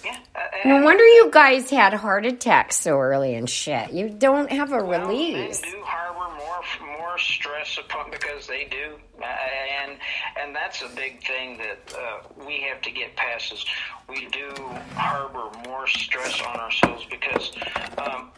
Yeah. 0.03 0.17
No 0.65 0.83
wonder 0.83 1.03
you 1.03 1.29
guys 1.31 1.69
had 1.69 1.93
heart 1.93 2.25
attacks 2.25 2.77
so 2.77 2.99
early 2.99 3.35
and 3.35 3.49
shit. 3.49 3.91
You 3.91 4.09
don't 4.09 4.51
have 4.51 4.71
a 4.71 4.83
well, 4.83 5.07
release. 5.07 5.61
Men 5.61 5.71
do 5.71 5.81
harbor 5.83 6.35
more 6.35 6.97
more 6.97 7.17
stress 7.17 7.77
upon 7.77 8.11
because 8.11 8.47
they 8.47 8.65
do, 8.65 8.95
uh, 9.21 9.25
and 9.25 9.97
and 10.41 10.55
that's 10.55 10.81
a 10.81 10.89
big 10.95 11.25
thing 11.25 11.57
that 11.57 11.93
uh, 11.97 12.43
we 12.45 12.61
have 12.61 12.81
to 12.81 12.91
get 12.91 13.15
past. 13.15 13.53
Is 13.53 13.65
we 14.07 14.27
do 14.27 14.53
harbor 14.95 15.49
more 15.67 15.87
stress 15.87 16.41
on 16.41 16.55
ourselves 16.55 17.05
because, 17.09 17.51
um, 17.97 18.31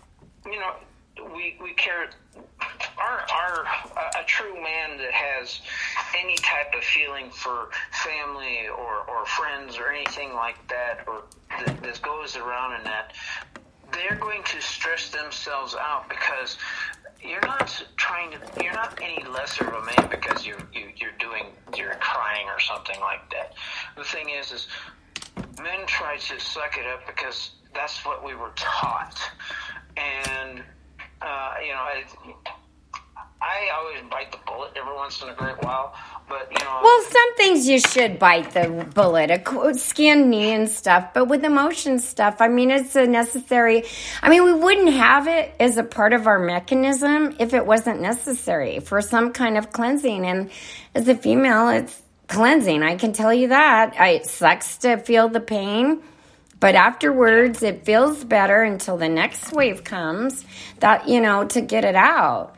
you 0.45 0.59
know, 0.59 0.73
we 1.33 1.57
we 1.61 1.73
care 1.73 2.09
our 2.97 3.25
our 3.31 3.65
a 4.19 4.23
true 4.25 4.53
man 4.55 4.97
that 4.97 5.11
has 5.11 5.61
any 6.17 6.35
type 6.37 6.73
of 6.75 6.83
feeling 6.83 7.29
for 7.31 7.69
family 8.03 8.67
or 8.67 9.09
or 9.09 9.25
friends 9.25 9.77
or 9.77 9.91
anything 9.91 10.33
like 10.33 10.55
that 10.67 11.03
or 11.07 11.23
that, 11.49 11.81
that 11.81 12.01
goes 12.01 12.35
around 12.35 12.77
in 12.77 12.83
that 12.83 13.13
they're 13.91 14.17
going 14.17 14.43
to 14.43 14.61
stress 14.61 15.09
themselves 15.09 15.75
out 15.75 16.09
because 16.09 16.57
you're 17.21 17.41
not 17.41 17.83
trying 17.97 18.31
to 18.31 18.37
you're 18.63 18.73
not 18.73 18.99
any 19.01 19.23
lesser 19.25 19.65
of 19.67 19.83
a 19.83 19.85
man 19.85 20.09
because 20.09 20.45
you, 20.45 20.55
you 20.73 20.89
you're 20.95 21.17
doing 21.19 21.45
you're 21.75 21.95
crying 21.95 22.47
or 22.47 22.59
something 22.59 22.99
like 22.99 23.29
that. 23.31 23.53
The 23.97 24.03
thing 24.03 24.29
is 24.29 24.51
is 24.51 24.67
men 25.61 25.85
try 25.87 26.17
to 26.17 26.39
suck 26.39 26.77
it 26.77 26.85
up 26.85 27.05
because 27.07 27.51
that's 27.73 28.05
what 28.05 28.23
we 28.23 28.35
were 28.35 28.51
taught. 28.55 29.19
And 29.97 30.63
uh, 31.21 31.53
you 31.61 31.71
know, 31.71 31.79
I, 31.79 32.03
I 33.41 33.69
always 33.77 34.01
bite 34.09 34.31
the 34.31 34.39
bullet 34.47 34.71
every 34.75 34.93
once 34.93 35.21
in 35.21 35.29
a 35.29 35.33
great 35.33 35.61
while, 35.61 35.93
but 36.27 36.47
you 36.51 36.65
know. 36.65 36.79
Well, 36.81 37.03
some 37.03 37.35
things 37.35 37.67
you 37.67 37.79
should 37.79 38.17
bite 38.17 38.51
the 38.51 38.87
bullet, 38.93 39.29
a 39.29 39.73
skin 39.75 40.29
knee 40.29 40.53
and 40.53 40.69
stuff, 40.69 41.13
but 41.13 41.25
with 41.25 41.43
emotion 41.43 41.99
stuff, 41.99 42.37
I 42.39 42.47
mean, 42.47 42.71
it's 42.71 42.95
a 42.95 43.05
necessary. 43.05 43.83
I 44.23 44.29
mean, 44.29 44.43
we 44.43 44.53
wouldn't 44.53 44.93
have 44.93 45.27
it 45.27 45.53
as 45.59 45.77
a 45.77 45.83
part 45.83 46.13
of 46.13 46.27
our 46.27 46.39
mechanism 46.39 47.35
if 47.39 47.53
it 47.53 47.65
wasn't 47.65 48.01
necessary 48.01 48.79
for 48.79 49.01
some 49.01 49.31
kind 49.31 49.57
of 49.57 49.71
cleansing. 49.71 50.25
And 50.25 50.49
as 50.95 51.07
a 51.07 51.15
female, 51.15 51.69
it's 51.69 52.01
cleansing. 52.27 52.81
I 52.81 52.95
can 52.95 53.13
tell 53.13 53.33
you 53.33 53.49
that. 53.49 53.93
I, 53.99 54.09
it 54.09 54.25
sucks 54.25 54.77
to 54.77 54.97
feel 54.97 55.29
the 55.29 55.39
pain 55.39 56.01
but 56.59 56.75
afterwards, 56.75 57.61
it 57.63 57.85
feels 57.85 58.23
better 58.23 58.63
until 58.63 58.97
the 58.97 59.09
next 59.09 59.51
wave 59.51 59.83
comes 59.83 60.45
that, 60.79 61.07
you 61.07 61.21
know, 61.21 61.45
to 61.45 61.61
get 61.61 61.85
it 61.85 61.95
out. 61.95 62.55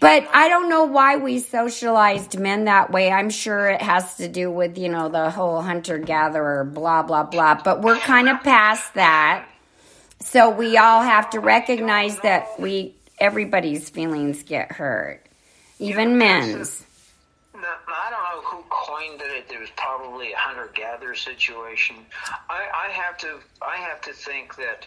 But 0.00 0.28
I 0.32 0.48
don't 0.48 0.68
know 0.68 0.84
why 0.84 1.16
we 1.16 1.40
socialized 1.40 2.38
men 2.38 2.66
that 2.66 2.90
way. 2.90 3.10
I'm 3.10 3.30
sure 3.30 3.68
it 3.68 3.82
has 3.82 4.16
to 4.16 4.28
do 4.28 4.50
with, 4.50 4.78
you 4.78 4.88
know, 4.88 5.08
the 5.08 5.30
whole 5.30 5.60
hunter 5.60 5.98
gatherer, 5.98 6.64
blah, 6.64 7.02
blah, 7.02 7.24
blah. 7.24 7.60
But 7.62 7.80
we're 7.82 7.98
kind 7.98 8.28
of 8.28 8.42
past 8.42 8.94
that. 8.94 9.48
So 10.20 10.50
we 10.50 10.76
all 10.76 11.02
have 11.02 11.30
to 11.30 11.40
recognize 11.40 12.18
that 12.20 12.48
we, 12.58 12.94
everybody's 13.18 13.88
feelings 13.88 14.42
get 14.42 14.72
hurt, 14.72 15.24
even 15.78 16.18
men's. 16.18 16.84
I 17.64 18.10
don't 18.10 18.22
know 18.22 18.48
who 18.48 18.64
coined 18.68 19.20
it. 19.20 19.52
It 19.52 19.60
was 19.60 19.70
probably 19.76 20.32
a 20.32 20.36
hunter-gatherer 20.36 21.14
situation. 21.14 21.96
I, 22.48 22.88
I 22.88 22.90
have 22.90 23.16
to, 23.18 23.38
I 23.62 23.76
have 23.76 24.00
to 24.02 24.12
think 24.12 24.56
that 24.56 24.86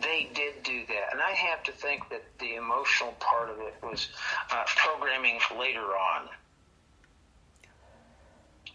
they 0.00 0.28
did 0.34 0.62
do 0.62 0.84
that. 0.88 1.12
And 1.12 1.20
I 1.20 1.32
have 1.32 1.62
to 1.64 1.72
think 1.72 2.08
that 2.10 2.24
the 2.38 2.56
emotional 2.56 3.12
part 3.20 3.50
of 3.50 3.58
it 3.60 3.74
was 3.82 4.08
uh, 4.50 4.64
programming 4.76 5.38
later 5.58 5.80
on. 5.80 6.28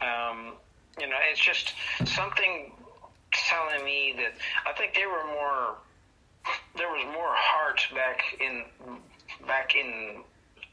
Um, 0.02 0.54
you 1.00 1.08
know, 1.08 1.16
it's 1.32 1.40
just 1.40 1.74
something 2.06 2.72
telling 3.32 3.84
me 3.84 4.14
that 4.18 4.34
I 4.68 4.74
think 4.78 4.94
they 4.96 5.06
were 5.06 5.26
more. 5.28 5.78
There 6.76 6.90
was 6.90 7.06
more 7.14 7.34
heart 7.34 7.82
back 7.96 8.22
in 8.40 8.66
back 9.48 9.76
in 9.76 10.24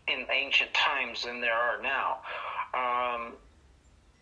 in 0.09 0.26
ancient 0.30 0.74
times 0.74 1.24
than 1.24 1.40
there 1.40 1.55
are 1.55 1.80
now. 1.80 2.18
Um, 2.72 3.32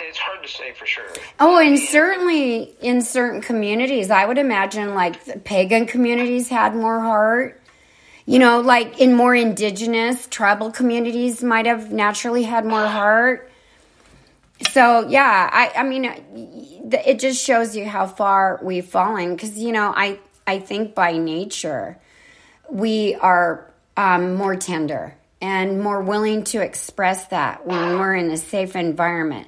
it's 0.01 0.19
hard 0.19 0.43
to 0.43 0.49
say 0.49 0.73
for 0.73 0.87
sure. 0.87 1.07
Oh, 1.41 1.59
and 1.59 1.79
certainly 1.79 2.75
in 2.81 3.03
certain 3.03 3.41
communities, 3.41 4.11
I 4.11 4.25
would 4.25 4.39
imagine 4.39 4.95
like 4.95 5.45
pagan 5.45 5.87
communities 5.87 6.49
had 6.49 6.75
more 6.75 7.01
heart. 7.01 7.61
You 8.25 8.39
know, 8.39 8.61
like 8.61 9.01
in 9.01 9.15
more 9.15 9.35
indigenous 9.35 10.27
tribal 10.27 10.71
communities 10.71 11.43
might 11.43 11.67
have 11.67 11.91
naturally 11.91 12.43
had 12.43 12.65
more 12.67 12.87
heart. 12.87 13.51
So, 14.71 15.09
yeah, 15.09 15.49
I 15.53 15.81
I 15.81 15.83
mean 15.83 16.05
it 16.93 17.19
just 17.19 17.43
shows 17.43 17.75
you 17.75 17.87
how 17.87 18.07
far 18.07 18.61
we've 18.63 18.87
fallen 18.87 19.37
cuz 19.37 19.59
you 19.59 19.73
know, 19.73 19.93
I 19.97 20.19
I 20.47 20.59
think 20.59 20.95
by 20.95 21.13
nature 21.19 21.99
we 22.71 23.15
are 23.17 23.69
um, 23.97 24.35
more 24.35 24.55
tender 24.55 25.18
and 25.41 25.81
more 25.81 26.01
willing 26.01 26.45
to 26.45 26.61
express 26.61 27.27
that 27.27 27.67
when 27.67 27.99
we're 27.99 28.15
in 28.15 28.31
a 28.31 28.37
safe 28.37 28.75
environment. 28.77 29.47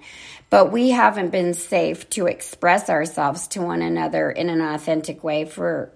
But 0.48 0.72
we 0.72 0.90
haven't 0.90 1.30
been 1.30 1.54
safe 1.54 2.08
to 2.10 2.26
express 2.26 2.90
ourselves 2.90 3.46
to 3.48 3.62
one 3.62 3.82
another 3.82 4.30
in 4.30 4.48
an 4.48 4.60
authentic 4.60 5.22
way 5.22 5.44
for 5.44 5.92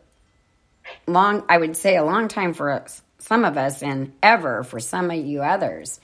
long, 1.06 1.44
I 1.48 1.58
would 1.58 1.76
say 1.76 1.96
a 1.96 2.04
long 2.04 2.28
time 2.28 2.54
for 2.54 2.84
some 3.18 3.44
of 3.44 3.56
us 3.56 3.82
and 3.82 4.12
ever 4.22 4.62
for 4.62 4.80
some 4.80 5.10
of 5.10 5.16
you 5.16 5.42
others. 5.42 5.98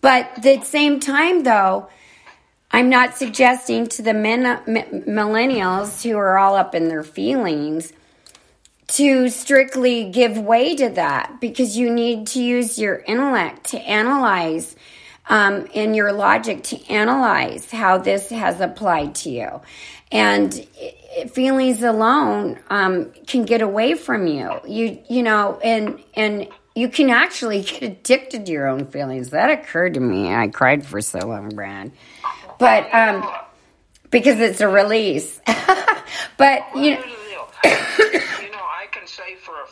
But 0.00 0.30
at 0.36 0.42
the 0.42 0.60
same 0.62 1.00
time, 1.00 1.42
though, 1.42 1.88
I'm 2.70 2.88
not 2.88 3.16
suggesting 3.16 3.86
to 3.88 4.02
the 4.02 4.14
men, 4.14 4.44
millennials 5.06 6.02
who 6.02 6.16
are 6.16 6.38
all 6.38 6.56
up 6.56 6.74
in 6.74 6.88
their 6.88 7.02
feelings 7.02 7.92
to 8.86 9.28
strictly 9.28 10.10
give 10.10 10.38
way 10.38 10.76
to 10.76 10.90
that 10.90 11.40
because 11.40 11.76
you 11.76 11.90
need 11.90 12.26
to 12.28 12.42
use 12.42 12.78
your 12.78 12.96
intellect 12.96 13.70
to 13.70 13.78
analyze 13.80 14.76
um, 15.28 15.66
and 15.74 15.96
your 15.96 16.12
logic 16.12 16.62
to 16.64 16.86
analyze 16.90 17.70
how 17.70 17.98
this 17.98 18.28
has 18.28 18.60
applied 18.60 19.14
to 19.16 19.30
you. 19.30 19.60
And 20.12 20.54
feelings 21.32 21.82
alone 21.82 22.58
um, 22.68 23.10
can 23.26 23.44
get 23.44 23.62
away 23.62 23.94
from 23.94 24.26
you. 24.26 24.60
You 24.66 25.02
you 25.08 25.22
know, 25.22 25.58
and 25.64 26.02
and 26.14 26.48
you 26.74 26.88
can 26.88 27.10
actually 27.10 27.62
get 27.62 27.82
addicted 27.82 28.46
to 28.46 28.52
your 28.52 28.68
own 28.68 28.86
feelings. 28.86 29.30
That 29.30 29.50
occurred 29.50 29.94
to 29.94 30.00
me. 30.00 30.32
I 30.32 30.48
cried 30.48 30.86
for 30.86 31.00
so 31.00 31.20
long, 31.20 31.48
Brad, 31.48 31.90
but 32.58 32.94
um, 32.94 33.28
because 34.10 34.38
it's 34.40 34.60
a 34.60 34.68
release. 34.68 35.40
but 36.36 36.62
you 36.76 36.98
know. 36.98 37.04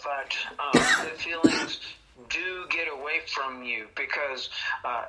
fact 0.03 0.37
um, 0.59 0.71
that 0.75 1.17
feelings 1.19 1.81
do 2.29 2.65
get 2.71 2.89
away 2.89 3.21
from 3.27 3.63
you 3.63 3.87
because 3.95 4.51
uh, 4.85 5.05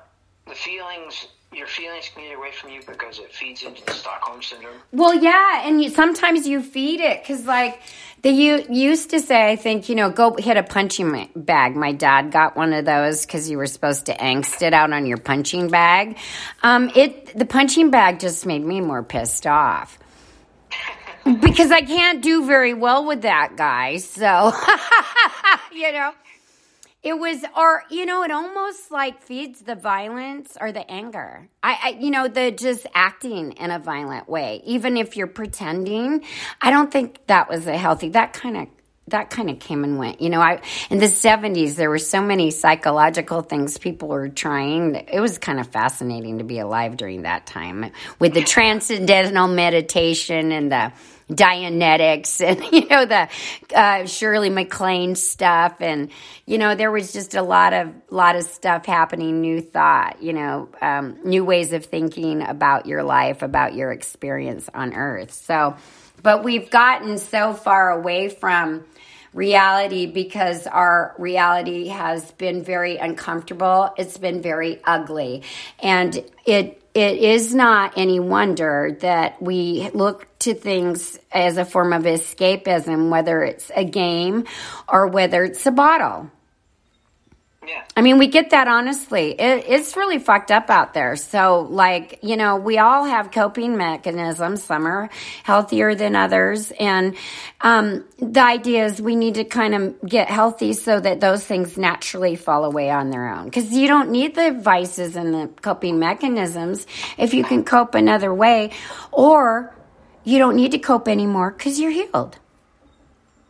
the 0.48 0.56
feelings 0.56 1.28
your 1.56 1.68
feelings 1.68 2.10
can 2.14 2.24
get 2.24 2.36
away 2.36 2.52
from 2.52 2.72
you 2.72 2.82
because 2.88 3.20
it 3.20 3.32
feeds 3.32 3.64
into 3.64 3.84
the 3.86 3.94
Stockholm 3.94 4.42
syndrome. 4.42 4.76
Well, 4.92 5.14
yeah, 5.14 5.68
and 5.68 5.84
you, 5.84 5.90
sometimes 5.90 6.48
you 6.48 6.64
feed 6.64 7.00
it 7.00 7.22
because, 7.22 7.46
like, 7.46 7.80
they 8.24 8.32
you 8.32 8.66
used 8.70 9.12
to 9.12 9.20
say, 9.20 9.52
I 9.52 9.56
think 9.56 9.90
you 9.90 9.96
know, 9.96 10.10
go 10.10 10.36
hit 10.36 10.58
a 10.58 10.64
punching 10.64 11.30
bag. 11.36 11.76
My 11.76 11.92
dad 11.92 12.32
got 12.32 12.56
one 12.56 12.74
of 12.74 12.86
those 12.86 13.26
because 13.26 13.50
you 13.50 13.58
were 13.58 13.68
supposed 13.68 14.08
to 14.08 14.14
angst 14.16 14.62
it 14.62 14.74
out 14.74 14.92
on 14.92 15.06
your 15.06 15.18
punching 15.18 15.70
bag. 15.70 16.18
Um, 16.64 16.90
it 16.96 17.38
the 17.38 17.46
punching 17.46 17.92
bag 17.92 18.20
just 18.20 18.46
made 18.46 18.64
me 18.64 18.82
more 18.82 19.04
pissed 19.04 19.46
off 19.46 20.00
because 21.24 21.72
I 21.72 21.82
can't 21.82 22.22
do 22.22 22.46
very 22.46 22.74
well 22.74 23.06
with 23.06 23.22
that 23.22 23.56
guy. 23.56 23.98
So, 23.98 24.54
you 25.74 25.92
know, 25.92 26.14
it 27.02 27.20
was, 27.20 27.44
or, 27.58 27.84
you 27.90 28.06
know, 28.06 28.24
it 28.24 28.32
almost 28.32 28.92
like 28.92 29.22
feeds 29.22 29.62
the 29.62 29.76
violence 29.76 30.58
or 30.60 30.72
the 30.72 30.90
anger. 30.90 31.50
I, 31.62 31.78
I, 31.84 31.90
you 32.00 32.12
know, 32.12 32.28
the 32.28 32.52
just 32.52 32.88
acting 32.94 33.54
in 33.54 33.72
a 33.72 33.80
violent 33.80 34.30
way, 34.30 34.62
even 34.66 34.98
if 34.98 35.18
you're 35.18 35.28
pretending. 35.28 36.24
I 36.62 36.72
don't 36.72 36.92
think 36.92 37.26
that 37.28 37.50
was 37.50 37.68
a 37.68 37.78
healthy, 37.78 38.10
that 38.10 38.34
kind 38.34 38.58
of 38.58 38.68
that 39.08 39.30
kind 39.30 39.50
of 39.50 39.60
came 39.60 39.84
and 39.84 39.98
went. 39.98 40.22
You 40.22 40.30
know, 40.30 40.40
I 40.40 40.62
in 40.90 41.00
the 41.00 41.08
70s 41.08 41.76
there 41.76 41.90
were 41.90 41.98
so 41.98 42.22
many 42.22 42.52
psychological 42.52 43.42
things 43.42 43.78
people 43.78 44.08
were 44.08 44.30
trying. 44.30 44.96
It 44.96 45.20
was 45.20 45.38
kind 45.38 45.60
of 45.60 45.68
fascinating 45.68 46.38
to 46.38 46.44
be 46.44 46.60
alive 46.60 46.96
during 46.96 47.24
that 47.24 47.46
time 47.46 47.92
with 48.20 48.34
the 48.34 48.44
transcendental 48.44 49.48
meditation 49.48 50.52
and 50.52 50.72
the 50.72 50.94
Dianetics 51.30 52.42
and 52.42 52.64
you 52.72 52.88
know 52.88 53.06
the 53.06 53.30
uh, 53.76 54.06
Shirley 54.06 54.50
MacLaine 54.50 55.16
stuff. 55.16 55.78
And 55.80 56.10
you 56.46 56.58
know 56.58 56.76
there 56.76 56.92
was 56.92 57.14
just 57.14 57.36
a 57.36 57.42
lot 57.42 57.74
of 57.74 57.94
lot 58.10 58.36
of 58.36 58.44
stuff 58.44 58.86
happening 58.86 59.42
new 59.42 59.62
thought 59.62 60.22
you 60.22 60.34
know 60.34 60.70
um, 60.82 61.18
new 61.24 61.44
ways 61.44 61.74
of 61.74 61.86
thinking 61.86 62.42
about 62.42 62.86
your 62.86 63.04
life 63.04 63.42
about 63.42 63.74
your 63.74 63.92
experience 63.92 64.70
on 64.74 64.94
earth. 64.94 65.32
So 65.32 65.76
but 66.22 66.44
we've 66.44 66.70
gotten 66.70 67.18
so 67.18 67.54
far 67.54 67.92
away 67.92 68.30
from 68.30 68.86
reality 69.34 70.06
because 70.06 70.68
our 70.68 71.16
reality 71.18 71.88
has 71.88 72.32
been 72.34 72.64
very 72.64 72.98
uncomfortable. 72.98 73.94
It's 73.98 74.18
been 74.18 74.42
very 74.42 74.80
ugly. 74.84 75.44
And 75.82 76.24
it 76.46 76.83
it 76.94 77.18
is 77.18 77.56
not 77.56 77.94
any 77.98 78.20
wonder 78.20 78.98
that 79.02 79.42
we 79.42 79.90
look 79.94 80.28
to 80.40 80.54
things 80.54 81.20
as 81.32 81.58
a 81.58 81.66
form 81.66 81.92
of 81.92 82.04
escapism, 82.04 83.10
whether 83.10 83.44
it's 83.44 83.72
a 83.76 83.84
game 83.84 84.46
or 84.88 85.08
whether 85.08 85.44
it's 85.44 85.66
a 85.66 85.72
bottle. 85.72 86.30
Yeah. 87.66 87.84
I 87.96 88.02
mean, 88.02 88.18
we 88.18 88.28
get 88.28 88.50
that 88.50 88.68
honestly. 88.68 89.32
It, 89.32 89.66
it's 89.68 89.96
really 89.96 90.20
fucked 90.20 90.52
up 90.52 90.70
out 90.70 90.94
there. 90.94 91.16
So, 91.16 91.62
like, 91.62 92.20
you 92.22 92.36
know, 92.36 92.58
we 92.58 92.78
all 92.78 93.06
have 93.06 93.32
coping 93.32 93.78
mechanisms. 93.78 94.64
Some 94.64 94.86
are 94.86 95.10
healthier 95.44 95.96
than 95.96 96.16
others. 96.16 96.72
And 96.72 97.16
um, 97.62 98.04
the 98.18 98.42
idea 98.42 98.86
is 98.86 99.02
we 99.02 99.16
need 99.16 99.36
to 99.36 99.46
kind 99.46 99.76
of 99.76 100.02
get 100.02 100.30
healthy 100.30 100.74
so 100.74 101.00
that 101.00 101.22
those 101.22 101.46
things 101.46 101.78
naturally 101.78 102.36
fall 102.36 102.66
away 102.66 102.90
on 102.90 103.10
their 103.12 103.34
own. 103.34 103.46
Because 103.46 103.72
you 103.72 103.88
don't 103.88 104.12
need 104.12 104.36
the 104.36 104.52
vices 104.52 105.16
and 105.16 105.34
the 105.34 105.50
coping 105.62 106.00
mechanisms 106.00 106.86
if 107.18 107.34
you 107.34 107.44
can 107.44 107.64
cope 107.64 107.96
another 107.96 108.34
way. 108.34 108.72
Or 109.12 109.74
you 110.24 110.40
don't 110.40 110.56
need 110.56 110.72
to 110.72 110.80
cope 110.80 111.08
anymore 111.08 111.52
because 111.52 111.80
you're 111.80 111.92
healed. 111.92 112.38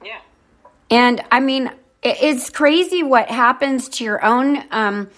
Yeah. 0.04 0.20
And 0.90 1.22
I 1.32 1.40
mean, 1.40 1.72
it's 2.04 2.50
crazy 2.50 3.04
what 3.04 3.30
happens 3.30 3.90
to 3.90 4.04
your 4.04 4.24
own 4.24 4.64
um, 4.72 5.10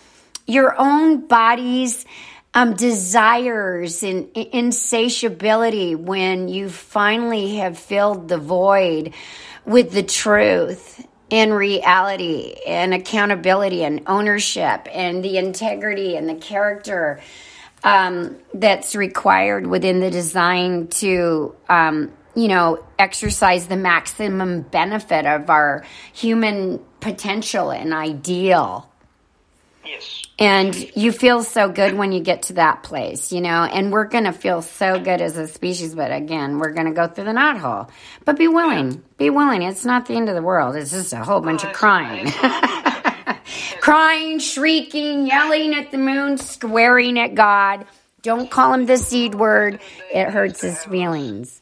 your 0.47 0.75
own 0.77 1.27
body's 1.27 2.05
um, 2.53 2.73
desires 2.75 4.03
and 4.03 4.29
insatiability 4.35 5.95
when 5.95 6.47
you 6.47 6.69
finally 6.69 7.57
have 7.57 7.77
filled 7.77 8.29
the 8.29 8.37
void 8.37 9.13
with 9.65 9.91
the 9.91 10.03
truth 10.03 11.05
and 11.31 11.53
reality 11.53 12.55
and 12.65 12.93
accountability 12.93 13.83
and 13.83 14.03
ownership 14.07 14.87
and 14.91 15.23
the 15.23 15.37
integrity 15.37 16.15
and 16.15 16.29
the 16.29 16.35
character 16.35 17.19
um, 17.83 18.35
that's 18.53 18.95
required 18.95 19.67
within 19.67 19.99
the 19.99 20.11
design 20.11 20.87
to 20.87 21.55
um, 21.67 22.11
you 22.35 22.47
know, 22.47 22.85
exercise 22.99 23.67
the 23.67 23.77
maximum 23.77 24.61
benefit 24.61 25.25
of 25.25 25.49
our 25.49 25.85
human 26.13 26.79
potential 26.99 27.71
and 27.71 27.93
ideal. 27.93 28.89
Yes. 29.85 30.23
And 30.37 30.75
you 30.97 31.11
feel 31.11 31.43
so 31.43 31.69
good 31.69 31.93
when 31.93 32.11
you 32.11 32.19
get 32.19 32.43
to 32.43 32.53
that 32.53 32.83
place, 32.83 33.31
you 33.31 33.39
know, 33.39 33.63
and 33.63 33.91
we're 33.91 34.05
going 34.05 34.25
to 34.25 34.33
feel 34.33 34.61
so 34.61 34.99
good 34.99 35.21
as 35.21 35.37
a 35.37 35.47
species, 35.47 35.95
but 35.95 36.11
again, 36.11 36.57
we're 36.59 36.73
going 36.73 36.87
to 36.87 36.91
go 36.91 37.07
through 37.07 37.25
the 37.25 37.31
knothole. 37.31 37.89
But 38.25 38.37
be 38.37 38.47
willing, 38.47 39.01
be 39.17 39.29
willing. 39.29 39.61
It's 39.61 39.85
not 39.85 40.07
the 40.07 40.15
end 40.15 40.27
of 40.27 40.35
the 40.35 40.41
world. 40.41 40.75
It's 40.75 40.91
just 40.91 41.13
a 41.13 41.23
whole 41.23 41.39
bunch 41.39 41.63
of 41.63 41.71
crying. 41.71 42.31
crying, 43.79 44.39
shrieking, 44.39 45.27
yelling 45.27 45.73
at 45.73 45.91
the 45.91 45.97
moon, 45.97 46.37
swearing 46.37 47.17
at 47.17 47.35
God. 47.35 47.85
Don't 48.21 48.49
call 48.49 48.73
him 48.73 48.87
the 48.87 48.97
seed 48.97 49.35
word. 49.35 49.79
It 50.11 50.29
hurts 50.29 50.61
his 50.61 50.83
feelings. 50.83 51.61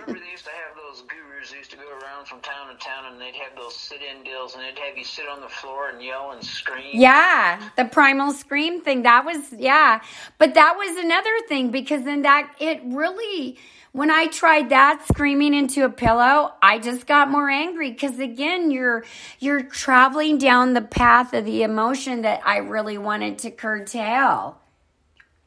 Remember 0.00 0.20
they 0.20 0.30
used 0.30 0.44
to 0.44 0.50
have 0.50 0.76
those 0.76 1.02
gurus 1.02 1.50
who 1.52 1.58
used 1.58 1.70
to 1.72 1.76
go 1.76 1.88
around 2.02 2.26
from 2.26 2.40
town 2.40 2.68
to 2.68 2.84
town, 2.84 3.12
and 3.12 3.20
they'd 3.20 3.34
have 3.34 3.56
those 3.56 3.74
sit-in 3.74 4.22
deals, 4.24 4.54
and 4.54 4.62
they'd 4.62 4.78
have 4.78 4.96
you 4.96 5.04
sit 5.04 5.28
on 5.28 5.40
the 5.40 5.48
floor 5.48 5.90
and 5.90 6.02
yell 6.02 6.32
and 6.32 6.44
scream. 6.44 6.90
Yeah, 6.92 7.70
the 7.76 7.84
primal 7.84 8.32
scream 8.32 8.80
thing. 8.80 9.02
That 9.02 9.24
was 9.24 9.52
yeah, 9.52 10.00
but 10.38 10.54
that 10.54 10.76
was 10.76 10.96
another 11.04 11.30
thing 11.48 11.70
because 11.70 12.04
then 12.04 12.22
that 12.22 12.54
it 12.60 12.80
really. 12.84 13.58
When 13.94 14.10
I 14.10 14.28
tried 14.28 14.70
that 14.70 15.06
screaming 15.06 15.52
into 15.52 15.84
a 15.84 15.90
pillow, 15.90 16.54
I 16.62 16.78
just 16.78 17.06
got 17.06 17.30
more 17.30 17.50
angry 17.50 17.90
because 17.90 18.18
again, 18.18 18.70
you're 18.70 19.04
you're 19.38 19.62
traveling 19.62 20.38
down 20.38 20.72
the 20.72 20.80
path 20.80 21.34
of 21.34 21.44
the 21.44 21.62
emotion 21.62 22.22
that 22.22 22.40
I 22.42 22.56
really 22.56 22.96
wanted 22.96 23.36
to 23.40 23.50
curtail. 23.50 24.58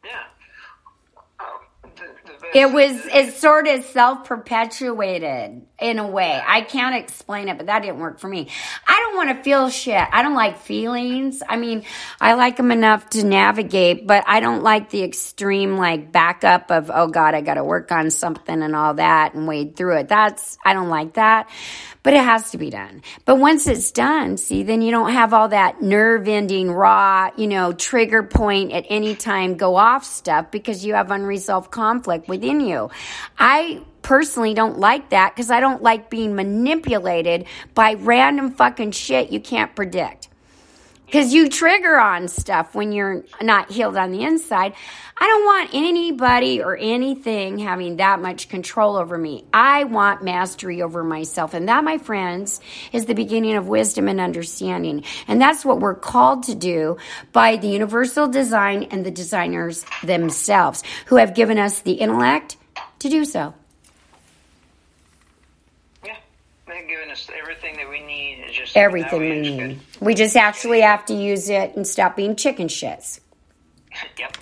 Yeah. 0.04 0.26
Oh, 1.40 1.62
the, 1.82 2.06
the 2.24 2.34
best 2.34 2.44
It 2.56 2.72
was 2.72 3.06
it 3.07 3.34
sort 3.34 3.68
of 3.68 3.84
self 3.84 4.23
perpetuated 4.23 5.61
in 5.77 5.99
a 5.99 6.07
way. 6.07 6.41
I 6.48 6.61
can't 6.61 6.95
explain 6.95 7.49
it, 7.49 7.57
but 7.57 7.65
that 7.65 7.82
didn't 7.82 7.99
work 7.99 8.18
for 8.18 8.30
me. 8.30 8.48
I 8.88 8.98
don't 8.98 9.18
want 9.18 9.38
to 9.38 9.44
feel 9.44 9.69
shit. 9.69 10.07
I 10.10 10.22
don't 10.22 10.36
like 10.36 10.60
feelings. 10.60 11.44
I 11.45 11.57
mean, 11.57 11.84
I 12.22 12.36
like 12.36 12.56
them 12.56 12.72
enough 12.72 13.10
to 13.10 13.26
navigate, 13.26 14.07
but 14.07 14.23
I 14.26 14.40
don't 14.40 14.64
like 14.64 14.90
the 14.90 15.03
extreme 15.03 15.76
like 15.76 16.14
backup 16.14 16.72
of 16.72 16.90
oh 16.94 17.07
god, 17.07 17.36
I 17.36 17.41
got 17.41 17.56
to 17.56 17.64
work 17.65 17.91
on 17.91 18.10
something 18.10 18.64
and 18.64 18.73
all 18.73 18.94
that 18.94 19.34
and 19.34 19.49
wade 19.49 19.76
through 19.76 19.98
it. 19.98 20.07
That's 20.07 20.57
I 20.64 20.72
don't 20.72 20.88
like 20.88 21.15
that. 21.15 21.49
But 22.06 22.14
it 22.14 22.23
has 22.23 22.52
to 22.52 22.60
be 22.60 22.69
done. 22.69 23.02
But 23.26 23.38
once 23.38 23.65
it's 23.65 23.90
done, 23.90 24.38
see, 24.38 24.61
then 24.61 24.84
you 24.84 24.91
don't 24.91 25.11
have 25.11 25.34
all 25.34 25.48
that 25.48 25.82
nerve 25.82 26.27
ending, 26.27 26.72
raw, 26.72 27.32
you 27.36 27.48
know, 27.48 27.73
trigger 27.73 28.22
point 28.22 28.73
at 28.73 28.86
any 28.90 29.15
time 29.15 29.57
go 29.57 29.76
off 29.76 30.06
stuff 30.06 30.52
because 30.52 30.86
you 30.86 30.94
have 30.94 31.10
unresolved 31.10 31.72
conflict 31.72 32.27
within 32.27 32.60
you. 32.60 32.91
I 33.40 33.82
personally 34.03 34.53
don't 34.53 34.77
like 34.77 35.10
that 35.10 35.34
because 35.34 35.49
I 35.49 35.60
don't 35.60 35.82
like 35.82 36.11
being 36.11 36.36
manipulated 36.36 37.48
by 37.73 37.95
random 37.95 38.52
fucking 38.52 38.91
shit 38.91 39.32
you 39.32 39.40
can't 39.40 39.76
predict. 39.76 40.30
Because 41.06 41.34
you 41.34 41.49
trigger 41.49 41.99
on 41.99 42.27
stuff 42.27 42.73
when 42.73 42.91
you're 42.91 43.23
not 43.41 43.72
healed 43.72 43.95
on 43.95 44.11
the 44.11 44.23
inside. 44.23 44.73
I 45.18 45.27
don't 45.27 45.45
want 45.45 45.69
anybody 45.73 46.61
or 46.61 46.76
anything 46.76 47.60
having 47.60 47.98
that 47.98 48.19
much 48.22 48.49
control 48.49 48.98
over 48.98 49.18
me. 49.18 49.45
I 49.53 49.86
want 49.86 50.23
mastery 50.23 50.82
over 50.82 51.03
myself. 51.03 51.53
And 51.53 51.69
that, 51.69 51.84
my 51.84 51.99
friends, 51.99 52.60
is 52.91 53.06
the 53.06 53.14
beginning 53.14 53.56
of 53.56 53.68
wisdom 53.68 54.07
and 54.07 54.19
understanding. 54.19 55.03
And 55.27 55.40
that's 55.40 55.64
what 55.64 55.80
we're 55.80 55.95
called 55.95 56.44
to 56.44 56.56
do 56.56 56.98
by 57.32 57.56
the 57.57 57.68
universal 57.69 58.27
design 58.27 58.84
and 58.91 59.06
the 59.06 59.11
designers 59.11 59.86
themselves, 60.03 60.84
who 61.06 61.15
have 61.18 61.34
given 61.36 61.57
us 61.57 61.82
the 61.82 61.94
intellect 61.94 62.57
to 62.99 63.10
do 63.10 63.23
so. 63.23 63.53
Yeah, 66.03 66.18
given 66.84 67.10
us 67.12 67.30
everything 67.38 67.76
that 67.78 67.90
we 67.90 68.02
need. 68.02 68.40
It's 68.46 68.58
just 68.58 68.78
Everything 68.78 69.20
we 69.20 69.42
need. 69.42 69.80
We 70.00 70.14
just 70.14 70.36
actually 70.36 70.82
have 70.82 71.06
to 71.06 71.14
use 71.14 71.50
it 71.50 71.76
and 71.76 71.86
stop 71.88 72.16
being 72.16 72.36
chicken 72.36 72.68
shits. 72.68 73.20
Yep. 74.20 74.38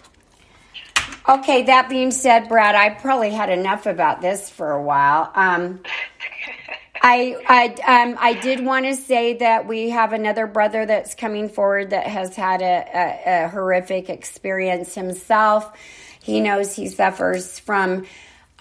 Okay, 1.30 1.64
that 1.64 1.90
being 1.90 2.12
said, 2.12 2.50
Brad, 2.50 2.76
I 2.76 2.90
probably 2.90 3.30
had 3.30 3.50
enough 3.50 3.86
about 3.86 4.20
this 4.20 4.50
for 4.50 4.72
a 4.72 4.82
while. 4.82 5.32
Um, 5.36 5.82
I 7.02 7.36
I 7.48 8.02
um, 8.04 8.18
I 8.20 8.34
did 8.34 8.66
want 8.66 8.86
to 8.86 8.96
say 8.96 9.36
that 9.38 9.68
we 9.68 9.90
have 9.90 10.14
another 10.14 10.48
brother 10.48 10.86
that's 10.86 11.16
coming 11.16 11.50
forward 11.50 11.90
that 11.90 12.08
has 12.08 12.36
had 12.36 12.62
a, 12.62 12.66
a, 12.66 13.46
a 13.46 13.48
horrific 13.50 14.10
experience 14.10 14.96
himself. 14.96 15.78
He 16.22 16.40
knows 16.40 16.74
he 16.74 16.88
suffers 16.88 17.60
from 17.60 18.06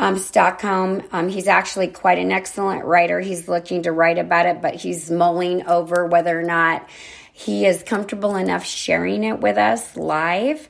um, 0.02 0.18
Stockholm. 0.18 1.00
Um, 1.12 1.28
he's 1.28 1.46
actually 1.46 1.86
quite 1.86 2.18
an 2.18 2.32
excellent 2.32 2.84
writer. 2.84 3.20
He's 3.20 3.46
looking 3.46 3.84
to 3.84 3.92
write 3.92 4.18
about 4.18 4.46
it, 4.46 4.60
but 4.60 4.74
he's 4.74 5.08
mulling 5.12 5.64
over 5.68 6.08
whether 6.08 6.36
or 6.36 6.42
not 6.42 6.88
he 7.32 7.66
is 7.66 7.84
comfortable 7.84 8.34
enough 8.34 8.64
sharing 8.64 9.22
it 9.22 9.38
with 9.38 9.56
us 9.56 9.96
live. 9.96 10.68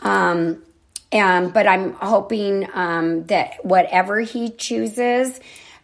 Um, 0.00 0.64
um, 1.12 1.52
but 1.52 1.68
I'm 1.68 1.92
hoping 1.92 2.68
um, 2.74 3.24
that 3.26 3.64
whatever 3.64 4.18
he 4.18 4.50
chooses, 4.50 5.38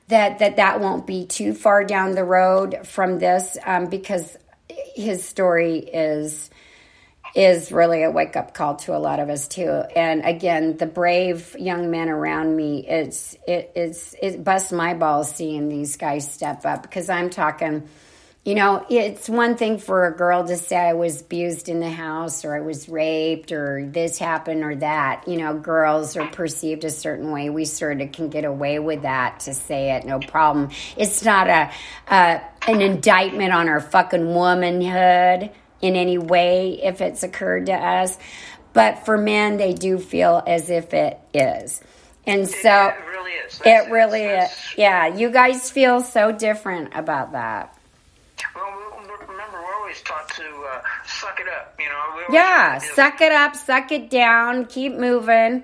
that 0.09 0.41
that 0.41 0.57
that 0.57 0.81
won't 0.81 1.07
be 1.07 1.25
too 1.25 1.55
far 1.55 1.85
down 1.85 2.17
the 2.17 2.25
road 2.25 2.81
from 2.85 3.21
this, 3.21 3.57
um, 3.65 3.87
because 3.87 4.37
his 4.97 5.23
story 5.23 5.79
is 5.79 6.51
is 7.35 7.71
really 7.73 8.03
a 8.03 8.11
wake 8.11 8.37
up 8.37 8.55
call 8.55 8.77
to 8.77 8.97
a 8.97 8.99
lot 8.99 9.21
of 9.21 9.29
us 9.29 9.49
too. 9.49 9.83
And 9.95 10.25
again, 10.25 10.77
the 10.77 10.87
brave 10.87 11.55
young 11.59 11.91
men 11.91 12.09
around 12.09 12.57
me, 12.57 12.87
it's 12.87 13.37
it 13.47 13.73
it's 13.75 14.15
it 14.21 14.43
busts 14.43 14.73
my 14.73 14.95
balls 14.95 15.35
seeing 15.35 15.69
these 15.69 15.97
guys 15.97 16.31
step 16.31 16.65
up 16.65 16.83
because 16.83 17.09
I'm 17.09 17.31
talking. 17.31 17.89
You 18.45 18.55
know, 18.55 18.87
it's 18.89 19.29
one 19.29 19.57
thing 19.57 19.79
for 19.79 20.07
a 20.07 20.17
girl 20.17 20.47
to 20.47 20.57
say 20.57 20.77
I 20.77 20.95
was 20.95 21.21
abused 21.21 21.69
in 21.69 21.81
the 21.81 21.91
house 21.91 22.47
or 22.47 22.57
I 22.57 22.61
was 22.61 22.89
raped 22.89 23.53
or 23.53 23.85
this 23.85 24.17
happened 24.17 24.65
or 24.65 24.75
that. 24.77 25.25
You 25.29 25.37
know, 25.37 25.59
girls 25.59 26.17
are 26.17 26.27
perceived 26.29 26.85
a 26.85 26.91
certain 26.91 27.31
way. 27.31 27.51
We 27.51 27.67
sort 27.67 28.01
of 28.01 28.11
can 28.13 28.31
get 28.31 28.47
away 28.47 28.79
with 28.79 29.03
that 29.03 29.41
to 29.41 29.53
say 29.53 29.95
it, 29.97 30.07
no 30.07 30.19
problem. 30.21 30.71
It's 30.97 31.23
not 31.23 31.49
a, 31.49 31.71
a 32.07 32.41
an 32.67 32.81
indictment 32.81 33.53
on 33.53 33.69
our 33.69 33.81
fucking 33.81 34.35
womanhood 34.35 35.51
in 35.81 35.97
any 35.97 36.19
way 36.19 36.81
if 36.83 37.01
it's 37.01 37.23
occurred 37.23 37.67
to 37.67 37.75
us. 37.75 38.19
But 38.73 39.05
for 39.07 39.17
men, 39.19 39.57
they 39.57 39.73
do 39.75 39.99
feel 39.99 40.43
as 40.47 40.71
if 40.71 40.93
it 40.95 41.19
is. 41.35 41.81
And 42.27 42.47
so 42.49 42.69
Yeah, 42.69 42.89
it 42.95 43.07
really 43.09 43.33
is. 43.33 43.59
That's- 43.59 43.87
it 43.87 43.91
really 43.91 44.23
is. 44.25 44.51
Yeah, 44.77 45.07
you 45.07 45.31
guys 45.31 45.71
feel 45.71 46.01
so 46.03 46.31
different 46.33 46.95
about 46.95 47.33
that. 47.33 47.75
Well, 48.55 48.67
we- 48.71 49.09
we- 49.09 49.27
remember, 49.27 49.59
we're 49.63 49.75
always 49.75 50.01
taught 50.03 50.29
to 50.35 50.45
uh, 50.45 50.83
suck 51.07 51.41
it 51.41 51.49
up. 51.49 51.75
You 51.79 51.87
know. 51.87 52.23
Yeah, 52.31 52.41
try 52.43 52.79
to 52.81 52.87
do- 52.87 52.95
suck 52.95 53.21
it 53.23 53.33
up, 53.33 53.57
suck 53.57 53.93
it 53.93 54.11
down, 54.11 54.67
keep 54.67 54.93
moving. 54.95 55.63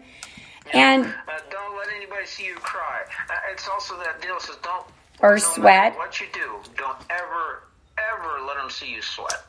And 0.73 1.05
Uh, 1.05 1.11
don't 1.51 1.77
let 1.77 1.89
anybody 1.95 2.25
see 2.27 2.47
you 2.47 2.55
cry. 2.57 3.03
Uh, 3.29 3.35
it's 3.53 3.69
also 3.69 3.97
that 3.99 4.23
deal 4.23 4.41
says 4.41 4.57
don't 4.63 4.87
Or 5.21 5.35
matter 5.35 5.39
sweat. 5.45 5.99
What 5.99 6.19
you 6.21 6.27
do, 6.33 6.59
don't 6.79 6.97
ever, 7.11 7.65
ever 7.99 8.41
let 8.47 8.57
them 8.57 8.71
see 8.71 8.87
you 8.87 9.03
sweat. 9.03 9.45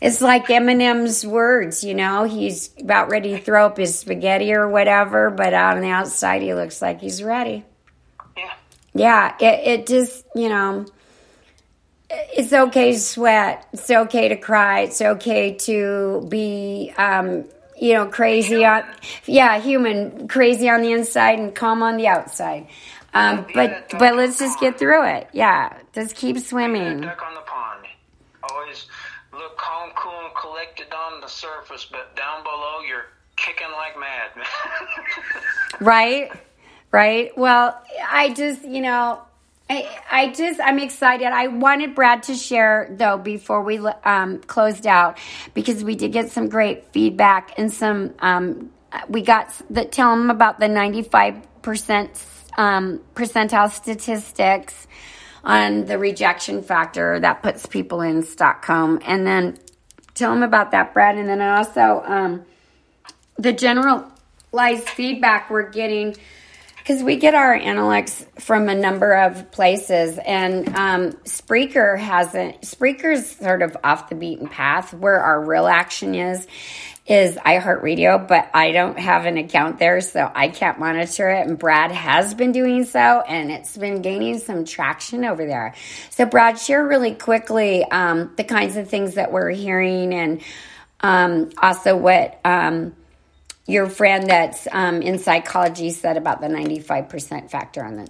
It's 0.00 0.20
like 0.20 0.46
Eminem's 0.46 1.26
words, 1.26 1.84
you 1.84 1.94
know, 1.94 2.24
he's 2.24 2.70
about 2.80 3.10
ready 3.10 3.30
to 3.30 3.40
throw 3.40 3.66
up 3.66 3.76
his 3.76 3.98
spaghetti 3.98 4.52
or 4.52 4.68
whatever, 4.68 5.30
but 5.30 5.54
on 5.54 5.80
the 5.80 5.88
outside 5.88 6.42
he 6.42 6.54
looks 6.54 6.82
like 6.82 7.00
he's 7.00 7.22
ready. 7.22 7.64
Yeah. 8.36 8.52
Yeah, 8.94 9.36
it, 9.40 9.80
it 9.80 9.86
just, 9.86 10.24
you 10.34 10.48
know, 10.48 10.86
it's 12.10 12.52
okay 12.52 12.92
to 12.92 12.98
sweat. 12.98 13.66
It's 13.72 13.90
okay 13.90 14.28
to 14.28 14.36
cry. 14.36 14.80
It's 14.80 15.00
okay 15.00 15.54
to 15.54 16.26
be, 16.28 16.92
um, 16.96 17.44
you 17.80 17.94
know, 17.94 18.06
crazy 18.06 18.64
on, 18.64 18.84
yeah, 19.26 19.60
human, 19.60 20.28
crazy 20.28 20.68
on 20.68 20.82
the 20.82 20.92
inside 20.92 21.38
and 21.38 21.54
calm 21.54 21.82
on 21.82 21.96
the 21.96 22.06
outside. 22.06 22.68
Um, 23.14 23.46
but, 23.54 23.90
but 23.98 24.16
let's 24.16 24.38
just 24.38 24.60
get 24.60 24.78
through 24.78 25.06
it. 25.06 25.28
Yeah, 25.32 25.76
just 25.92 26.14
keep 26.16 26.38
swimming. 26.38 27.00
Duck 27.00 27.22
on 27.26 27.34
the 27.34 27.40
pond. 27.40 27.86
Always 28.50 28.86
look 29.32 29.56
calm, 29.94 30.10
cool, 30.12 30.26
and 30.26 30.34
collected 30.34 30.92
on 30.92 31.20
the 31.20 31.28
surface, 31.28 31.86
but 31.90 32.14
down 32.16 32.42
below 32.42 32.80
you're 32.86 33.06
kicking 33.36 33.70
like 33.72 33.98
mad. 33.98 34.30
Right? 35.80 36.30
Right? 36.92 37.36
Well, 37.36 37.82
I 38.08 38.32
just, 38.32 38.64
you 38.64 38.80
know, 38.80 39.20
I, 39.68 39.88
I 40.08 40.28
just, 40.30 40.60
I'm 40.60 40.78
excited. 40.78 41.26
I 41.26 41.48
wanted 41.48 41.96
Brad 41.96 42.22
to 42.24 42.34
share, 42.34 42.94
though, 42.96 43.18
before 43.18 43.62
we 43.62 43.78
um, 43.78 44.38
closed 44.38 44.86
out, 44.86 45.18
because 45.54 45.82
we 45.82 45.96
did 45.96 46.12
get 46.12 46.30
some 46.30 46.48
great 46.48 46.92
feedback 46.92 47.58
and 47.58 47.72
some, 47.72 48.14
um, 48.20 48.70
we 49.08 49.22
got 49.22 49.52
the, 49.68 49.84
tell 49.84 50.12
him 50.12 50.30
about 50.30 50.60
the 50.60 50.66
95% 50.66 52.24
um, 52.56 53.00
percentile 53.14 53.70
statistics 53.72 54.86
on 55.42 55.86
the 55.86 55.98
rejection 55.98 56.62
factor 56.62 57.18
that 57.20 57.42
puts 57.42 57.66
people 57.66 58.00
in 58.00 58.22
Stockholm. 58.22 59.00
And 59.04 59.26
then 59.26 59.58
tell 60.14 60.32
them 60.32 60.42
about 60.42 60.70
that, 60.70 60.94
Brad. 60.94 61.16
And 61.16 61.28
then 61.28 61.40
also, 61.40 62.02
um, 62.04 62.44
the 63.36 63.52
generalized 63.52 64.88
feedback 64.88 65.50
we're 65.50 65.70
getting 65.70 66.16
because 66.78 67.02
we 67.02 67.16
get 67.16 67.34
our 67.34 67.58
analytics 67.58 68.26
from 68.42 68.68
a 68.68 68.74
number 68.74 69.12
of 69.14 69.50
places 69.50 70.18
and 70.18 70.68
um, 70.76 71.12
spreaker 71.24 71.98
hasn't 71.98 72.62
spreaker's 72.62 73.36
sort 73.36 73.62
of 73.62 73.74
off 73.82 74.10
the 74.10 74.14
beaten 74.14 74.48
path 74.48 74.92
where 74.92 75.18
our 75.18 75.42
real 75.42 75.66
action 75.66 76.14
is 76.14 76.46
is 77.06 77.36
iHeartRadio, 77.36 78.26
but 78.26 78.48
I 78.54 78.72
don't 78.72 78.98
have 78.98 79.26
an 79.26 79.36
account 79.36 79.78
there, 79.78 80.00
so 80.00 80.30
I 80.34 80.48
can't 80.48 80.78
monitor 80.78 81.30
it. 81.30 81.46
And 81.46 81.58
Brad 81.58 81.90
has 81.90 82.32
been 82.34 82.52
doing 82.52 82.84
so, 82.84 83.20
and 83.20 83.50
it's 83.50 83.76
been 83.76 84.00
gaining 84.00 84.38
some 84.38 84.64
traction 84.64 85.24
over 85.24 85.44
there. 85.44 85.74
So, 86.10 86.24
Brad, 86.24 86.58
share 86.58 86.86
really 86.86 87.14
quickly 87.14 87.84
um, 87.84 88.32
the 88.36 88.44
kinds 88.44 88.76
of 88.76 88.88
things 88.88 89.14
that 89.14 89.32
we're 89.32 89.50
hearing, 89.50 90.14
and 90.14 90.40
um, 91.00 91.50
also 91.58 91.96
what 91.96 92.40
um, 92.44 92.94
your 93.66 93.88
friend 93.90 94.30
that's 94.30 94.66
um, 94.72 95.02
in 95.02 95.18
psychology 95.18 95.90
said 95.90 96.16
about 96.16 96.40
the 96.40 96.48
ninety-five 96.48 97.10
percent 97.10 97.50
factor 97.50 97.84
on 97.84 97.96
the. 97.96 98.08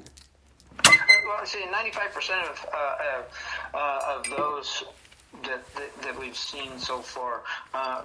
would 1.45 1.49
say 1.49 1.67
95% 1.67 2.51
of 2.51 2.67
uh, 2.73 3.77
uh, 3.77 4.17
of 4.17 4.25
those 4.37 4.85
that, 5.43 5.75
that, 5.75 6.03
that 6.03 6.19
we've 6.19 6.37
seen 6.37 6.79
so 6.79 7.01
far, 7.01 7.43
uh, 7.75 8.03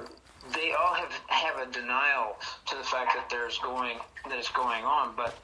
they 0.53 0.71
all 0.73 0.93
have 0.93 1.11
have 1.27 1.67
a 1.67 1.71
denial 1.71 2.37
to 2.67 2.75
the 2.75 2.83
fact 2.83 3.13
that 3.15 3.29
there's 3.29 3.57
going 3.59 3.97
that 4.27 4.37
is 4.37 4.49
going 4.49 4.83
on, 4.83 5.13
but 5.15 5.37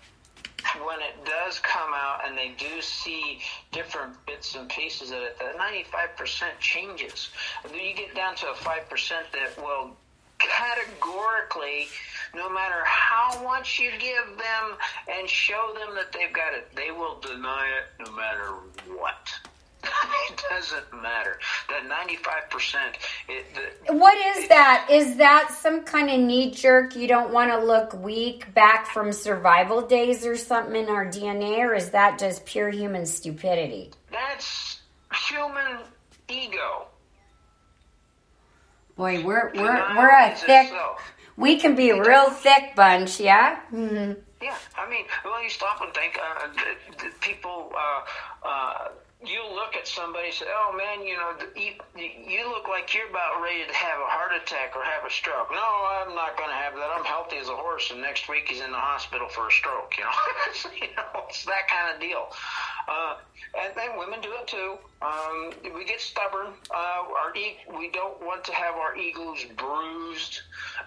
when 0.84 1.00
it 1.00 1.24
does 1.26 1.60
come 1.60 1.94
out 1.94 2.22
and 2.28 2.38
they 2.38 2.54
do 2.58 2.82
see 2.82 3.40
different 3.72 4.14
bits 4.26 4.56
and 4.56 4.68
pieces 4.70 5.12
of 5.12 5.18
it, 5.20 5.38
that 5.40 5.58
95% 5.58 6.60
changes. 6.60 7.30
Then 7.64 7.80
you 7.80 7.94
get 7.94 8.16
down 8.16 8.36
to 8.38 8.48
a 8.48 8.54
5% 8.54 9.10
that 9.10 9.58
will 9.64 9.92
categorically, 10.40 11.88
no 12.34 12.50
matter 12.50 12.84
how 12.84 13.42
much 13.44 13.80
you 13.80 13.92
give 14.00 14.38
them 14.38 14.78
and 15.10 15.30
show 15.30 15.74
them 15.80 15.96
that 15.96 16.12
they've 16.12 16.34
got 16.34 16.54
it, 16.54 16.68
they 16.76 16.92
will 16.92 17.20
deny 17.20 17.68
it 17.68 18.06
no 18.06 18.12
matter 18.16 18.50
what. 18.98 19.30
it 20.30 20.44
doesn't 20.50 21.02
matter. 21.02 21.40
That 21.70 21.90
95%. 21.90 22.76
It, 23.30 23.46
the, 23.88 23.94
what 23.94 24.16
is 24.38 24.48
that? 24.50 24.88
Is 24.90 25.18
that 25.18 25.56
some 25.60 25.84
kind 25.84 26.10
of 26.10 26.20
knee 26.20 26.52
jerk? 26.52 26.96
You 26.96 27.08
don't 27.08 27.32
want 27.34 27.52
to 27.52 27.64
look 27.64 27.94
weak 27.94 28.54
back 28.54 28.88
from 28.88 29.12
survival 29.12 29.82
days 29.82 30.26
or 30.26 30.36
something 30.36 30.76
in 30.76 30.90
our 30.90 31.06
DNA, 31.06 31.60
or 31.60 31.74
is 31.74 31.92
that 31.92 32.20
just 32.20 32.46
pure 32.46 32.70
human 32.70 33.06
stupidity? 33.06 33.92
That's 34.12 34.82
human 35.30 35.80
ego. 36.30 36.88
Boy, 38.96 39.24
we're 39.24 39.52
we're 39.54 39.98
we're 39.98 40.10
a 40.10 40.36
thick. 40.36 40.72
We 41.38 41.58
can 41.58 41.76
be 41.76 41.90
a 41.90 42.02
real 42.02 42.30
thick 42.30 42.76
bunch, 42.76 43.20
yeah. 43.20 43.60
Mm-hmm. 43.74 44.14
Yeah, 44.42 44.56
I 44.78 44.90
mean, 44.90 45.06
well, 45.24 45.44
you 45.44 45.50
stop 45.50 45.82
and 45.82 45.94
think. 45.94 46.18
Uh, 46.18 46.48
the, 46.54 47.04
the 47.04 47.10
people. 47.20 47.74
Uh, 47.76 48.48
uh, 48.48 48.88
you 49.24 49.42
look 49.54 49.76
at 49.76 49.88
somebody 49.88 50.28
and 50.28 50.36
say, 50.36 50.46
"Oh 50.50 50.76
man, 50.76 51.06
you 51.06 51.16
know, 51.16 51.32
you, 51.56 51.72
you 51.96 52.50
look 52.50 52.68
like 52.68 52.94
you're 52.94 53.10
about 53.10 53.42
ready 53.42 53.66
to 53.66 53.74
have 53.74 54.00
a 54.00 54.06
heart 54.06 54.32
attack 54.36 54.76
or 54.76 54.84
have 54.84 55.06
a 55.06 55.10
stroke." 55.10 55.50
No, 55.52 55.58
I'm 55.58 56.14
not 56.16 56.38
going 56.38 56.50
to 56.50 56.56
have 56.56 56.76
that. 56.76 56.90
I'm 56.96 57.06
healthy 57.06 57.38
as 57.38 57.48
a 57.48 57.56
horse, 57.56 57.92
and 57.92 58.02
next 58.02 58.28
week 58.28 58.48
he's 58.48 58.62
in 58.62 58.72
the 58.72 58.78
hospital 58.78 59.30
for 59.30 59.48
a 59.48 59.52
stroke. 59.52 59.94
You 59.98 60.04
know, 60.04 60.12
you 60.82 60.96
know, 60.96 61.26
it's 61.30 61.46
that 61.46 61.68
kind 61.70 61.96
of 61.96 62.02
deal. 62.02 62.28
Uh, 62.88 63.16
and 63.60 63.74
then 63.76 63.98
women 63.98 64.20
do 64.22 64.32
it 64.34 64.48
too. 64.48 64.78
Um, 65.02 65.52
we 65.74 65.86
get 65.86 66.02
stubborn. 66.02 66.48
Uh, 66.70 67.04
our 67.24 67.36
e- 67.36 67.58
we 67.78 67.90
don't 67.92 68.22
want 68.22 68.44
to 68.46 68.54
have 68.54 68.76
our 68.76 68.96
egos 68.98 69.46
bruised 69.56 70.42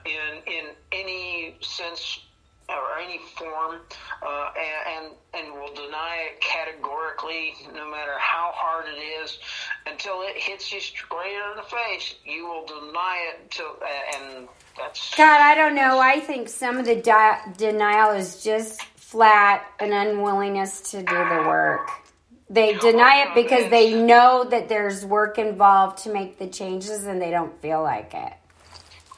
in 0.04 0.42
in 0.46 0.64
any 0.92 1.56
sense 1.60 2.20
or 2.68 2.98
any 2.98 3.18
form, 3.36 3.80
uh, 4.22 4.50
and, 4.58 5.06
and 5.06 5.14
and 5.34 5.52
will 5.54 5.72
deny 5.74 6.28
it 6.30 6.40
categorically, 6.40 7.54
no 7.74 7.90
matter 7.90 8.12
how 8.18 8.52
hard 8.54 8.86
it 8.88 8.98
is, 8.98 9.38
until 9.86 10.22
it 10.22 10.36
hits 10.36 10.72
you 10.72 10.80
straight 10.80 11.34
in 11.34 11.56
the 11.56 11.62
face. 11.62 12.14
You 12.24 12.44
will 12.46 12.66
deny 12.66 13.30
it 13.30 13.40
until, 13.42 13.76
and 14.16 14.48
that's. 14.76 15.14
God, 15.16 15.40
I 15.40 15.54
don't 15.54 15.74
know. 15.74 15.98
I 15.98 16.20
think 16.20 16.48
some 16.48 16.78
of 16.78 16.84
the 16.84 16.96
di- 16.96 17.40
denial 17.56 18.16
is 18.16 18.42
just 18.42 18.82
flat 18.96 19.64
an 19.80 19.92
unwillingness 19.92 20.90
to 20.90 20.98
do 20.98 21.16
the 21.16 21.44
work. 21.46 21.88
They 22.50 22.74
deny 22.74 23.26
it 23.26 23.34
because 23.34 23.70
they 23.70 23.94
know 23.94 24.46
that 24.50 24.68
there's 24.68 25.04
work 25.04 25.38
involved 25.38 26.04
to 26.04 26.12
make 26.12 26.38
the 26.38 26.46
changes, 26.48 27.04
and 27.04 27.20
they 27.20 27.30
don't 27.30 27.60
feel 27.60 27.82
like 27.82 28.12
it. 28.14 28.32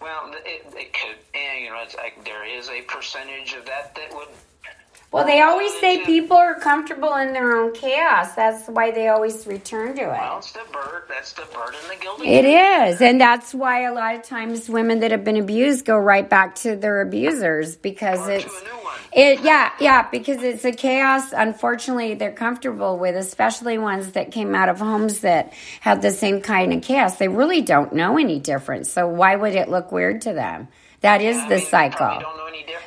Well, 0.00 0.32
it, 0.46 0.66
it 0.74 0.92
could, 0.94 1.16
and 1.34 1.64
you 1.64 1.70
know, 1.70 1.84
like 1.96 2.24
there 2.24 2.44
is 2.44 2.68
a 2.70 2.82
percentage 2.82 3.52
of 3.52 3.66
that 3.66 3.94
that 3.96 4.14
would. 4.14 4.28
Well, 5.12 5.26
they 5.26 5.40
always 5.40 5.76
say 5.80 6.04
people 6.04 6.36
are 6.36 6.54
comfortable 6.54 7.16
in 7.16 7.32
their 7.32 7.56
own 7.56 7.74
chaos. 7.74 8.32
That's 8.36 8.68
why 8.68 8.92
they 8.92 9.08
always 9.08 9.44
return 9.44 9.96
to 9.96 10.02
it. 10.02 10.06
Well, 10.06 10.38
it's 10.38 10.52
the 10.52 10.60
bird. 10.72 11.02
That's 11.08 11.32
the 11.32 11.46
bird 11.52 11.74
and 11.82 11.90
the 11.90 12.00
guilty. 12.00 12.28
It 12.28 12.44
is, 12.44 13.00
and 13.00 13.20
that's 13.20 13.52
why 13.52 13.82
a 13.82 13.92
lot 13.92 14.14
of 14.14 14.22
times 14.22 14.68
women 14.68 15.00
that 15.00 15.10
have 15.10 15.24
been 15.24 15.36
abused 15.36 15.84
go 15.84 15.98
right 15.98 16.28
back 16.28 16.54
to 16.56 16.76
their 16.76 17.00
abusers 17.00 17.74
because 17.74 18.20
or 18.28 18.32
it's 18.32 18.62
it. 19.12 19.40
Yeah, 19.40 19.72
yeah, 19.80 20.08
because 20.08 20.44
it's 20.44 20.64
a 20.64 20.70
chaos. 20.70 21.32
Unfortunately, 21.32 22.14
they're 22.14 22.30
comfortable 22.30 22.96
with, 22.96 23.16
especially 23.16 23.78
ones 23.78 24.12
that 24.12 24.30
came 24.30 24.54
out 24.54 24.68
of 24.68 24.78
homes 24.78 25.20
that 25.20 25.52
had 25.80 26.02
the 26.02 26.12
same 26.12 26.40
kind 26.40 26.72
of 26.72 26.82
chaos. 26.82 27.16
They 27.16 27.26
really 27.26 27.62
don't 27.62 27.92
know 27.92 28.16
any 28.16 28.38
difference. 28.38 28.92
So 28.92 29.08
why 29.08 29.34
would 29.34 29.56
it 29.56 29.68
look 29.68 29.90
weird 29.90 30.20
to 30.22 30.32
them? 30.34 30.68
That 31.02 31.22
is 31.22 31.36
yeah, 31.36 31.48
the 31.48 31.54
I 31.54 31.58
mean, 31.58 31.66
cycle. 31.66 32.20
Don't. 32.20 32.40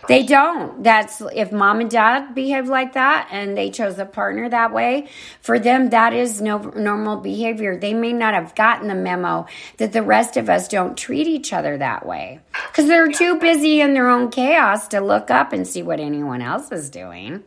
They 0.07 0.23
don't. 0.23 0.83
That's 0.83 1.21
if 1.33 1.51
mom 1.51 1.79
and 1.79 1.89
dad 1.89 2.35
behave 2.35 2.67
like 2.67 2.93
that 2.93 3.29
and 3.31 3.57
they 3.57 3.69
chose 3.71 3.97
a 3.99 4.05
partner 4.05 4.49
that 4.49 4.73
way, 4.73 5.07
for 5.41 5.59
them 5.59 5.89
that 5.91 6.13
is 6.13 6.41
no 6.41 6.57
normal 6.59 7.17
behavior. 7.17 7.77
They 7.77 7.93
may 7.93 8.11
not 8.13 8.33
have 8.33 8.53
gotten 8.55 8.89
the 8.89 8.95
memo 8.95 9.45
that 9.77 9.93
the 9.93 10.03
rest 10.03 10.35
of 10.37 10.49
us 10.49 10.67
don't 10.67 10.97
treat 10.97 11.27
each 11.27 11.53
other 11.53 11.77
that 11.77 12.05
way 12.05 12.41
cuz 12.73 12.87
they're 12.87 13.09
Yeah. 13.09 13.17
too 13.17 13.39
busy 13.39 13.81
in 13.81 13.93
their 13.93 14.09
own 14.09 14.29
chaos 14.29 14.87
to 14.89 14.99
look 15.01 15.31
up 15.31 15.53
and 15.53 15.67
see 15.67 15.83
what 15.83 15.99
anyone 16.01 16.41
else 16.41 16.71
is 16.71 16.89
doing. 16.89 17.43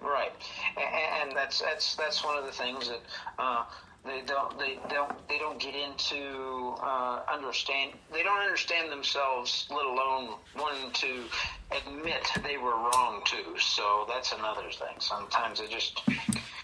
Right, 0.00 0.32
and, 0.76 1.28
and 1.30 1.36
that's 1.36 1.60
that's 1.60 1.96
that's 1.96 2.24
one 2.24 2.36
of 2.38 2.44
the 2.46 2.52
things 2.52 2.88
that 2.88 3.00
uh, 3.38 3.64
they 4.08 4.22
don't 4.26 4.58
they 4.58 4.78
don't 4.88 5.28
they 5.28 5.38
don't 5.38 5.60
get 5.60 5.74
into 5.74 6.74
uh, 6.82 7.20
understand. 7.32 7.92
They 8.12 8.22
don't 8.22 8.40
understand 8.40 8.90
themselves, 8.90 9.66
let 9.70 9.84
alone 9.84 10.36
wanting 10.58 10.90
to 10.92 11.24
admit 11.70 12.26
they 12.42 12.56
were 12.56 12.76
wrong 12.76 13.22
too. 13.24 13.58
So 13.58 14.06
that's 14.08 14.32
another 14.32 14.70
thing. 14.70 14.96
Sometimes 14.98 15.60
they 15.60 15.68
just 15.68 16.00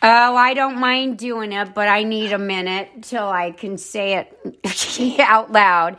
Oh, 0.06 0.36
I 0.36 0.52
don't 0.52 0.78
mind 0.78 1.18
doing 1.18 1.52
it, 1.52 1.74
but 1.74 1.88
I 1.88 2.02
need 2.02 2.32
a 2.32 2.38
minute 2.38 3.04
till 3.04 3.26
I 3.26 3.52
can 3.52 3.78
say 3.78 4.14
it 4.18 5.18
out 5.20 5.50
loud. 5.50 5.96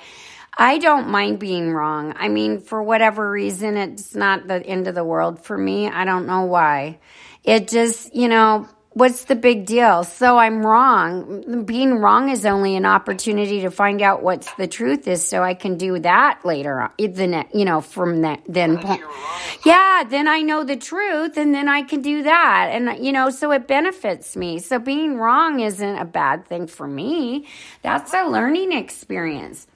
I 0.58 0.78
don't 0.78 1.10
mind 1.10 1.40
being 1.40 1.72
wrong. 1.72 2.14
I 2.16 2.28
mean, 2.28 2.62
for 2.62 2.84
whatever 2.84 3.30
reason, 3.30 3.78
it's 3.78 4.16
not 4.16 4.48
the 4.48 4.66
end 4.66 4.88
of 4.88 4.96
the 4.96 5.04
world 5.04 5.44
for 5.44 5.58
me. 5.58 5.90
I 5.90 6.06
don't 6.06 6.28
know 6.28 6.44
why. 6.44 7.00
It 7.44 7.68
just, 7.68 8.16
you 8.16 8.28
know, 8.28 8.68
what's 8.96 9.26
the 9.26 9.36
big 9.36 9.66
deal? 9.66 10.06
So 10.06 10.38
I'm 10.38 10.66
wrong. 10.66 11.66
Being 11.66 11.96
wrong 11.96 12.30
is 12.30 12.46
only 12.46 12.78
an 12.78 12.86
opportunity 12.86 13.62
to 13.62 13.70
find 13.70 14.02
out 14.02 14.24
what's 14.24 14.52
the 14.54 14.68
truth 14.68 15.06
is 15.08 15.28
so 15.28 15.44
I 15.44 15.54
can 15.54 15.78
do 15.78 16.00
that 16.00 16.44
later 16.46 16.82
on. 16.82 16.92
Then, 16.98 17.46
you 17.54 17.66
know, 17.66 17.82
from 17.82 18.22
that, 18.22 18.42
then. 18.48 18.80
if. 18.80 19.02
Yeah, 19.66 20.04
then 20.10 20.30
I 20.30 20.40
know 20.40 20.64
the 20.64 20.78
truth 20.78 21.38
and 21.38 21.54
then 21.54 21.68
I 21.68 21.82
can 21.84 22.02
do 22.02 22.24
that. 22.24 22.70
And, 22.72 23.06
you 23.06 23.12
know, 23.12 23.30
so 23.30 23.52
it 23.52 23.68
benefits 23.68 24.38
me. 24.38 24.60
So 24.60 24.80
being 24.80 25.18
wrong 25.18 25.60
isn't 25.60 25.98
a 25.98 26.06
bad 26.06 26.48
thing 26.48 26.68
for 26.68 26.88
me. 26.88 27.48
That's 27.82 28.14
a 28.14 28.24
learning 28.24 28.72
experience. 28.72 29.68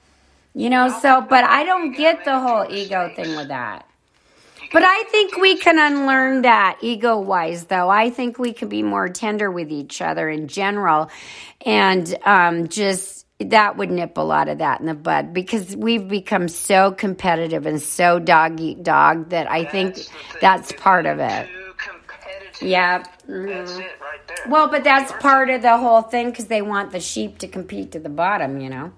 You 0.54 0.70
know, 0.70 0.88
so, 0.88 1.20
but 1.20 1.44
I 1.44 1.64
don't 1.64 1.92
get 1.92 2.24
the 2.24 2.40
whole 2.40 2.66
ego 2.70 3.12
thing 3.14 3.36
with 3.36 3.48
that. 3.48 3.86
But 4.72 4.84
I 4.84 5.02
think 5.10 5.36
we 5.36 5.56
can 5.58 5.78
unlearn 5.78 6.42
that 6.42 6.78
ego 6.80 7.18
wise, 7.18 7.64
though. 7.64 7.88
I 7.88 8.10
think 8.10 8.38
we 8.38 8.52
can 8.52 8.68
be 8.68 8.82
more 8.82 9.08
tender 9.08 9.50
with 9.50 9.70
each 9.72 10.00
other 10.00 10.28
in 10.28 10.46
general. 10.46 11.10
And 11.66 12.14
um, 12.24 12.68
just 12.68 13.26
that 13.40 13.76
would 13.76 13.90
nip 13.90 14.16
a 14.16 14.20
lot 14.20 14.48
of 14.48 14.58
that 14.58 14.80
in 14.80 14.86
the 14.86 14.94
bud 14.94 15.32
because 15.32 15.74
we've 15.74 16.06
become 16.06 16.46
so 16.46 16.92
competitive 16.92 17.66
and 17.66 17.80
so 17.80 18.18
dog 18.18 18.60
eat 18.60 18.82
dog 18.82 19.30
that 19.30 19.50
I 19.50 19.64
think 19.64 19.94
That's 19.94 20.08
the 20.08 20.12
thing. 20.14 20.38
that's 20.40 20.72
part 20.72 21.06
of 21.06 21.18
it. 21.18 21.48
Yeah. 22.60 22.98
That's 22.98 23.26
mhm. 23.26 23.80
it 23.80 23.92
right 24.00 24.28
there. 24.28 24.36
Well, 24.48 24.68
but 24.68 24.84
that's 24.84 25.10
part 25.12 25.48
of 25.50 25.62
the 25.62 25.78
whole 25.78 26.02
thing 26.02 26.30
because 26.30 26.46
they 26.46 26.62
want 26.62 26.92
the 26.92 27.00
sheep 27.00 27.38
to 27.38 27.48
compete 27.48 27.92
to 27.92 27.98
the 27.98 28.10
bottom, 28.10 28.60
you 28.60 28.68
know? 28.68 28.92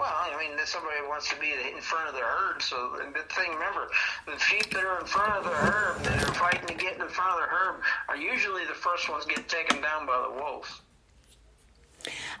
Well, 0.00 0.08
I 0.08 0.34
mean, 0.38 0.56
somebody 0.64 0.96
wants 1.06 1.28
to 1.28 1.38
be 1.38 1.52
in 1.52 1.78
front 1.82 2.08
of 2.08 2.14
the 2.14 2.22
herd. 2.22 2.62
So 2.62 2.96
the 2.96 3.20
thing, 3.34 3.52
remember, 3.52 3.86
the 4.24 4.38
sheep 4.38 4.72
that 4.72 4.82
are 4.82 4.98
in 4.98 5.04
front 5.04 5.30
of 5.36 5.44
the 5.44 5.50
herd, 5.50 6.02
that 6.04 6.26
are 6.26 6.32
fighting 6.32 6.66
to 6.68 6.74
get 6.74 6.94
in 6.94 7.06
front 7.06 7.32
of 7.34 7.40
the 7.40 7.54
herd, 7.54 7.82
are 8.08 8.16
usually 8.16 8.64
the 8.64 8.72
first 8.72 9.10
ones 9.10 9.26
get 9.26 9.46
taken 9.46 9.82
down 9.82 10.06
by 10.06 10.26
the 10.26 10.42
wolves. 10.42 10.80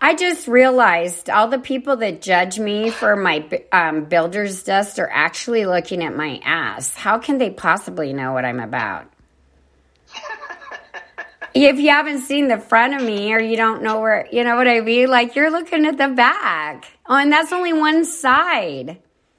I 0.00 0.14
just 0.14 0.48
realized 0.48 1.28
all 1.28 1.48
the 1.48 1.58
people 1.58 1.96
that 1.96 2.22
judge 2.22 2.58
me 2.58 2.88
for 2.88 3.14
my 3.14 3.46
um, 3.72 4.06
builder's 4.06 4.62
dust 4.62 4.98
are 4.98 5.10
actually 5.12 5.66
looking 5.66 6.02
at 6.02 6.16
my 6.16 6.40
ass. 6.42 6.94
How 6.94 7.18
can 7.18 7.36
they 7.36 7.50
possibly 7.50 8.14
know 8.14 8.32
what 8.32 8.46
I'm 8.46 8.60
about? 8.60 9.12
If 11.54 11.78
you 11.78 11.90
haven't 11.90 12.20
seen 12.20 12.48
the 12.48 12.58
front 12.58 12.94
of 12.94 13.02
me 13.02 13.32
or 13.32 13.40
you 13.40 13.56
don't 13.56 13.82
know 13.82 14.00
where, 14.00 14.28
you 14.30 14.44
know 14.44 14.56
what 14.56 14.68
I 14.68 14.80
mean? 14.80 15.08
Like 15.08 15.34
you're 15.34 15.50
looking 15.50 15.86
at 15.86 15.98
the 15.98 16.08
back. 16.08 16.86
Oh, 17.06 17.16
and 17.16 17.32
that's 17.32 17.52
only 17.52 17.72
one 17.72 18.04
side. 18.04 18.98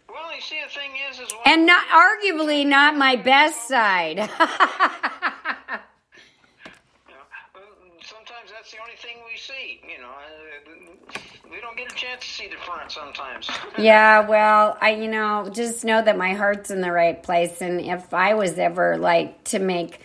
Well, 0.09 0.35
you 0.35 0.41
see, 0.41 0.59
the 0.63 0.69
thing 0.73 0.91
is, 1.09 1.19
is 1.19 1.33
And 1.45 1.65
not 1.65 1.83
arguably 1.87 2.65
not 2.65 2.97
my 2.97 3.15
best 3.15 3.67
side. 3.67 4.17
you 4.17 4.25
know, 4.25 4.27
sometimes 8.01 8.51
that's 8.51 8.71
the 8.71 8.77
only 8.81 8.95
thing 8.97 9.17
we 9.25 9.37
see. 9.37 9.79
You 9.89 10.01
know, 10.01 10.09
uh, 10.09 11.19
we 11.49 11.61
don't 11.61 11.77
get 11.77 11.91
a 11.91 11.95
chance 11.95 12.21
to 12.23 12.29
see 12.29 12.47
the 12.47 12.57
front 12.57 12.91
sometimes. 12.91 13.49
Yeah, 13.77 14.27
well, 14.27 14.77
I 14.81 14.91
you 14.91 15.07
know, 15.07 15.49
just 15.51 15.85
know 15.85 16.01
that 16.01 16.17
my 16.17 16.33
heart's 16.33 16.71
in 16.71 16.81
the 16.81 16.91
right 16.91 17.21
place 17.21 17.61
and 17.61 17.79
if 17.79 18.13
I 18.13 18.33
was 18.33 18.59
ever 18.59 18.97
like 18.97 19.43
to 19.45 19.59
make 19.59 20.01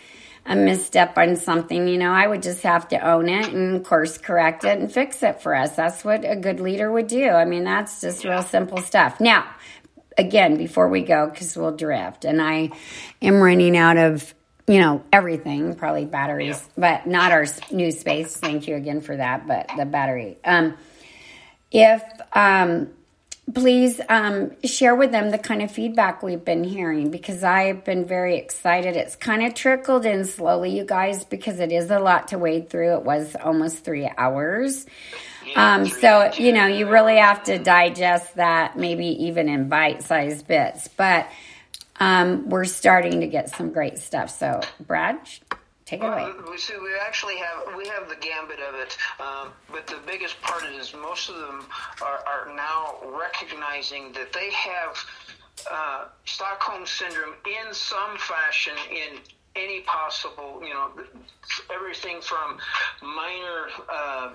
a 0.47 0.55
misstep 0.55 1.17
on 1.17 1.35
something, 1.35 1.87
you 1.89 1.97
know, 1.97 2.11
I 2.11 2.25
would 2.25 2.41
just 2.41 2.63
have 2.63 2.87
to 2.89 2.99
own 3.05 3.27
it 3.27 3.53
and 3.53 3.83
course 3.83 4.17
correct 4.17 4.63
it 4.63 4.79
and 4.79 4.91
fix 4.91 5.21
it 5.21 5.41
for 5.41 5.53
us. 5.53 5.75
That's 5.75 6.05
what 6.05 6.23
a 6.23 6.37
good 6.37 6.61
leader 6.61 6.89
would 6.89 7.07
do. 7.07 7.29
I 7.29 7.43
mean, 7.43 7.65
that's 7.65 7.99
just 7.99 8.23
real 8.23 8.41
simple 8.41 8.77
stuff. 8.77 9.19
Now, 9.19 9.45
again, 10.17 10.55
before 10.55 10.87
we 10.87 11.01
go, 11.01 11.29
because 11.29 11.57
we'll 11.57 11.75
drift, 11.75 12.23
and 12.23 12.41
I 12.41 12.71
am 13.21 13.41
running 13.41 13.75
out 13.75 13.97
of, 13.97 14.33
you 14.67 14.79
know, 14.79 15.03
everything, 15.11 15.75
probably 15.75 16.05
batteries, 16.05 16.65
but 16.77 17.05
not 17.05 17.33
our 17.33 17.45
new 17.71 17.91
space. 17.91 18.37
Thank 18.37 18.69
you 18.69 18.75
again 18.75 19.01
for 19.01 19.17
that, 19.17 19.47
but 19.47 19.69
the 19.75 19.85
battery. 19.85 20.37
Um, 20.45 20.77
if, 21.71 22.01
um, 22.31 22.89
please 23.53 24.01
um, 24.09 24.51
share 24.63 24.95
with 24.95 25.11
them 25.11 25.31
the 25.31 25.37
kind 25.37 25.61
of 25.61 25.71
feedback 25.71 26.21
we've 26.21 26.43
been 26.43 26.63
hearing 26.63 27.11
because 27.11 27.43
I've 27.43 27.85
been 27.85 28.05
very 28.05 28.37
excited. 28.37 28.95
It's 28.95 29.15
kind 29.15 29.45
of 29.45 29.53
trickled 29.53 30.05
in 30.05 30.25
slowly, 30.25 30.77
you 30.77 30.83
guys, 30.83 31.23
because 31.23 31.59
it 31.59 31.71
is 31.71 31.89
a 31.89 31.99
lot 31.99 32.29
to 32.29 32.37
wade 32.37 32.69
through. 32.69 32.95
It 32.95 33.03
was 33.03 33.35
almost 33.35 33.85
three 33.85 34.09
hours. 34.17 34.85
Um, 35.55 35.85
so, 35.85 36.31
you 36.37 36.51
know, 36.51 36.65
you 36.65 36.89
really 36.89 37.17
have 37.17 37.45
to 37.45 37.57
digest 37.57 38.35
that, 38.35 38.77
maybe 38.77 39.07
even 39.25 39.47
in 39.47 39.69
bite 39.69 40.03
sized 40.03 40.45
bits. 40.45 40.89
But 40.89 41.29
um, 41.99 42.49
we're 42.49 42.65
starting 42.65 43.21
to 43.21 43.27
get 43.27 43.49
some 43.49 43.71
great 43.71 43.97
stuff. 43.97 44.29
So, 44.29 44.59
Brad, 44.85 45.17
Take 45.87 46.03
it 46.03 46.05
away. 46.05 46.29
We 46.51 46.57
see, 46.57 46.73
we 46.83 46.89
actually 46.99 47.37
have 47.37 47.73
we 47.77 47.87
have 47.87 48.09
the 48.09 48.17
gambit 48.17 48.59
of 48.59 48.75
it, 48.75 48.97
um, 49.21 49.53
but 49.71 49.87
the 49.87 49.99
biggest 50.05 50.39
part 50.41 50.65
is 50.65 50.93
most 50.93 51.29
of 51.29 51.35
them 51.37 51.65
are, 52.01 52.19
are 52.27 52.53
now 52.53 52.95
recognizing 53.17 54.11
that 54.11 54.33
they 54.33 54.51
have 54.51 54.97
uh, 55.71 56.05
Stockholm 56.25 56.85
syndrome 56.85 57.35
in 57.45 57.73
some 57.73 58.17
fashion 58.17 58.73
in 58.91 59.19
any 59.55 59.79
possible, 59.81 60.61
you 60.61 60.73
know, 60.73 60.91
everything 61.73 62.19
from 62.19 62.57
minor 63.01 63.67
uh, 63.89 64.31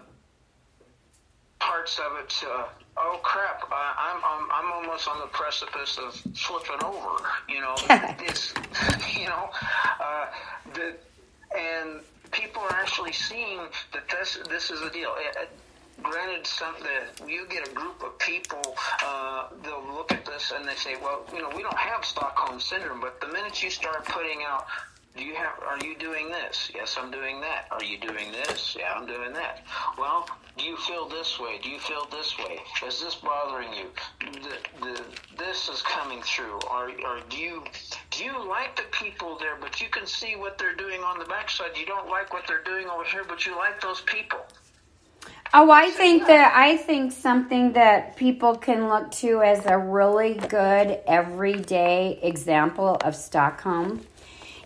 parts 1.58 1.98
of 1.98 2.18
it 2.18 2.30
to 2.30 2.64
oh 2.96 3.20
crap, 3.22 3.62
I'm, 3.70 4.20
I'm 4.24 4.48
I'm 4.50 4.72
almost 4.72 5.06
on 5.06 5.20
the 5.20 5.26
precipice 5.26 5.98
of 5.98 6.14
flipping 6.34 6.82
over. 6.82 7.24
You 7.46 7.60
know, 7.60 7.74
it's 8.20 8.54
you 9.14 9.26
know 9.26 9.50
uh, 10.00 10.26
the 10.72 10.96
and 11.56 12.00
people 12.30 12.62
are 12.62 12.72
actually 12.72 13.12
seeing 13.12 13.60
that 13.92 14.08
this 14.08 14.38
this 14.48 14.70
is 14.70 14.80
a 14.82 14.90
deal. 14.90 15.14
It, 15.18 15.50
granted, 16.02 16.46
some 16.46 16.74
the, 16.80 17.28
you 17.28 17.46
get 17.48 17.68
a 17.68 17.72
group 17.72 18.02
of 18.02 18.18
people, 18.18 18.76
uh, 19.04 19.48
they'll 19.62 19.86
look 19.94 20.12
at 20.12 20.24
this 20.24 20.52
and 20.54 20.66
they 20.66 20.74
say, 20.74 20.96
well, 21.00 21.24
you 21.32 21.40
know, 21.40 21.50
we 21.54 21.62
don't 21.62 21.78
have 21.78 22.04
Stockholm 22.04 22.58
syndrome, 22.58 23.00
but 23.00 23.20
the 23.20 23.28
minute 23.28 23.62
you 23.62 23.70
start 23.70 24.04
putting 24.06 24.40
out 24.42 24.66
do 25.16 25.24
you 25.24 25.34
have 25.34 25.52
are 25.66 25.84
you 25.84 25.96
doing 25.96 26.28
this? 26.30 26.70
Yes 26.74 26.96
i'm 26.98 27.10
doing 27.10 27.40
that. 27.40 27.66
Are 27.70 27.84
you 27.84 27.98
doing 27.98 28.32
this? 28.32 28.76
Yeah 28.78 28.92
i'm 28.94 29.06
doing 29.06 29.32
that. 29.34 29.64
Well 29.98 30.26
do 30.58 30.64
you 30.64 30.76
feel 30.76 31.08
this 31.08 31.40
way? 31.40 31.58
Do 31.62 31.70
you 31.70 31.78
feel 31.78 32.06
this 32.10 32.36
way? 32.38 32.58
Is 32.86 33.00
this 33.00 33.14
bothering 33.16 33.72
you? 33.72 33.86
The, 34.20 34.84
the, 34.84 35.02
this 35.38 35.68
is 35.68 35.80
coming 35.82 36.20
through. 36.22 36.60
Or, 36.70 36.90
or 37.06 37.20
do 37.28 37.38
you 37.38 37.64
do 38.10 38.24
you 38.24 38.48
like 38.48 38.76
the 38.76 38.84
people 38.92 39.38
there? 39.38 39.56
But 39.60 39.80
you 39.80 39.88
can 39.88 40.06
see 40.06 40.36
what 40.36 40.58
they're 40.58 40.74
doing 40.74 41.00
on 41.00 41.18
the 41.18 41.24
backside. 41.24 41.76
You 41.76 41.86
don't 41.86 42.08
like 42.08 42.32
what 42.32 42.46
they're 42.46 42.64
doing 42.64 42.86
over 42.88 43.04
here 43.04 43.24
but 43.26 43.46
you 43.46 43.56
like 43.56 43.80
those 43.80 44.02
people. 44.02 44.40
Oh, 45.54 45.70
I 45.70 45.90
think 45.90 46.26
that 46.28 46.54
I 46.56 46.78
think 46.78 47.12
something 47.12 47.74
that 47.74 48.16
people 48.16 48.56
can 48.56 48.88
look 48.88 49.10
to 49.12 49.42
as 49.42 49.66
a 49.66 49.76
really 49.76 50.34
good 50.34 51.00
everyday 51.06 52.18
example 52.22 52.96
of 53.04 53.14
Stockholm 53.14 54.00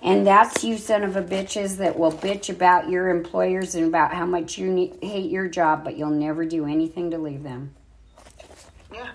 and 0.02 0.26
that's 0.26 0.62
you 0.62 0.76
son 0.78 1.02
of 1.02 1.16
a 1.16 1.22
bitches 1.22 1.78
that 1.78 1.98
will 1.98 2.12
bitch 2.12 2.50
about 2.50 2.88
your 2.88 3.08
employers 3.08 3.74
and 3.74 3.86
about 3.86 4.12
how 4.12 4.26
much 4.26 4.58
you 4.58 4.66
need, 4.68 4.98
hate 5.02 5.30
your 5.30 5.48
job, 5.48 5.84
but 5.84 5.96
you'll 5.96 6.10
never 6.10 6.44
do 6.44 6.66
anything 6.66 7.10
to 7.10 7.18
leave 7.18 7.42
them. 7.42 7.74
Yeah. 8.92 9.10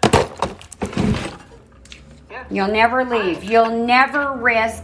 Yeah. 2.30 2.46
You'll 2.50 2.72
never 2.72 3.04
leave. 3.04 3.44
You'll 3.44 3.86
never 3.86 4.34
risk 4.34 4.84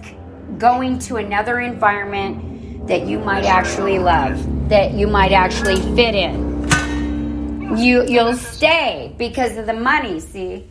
going 0.58 1.00
to 1.00 1.18
another 1.18 1.60
environment 1.60 2.88
that 2.88 3.06
you 3.06 3.20
might 3.20 3.46
actually 3.46 4.00
love, 4.00 4.70
that 4.70 4.94
you 4.94 5.08
might 5.08 5.32
actually 5.32 5.82
fit 5.96 6.16
in. 6.16 6.58
You 7.78 8.06
you'll 8.08 8.38
stay 8.38 9.14
because 9.18 9.58
of 9.58 9.66
the 9.66 9.74
money, 9.74 10.20
see? 10.20 10.68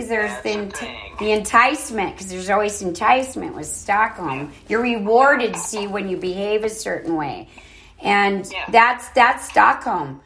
Because 0.00 0.08
there's 0.08 0.42
the, 0.42 0.88
the 1.18 1.30
enticement, 1.32 2.14
because 2.14 2.30
there's 2.30 2.48
always 2.48 2.80
enticement 2.80 3.54
with 3.54 3.66
Stockholm. 3.66 4.50
You're 4.66 4.80
rewarded, 4.80 5.54
see, 5.56 5.86
when 5.86 6.08
you 6.08 6.16
behave 6.16 6.64
a 6.64 6.70
certain 6.70 7.16
way. 7.16 7.50
And 8.02 8.50
yeah. 8.50 8.64
that's 8.70 9.10
that's 9.10 9.50
Stockholm. 9.50 10.22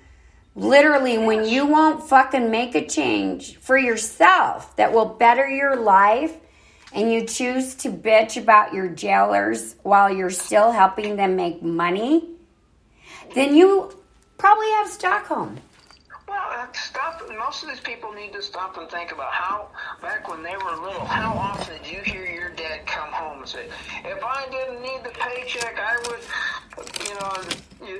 Literally, 0.54 1.18
when 1.18 1.44
you 1.44 1.66
won't 1.66 2.08
fucking 2.08 2.52
make 2.52 2.76
a 2.76 2.86
change 2.86 3.56
for 3.56 3.76
yourself 3.76 4.76
that 4.76 4.92
will 4.92 5.06
better 5.06 5.48
your 5.48 5.74
life, 5.74 6.36
and 6.92 7.12
you 7.12 7.26
choose 7.26 7.74
to 7.74 7.90
bitch 7.90 8.40
about 8.40 8.72
your 8.72 8.86
jailers 8.86 9.74
while 9.82 10.08
you're 10.08 10.30
still 10.30 10.70
helping 10.70 11.16
them 11.16 11.34
make 11.34 11.64
money, 11.64 12.28
then 13.34 13.56
you 13.56 13.92
probably 14.38 14.70
have 14.70 14.88
Stockholm. 14.88 15.56
Stop. 16.72 17.22
Most 17.38 17.62
of 17.62 17.68
these 17.68 17.80
people 17.80 18.12
need 18.12 18.32
to 18.32 18.42
stop 18.42 18.76
and 18.78 18.90
think 18.90 19.12
about 19.12 19.32
how, 19.32 19.68
back 20.02 20.28
when 20.28 20.42
they 20.42 20.56
were 20.56 20.76
little, 20.76 21.04
how 21.04 21.32
often 21.32 21.76
did 21.82 21.90
you 21.90 22.00
hear 22.00 22.24
your 22.24 22.50
dad 22.50 22.86
come 22.86 23.12
home 23.12 23.38
and 23.40 23.48
say, 23.48 23.66
"If 24.04 24.22
I 24.24 24.46
didn't 24.50 24.82
need 24.82 25.04
the 25.04 25.10
paycheck, 25.10 25.78
I 25.78 25.96
would," 26.08 26.22
you 27.06 27.14
know. 27.14 27.96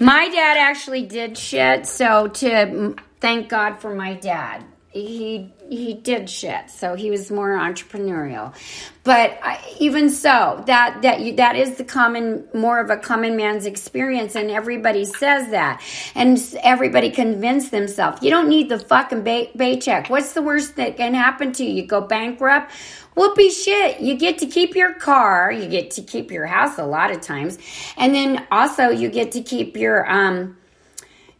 my 0.00 0.28
dad 0.28 0.56
actually 0.56 1.02
did 1.02 1.36
shit, 1.36 1.86
so 1.86 2.28
to 2.28 2.94
thank 3.20 3.48
God 3.48 3.80
for 3.80 3.94
my 3.94 4.14
dad 4.14 4.64
he 4.94 5.52
he 5.68 5.94
did 5.94 6.28
shit 6.28 6.68
so 6.68 6.94
he 6.94 7.10
was 7.10 7.30
more 7.30 7.56
entrepreneurial. 7.56 8.54
But 9.02 9.38
I, 9.42 9.60
even 9.80 10.10
so 10.10 10.62
that 10.66 11.02
that 11.02 11.20
you, 11.20 11.36
that 11.36 11.56
is 11.56 11.76
the 11.76 11.84
common 11.84 12.46
more 12.54 12.80
of 12.80 12.90
a 12.90 12.96
common 12.96 13.36
man's 13.36 13.66
experience 13.66 14.34
and 14.34 14.50
everybody 14.50 15.04
says 15.04 15.50
that. 15.50 15.82
And 16.14 16.38
everybody 16.62 17.10
convince 17.10 17.70
themselves 17.70 18.22
you 18.22 18.30
don't 18.30 18.48
need 18.48 18.68
the 18.68 18.78
fucking 18.78 19.24
paycheck. 19.24 20.10
What's 20.10 20.32
the 20.32 20.42
worst 20.42 20.76
that 20.76 20.96
can 20.96 21.14
happen 21.14 21.52
to 21.52 21.64
you? 21.64 21.82
You 21.82 21.86
go 21.86 22.00
bankrupt? 22.00 22.72
Whoopee 23.14 23.50
shit. 23.50 24.00
You 24.00 24.16
get 24.16 24.38
to 24.38 24.46
keep 24.46 24.74
your 24.74 24.94
car. 24.94 25.52
You 25.52 25.68
get 25.68 25.92
to 25.92 26.02
keep 26.02 26.30
your 26.30 26.46
house 26.46 26.78
a 26.78 26.84
lot 26.84 27.10
of 27.10 27.20
times. 27.20 27.58
And 27.96 28.14
then 28.14 28.46
also 28.50 28.88
you 28.88 29.08
get 29.08 29.32
to 29.32 29.42
keep 29.42 29.76
your 29.76 30.10
um 30.10 30.56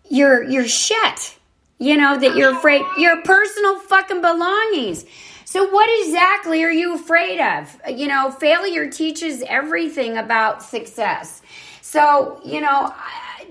your 0.09 0.43
your 0.45 0.67
shit 0.67 1.39
you 1.79 1.97
know, 1.97 2.19
that 2.19 2.37
you're 2.37 2.57
afraid, 2.57 2.83
your 2.99 3.21
personal 3.23 3.79
fucking 3.81 4.21
belongings. 4.21 5.05
So, 5.45 5.69
what 5.71 5.89
exactly 6.05 6.65
are 6.65 6.71
you 6.71 6.95
afraid 6.95 7.41
of? 7.41 7.81
You 7.89 8.09
know, 8.09 8.31
failure 8.31 8.91
teaches 8.91 9.43
everything 9.43 10.17
about 10.17 10.63
success. 10.63 11.43
So, 11.81 12.41
you 12.45 12.61
know, 12.61 12.93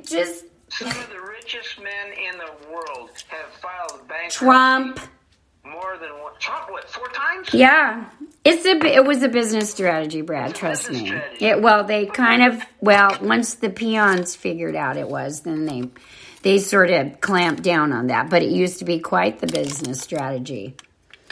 just. 0.04 0.46
Some 0.70 0.90
of 0.90 1.10
the 1.10 1.22
richest 1.22 1.80
men 1.80 2.12
in 2.12 2.38
the 2.40 2.52
world 2.72 3.12
have 3.30 3.50
filed 3.62 4.08
bankruptcy. 4.08 4.38
Trump. 4.38 5.00
More 5.66 5.98
than 5.98 6.10
one. 6.22 6.34
Trump, 6.40 6.70
what, 6.72 6.90
four 6.90 7.08
times? 7.10 7.54
Yeah. 7.54 8.10
It's 8.44 8.66
a, 8.66 8.76
it 8.86 9.06
was 9.06 9.24
a 9.24 9.30
business 9.30 9.72
strategy, 9.72 10.22
Brad. 10.22 10.56
Trust 10.56 10.92
me. 10.92 11.06
Strategy. 11.08 11.46
It, 11.46 11.62
well, 11.62 11.86
they 11.86 12.06
kind 12.06 12.44
of 12.44 12.62
well 12.82 13.18
once 13.22 13.54
the 13.56 13.70
peons 13.70 14.36
figured 14.36 14.76
out 14.76 14.98
it 14.98 15.08
was, 15.08 15.42
then 15.42 15.66
they 15.66 15.90
they 16.44 16.60
sort 16.60 16.92
of 16.92 17.20
clamped 17.20 17.64
down 17.64 17.92
on 17.92 18.08
that. 18.08 18.30
But 18.30 18.44
it 18.44 18.52
used 18.52 18.80
to 18.80 18.86
be 18.86 19.00
quite 19.00 19.40
the 19.40 19.48
business 19.48 20.00
strategy. 20.00 20.76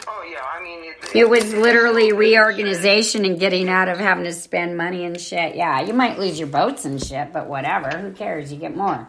Oh 0.08 0.28
yeah, 0.28 0.42
I 0.42 0.62
mean 0.62 0.80
it, 0.80 0.96
it, 1.14 1.20
it 1.20 1.28
was 1.28 1.54
literally 1.54 2.12
reorganization 2.12 3.24
and 3.24 3.38
getting 3.38 3.68
out 3.68 3.88
of 3.88 3.98
having 3.98 4.24
to 4.24 4.32
spend 4.32 4.76
money 4.76 5.04
and 5.04 5.20
shit. 5.20 5.54
Yeah, 5.54 5.82
you 5.82 5.94
might 5.94 6.18
lose 6.18 6.38
your 6.38 6.48
boats 6.48 6.84
and 6.84 7.02
shit, 7.02 7.32
but 7.32 7.46
whatever. 7.46 7.96
Who 7.96 8.12
cares? 8.12 8.52
You 8.52 8.58
get 8.58 8.76
more. 8.76 9.06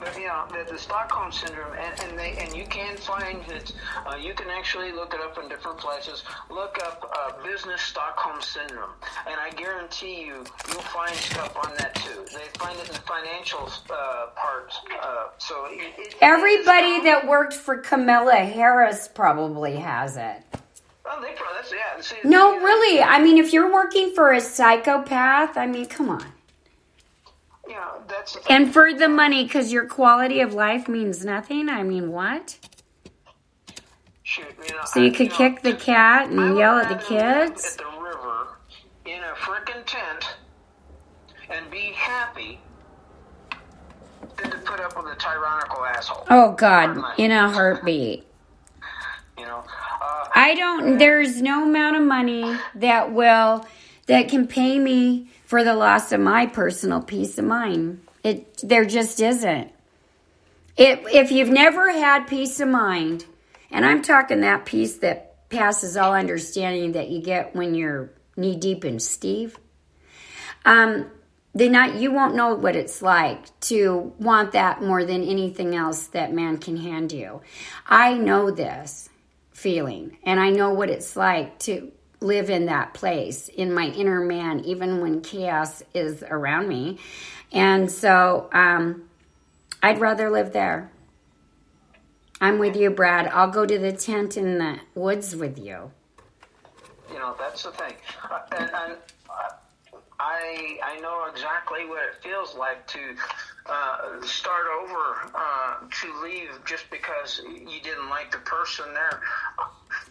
But 0.00 0.18
you 0.18 0.28
know 0.28 0.46
the, 0.50 0.72
the 0.72 0.78
Stockholm 0.78 1.30
syndrome, 1.30 1.74
and, 1.74 2.00
and 2.00 2.18
they 2.18 2.32
and 2.38 2.56
you 2.56 2.64
can 2.64 2.96
find 2.96 3.42
it. 3.48 3.72
Uh, 4.06 4.16
you 4.16 4.32
can 4.32 4.48
actually 4.48 4.92
look 4.92 5.12
it 5.12 5.20
up 5.20 5.36
in 5.36 5.48
different 5.48 5.76
places. 5.76 6.24
Look 6.48 6.78
up 6.82 7.12
uh, 7.14 7.42
business 7.42 7.82
Stockholm 7.82 8.40
syndrome, 8.40 8.92
and 9.26 9.38
I 9.38 9.50
guarantee 9.50 10.22
you, 10.22 10.44
you'll 10.68 10.80
find 10.80 11.14
stuff 11.14 11.54
on 11.54 11.74
that 11.76 11.94
too. 11.96 12.24
They 12.32 12.46
find 12.58 12.78
it 12.78 12.88
in 12.88 12.94
the 12.94 13.02
financial 13.02 13.70
uh, 13.90 14.26
part. 14.34 14.72
Uh, 15.02 15.28
so 15.36 15.66
it, 15.68 15.92
it, 15.98 16.14
everybody 16.22 17.02
that 17.04 17.26
worked 17.28 17.52
for 17.52 17.76
Kamala 17.76 18.36
Harris 18.36 19.06
probably 19.06 19.76
has 19.76 20.16
it. 20.16 20.42
Oh, 21.04 21.20
they 21.20 21.34
probably, 21.34 21.76
yeah. 21.76 22.00
See, 22.00 22.16
no, 22.24 22.58
really. 22.58 23.02
I 23.02 23.22
mean, 23.22 23.36
if 23.36 23.52
you're 23.52 23.72
working 23.72 24.14
for 24.14 24.32
a 24.32 24.40
psychopath, 24.40 25.58
I 25.58 25.66
mean, 25.66 25.86
come 25.86 26.08
on 26.08 26.24
that's. 28.08 28.36
And 28.48 28.72
for 28.72 28.92
the 28.92 29.08
money, 29.08 29.44
because 29.44 29.72
your 29.72 29.86
quality 29.86 30.40
of 30.40 30.54
life 30.54 30.88
means 30.88 31.24
nothing. 31.24 31.68
I 31.68 31.82
mean, 31.82 32.12
what? 32.12 32.58
Shoot, 34.22 34.46
you 34.68 34.74
know, 34.74 34.82
so 34.84 35.00
you 35.00 35.10
I, 35.10 35.14
could 35.14 35.26
you 35.26 35.32
kick 35.32 35.64
know, 35.64 35.72
the 35.72 35.76
cat 35.76 36.30
and 36.30 36.56
yell 36.56 36.78
at 36.78 36.88
the 36.88 37.04
kids. 37.04 37.76
At 37.76 37.78
the 37.78 38.00
river, 38.00 38.58
in 39.06 39.22
a 39.22 39.34
freaking 39.34 39.84
tent, 39.86 40.36
and 41.50 41.68
be 41.70 41.92
happy 41.94 42.60
than 44.36 44.50
to 44.50 44.58
put 44.58 44.80
up 44.80 44.96
with 44.96 45.12
a 45.12 45.16
tyrannical 45.16 45.84
asshole. 45.84 46.26
Oh 46.30 46.52
God, 46.52 47.18
in 47.18 47.30
a 47.32 47.50
heartbeat. 47.50 48.24
You 49.38 49.46
know, 49.46 49.64
uh, 50.02 50.28
I 50.34 50.54
don't. 50.54 50.98
There's 50.98 51.40
no 51.42 51.64
amount 51.64 51.96
of 51.96 52.02
money 52.02 52.56
that 52.74 53.12
will 53.12 53.66
that 54.06 54.28
can 54.28 54.46
pay 54.46 54.78
me 54.78 55.28
for 55.50 55.64
the 55.64 55.74
loss 55.74 56.12
of 56.12 56.20
my 56.20 56.46
personal 56.46 57.02
peace 57.02 57.36
of 57.36 57.44
mind. 57.44 58.00
It 58.22 58.58
there 58.62 58.84
just 58.84 59.18
isn't. 59.18 59.72
It, 60.76 61.00
if 61.12 61.32
you've 61.32 61.48
never 61.48 61.90
had 61.90 62.28
peace 62.28 62.60
of 62.60 62.68
mind, 62.68 63.24
and 63.68 63.84
I'm 63.84 64.00
talking 64.00 64.42
that 64.42 64.64
peace 64.64 64.98
that 64.98 65.48
passes 65.48 65.96
all 65.96 66.14
understanding 66.14 66.92
that 66.92 67.08
you 67.08 67.20
get 67.20 67.56
when 67.56 67.74
you're 67.74 68.12
knee 68.36 68.54
deep 68.54 68.84
in 68.84 69.00
Steve, 69.00 69.58
um, 70.64 71.10
then 71.52 71.72
not 71.72 71.96
you 71.96 72.12
won't 72.12 72.36
know 72.36 72.54
what 72.54 72.76
it's 72.76 73.02
like 73.02 73.58
to 73.62 74.14
want 74.20 74.52
that 74.52 74.80
more 74.80 75.04
than 75.04 75.24
anything 75.24 75.74
else 75.74 76.06
that 76.08 76.32
man 76.32 76.58
can 76.58 76.76
hand 76.76 77.10
you. 77.10 77.40
I 77.88 78.14
know 78.14 78.52
this 78.52 79.08
feeling, 79.50 80.16
and 80.22 80.38
I 80.38 80.50
know 80.50 80.72
what 80.72 80.90
it's 80.90 81.16
like 81.16 81.58
to 81.60 81.90
live 82.20 82.50
in 82.50 82.66
that 82.66 82.94
place 82.94 83.48
in 83.48 83.72
my 83.72 83.86
inner 83.86 84.20
man, 84.20 84.60
even 84.60 85.00
when 85.00 85.20
chaos 85.22 85.82
is 85.94 86.22
around 86.22 86.68
me. 86.68 86.98
And 87.52 87.90
so 87.90 88.48
um, 88.52 89.08
I'd 89.82 90.00
rather 90.00 90.30
live 90.30 90.52
there. 90.52 90.90
I'm 92.40 92.58
with 92.58 92.76
you, 92.76 92.90
Brad. 92.90 93.26
I'll 93.28 93.50
go 93.50 93.66
to 93.66 93.78
the 93.78 93.92
tent 93.92 94.36
in 94.36 94.58
the 94.58 94.80
woods 94.94 95.36
with 95.36 95.58
you. 95.58 95.90
You 97.10 97.18
know, 97.18 97.34
that's 97.38 97.62
the 97.62 97.72
thing. 97.72 97.94
And, 98.52 98.70
and 98.74 98.96
I 100.20 100.78
I 100.84 101.00
know 101.00 101.26
exactly 101.32 101.86
what 101.86 102.02
it 102.02 102.22
feels 102.22 102.54
like 102.54 102.86
to 102.88 102.98
uh, 103.66 104.22
start 104.22 104.66
over, 104.82 105.30
uh, 105.34 105.76
to 106.02 106.22
leave 106.22 106.50
just 106.66 106.90
because 106.90 107.40
you 107.48 107.80
didn't 107.82 108.08
like 108.10 108.30
the 108.30 108.38
person 108.38 108.84
there. 108.92 109.20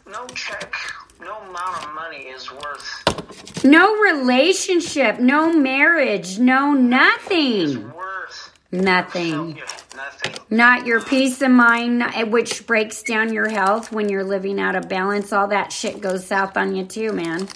No 0.09 0.25
check, 0.27 0.73
no 1.21 1.37
amount 1.39 1.85
of 1.85 1.93
money 1.93 2.23
is 2.23 2.51
worth. 2.51 3.63
No 3.63 3.95
relationship, 4.01 5.19
no 5.19 5.53
marriage, 5.53 6.39
no 6.39 6.73
nothing. 6.73 7.91
Worth 7.93 8.51
Nothing. 8.71 9.59
nothing. 9.95 10.35
Not 10.49 10.85
your 10.85 11.01
peace 11.01 11.41
of 11.41 11.51
mind, 11.51 12.03
which 12.31 12.67
breaks 12.67 13.01
down 13.03 13.33
your 13.33 13.49
health 13.49 13.91
when 13.91 14.09
you're 14.09 14.23
living 14.23 14.59
out 14.59 14.75
of 14.75 14.87
balance. 14.87 15.33
All 15.33 15.47
that 15.47 15.71
shit 15.71 16.01
goes 16.01 16.25
south 16.25 16.55
on 16.55 16.75
you 16.75 16.85
too, 16.85 17.11
man. 17.11 17.47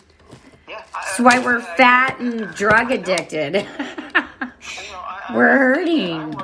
That's 0.93 1.19
why 1.19 1.39
we're 1.39 1.61
fat 1.61 2.19
and 2.19 2.53
drug 2.55 2.91
addicted. 2.91 3.65
We're 5.33 5.57
hurting. 5.57 6.35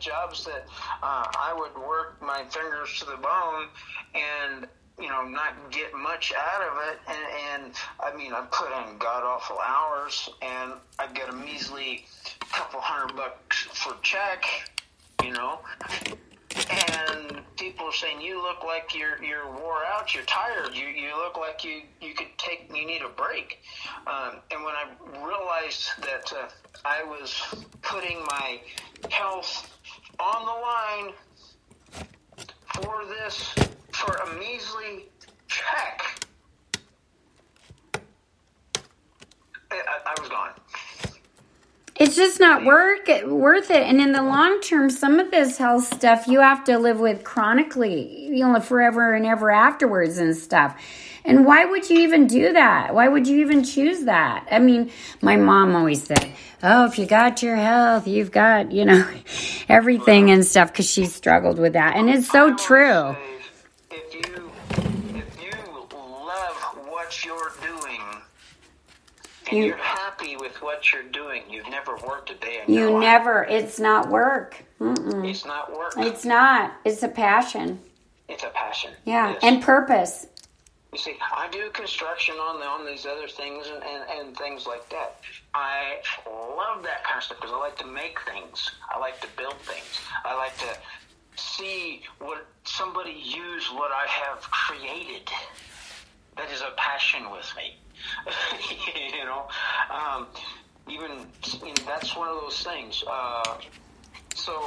Jobs 0.00 0.44
that 0.44 0.64
uh, 1.02 1.26
I 1.38 1.52
would 1.58 1.76
work 1.84 2.22
my 2.22 2.44
fingers 2.50 2.98
to 3.00 3.04
the 3.06 3.16
bone 3.16 3.66
and 4.14 4.68
you 4.98 5.08
know 5.08 5.22
not 5.24 5.54
get 5.70 5.92
much 5.92 6.32
out 6.32 6.62
of 6.62 6.78
it. 6.88 6.98
And, 7.08 7.64
and 7.64 7.74
I 8.00 8.16
mean, 8.16 8.32
I 8.32 8.46
put 8.50 8.70
in 8.70 8.96
god 8.98 9.24
awful 9.24 9.58
hours, 9.58 10.30
and 10.40 10.74
I 10.98 11.08
get 11.12 11.28
a 11.28 11.32
measly 11.32 12.06
couple 12.52 12.80
hundred 12.80 13.16
bucks 13.16 13.66
for 13.74 13.94
check. 14.02 14.44
You 15.24 15.32
know. 15.32 15.58
And 17.00 17.40
people 17.58 17.86
are 17.86 17.92
saying 17.92 18.20
you 18.20 18.40
look 18.40 18.64
like 18.64 18.94
you're 18.94 19.22
you're 19.22 19.50
wore 19.58 19.84
out, 19.84 20.14
you're 20.14 20.24
tired, 20.24 20.74
you 20.74 20.86
you 20.86 21.16
look 21.16 21.36
like 21.36 21.64
you 21.64 21.82
you 22.00 22.14
could 22.14 22.28
take 22.38 22.70
you 22.74 22.86
need 22.86 23.02
a 23.02 23.08
break. 23.08 23.60
Um, 24.06 24.36
and 24.50 24.64
when 24.64 24.74
I 24.74 24.86
realized 25.26 25.90
that 26.00 26.32
uh, 26.32 26.48
I 26.84 27.02
was 27.04 27.42
putting 27.82 28.18
my 28.26 28.60
health 29.10 29.76
on 30.20 30.44
the 30.44 30.52
line 30.52 31.14
for 32.74 33.04
this 33.06 33.54
for 33.92 34.14
a 34.14 34.38
measly 34.38 35.08
check, 35.48 36.02
I, 39.70 39.74
I, 39.74 40.14
I 40.16 40.20
was 40.20 40.28
gone. 40.28 40.50
It's 41.98 42.14
just 42.14 42.38
not 42.38 42.64
work 42.64 43.08
worth 43.26 43.72
it. 43.72 43.82
And 43.82 44.00
in 44.00 44.12
the 44.12 44.22
long 44.22 44.60
term, 44.60 44.88
some 44.88 45.18
of 45.18 45.32
this 45.32 45.58
health 45.58 45.92
stuff 45.92 46.28
you 46.28 46.40
have 46.40 46.62
to 46.64 46.78
live 46.78 47.00
with 47.00 47.24
chronically, 47.24 48.28
you 48.28 48.46
know, 48.46 48.60
forever 48.60 49.14
and 49.14 49.26
ever 49.26 49.50
afterwards 49.50 50.18
and 50.18 50.36
stuff. 50.36 50.80
And 51.24 51.44
why 51.44 51.64
would 51.64 51.90
you 51.90 51.98
even 51.98 52.28
do 52.28 52.52
that? 52.52 52.94
Why 52.94 53.08
would 53.08 53.26
you 53.26 53.40
even 53.40 53.64
choose 53.64 54.04
that? 54.04 54.46
I 54.50 54.60
mean, 54.60 54.92
my 55.20 55.36
mom 55.36 55.74
always 55.74 56.04
said, 56.04 56.30
"Oh, 56.62 56.86
if 56.86 56.98
you 56.98 57.04
got 57.04 57.42
your 57.42 57.56
health, 57.56 58.06
you've 58.06 58.30
got, 58.30 58.70
you 58.70 58.84
know, 58.84 59.06
everything 59.68 60.30
and 60.30 60.46
stuff," 60.46 60.72
because 60.72 60.88
she 60.88 61.04
struggled 61.06 61.58
with 61.58 61.72
that, 61.72 61.96
and 61.96 62.08
it's 62.08 62.30
so 62.30 62.54
true. 62.56 63.16
If 63.90 64.14
you 64.14 64.50
if 65.16 65.42
you 65.42 65.50
love 65.92 66.56
what 66.88 67.24
you're 67.24 67.47
and 69.48 69.58
You- 69.58 69.64
you, 69.66 69.74
are 69.74 69.76
happy 69.76 70.36
with 70.36 70.60
what 70.62 70.92
you're 70.92 71.02
doing, 71.04 71.42
you've 71.48 71.68
never 71.68 71.96
worked 71.96 72.30
a 72.30 72.34
day 72.34 72.62
in 72.66 72.72
your 72.74 72.88
You 72.88 72.94
life. 72.94 73.00
never. 73.02 73.44
It's 73.44 73.78
not 73.80 74.08
work. 74.08 74.62
Mm-mm. 74.80 75.28
It's 75.28 75.44
not 75.44 75.72
work. 75.76 75.94
It's 75.98 76.24
not. 76.24 76.72
It's 76.84 77.02
a 77.02 77.08
passion. 77.08 77.80
It's 78.28 78.42
a 78.44 78.48
passion. 78.50 78.92
Yeah, 79.04 79.30
Yes. 79.32 79.38
and 79.42 79.62
purpose. 79.62 80.26
You 80.92 80.98
see, 80.98 81.16
I 81.36 81.48
do 81.50 81.68
construction 81.70 82.34
on 82.36 82.60
the, 82.60 82.66
on 82.66 82.86
these 82.86 83.04
other 83.04 83.28
things 83.28 83.66
and, 83.68 83.82
and, 83.82 84.04
and 84.26 84.36
things 84.36 84.66
like 84.66 84.88
that. 84.88 85.20
I 85.54 85.98
love 86.26 86.82
that 86.84 87.04
kind 87.04 87.18
of 87.18 87.24
stuff 87.24 87.38
because 87.38 87.52
I 87.52 87.58
like 87.58 87.76
to 87.78 87.86
make 87.86 88.18
things. 88.22 88.70
I 88.90 88.98
like 88.98 89.20
to 89.20 89.28
build 89.36 89.56
things. 89.60 90.00
I 90.24 90.34
like 90.34 90.56
to 90.58 90.76
see 91.36 92.02
what 92.20 92.46
somebody 92.64 93.12
use 93.12 93.70
what 93.72 93.90
I 93.92 94.06
have 94.08 94.40
created. 94.50 95.28
That 96.36 96.50
is 96.50 96.62
a 96.62 96.72
passion 96.76 97.30
with 97.30 97.50
me. 97.56 97.76
you 99.14 99.24
know, 99.24 99.48
um, 99.90 100.26
even 100.88 101.10
you 101.62 101.68
know, 101.68 101.74
that's 101.86 102.16
one 102.16 102.28
of 102.28 102.40
those 102.40 102.62
things. 102.62 103.04
Uh, 103.06 103.56
so 104.34 104.62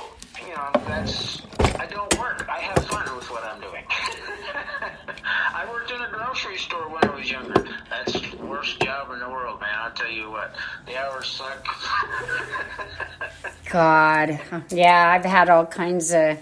you 0.46 0.54
know, 0.54 0.70
that's 0.88 1.42
I 1.80 1.88
don't 1.88 2.20
work. 2.20 2.48
I 2.50 2.60
have 2.60 2.86
fun 2.86 3.16
with 3.16 3.30
what 3.32 3.44
I'm 3.44 3.62
doing. 3.62 3.84
I 5.54 5.68
worked 5.72 5.92
in 5.92 6.02
a 6.02 6.10
grocery 6.10 6.58
store 6.58 6.90
when 6.90 7.04
I 7.04 7.16
was 7.16 7.32
younger. 7.32 7.66
That's 7.90 8.14
the 8.14 8.38
worst 8.38 8.80
job 8.82 9.12
in 9.12 9.20
the 9.20 9.30
world, 9.30 9.62
man. 9.62 9.70
I'll 9.80 9.92
tell 9.92 10.12
you 10.12 10.30
what. 10.30 10.54
The 10.86 10.98
hours 10.98 11.28
suck. 11.28 11.66
God. 13.72 14.40
Yeah, 14.70 15.12
I've 15.12 15.26
had 15.26 15.50
all 15.50 15.66
kinds 15.66 16.14
of 16.14 16.38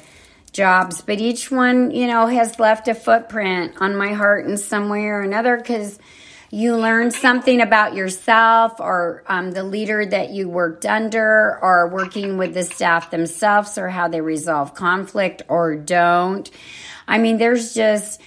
jobs, 0.51 1.01
but 1.01 1.19
each 1.19 1.51
one, 1.51 1.91
you 1.91 2.07
know, 2.07 2.25
has 2.25 2.59
left 2.59 2.87
a 2.87 2.95
footprint 2.95 3.75
on 3.79 3.95
my 3.95 4.13
heart 4.13 4.45
in 4.45 4.57
some 4.57 4.89
way 4.89 5.05
or 5.05 5.21
another 5.21 5.57
because 5.57 5.99
you 6.51 6.75
learn 6.75 7.11
something 7.11 7.61
about 7.61 7.93
yourself 7.93 8.79
or 8.79 9.23
um, 9.27 9.51
the 9.51 9.63
leader 9.63 10.05
that 10.05 10.31
you 10.31 10.49
worked 10.49 10.85
under 10.85 11.59
or 11.61 11.87
working 11.89 12.37
with 12.37 12.53
the 12.53 12.63
staff 12.63 13.11
themselves 13.11 13.77
or 13.77 13.89
how 13.89 14.07
they 14.07 14.21
resolve 14.21 14.73
conflict 14.73 15.43
or 15.47 15.75
don't. 15.75 16.49
I 17.07 17.19
mean, 17.19 17.37
there's 17.37 17.73
just, 17.73 18.19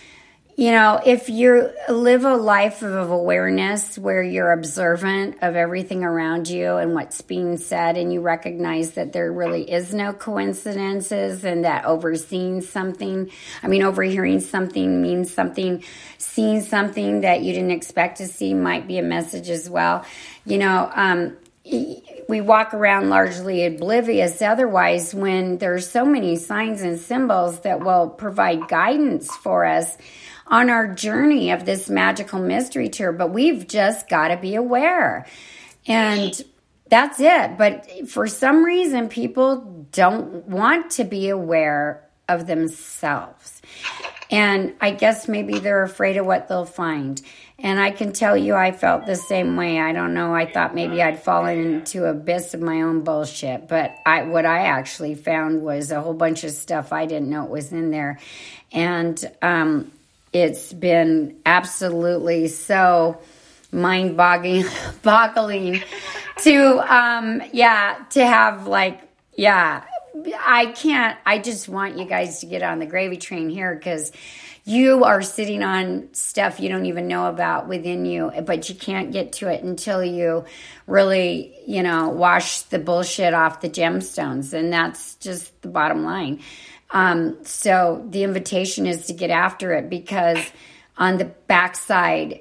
you 0.54 0.70
know, 0.70 1.00
if 1.04 1.30
you 1.30 1.70
live 1.88 2.24
a 2.24 2.36
life 2.36 2.82
of 2.82 3.10
awareness 3.10 3.98
where 3.98 4.22
you're 4.22 4.52
observant 4.52 5.38
of 5.40 5.56
everything 5.56 6.04
around 6.04 6.46
you 6.46 6.76
and 6.76 6.94
what's 6.94 7.22
being 7.22 7.56
said, 7.56 7.96
and 7.96 8.12
you 8.12 8.20
recognize 8.20 8.92
that 8.92 9.14
there 9.14 9.32
really 9.32 9.70
is 9.70 9.94
no 9.94 10.12
coincidences 10.12 11.44
and 11.44 11.64
that 11.64 11.86
overseeing 11.86 12.60
something, 12.60 13.30
I 13.62 13.68
mean, 13.68 13.82
overhearing 13.82 14.40
something 14.40 15.00
means 15.00 15.32
something, 15.32 15.84
seeing 16.18 16.60
something 16.60 17.22
that 17.22 17.40
you 17.40 17.54
didn't 17.54 17.70
expect 17.70 18.18
to 18.18 18.26
see 18.26 18.52
might 18.52 18.86
be 18.86 18.98
a 18.98 19.02
message 19.02 19.48
as 19.48 19.70
well. 19.70 20.04
You 20.44 20.58
know, 20.58 20.90
um, 20.94 21.36
we 22.28 22.40
walk 22.40 22.74
around 22.74 23.08
largely 23.08 23.64
oblivious 23.66 24.42
otherwise 24.42 25.14
when 25.14 25.58
there's 25.58 25.88
so 25.88 26.04
many 26.04 26.36
signs 26.36 26.82
and 26.82 26.98
symbols 26.98 27.60
that 27.60 27.80
will 27.80 28.10
provide 28.10 28.68
guidance 28.68 29.34
for 29.36 29.64
us 29.64 29.96
on 30.52 30.70
our 30.70 30.86
journey 30.94 31.50
of 31.50 31.64
this 31.64 31.90
magical 31.90 32.38
mystery 32.38 32.88
tour 32.88 33.10
but 33.10 33.30
we've 33.30 33.66
just 33.66 34.08
got 34.08 34.28
to 34.28 34.36
be 34.36 34.54
aware 34.54 35.26
and 35.86 36.40
that's 36.88 37.18
it 37.18 37.58
but 37.58 37.90
for 38.08 38.28
some 38.28 38.62
reason 38.64 39.08
people 39.08 39.88
don't 39.90 40.46
want 40.46 40.92
to 40.92 41.02
be 41.02 41.28
aware 41.28 42.08
of 42.28 42.46
themselves 42.46 43.60
and 44.32 44.72
I 44.80 44.92
guess 44.92 45.28
maybe 45.28 45.58
they're 45.58 45.82
afraid 45.82 46.16
of 46.16 46.24
what 46.24 46.48
they'll 46.48 46.64
find. 46.64 47.20
And 47.58 47.78
I 47.78 47.90
can 47.90 48.12
tell 48.14 48.34
you, 48.34 48.54
I 48.54 48.72
felt 48.72 49.04
the 49.04 49.14
same 49.14 49.56
way. 49.56 49.78
I 49.78 49.92
don't 49.92 50.14
know. 50.14 50.34
I 50.34 50.50
thought 50.50 50.74
maybe 50.74 51.02
I'd 51.02 51.22
fallen 51.22 51.58
into 51.58 52.06
abyss 52.06 52.54
of 52.54 52.62
my 52.62 52.80
own 52.80 53.04
bullshit, 53.04 53.68
but 53.68 53.94
I 54.06 54.22
what 54.22 54.46
I 54.46 54.66
actually 54.66 55.14
found 55.14 55.62
was 55.62 55.90
a 55.90 56.00
whole 56.00 56.14
bunch 56.14 56.44
of 56.44 56.52
stuff 56.52 56.94
I 56.94 57.04
didn't 57.04 57.28
know 57.28 57.44
was 57.44 57.72
in 57.72 57.90
there, 57.90 58.18
and 58.72 59.22
um, 59.42 59.92
it's 60.32 60.72
been 60.72 61.40
absolutely 61.44 62.48
so 62.48 63.20
mind 63.70 64.16
boggling, 64.16 64.64
boggling 65.02 65.82
to, 66.38 66.94
um, 66.94 67.42
yeah, 67.52 68.04
to 68.10 68.24
have 68.24 68.66
like, 68.66 69.00
yeah, 69.34 69.84
I 70.38 70.66
can't, 70.66 71.18
I 71.24 71.38
just 71.38 71.68
want 71.68 71.98
you 71.98 72.04
guys 72.04 72.40
to 72.40 72.46
get 72.46 72.62
on 72.62 72.78
the 72.78 72.86
gravy 72.86 73.16
train 73.16 73.48
here 73.48 73.74
because 73.74 74.12
you 74.64 75.04
are 75.04 75.22
sitting 75.22 75.62
on 75.62 76.09
stuff 76.12 76.60
you 76.60 76.68
don't 76.68 76.86
even 76.86 77.09
know 77.09 77.26
about 77.26 77.66
within 77.66 78.04
you, 78.04 78.30
but 78.44 78.68
you 78.68 78.74
can't 78.76 79.10
get 79.10 79.32
to 79.32 79.48
it 79.48 79.64
until 79.64 80.04
you 80.04 80.44
really, 80.86 81.54
you 81.66 81.82
know, 81.82 82.10
wash 82.10 82.62
the 82.62 82.78
bullshit 82.78 83.34
off 83.34 83.60
the 83.60 83.68
gemstones. 83.68 84.52
And 84.52 84.72
that's 84.72 85.16
just 85.16 85.60
the 85.62 85.68
bottom 85.68 86.04
line. 86.04 86.40
Um, 86.93 87.44
so 87.44 88.06
the 88.10 88.23
invitation 88.23 88.86
is 88.86 89.06
to 89.06 89.14
get 89.14 89.31
after 89.31 89.73
it 89.73 89.89
because 89.89 90.39
on 90.97 91.16
the 91.16 91.24
backside, 91.24 92.40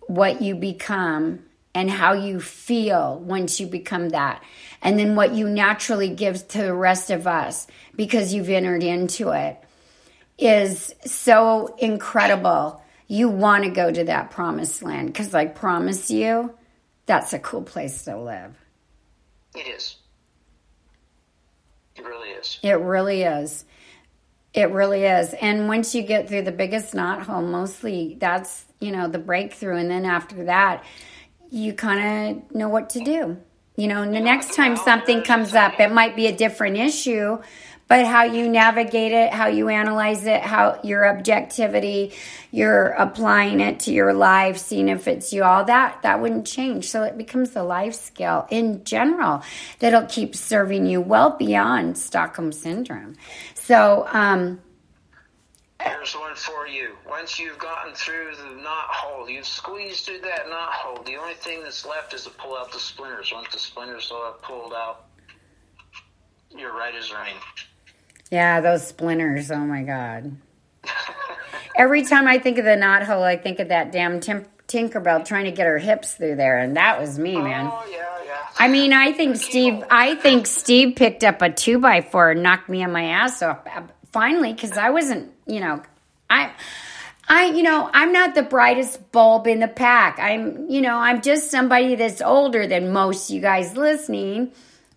what 0.00 0.42
you 0.42 0.54
become 0.54 1.44
and 1.74 1.90
how 1.90 2.14
you 2.14 2.40
feel 2.40 3.18
once 3.18 3.60
you 3.60 3.66
become 3.66 4.08
that. 4.10 4.42
And 4.82 4.98
then 4.98 5.14
what 5.14 5.34
you 5.34 5.48
naturally 5.48 6.08
give 6.08 6.48
to 6.48 6.58
the 6.58 6.74
rest 6.74 7.10
of 7.10 7.26
us 7.26 7.66
because 7.94 8.34
you've 8.34 8.48
entered 8.48 8.82
into 8.82 9.30
it 9.30 9.62
is 10.38 10.94
so 11.04 11.74
incredible. 11.78 12.82
You 13.08 13.28
want 13.28 13.64
to 13.64 13.70
go 13.70 13.90
to 13.90 14.04
that 14.04 14.30
promised 14.30 14.82
land 14.82 15.08
because 15.08 15.34
I 15.34 15.46
promise 15.46 16.10
you, 16.10 16.54
that's 17.06 17.32
a 17.32 17.38
cool 17.38 17.62
place 17.62 18.04
to 18.04 18.18
live. 18.18 18.54
It 19.54 19.68
is. 19.68 19.96
It 21.94 22.04
really 22.04 22.30
is. 22.30 22.58
It 22.62 22.80
really 22.80 23.22
is. 23.22 23.64
It 24.56 24.70
really 24.70 25.04
is. 25.04 25.34
And 25.34 25.68
once 25.68 25.94
you 25.94 26.02
get 26.02 26.28
through 26.28 26.42
the 26.42 26.50
biggest 26.50 26.94
knot 26.94 27.22
hole, 27.22 27.42
mostly 27.42 28.16
that's, 28.18 28.64
you 28.80 28.90
know, 28.90 29.06
the 29.06 29.18
breakthrough. 29.18 29.76
And 29.76 29.90
then 29.90 30.06
after 30.06 30.46
that, 30.46 30.82
you 31.50 31.74
kind 31.74 32.40
of 32.40 32.54
know 32.54 32.70
what 32.70 32.88
to 32.90 33.00
do. 33.00 33.36
You 33.76 33.88
know, 33.88 34.00
and 34.00 34.14
the 34.14 34.20
next 34.20 34.54
time 34.54 34.78
something 34.78 35.22
comes 35.22 35.52
up, 35.52 35.78
it 35.78 35.92
might 35.92 36.16
be 36.16 36.26
a 36.26 36.34
different 36.34 36.78
issue, 36.78 37.38
but 37.88 38.06
how 38.06 38.24
you 38.24 38.48
navigate 38.48 39.12
it, 39.12 39.34
how 39.34 39.48
you 39.48 39.68
analyze 39.68 40.24
it, 40.24 40.40
how 40.40 40.80
your 40.82 41.06
objectivity, 41.06 42.14
you're 42.50 42.86
applying 42.86 43.60
it 43.60 43.80
to 43.80 43.92
your 43.92 44.14
life, 44.14 44.56
seeing 44.56 44.88
if 44.88 45.06
it's 45.06 45.30
you, 45.34 45.44
all 45.44 45.64
that, 45.64 46.00
that 46.02 46.22
wouldn't 46.22 46.46
change. 46.46 46.88
So 46.88 47.02
it 47.02 47.18
becomes 47.18 47.54
a 47.54 47.62
life 47.62 47.94
skill 47.94 48.46
in 48.50 48.82
general 48.84 49.42
that'll 49.78 50.06
keep 50.06 50.34
serving 50.34 50.86
you 50.86 51.02
well 51.02 51.36
beyond 51.36 51.98
Stockholm 51.98 52.52
Syndrome. 52.52 53.16
So, 53.66 54.06
um, 54.12 54.60
Here's 55.82 56.14
one 56.14 56.36
for 56.36 56.68
you. 56.68 56.92
Once 57.08 57.36
you've 57.40 57.58
gotten 57.58 57.94
through 57.94 58.36
the 58.36 58.62
knot 58.62 58.86
hole, 58.90 59.28
you've 59.28 59.44
squeezed 59.44 60.06
through 60.06 60.20
that 60.20 60.48
knot 60.48 60.72
hole. 60.72 61.02
The 61.02 61.16
only 61.16 61.34
thing 61.34 61.64
that's 61.64 61.84
left 61.84 62.14
is 62.14 62.22
to 62.24 62.30
pull 62.30 62.56
out 62.56 62.72
the 62.72 62.78
splinters. 62.78 63.32
Once 63.34 63.48
the 63.52 63.58
splinters 63.58 64.12
are 64.14 64.34
pulled 64.34 64.72
out, 64.72 65.06
you're 66.56 66.72
right 66.72 66.94
as 66.94 67.12
rain. 67.12 67.34
Yeah, 68.30 68.60
those 68.60 68.86
splinters. 68.86 69.50
Oh 69.50 69.58
my 69.58 69.82
God. 69.82 70.36
Every 71.76 72.04
time 72.04 72.28
I 72.28 72.38
think 72.38 72.58
of 72.58 72.64
the 72.64 72.76
knot 72.76 73.02
hole, 73.02 73.24
I 73.24 73.36
think 73.36 73.58
of 73.58 73.68
that 73.68 73.90
damn 73.90 74.20
tim- 74.20 74.46
Tinkerbell 74.68 75.24
trying 75.24 75.46
to 75.46 75.52
get 75.52 75.66
her 75.66 75.78
hips 75.78 76.14
through 76.14 76.36
there, 76.36 76.58
and 76.58 76.76
that 76.76 77.00
was 77.00 77.18
me, 77.18 77.36
man. 77.36 77.66
Oh 77.66 77.84
yeah, 77.90 77.96
yeah. 77.96 78.15
I 78.58 78.68
mean, 78.68 78.92
I 78.92 79.12
think 79.12 79.36
Steve. 79.36 79.84
I 79.90 80.14
think 80.14 80.46
Steve 80.46 80.96
picked 80.96 81.24
up 81.24 81.42
a 81.42 81.50
two 81.50 81.78
by 81.78 82.00
four 82.00 82.30
and 82.30 82.42
knocked 82.42 82.68
me 82.68 82.82
on 82.82 82.92
my 82.92 83.04
ass 83.04 83.42
off. 83.42 83.58
uh, 83.66 83.82
Finally, 84.12 84.54
because 84.54 84.78
I 84.78 84.90
wasn't, 84.90 85.32
you 85.46 85.60
know, 85.60 85.82
I. 86.30 86.52
I, 87.28 87.46
you 87.46 87.64
know, 87.64 87.90
I'm 87.92 88.12
not 88.12 88.36
the 88.36 88.44
brightest 88.44 89.10
bulb 89.10 89.48
in 89.48 89.58
the 89.58 89.66
pack. 89.66 90.20
I'm, 90.20 90.70
you 90.70 90.80
know, 90.80 90.96
I'm 90.96 91.22
just 91.22 91.50
somebody 91.50 91.96
that's 91.96 92.22
older 92.22 92.68
than 92.68 92.92
most 92.92 93.30
you 93.30 93.40
guys 93.40 93.76
listening, 93.76 94.52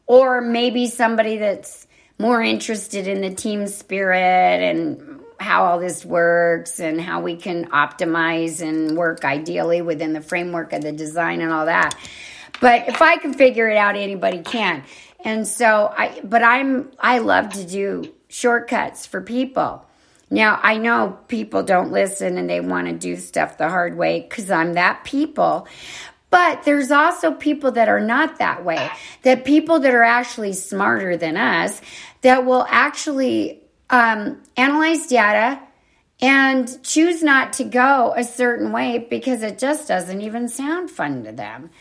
or 0.06 0.40
maybe 0.40 0.86
somebody 0.86 1.38
that's 1.38 1.88
more 2.20 2.40
interested 2.40 3.08
in 3.08 3.22
the 3.22 3.34
team 3.34 3.66
spirit 3.66 4.62
and 4.62 5.22
how 5.40 5.66
all 5.66 5.80
this 5.80 6.06
works 6.06 6.80
and 6.80 7.02
how 7.02 7.22
we 7.22 7.36
can 7.36 7.68
optimize 7.72 8.62
and 8.62 8.96
work 8.96 9.26
ideally 9.26 9.82
within 9.82 10.14
the 10.14 10.22
framework 10.22 10.72
of 10.72 10.82
the 10.84 10.92
design 10.92 11.42
and 11.42 11.52
all 11.52 11.66
that. 11.66 11.98
But 12.62 12.88
if 12.90 13.02
I 13.02 13.18
can 13.18 13.34
figure 13.34 13.70
it 13.70 13.78
out, 13.78 13.96
anybody 13.96 14.42
can. 14.42 14.84
And 15.24 15.48
so 15.48 15.94
I, 15.96 16.20
but 16.24 16.44
I'm, 16.44 16.92
I 17.00 17.20
love 17.20 17.50
to 17.54 17.66
do 17.66 18.14
shortcuts 18.28 19.06
for 19.06 19.22
people. 19.22 19.86
Now, 20.30 20.60
I 20.62 20.78
know 20.78 21.18
people 21.28 21.64
don't 21.64 21.92
listen 21.92 22.38
and 22.38 22.50
they 22.50 22.60
want 22.60 22.88
to 22.88 22.94
do 22.94 23.16
stuff 23.16 23.58
the 23.58 23.70
hard 23.70 23.98
way 23.98 24.22
because 24.22 24.52
I'm 24.52 24.74
that 24.74 25.04
people. 25.04 25.68
But 26.30 26.64
there's 26.64 26.92
also 26.92 27.32
people 27.32 27.72
that 27.72 27.90
are 27.90 28.00
not 28.00 28.38
that 28.38 28.64
way, 28.64 28.92
that 29.24 29.46
people 29.46 29.80
that 29.80 29.96
are 29.96 30.04
actually 30.04 30.54
smarter 30.54 31.18
than 31.18 31.38
us, 31.38 31.82
that 32.22 32.46
will 32.46 32.66
actually 32.70 33.64
um, 33.90 34.40
analyze 34.56 35.08
data 35.08 35.60
and 36.22 36.84
choose 36.84 37.24
not 37.24 37.54
to 37.54 37.64
go 37.64 38.14
a 38.16 38.24
certain 38.24 38.72
way 38.72 39.08
because 39.10 39.42
it 39.42 39.58
just 39.58 39.88
doesn't 39.88 40.22
even 40.22 40.48
sound 40.48 40.92
fun 40.92 41.24
to 41.24 41.32
them. 41.32 41.72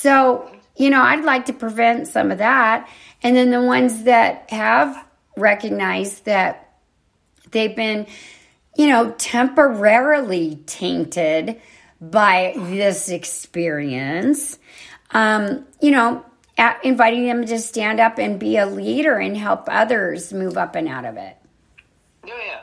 So, 0.00 0.50
you 0.76 0.88
know, 0.88 1.02
I'd 1.02 1.24
like 1.24 1.44
to 1.46 1.52
prevent 1.52 2.08
some 2.08 2.30
of 2.30 2.38
that. 2.38 2.88
And 3.22 3.36
then 3.36 3.50
the 3.50 3.60
ones 3.60 4.04
that 4.04 4.50
have 4.50 5.06
recognized 5.36 6.24
that 6.24 6.72
they've 7.50 7.76
been, 7.76 8.06
you 8.78 8.88
know, 8.88 9.10
temporarily 9.18 10.56
tainted 10.64 11.60
by 12.00 12.54
this 12.56 13.10
experience, 13.10 14.58
um, 15.10 15.66
you 15.82 15.90
know, 15.90 16.24
inviting 16.82 17.26
them 17.26 17.44
to 17.44 17.58
stand 17.58 18.00
up 18.00 18.16
and 18.16 18.40
be 18.40 18.56
a 18.56 18.64
leader 18.64 19.18
and 19.18 19.36
help 19.36 19.64
others 19.68 20.32
move 20.32 20.56
up 20.56 20.76
and 20.76 20.88
out 20.88 21.04
of 21.04 21.18
it. 21.18 21.36
Yeah, 22.26 22.34
yeah. 22.46 22.60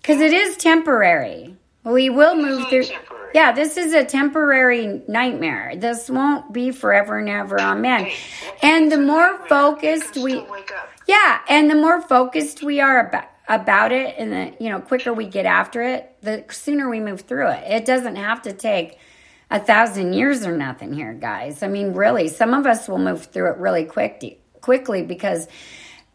Because 0.00 0.22
it 0.22 0.32
is 0.32 0.56
temporary. 0.56 1.58
We 1.84 2.08
will 2.08 2.36
move 2.36 2.70
through. 2.70 2.84
temporary. 2.84 3.11
Yeah, 3.34 3.52
this 3.52 3.76
is 3.76 3.94
a 3.94 4.04
temporary 4.04 5.02
nightmare. 5.08 5.74
This 5.76 6.10
won't 6.10 6.52
be 6.52 6.70
forever 6.70 7.18
and 7.18 7.28
ever. 7.28 7.60
Amen. 7.60 8.10
And 8.62 8.92
the 8.92 8.98
more 8.98 9.38
focused 9.48 10.16
we, 10.16 10.44
yeah, 11.06 11.40
and 11.48 11.70
the 11.70 11.74
more 11.74 12.00
focused 12.02 12.62
we 12.62 12.80
are 12.80 13.08
about 13.08 13.28
about 13.48 13.92
it, 13.92 14.14
and 14.18 14.32
the 14.32 14.64
you 14.64 14.70
know 14.70 14.80
quicker 14.80 15.12
we 15.12 15.26
get 15.26 15.46
after 15.46 15.82
it, 15.82 16.14
the 16.22 16.44
sooner 16.50 16.88
we 16.88 17.00
move 17.00 17.22
through 17.22 17.48
it. 17.48 17.64
It 17.66 17.84
doesn't 17.84 18.16
have 18.16 18.42
to 18.42 18.52
take 18.52 18.98
a 19.50 19.60
thousand 19.60 20.14
years 20.14 20.46
or 20.46 20.56
nothing 20.56 20.94
here, 20.94 21.12
guys. 21.12 21.62
I 21.62 21.68
mean, 21.68 21.92
really, 21.92 22.28
some 22.28 22.54
of 22.54 22.66
us 22.66 22.88
will 22.88 22.98
move 22.98 23.26
through 23.26 23.52
it 23.52 23.58
really 23.58 23.84
quick, 23.84 24.40
quickly 24.60 25.02
because 25.02 25.46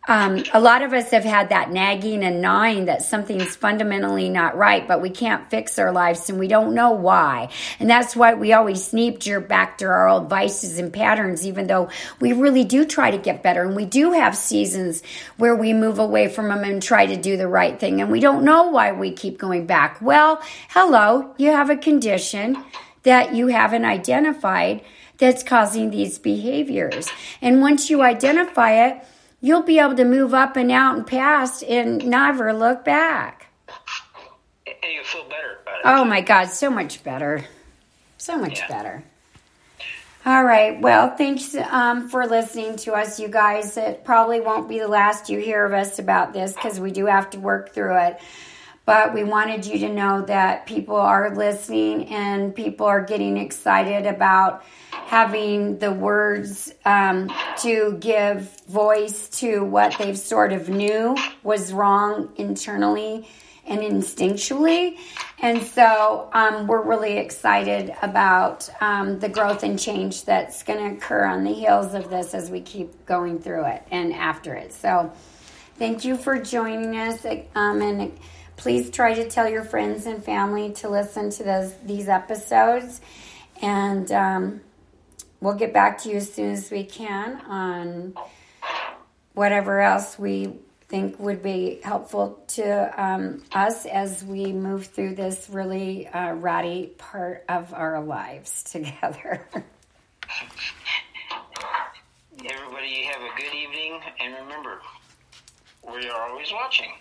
um, 0.07 0.43
a 0.53 0.59
lot 0.59 0.83
of 0.83 0.93
us 0.93 1.11
have 1.11 1.25
had 1.25 1.49
that 1.49 1.69
nagging 1.69 2.23
and 2.23 2.41
gnawing 2.41 2.85
that 2.85 3.01
something's 3.01 3.55
fundamentally 3.55 4.29
not 4.29 4.55
right, 4.55 4.87
but 4.87 5.01
we 5.01 5.09
can't 5.09 5.49
fix 5.49 5.77
our 5.77 5.91
lives 5.91 6.29
and 6.29 6.39
we 6.39 6.47
don't 6.47 6.73
know 6.73 6.91
why. 6.91 7.49
And 7.79 7.89
that's 7.89 8.15
why 8.15 8.33
we 8.33 8.53
always 8.53 8.83
sneak 8.83 9.19
jerk 9.19 9.49
back 9.49 9.79
to 9.79 9.85
our 9.85 10.07
old 10.07 10.29
vices 10.29 10.79
and 10.79 10.93
patterns, 10.93 11.45
even 11.45 11.67
though 11.67 11.89
we 12.21 12.31
really 12.31 12.63
do 12.63 12.85
try 12.85 13.11
to 13.11 13.17
get 13.17 13.43
better. 13.43 13.63
And 13.63 13.75
we 13.75 13.85
do 13.85 14.13
have 14.13 14.37
seasons 14.37 15.03
where 15.35 15.55
we 15.55 15.73
move 15.73 15.99
away 15.99 16.29
from 16.29 16.47
them 16.47 16.63
and 16.63 16.81
try 16.81 17.05
to 17.05 17.17
do 17.17 17.35
the 17.35 17.47
right 17.47 17.77
thing. 17.77 18.01
And 18.01 18.09
we 18.09 18.21
don't 18.21 18.45
know 18.45 18.69
why 18.69 18.93
we 18.93 19.11
keep 19.11 19.37
going 19.37 19.65
back. 19.65 20.01
Well, 20.01 20.41
hello, 20.69 21.33
you 21.37 21.51
have 21.51 21.69
a 21.69 21.75
condition 21.75 22.63
that 23.03 23.35
you 23.35 23.47
haven't 23.47 23.85
identified 23.85 24.83
that's 25.17 25.43
causing 25.43 25.89
these 25.89 26.19
behaviors. 26.19 27.09
And 27.41 27.61
once 27.61 27.89
you 27.89 28.01
identify 28.01 28.87
it, 28.87 29.03
you'll 29.41 29.63
be 29.63 29.79
able 29.79 29.95
to 29.95 30.05
move 30.05 30.33
up 30.33 30.55
and 30.55 30.71
out 30.71 30.97
and 30.97 31.07
past 31.07 31.63
and 31.63 32.05
never 32.07 32.53
look 32.53 32.83
back. 32.83 33.47
And 34.65 34.93
you 34.93 35.03
feel 35.03 35.23
better 35.23 35.59
about 35.61 35.79
it. 35.79 35.81
Oh 35.85 36.05
my 36.05 36.21
God, 36.21 36.45
so 36.49 36.69
much 36.69 37.03
better. 37.03 37.45
So 38.17 38.37
much 38.37 38.59
Yeah. 38.59 38.67
better. 38.67 39.03
All 40.25 40.43
right. 40.43 40.81
Well, 40.81 41.15
thanks 41.15 41.55
um, 41.55 42.09
for 42.09 42.27
listening 42.27 42.75
to 42.77 42.93
us, 42.93 43.17
you 43.17 43.29
guys. 43.29 43.77
It 43.77 44.03
probably 44.03 44.41
won't 44.41 44.67
be 44.67 44.77
the 44.79 44.87
last 44.89 45.29
you 45.29 45.39
hear 45.39 45.65
of 45.65 45.71
us 45.71 45.99
about 45.99 46.33
this 46.33 46.51
because 46.51 46.81
we 46.81 46.91
do 46.91 47.05
have 47.05 47.29
to 47.29 47.39
work 47.39 47.73
through 47.73 47.97
it. 47.97 48.19
But 48.87 49.13
we 49.13 49.25
wanted 49.25 49.65
you 49.65 49.79
to 49.79 49.89
know 49.89 50.21
that 50.27 50.65
people 50.65 50.95
are 50.95 51.35
listening 51.35 52.05
and 52.05 52.55
people 52.55 52.85
are 52.85 53.01
getting 53.03 53.35
excited 53.35 54.05
about 54.05 54.63
having 54.91 55.77
the 55.77 55.91
words 55.91 56.73
um, 56.85 57.29
to 57.63 57.97
give 57.99 58.49
voice 58.69 59.27
to 59.41 59.65
what 59.65 59.97
they've 59.99 60.17
sort 60.17 60.53
of 60.53 60.69
knew 60.69 61.17
was 61.43 61.73
wrong 61.73 62.31
internally 62.37 63.27
and 63.65 63.81
instinctually. 63.81 64.97
And 65.39 65.61
so 65.63 66.29
um, 66.31 66.65
we're 66.65 66.81
really 66.81 67.17
excited 67.17 67.93
about 68.01 68.69
um, 68.79 69.19
the 69.19 69.27
growth 69.27 69.63
and 69.63 69.77
change 69.77 70.23
that's 70.23 70.63
going 70.63 70.79
to 70.79 70.95
occur 70.95 71.25
on 71.25 71.43
the 71.43 71.53
heels 71.53 71.93
of 71.93 72.09
this 72.09 72.33
as 72.33 72.49
we 72.49 72.61
keep 72.61 73.05
going 73.05 73.39
through 73.39 73.65
it 73.65 73.83
and 73.91 74.13
after 74.13 74.53
it. 74.53 74.71
So 74.71 75.11
thank 75.75 76.05
you 76.05 76.15
for 76.15 76.39
joining 76.39 76.95
us. 76.95 77.25
Um, 77.53 77.81
and 77.81 78.17
please 78.57 78.89
try 78.89 79.13
to 79.13 79.29
tell 79.29 79.47
your 79.47 79.63
friends 79.63 80.05
and 80.05 80.23
family 80.23 80.73
to 80.73 80.89
listen 80.89 81.29
to 81.29 81.43
those 81.43 81.73
these 81.85 82.09
episodes. 82.09 82.99
And 83.61 84.11
um, 84.11 84.61
we'll 85.39 85.53
get 85.53 85.73
back 85.73 85.99
to 85.99 86.09
you 86.09 86.17
as 86.17 86.33
soon 86.33 86.51
as 86.51 86.69
we 86.69 86.83
can 86.83 87.39
on 87.47 88.15
whatever 89.33 89.79
else 89.79 90.19
we 90.19 90.53
think 90.89 91.19
would 91.19 91.43
be 91.43 91.79
helpful 91.83 92.41
to 92.47 93.03
um, 93.03 93.43
us 93.51 93.85
as 93.85 94.23
we 94.23 94.53
move 94.53 94.87
through 94.87 95.15
this 95.15 95.47
really 95.49 96.07
uh, 96.07 96.33
ratty 96.33 96.87
part 96.97 97.43
of 97.49 97.73
our 97.73 98.01
lives 98.01 98.63
together. 98.71 99.47
Everybody 102.49 103.03
have 103.03 103.21
a 103.21 103.41
good 103.41 103.53
evening, 103.53 103.99
and 104.19 104.35
remember, 104.35 104.79
we 105.91 106.07
are 106.09 106.29
always 106.29 106.51
watching. 106.53 106.91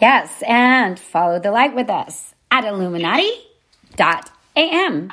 Yes, 0.00 0.42
and 0.46 0.98
follow 0.98 1.38
the 1.38 1.50
light 1.50 1.74
with 1.74 1.90
us 1.90 2.34
at 2.50 2.64
illuminati.am. 2.64 5.12